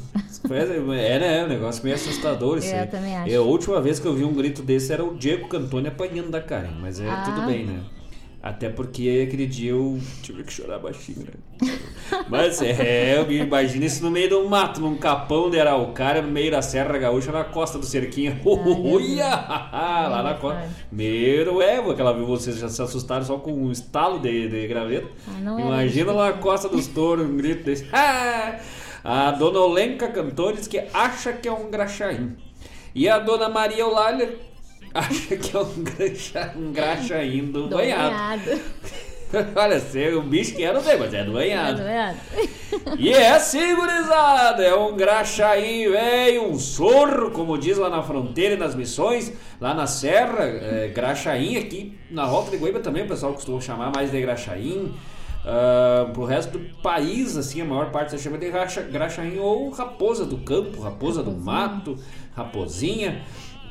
É, 0.49 1.19
né? 1.19 1.41
É 1.41 1.43
um 1.43 1.47
negócio 1.47 1.83
meio 1.83 1.95
assustador 1.95 2.57
isso 2.57 2.73
Eu 2.73 2.79
aí. 2.79 2.87
também 2.87 3.15
acho. 3.15 3.31
É, 3.31 3.35
a 3.35 3.41
última 3.41 3.79
vez 3.79 3.99
que 3.99 4.07
eu 4.07 4.15
vi 4.15 4.23
um 4.23 4.33
grito 4.33 4.63
desse 4.63 4.91
era 4.91 5.03
o 5.05 5.13
Diego 5.13 5.47
Cantoni 5.47 5.89
apanhando 5.89 6.31
da 6.31 6.41
Karen, 6.41 6.73
mas 6.81 6.99
é 6.99 7.07
Ah. 7.07 7.21
tudo 7.23 7.45
bem, 7.45 7.65
né? 7.67 7.81
Até 8.45 8.69
porque 8.69 9.25
aquele 9.27 9.47
dia 9.47 9.71
eu 9.71 9.99
tive 10.21 10.43
que 10.43 10.53
chorar 10.53 10.77
baixinho, 10.77 11.25
né? 11.25 11.69
Mas 12.29 12.61
é, 12.61 13.17
eu 13.17 13.25
me 13.25 13.37
imagino 13.37 13.83
isso 13.83 14.03
no 14.03 14.11
meio 14.11 14.29
do 14.29 14.47
mato, 14.47 14.79
num 14.79 14.95
capão 14.97 15.49
de 15.49 15.59
Araucária, 15.59 16.21
no 16.21 16.27
meio 16.27 16.51
da 16.51 16.61
Serra 16.61 16.95
Gaúcha, 16.99 17.31
na 17.31 17.43
costa 17.43 17.79
do 17.79 17.85
Cerquinho. 17.87 18.39
Uia! 18.45 19.25
Lá 19.73 20.21
na 20.21 20.35
costa. 20.35 20.69
Meu, 20.91 21.59
é, 21.59 21.77
aquela 21.77 22.13
vez 22.13 22.27
vocês 22.27 22.59
já 22.59 22.69
se 22.69 22.79
assustaram 22.79 23.25
só 23.25 23.39
com 23.39 23.51
um 23.51 23.71
estalo 23.71 24.19
de, 24.19 24.47
de 24.47 24.67
graveto. 24.67 25.09
Ah, 25.27 25.39
era 25.39 25.61
Imagina 25.61 26.11
lá 26.11 26.27
na 26.27 26.37
costa 26.37 26.69
dos 26.69 26.85
touros, 26.85 27.27
um 27.27 27.37
grito 27.37 27.63
desse. 27.63 27.87
Ah! 27.91 28.59
A 29.03 29.31
dona 29.31 29.57
Olenka 29.57 30.07
cantou, 30.09 30.53
diz 30.53 30.67
que 30.67 30.83
acha 30.93 31.33
que 31.33 31.47
é 31.47 31.51
um 31.51 31.71
graxaim. 31.71 32.37
E 32.93 33.09
a 33.09 33.17
dona 33.17 33.49
Maria 33.49 33.79
Eulália 33.79 34.37
acha 34.99 35.35
que 35.35 35.55
é 35.55 35.59
um, 35.59 35.83
graxa, 35.83 36.53
um 36.57 37.51
Do 37.51 37.67
banhado. 37.67 38.15
banhado. 38.15 38.61
Olha, 39.55 39.79
sei, 39.79 40.13
o 40.13 40.21
bicho 40.21 40.55
que 40.55 40.63
era 40.63 40.79
bem, 40.79 40.97
mas 40.97 41.13
é 41.13 41.23
do 41.23 41.31
É 41.31 41.33
banhado. 41.33 41.77
do 41.77 41.83
banhado. 41.83 42.17
E 42.97 43.11
é 43.11 43.31
assim, 43.31 43.75
gurizada, 43.75 44.63
é 44.63 44.73
um 44.75 44.95
graxaim 44.95 45.89
velho, 45.89 46.49
um 46.49 46.57
sorro, 46.59 47.31
como 47.31 47.57
diz 47.57 47.77
lá 47.77 47.89
na 47.89 48.01
fronteira 48.03 48.53
e 48.53 48.57
nas 48.57 48.75
missões, 48.75 49.33
lá 49.59 49.73
na 49.73 49.87
serra, 49.87 50.43
é, 50.43 50.91
graxaim 50.93 51.57
aqui 51.57 51.97
na 52.09 52.23
Rota 52.25 52.51
de 52.51 52.57
Guaíba 52.57 52.79
também 52.79 53.03
o 53.03 53.07
pessoal 53.07 53.33
costuma 53.33 53.59
chamar 53.59 53.91
mais 53.93 54.11
de 54.11 54.21
graxaim. 54.21 54.93
Ah, 55.47 56.09
pro 56.11 56.25
resto 56.25 56.57
do 56.57 56.59
país, 56.81 57.37
assim, 57.37 57.61
a 57.61 57.65
maior 57.65 57.91
parte 57.91 58.11
se 58.11 58.17
chama 58.17 58.37
de 58.37 58.49
graxa, 58.49 58.81
graxaim 58.81 59.37
ou 59.37 59.69
raposa 59.69 60.25
do 60.25 60.37
campo, 60.37 60.81
raposa 60.81 61.21
do 61.21 61.31
mato, 61.31 61.95
raposinha. 62.35 63.21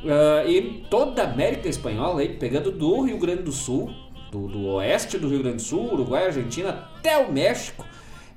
Ah, 0.07 0.45
e 0.47 0.85
toda 0.91 1.23
a 1.23 1.31
América 1.31 1.69
Espanhola 1.69 2.21
aí, 2.21 2.29
pegando 2.29 2.71
do 2.71 3.01
Rio 3.03 3.19
Grande 3.19 3.43
do 3.43 3.53
Sul, 3.53 3.91
do, 4.31 4.49
do 4.49 4.65
oeste 4.67 5.19
do 5.19 5.29
Rio 5.29 5.41
Grande 5.41 5.57
do 5.57 5.63
Sul, 5.63 5.93
Uruguai, 5.93 6.27
Argentina, 6.27 6.71
até 6.97 7.17
o 7.19 7.33
México, 7.33 7.85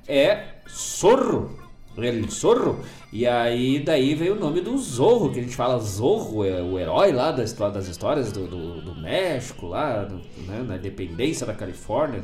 é 0.06 0.54
Zorro. 0.70 1.58
El 1.96 2.30
Zorro. 2.30 2.78
E 3.12 3.26
aí 3.26 3.80
daí 3.80 4.14
veio 4.14 4.36
o 4.36 4.38
nome 4.38 4.60
do 4.60 4.78
Zorro, 4.78 5.32
que 5.32 5.40
a 5.40 5.42
gente 5.42 5.56
fala 5.56 5.78
Zorro, 5.80 6.44
é 6.44 6.62
o 6.62 6.78
herói 6.78 7.10
lá 7.10 7.32
da 7.32 7.42
história, 7.42 7.74
das 7.74 7.88
histórias 7.88 8.30
do, 8.30 8.46
do, 8.46 8.80
do 8.82 8.94
México, 8.94 9.66
lá 9.66 10.04
do- 10.04 10.20
né, 10.46 10.62
na 10.64 10.76
independência 10.76 11.44
da 11.44 11.52
Califórnia. 11.54 12.22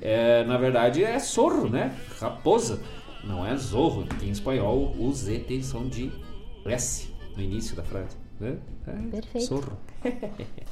É, 0.00 0.44
na 0.44 0.56
verdade 0.56 1.02
é 1.02 1.18
Zorro, 1.18 1.68
né? 1.68 1.92
Raposa. 2.20 2.80
Não 3.24 3.44
é 3.44 3.56
Zorro, 3.56 4.06
em 4.22 4.30
espanhol 4.30 4.94
o 4.96 5.12
Z 5.12 5.40
tem 5.40 5.60
som 5.64 5.88
de 5.88 6.12
S 6.64 7.08
no 7.36 7.42
início 7.42 7.74
da 7.74 7.82
frase. 7.82 8.16
Né? 8.40 8.56
É 8.86 9.10
Perfeito. 9.10 9.46
Zorro. 9.46 9.78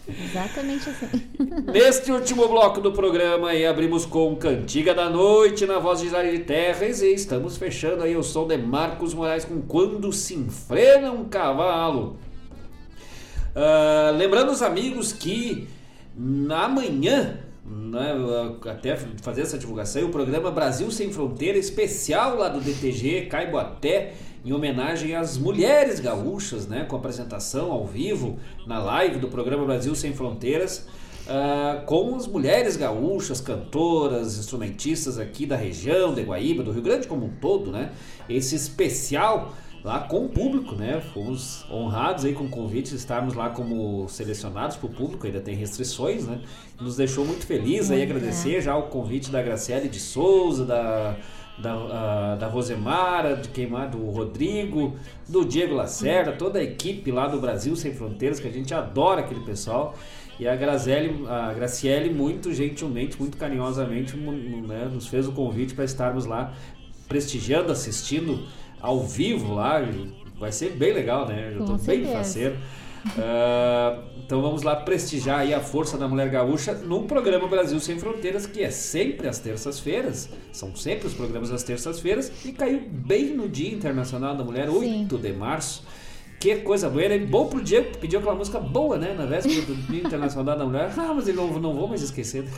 Exatamente 0.09 0.89
assim. 0.89 1.07
Neste 1.73 2.13
último 2.13 2.47
bloco 2.49 2.81
do 2.81 2.93
programa 2.93 3.51
aí 3.51 3.67
abrimos 3.67 4.07
com 4.07 4.37
Cantiga 4.37 4.95
da 4.95 5.11
Noite 5.11 5.67
na 5.67 5.79
voz 5.79 6.01
de 6.01 6.09
Jair 6.09 6.33
de 6.39 6.45
Terres 6.45 7.03
e 7.03 7.13
estamos 7.13 7.57
fechando 7.57 8.05
aí 8.05 8.17
o 8.17 8.23
som 8.23 8.47
de 8.47 8.57
Marcos 8.57 9.13
Moraes 9.13 9.45
com 9.45 9.61
Quando 9.63 10.13
se 10.13 10.35
enfrena 10.35 11.11
um 11.11 11.25
cavalo. 11.25 12.17
Ah, 13.57 14.13
lembrando 14.15 14.53
os 14.53 14.61
amigos 14.61 15.15
que 15.15 15.67
amanhã, 16.51 17.39
né, 17.65 18.13
até 18.71 18.97
fazer 19.23 19.43
essa 19.43 19.57
divulgação, 19.59 20.05
o 20.05 20.11
programa 20.11 20.51
Brasil 20.51 20.91
Sem 20.91 21.11
Fronteira 21.11 21.57
especial 21.57 22.37
lá 22.37 22.49
do 22.51 22.61
DTG 22.61 23.27
Caiboaté, 23.27 24.13
em 24.47 24.53
homenagem 24.53 25.17
às 25.17 25.37
mulheres 25.37 25.99
gaúchas, 25.99 26.69
né, 26.69 26.85
com 26.85 26.95
apresentação 26.95 27.73
ao 27.73 27.85
vivo 27.85 28.39
na 28.65 28.79
live 28.79 29.19
do 29.19 29.27
programa 29.27 29.65
Brasil 29.65 29.93
Sem 29.97 30.13
Fronteiras. 30.13 30.87
ah, 31.29 31.83
com 31.85 32.15
as 32.15 32.29
mulheres 32.29 32.77
gaúchas, 32.77 33.41
cantoras, 33.41 34.39
instrumentistas 34.39 35.19
aqui 35.19 35.45
da 35.45 35.57
região, 35.57 36.15
de 36.15 36.23
Guaíba, 36.23 36.63
do 36.63 36.71
Rio 36.71 36.83
Grande 36.83 37.09
como 37.09 37.27
um 37.27 37.31
todo, 37.41 37.73
né? 37.73 37.91
Esse 38.29 38.55
especial 38.55 39.53
lá 39.83 39.99
com 40.01 40.27
o 40.27 40.29
público, 40.29 40.77
né? 40.77 41.03
Fomos 41.13 41.67
honrados 41.69 42.25
aí 42.25 42.33
com 42.33 42.45
o 42.45 42.49
convite 42.49 42.91
de 42.91 42.97
estarmos 42.97 43.35
lá 43.35 43.51
como 43.51 44.09
selecionados 44.09 44.77
para 44.77 44.87
o 44.87 44.91
público, 44.91 45.27
ainda 45.27 45.41
tem 45.41 45.57
restrições, 45.57 46.25
né? 46.25 46.41
Nos 46.81 46.95
deixou 46.95 47.25
muito 47.25 47.45
feliz 47.45 47.91
aí 47.91 48.03
agradecer 48.05 48.61
já 48.61 48.77
o 48.77 48.85
convite 48.85 49.29
da 49.29 49.43
Graciele 49.43 49.89
de 49.89 49.99
Souza, 49.99 50.65
da 50.65 51.17
da, 51.59 52.37
da 52.37 52.47
Rosemara, 52.47 53.37
de 53.37 53.49
quem 53.49 53.67
mais? 53.67 53.91
do 53.91 53.99
Rodrigo, 54.11 54.97
do 55.29 55.45
Diego 55.45 55.75
Lacerda, 55.75 56.33
toda 56.33 56.59
a 56.59 56.63
equipe 56.63 57.11
lá 57.11 57.27
do 57.27 57.41
Brasil 57.41 57.75
Sem 57.77 57.95
Fronteiras, 57.95 58.39
que 58.41 58.49
a 58.49 58.53
gente 58.53 58.75
adora 58.75 59.21
aquele 59.21 59.41
pessoal. 59.41 59.95
E 60.39 60.47
a 60.47 60.55
Graziele, 60.55 61.27
a 61.27 61.55
Graciele 61.55 62.13
muito 62.13 62.53
gentilmente, 62.53 63.19
muito 63.19 63.39
carinhosamente, 63.39 64.17
né, 64.17 64.89
nos 64.93 65.07
fez 65.07 65.27
o 65.27 65.33
convite 65.33 65.75
para 65.75 65.85
estarmos 65.85 66.27
lá 66.27 66.53
prestigiando, 67.09 67.73
assistindo 67.73 68.47
ao 68.81 69.03
vivo 69.03 69.55
lá. 69.55 69.81
Vai 70.39 70.53
ser 70.53 70.73
bem 70.73 70.93
legal, 70.93 71.27
né? 71.27 71.55
Eu 71.55 71.65
tô 71.65 71.79
bem 71.79 72.05
faceiro. 72.05 72.57
Ah, 73.19 74.03
então 74.25 74.43
vamos 74.43 74.63
lá 74.63 74.77
prestigiar 74.77 75.41
aí 75.41 75.55
a 75.55 75.61
força 75.61 75.97
da 75.97 76.09
mulher 76.09 76.29
gaúcha 76.29 76.75
num 76.75 77.07
programa 77.07 77.47
Brasil 77.47 77.79
Sem 77.79 77.99
Fronteiras, 77.99 78.47
que 78.47 78.63
é 78.63 78.71
sempre 78.71 79.29
às 79.29 79.39
terças-feiras. 79.39 80.29
São 80.53 80.75
sempre 80.75 81.07
os 81.07 81.15
programas 81.15 81.51
às 81.53 81.63
terças-feiras. 81.63 82.33
E 82.45 82.53
caiu 82.53 82.83
bem 82.89 83.35
no 83.35 83.49
Dia 83.49 83.73
Internacional 83.73 84.37
da 84.37 84.43
Mulher, 84.43 84.69
8 84.69 85.17
de 85.19 85.33
março. 85.33 85.85
Que 86.39 86.57
coisa 86.57 86.91
boa, 86.91 87.03
e 87.03 87.19
bom 87.25 87.47
pro 87.47 87.63
Diego, 87.63 87.93
que 87.93 87.99
pediu 87.99 88.19
aquela 88.19 88.35
música 88.35 88.61
boa, 88.61 88.99
né? 88.99 89.15
Na 89.17 89.25
véspera 89.25 89.63
do 89.63 89.75
Dia 89.75 90.01
Internacional 90.01 90.57
da 90.57 90.65
Mulher. 90.65 90.93
Ah, 90.97 91.13
mas 91.15 91.27
ele 91.29 91.37
não, 91.37 91.47
não 91.59 91.75
vou 91.75 91.89
mais 91.89 92.03
esquecer. 92.03 92.45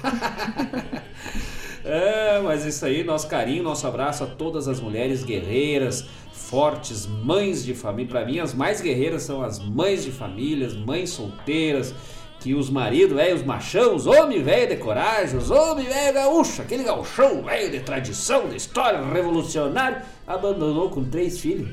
É, 1.84 2.40
mas 2.42 2.64
isso 2.64 2.84
aí, 2.84 3.05
nosso 3.05 3.28
carinho, 3.28 3.62
nosso 3.62 3.86
abraço 3.86 4.24
a 4.24 4.26
todas 4.26 4.68
as 4.68 4.80
mulheres 4.80 5.22
guerreiras, 5.24 6.05
fortes, 6.32 7.06
mães 7.06 7.64
de 7.64 7.74
família. 7.74 8.10
Para 8.10 8.24
mim, 8.24 8.38
as 8.40 8.55
mais 8.55 8.80
guerreiras 8.80 9.22
são 9.22 9.42
as 9.42 9.59
mães 9.59 10.05
de 10.05 10.10
famílias, 10.10 10.74
mães 10.74 11.10
solteiras, 11.10 11.94
que 12.40 12.55
os 12.55 12.70
maridos, 12.70 13.16
velho, 13.16 13.34
os 13.36 13.42
machão, 13.42 13.94
os 13.96 14.06
homens 14.06 14.42
velho 14.44 14.68
de 14.68 14.76
coragem, 14.76 15.36
os 15.36 15.50
homens 15.50 15.88
velho 15.88 16.14
gaúcho, 16.14 16.62
aquele 16.62 16.84
gauchão 16.84 17.42
velho 17.42 17.70
de 17.70 17.80
tradição, 17.80 18.48
de 18.48 18.56
história 18.56 19.02
revolucionário, 19.05 20.02
abandonou 20.26 20.88
com 20.90 21.02
três 21.05 21.40
filhos. 21.40 21.70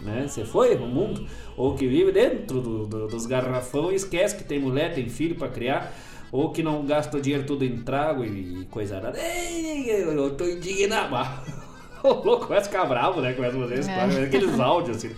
Né? 0.00 0.26
Você 0.28 0.44
foi 0.44 0.74
o 0.76 0.80
mundo, 0.86 1.26
ou 1.56 1.74
que 1.74 1.86
vive 1.86 2.12
dentro 2.12 2.60
do- 2.60 2.86
do- 2.86 3.06
dos 3.08 3.26
garrafão 3.26 3.90
e 3.90 3.96
esquece 3.96 4.36
que 4.36 4.44
tem 4.44 4.58
mulher, 4.60 4.94
tem 4.94 5.08
filho 5.08 5.34
para 5.34 5.48
criar, 5.48 5.92
ou 6.30 6.50
que 6.50 6.62
não 6.62 6.84
gasta 6.84 7.16
o 7.16 7.20
dinheiro 7.20 7.44
tudo 7.46 7.64
em 7.64 7.78
trago 7.78 8.24
e, 8.24 8.66
coisa 8.70 9.00
nada. 9.00 9.18
Eu 9.18 10.34
tô 10.36 10.44
indignado. 10.44 11.14
O 12.00 12.10
louco 12.12 12.46
começa 12.46 12.68
a 12.68 12.70
ficar 12.70 12.84
bravo, 12.84 13.20
né? 13.20 13.32
Começa 13.32 13.56
a 13.56 13.60
fazer 13.60 13.80
isso, 13.80 13.90
É. 13.90 14.22
aqueles 14.22 14.54
áudios 14.60 14.98
assim. 14.98 15.10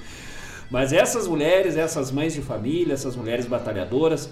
Mas 0.70 0.94
essas 0.94 1.28
mulheres, 1.28 1.76
essas 1.76 2.10
mães 2.10 2.32
de 2.32 2.40
família, 2.40 2.94
essas 2.94 3.14
mulheres 3.16 3.44
batalhadoras, 3.44 4.30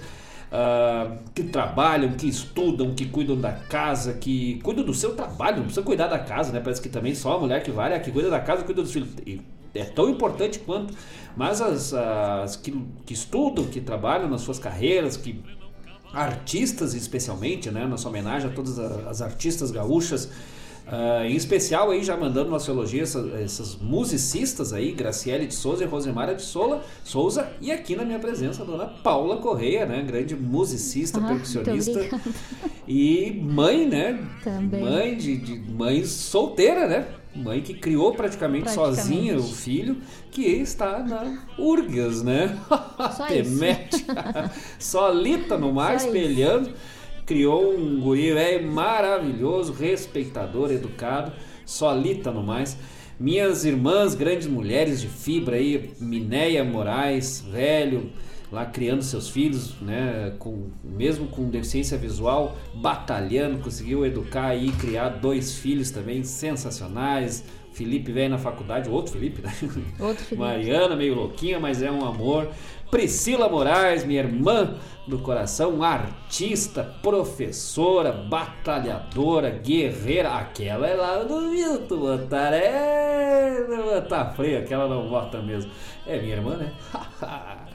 ah, 0.50 1.12
que 1.34 1.42
trabalham, 1.42 2.12
que 2.12 2.26
estudam, 2.26 2.94
que 2.94 3.04
cuidam 3.04 3.36
da 3.36 3.52
casa, 3.52 4.14
que 4.14 4.58
cuidam 4.62 4.82
do 4.82 4.94
seu 4.94 5.14
trabalho, 5.14 5.56
não 5.58 5.64
precisa 5.64 5.84
cuidar 5.84 6.06
da 6.06 6.18
casa, 6.18 6.50
né? 6.50 6.60
Parece 6.60 6.80
que 6.80 6.88
também 6.88 7.14
só 7.14 7.36
a 7.36 7.38
mulher 7.38 7.62
que 7.62 7.70
vale, 7.70 7.94
a 7.94 8.00
que 8.00 8.10
cuida 8.10 8.30
da 8.30 8.40
casa, 8.40 8.64
cuida 8.64 8.80
dos 8.80 8.92
filhos. 8.92 9.10
E 9.26 9.42
é 9.74 9.84
tão 9.84 10.08
importante 10.08 10.58
quanto. 10.60 10.94
Mas 11.36 11.60
as, 11.60 11.92
as 11.92 12.56
que, 12.56 12.72
que 13.04 13.12
estudam, 13.12 13.66
que 13.66 13.80
trabalham 13.80 14.26
nas 14.26 14.40
suas 14.40 14.58
carreiras, 14.58 15.18
que 15.18 15.38
artistas 16.12 16.94
especialmente, 16.94 17.70
né? 17.70 17.86
Nossa 17.86 18.08
homenagem 18.08 18.50
a 18.50 18.52
todas 18.52 18.78
as 18.78 19.20
artistas 19.22 19.70
gaúchas. 19.70 20.30
ah, 20.86 21.26
em 21.26 21.36
especial 21.36 21.90
aí 21.90 22.02
já 22.02 22.16
mandando 22.16 22.48
nossa 22.50 22.70
elogio 22.70 23.00
a 23.00 23.02
essas, 23.02 23.34
essas 23.34 23.76
musicistas 23.76 24.72
aí, 24.72 24.92
Graciele 24.92 25.46
de 25.46 25.54
Souza 25.54 25.84
e 25.84 25.86
Rosemara 25.86 26.34
de 26.34 26.40
Sola, 26.42 26.82
Souza, 27.04 27.50
e 27.60 27.70
aqui 27.70 27.94
na 27.94 28.04
minha 28.04 28.18
presença 28.18 28.62
a 28.62 28.64
dona 28.64 28.86
Paula 28.86 29.36
Correia, 29.36 29.84
né? 29.84 30.02
Grande 30.02 30.34
musicista, 30.34 31.20
Ah, 31.22 31.28
percussionista 31.28 32.20
e 32.86 33.38
mãe, 33.42 33.86
né? 33.86 34.18
Também. 34.42 34.82
Mãe 34.82 35.16
de, 35.16 35.36
de 35.36 35.58
mãe 35.72 36.04
solteira, 36.06 36.86
né? 36.86 37.06
Mãe 37.38 37.60
que 37.60 37.74
criou 37.74 38.12
praticamente, 38.14 38.64
Praticamente. 38.64 38.96
sozinha 38.96 39.36
o 39.36 39.42
filho, 39.42 39.96
que 40.30 40.42
está 40.46 40.98
na 41.00 41.44
Urgas, 41.58 42.22
né? 42.22 42.58
Só 43.16 43.26
Te 43.26 43.40
isso. 43.40 43.58
mete. 43.58 44.04
Solita 44.78 45.56
no 45.56 45.72
mar, 45.72 45.98
Só 45.98 46.06
espelhando. 46.06 46.70
criou 47.24 47.74
um 47.76 48.00
guri 48.00 48.32
velho 48.32 48.70
maravilhoso, 48.70 49.72
respeitador, 49.72 50.70
educado, 50.70 51.32
solita 51.64 52.30
no 52.30 52.42
mais. 52.42 52.76
Minhas 53.20 53.64
irmãs, 53.64 54.14
grandes 54.14 54.46
mulheres 54.46 55.00
de 55.00 55.08
fibra 55.08 55.56
aí, 55.56 55.90
Minéia 56.00 56.62
Moraes, 56.64 57.44
velho, 57.50 58.10
lá 58.50 58.64
criando 58.66 59.02
seus 59.02 59.28
filhos, 59.28 59.74
né, 59.80 60.34
com, 60.38 60.68
mesmo 60.82 61.26
com 61.28 61.48
deficiência 61.48 61.98
visual, 61.98 62.56
batalhando, 62.74 63.58
conseguiu 63.58 64.06
educar 64.06 64.54
e 64.54 64.72
criar 64.72 65.10
dois 65.10 65.58
filhos 65.58 65.90
também 65.90 66.24
sensacionais. 66.24 67.44
Felipe 67.72 68.10
veio 68.10 68.30
na 68.30 68.38
faculdade, 68.38 68.88
outro 68.88 69.12
Felipe, 69.12 69.40
né? 69.40 69.54
Outro 70.00 70.24
Felipe. 70.24 70.36
Mariana, 70.36 70.96
meio 70.96 71.14
louquinha, 71.14 71.60
mas 71.60 71.80
é 71.80 71.90
um 71.90 72.04
amor. 72.04 72.48
Priscila 72.90 73.48
Moraes, 73.48 74.04
minha 74.04 74.20
irmã 74.20 74.74
do 75.06 75.18
coração, 75.18 75.82
artista, 75.82 76.82
professora, 77.02 78.10
batalhadora, 78.10 79.50
guerreira. 79.50 80.30
Aquela 80.30 80.88
é 80.88 80.94
lá 80.94 81.22
do 81.22 81.96
botar 81.96 82.52
é. 82.52 84.00
Tá 84.08 84.26
freio, 84.30 84.58
aquela 84.58 84.88
não 84.88 85.08
bota 85.08 85.40
mesmo. 85.40 85.70
É 86.06 86.18
minha 86.18 86.36
irmã, 86.36 86.56
né? 86.56 86.72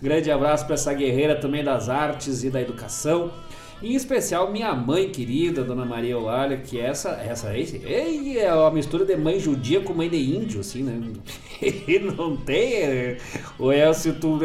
Grande 0.00 0.30
abraço 0.30 0.64
para 0.66 0.74
essa 0.74 0.92
guerreira 0.92 1.36
também 1.36 1.64
das 1.64 1.88
artes 1.88 2.44
e 2.44 2.50
da 2.50 2.60
educação. 2.60 3.30
Em 3.82 3.94
especial 3.94 4.50
minha 4.50 4.74
mãe 4.74 5.10
querida, 5.10 5.62
Dona 5.62 5.84
Maria 5.84 6.12
Eulália, 6.12 6.56
que 6.56 6.80
essa, 6.80 7.10
essa 7.10 7.50
aí 7.50 8.38
é 8.38 8.52
uma 8.54 8.70
mistura 8.70 9.04
de 9.04 9.14
mãe 9.16 9.38
judia 9.38 9.82
com 9.82 9.92
mãe 9.92 10.08
de 10.08 10.16
índio, 10.16 10.60
assim, 10.60 10.82
né? 10.82 10.98
Não 12.16 12.38
tem. 12.38 13.18
Ou 13.58 13.70
é 13.70 13.92
se 13.92 14.14
tu. 14.14 14.38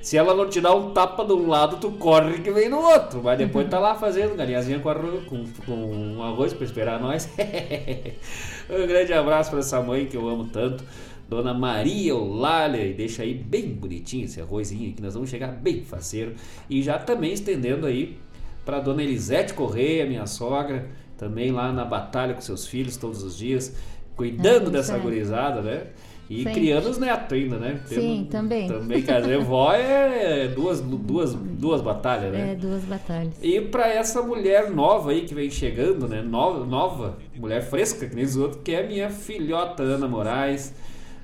Se 0.00 0.16
ela 0.16 0.34
não 0.34 0.48
te 0.48 0.60
dá 0.60 0.74
um 0.74 0.90
tapa 0.90 1.24
de 1.24 1.32
um 1.32 1.48
lado, 1.48 1.76
tu 1.78 1.90
corre 1.92 2.40
que 2.40 2.50
vem 2.50 2.68
no 2.68 2.78
outro. 2.78 3.22
Mas 3.22 3.38
depois 3.38 3.68
tá 3.68 3.78
lá 3.78 3.94
fazendo 3.94 4.36
galinhazinha 4.36 4.78
com, 4.78 4.88
arroz, 4.88 5.24
com, 5.24 5.44
com 5.64 6.22
arroz 6.22 6.52
pra 6.52 6.64
esperar 6.64 7.00
nós. 7.00 7.28
um 8.68 8.86
grande 8.86 9.12
abraço 9.12 9.50
para 9.50 9.60
essa 9.60 9.80
mãe 9.80 10.06
que 10.06 10.16
eu 10.16 10.28
amo 10.28 10.48
tanto. 10.52 10.84
Dona 11.28 11.52
Maria 11.52 12.12
Eulália, 12.12 12.84
e 12.84 12.94
deixa 12.94 13.22
aí 13.22 13.34
bem 13.34 13.68
bonitinho 13.68 14.24
esse 14.24 14.40
arrozinho 14.40 14.94
que 14.94 15.02
nós 15.02 15.14
vamos 15.14 15.28
chegar 15.28 15.48
bem 15.48 15.82
faceiro. 15.82 16.34
E 16.70 16.82
já 16.82 16.98
também 16.98 17.32
estendendo 17.32 17.86
aí 17.86 18.16
para 18.64 18.80
Dona 18.80 19.02
Elisete 19.02 19.52
Correia, 19.52 20.06
minha 20.06 20.26
sogra, 20.26 20.88
também 21.18 21.50
lá 21.50 21.70
na 21.70 21.84
batalha 21.84 22.32
com 22.32 22.40
seus 22.40 22.66
filhos 22.66 22.96
todos 22.96 23.22
os 23.22 23.36
dias, 23.36 23.76
cuidando 24.16 24.68
é, 24.68 24.70
dessa 24.70 24.96
é. 24.96 24.98
gurizada, 24.98 25.60
né? 25.60 25.86
E 26.30 26.42
Sempre. 26.42 26.60
criando 26.60 26.90
os 26.90 26.98
netos 26.98 27.32
ainda, 27.32 27.56
né? 27.56 27.80
Sim, 27.86 28.28
também. 28.30 28.68
Também, 28.68 29.02
quer 29.02 29.22
dizer, 29.22 29.38
vó 29.42 29.72
é 29.72 30.46
duas, 30.48 30.80
duas, 30.82 31.32
duas 31.34 31.80
batalhas, 31.80 32.32
né? 32.32 32.52
É, 32.52 32.54
duas 32.54 32.84
batalhas. 32.84 33.32
E 33.42 33.62
para 33.62 33.88
essa 33.88 34.20
mulher 34.20 34.70
nova 34.70 35.10
aí 35.10 35.22
que 35.22 35.34
vem 35.34 35.50
chegando, 35.50 36.06
né? 36.06 36.20
Nova, 36.20 36.66
nova, 36.66 37.18
mulher 37.34 37.62
fresca, 37.62 38.06
que 38.06 38.14
nem 38.14 38.26
os 38.26 38.36
outros, 38.36 38.60
que 38.62 38.72
é 38.72 38.84
a 38.84 38.86
minha 38.86 39.08
filhota 39.08 39.82
Ana 39.82 40.06
Moraes 40.06 40.74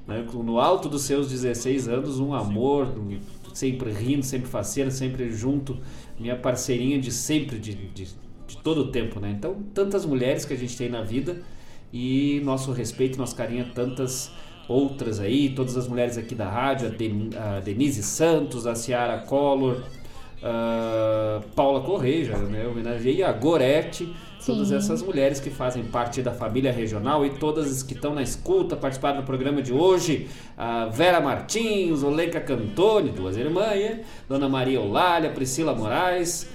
né? 0.07 0.25
No 0.33 0.59
alto 0.61 0.89
dos 0.89 1.03
seus 1.03 1.29
16 1.31 1.89
anos, 1.89 2.19
um 2.19 2.35
amor, 2.35 2.89
sempre 3.53 3.91
rindo, 3.91 4.25
sempre 4.25 4.49
faceira, 4.49 4.91
sempre 4.91 5.33
junto, 5.33 5.79
minha 6.19 6.37
parceirinha 6.37 6.99
de 6.99 7.11
sempre, 7.11 7.59
de, 7.59 7.75
de, 7.75 8.09
de 8.47 8.57
todo 8.63 8.83
o 8.83 8.93
tempo, 8.93 9.21
né? 9.21 9.35
Então, 9.37 9.57
tantas 9.73 10.05
mulheres 10.05 10.45
que 10.45 10.53
a 10.53 10.57
gente 10.57 10.77
tem 10.77 10.89
na 10.89 11.03
vida 11.03 11.43
e 11.93 12.41
nosso 12.45 12.73
respeito, 12.73 13.19
nosso 13.19 13.37
carinho 13.37 13.65
a 13.65 13.69
tantas 13.69 14.31
outras 14.69 15.21
aí, 15.21 15.51
todas 15.51 15.77
as 15.77 15.87
mulheres 15.87 16.19
aqui 16.19 16.35
da 16.35 16.49
rádio, 16.49 16.89
a, 16.89 16.91
Den 16.91 17.31
a 17.37 17.61
Denise 17.61 18.03
Santos, 18.03 18.67
a 18.67 18.75
Ciara 18.75 19.19
Collor, 19.19 19.83
a 20.43 21.41
Paula 21.55 21.81
Correia, 21.81 22.37
né? 22.39 22.67
Homenageei 22.67 23.23
a 23.23 23.33
Gorete, 23.33 24.13
todas 24.45 24.71
essas 24.73 25.03
mulheres 25.03 25.41
que 25.41 25.51
fazem 25.51 25.85
parte 25.85 26.23
da 26.23 26.33
família 26.33 26.73
regional 26.73 27.25
e 27.25 27.31
todas 27.31 27.71
as 27.71 27.83
que 27.83 27.95
estão 27.95 28.15
na 28.15 28.23
escuta, 28.23 28.77
participaram 28.77 29.21
do 29.21 29.27
programa 29.27 29.63
de 29.63 29.73
hoje, 29.73 30.29
a 30.57 30.87
Vera 30.87 31.21
Martins, 31.21 32.03
Olenka 32.03 32.41
Cantoni, 32.41 33.11
duas 33.11 33.37
irmãs, 33.37 34.01
Dona 34.29 34.49
Maria 34.49 34.81
Olália, 34.81 35.31
Priscila 35.31 35.75
Moraes, 35.75 36.49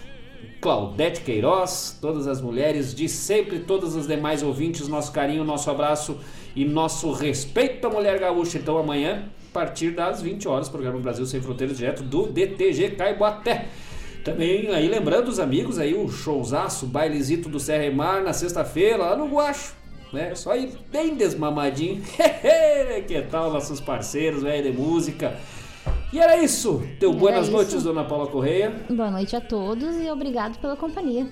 Claudete 0.61 1.21
Queiroz, 1.21 1.97
todas 1.99 2.27
as 2.27 2.41
mulheres 2.41 2.93
de 2.93 3.09
sempre, 3.09 3.59
todos 3.59 3.95
os 3.95 4.05
demais 4.05 4.43
ouvintes, 4.43 4.87
nosso 4.87 5.11
carinho, 5.11 5.43
nosso 5.43 5.71
abraço 5.71 6.17
e 6.55 6.65
nosso 6.65 7.11
respeito 7.11 7.87
à 7.87 7.89
mulher 7.89 8.19
gaúcha. 8.19 8.57
Então 8.57 8.77
amanhã, 8.77 9.23
a 9.49 9.53
partir 9.53 9.91
das 9.91 10.21
20 10.21 10.47
horas, 10.47 10.69
programa 10.69 10.99
Brasil 10.99 11.25
Sem 11.25 11.41
Fronteiras 11.41 11.77
direto 11.77 12.03
do 12.03 12.27
DTG 12.27 12.91
Caiboaté. 12.91 13.67
Também 14.23 14.67
aí 14.69 14.87
lembrando 14.87 15.29
os 15.29 15.39
amigos 15.39 15.79
aí, 15.79 15.93
o 15.93 16.09
showzaço, 16.09 16.85
o 16.85 16.89
bailezito 16.89 17.49
do 17.49 17.59
Serra 17.59 17.85
e 17.85 17.93
Mar 17.93 18.21
na 18.21 18.33
sexta-feira 18.33 18.97
lá 18.97 19.15
no 19.15 19.27
Guacho. 19.27 19.73
Né? 20.11 20.33
Só 20.35 20.55
ir 20.55 20.71
bem 20.91 21.15
desmamadinho. 21.15 22.01
que 23.07 23.21
tal 23.23 23.51
nossos 23.51 23.79
parceiros, 23.79 24.43
velho, 24.43 24.71
de 24.71 24.77
música. 24.77 25.37
E 26.11 26.19
era 26.19 26.37
isso. 26.37 26.81
Teu 26.99 27.11
era 27.11 27.19
boas 27.19 27.43
isso. 27.43 27.51
noites, 27.51 27.83
dona 27.83 28.03
Paula 28.03 28.27
Correia. 28.27 28.73
Boa 28.89 29.11
noite 29.11 29.35
a 29.35 29.41
todos 29.41 29.95
e 29.97 30.09
obrigado 30.09 30.57
pela 30.59 30.75
companhia. 30.75 31.31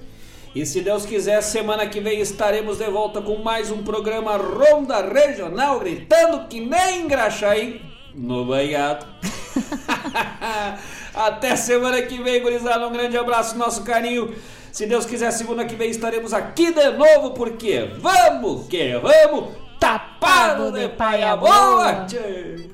E 0.55 0.65
se 0.65 0.81
Deus 0.81 1.05
quiser, 1.05 1.41
semana 1.41 1.88
que 1.88 1.99
vem 1.99 2.19
estaremos 2.19 2.77
de 2.77 2.89
volta 2.89 3.22
com 3.22 3.38
mais 3.38 3.69
um 3.69 3.84
programa 3.84 4.38
Ronda 4.38 5.01
Regional, 5.01 5.80
gritando 5.80 6.47
que 6.47 6.59
nem 6.59 7.01
engraxaí 7.01 7.81
no 8.15 8.45
banhado. 8.45 9.05
Até 11.18 11.56
semana 11.56 12.02
que 12.03 12.22
vem, 12.22 12.41
gurizada. 12.41 12.88
Um 12.88 12.91
grande 12.91 13.18
abraço, 13.18 13.57
nosso 13.57 13.84
carinho. 13.84 14.35
Se 14.72 14.85
Deus 14.85 15.06
quiser, 15.06 15.31
segunda 15.31 15.65
que 15.65 15.76
vem 15.76 15.89
estaremos 15.89 16.34
aqui 16.34 16.72
de 16.72 16.89
novo, 16.91 17.31
porque 17.31 17.89
vamos 17.99 18.68
que 18.68 18.95
vamos, 18.98 19.56
tapado 19.80 20.72
de 20.72 20.88
paia 20.89 21.35
boa! 21.35 22.06
Tchê. 22.06 22.69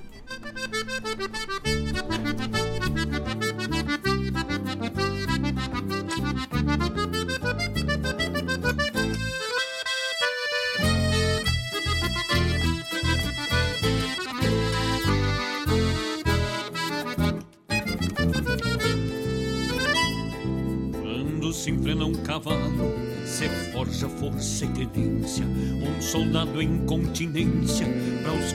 Um 22.01 22.13
cavalo, 22.13 22.91
se 23.25 23.47
forja 23.71 24.09
força 24.09 24.65
e 24.65 24.67
credência, 24.69 25.45
um 25.45 26.01
soldado 26.01 26.61
em 26.61 26.85
continência 26.85 27.85
para 28.23 28.33
os 28.33 28.53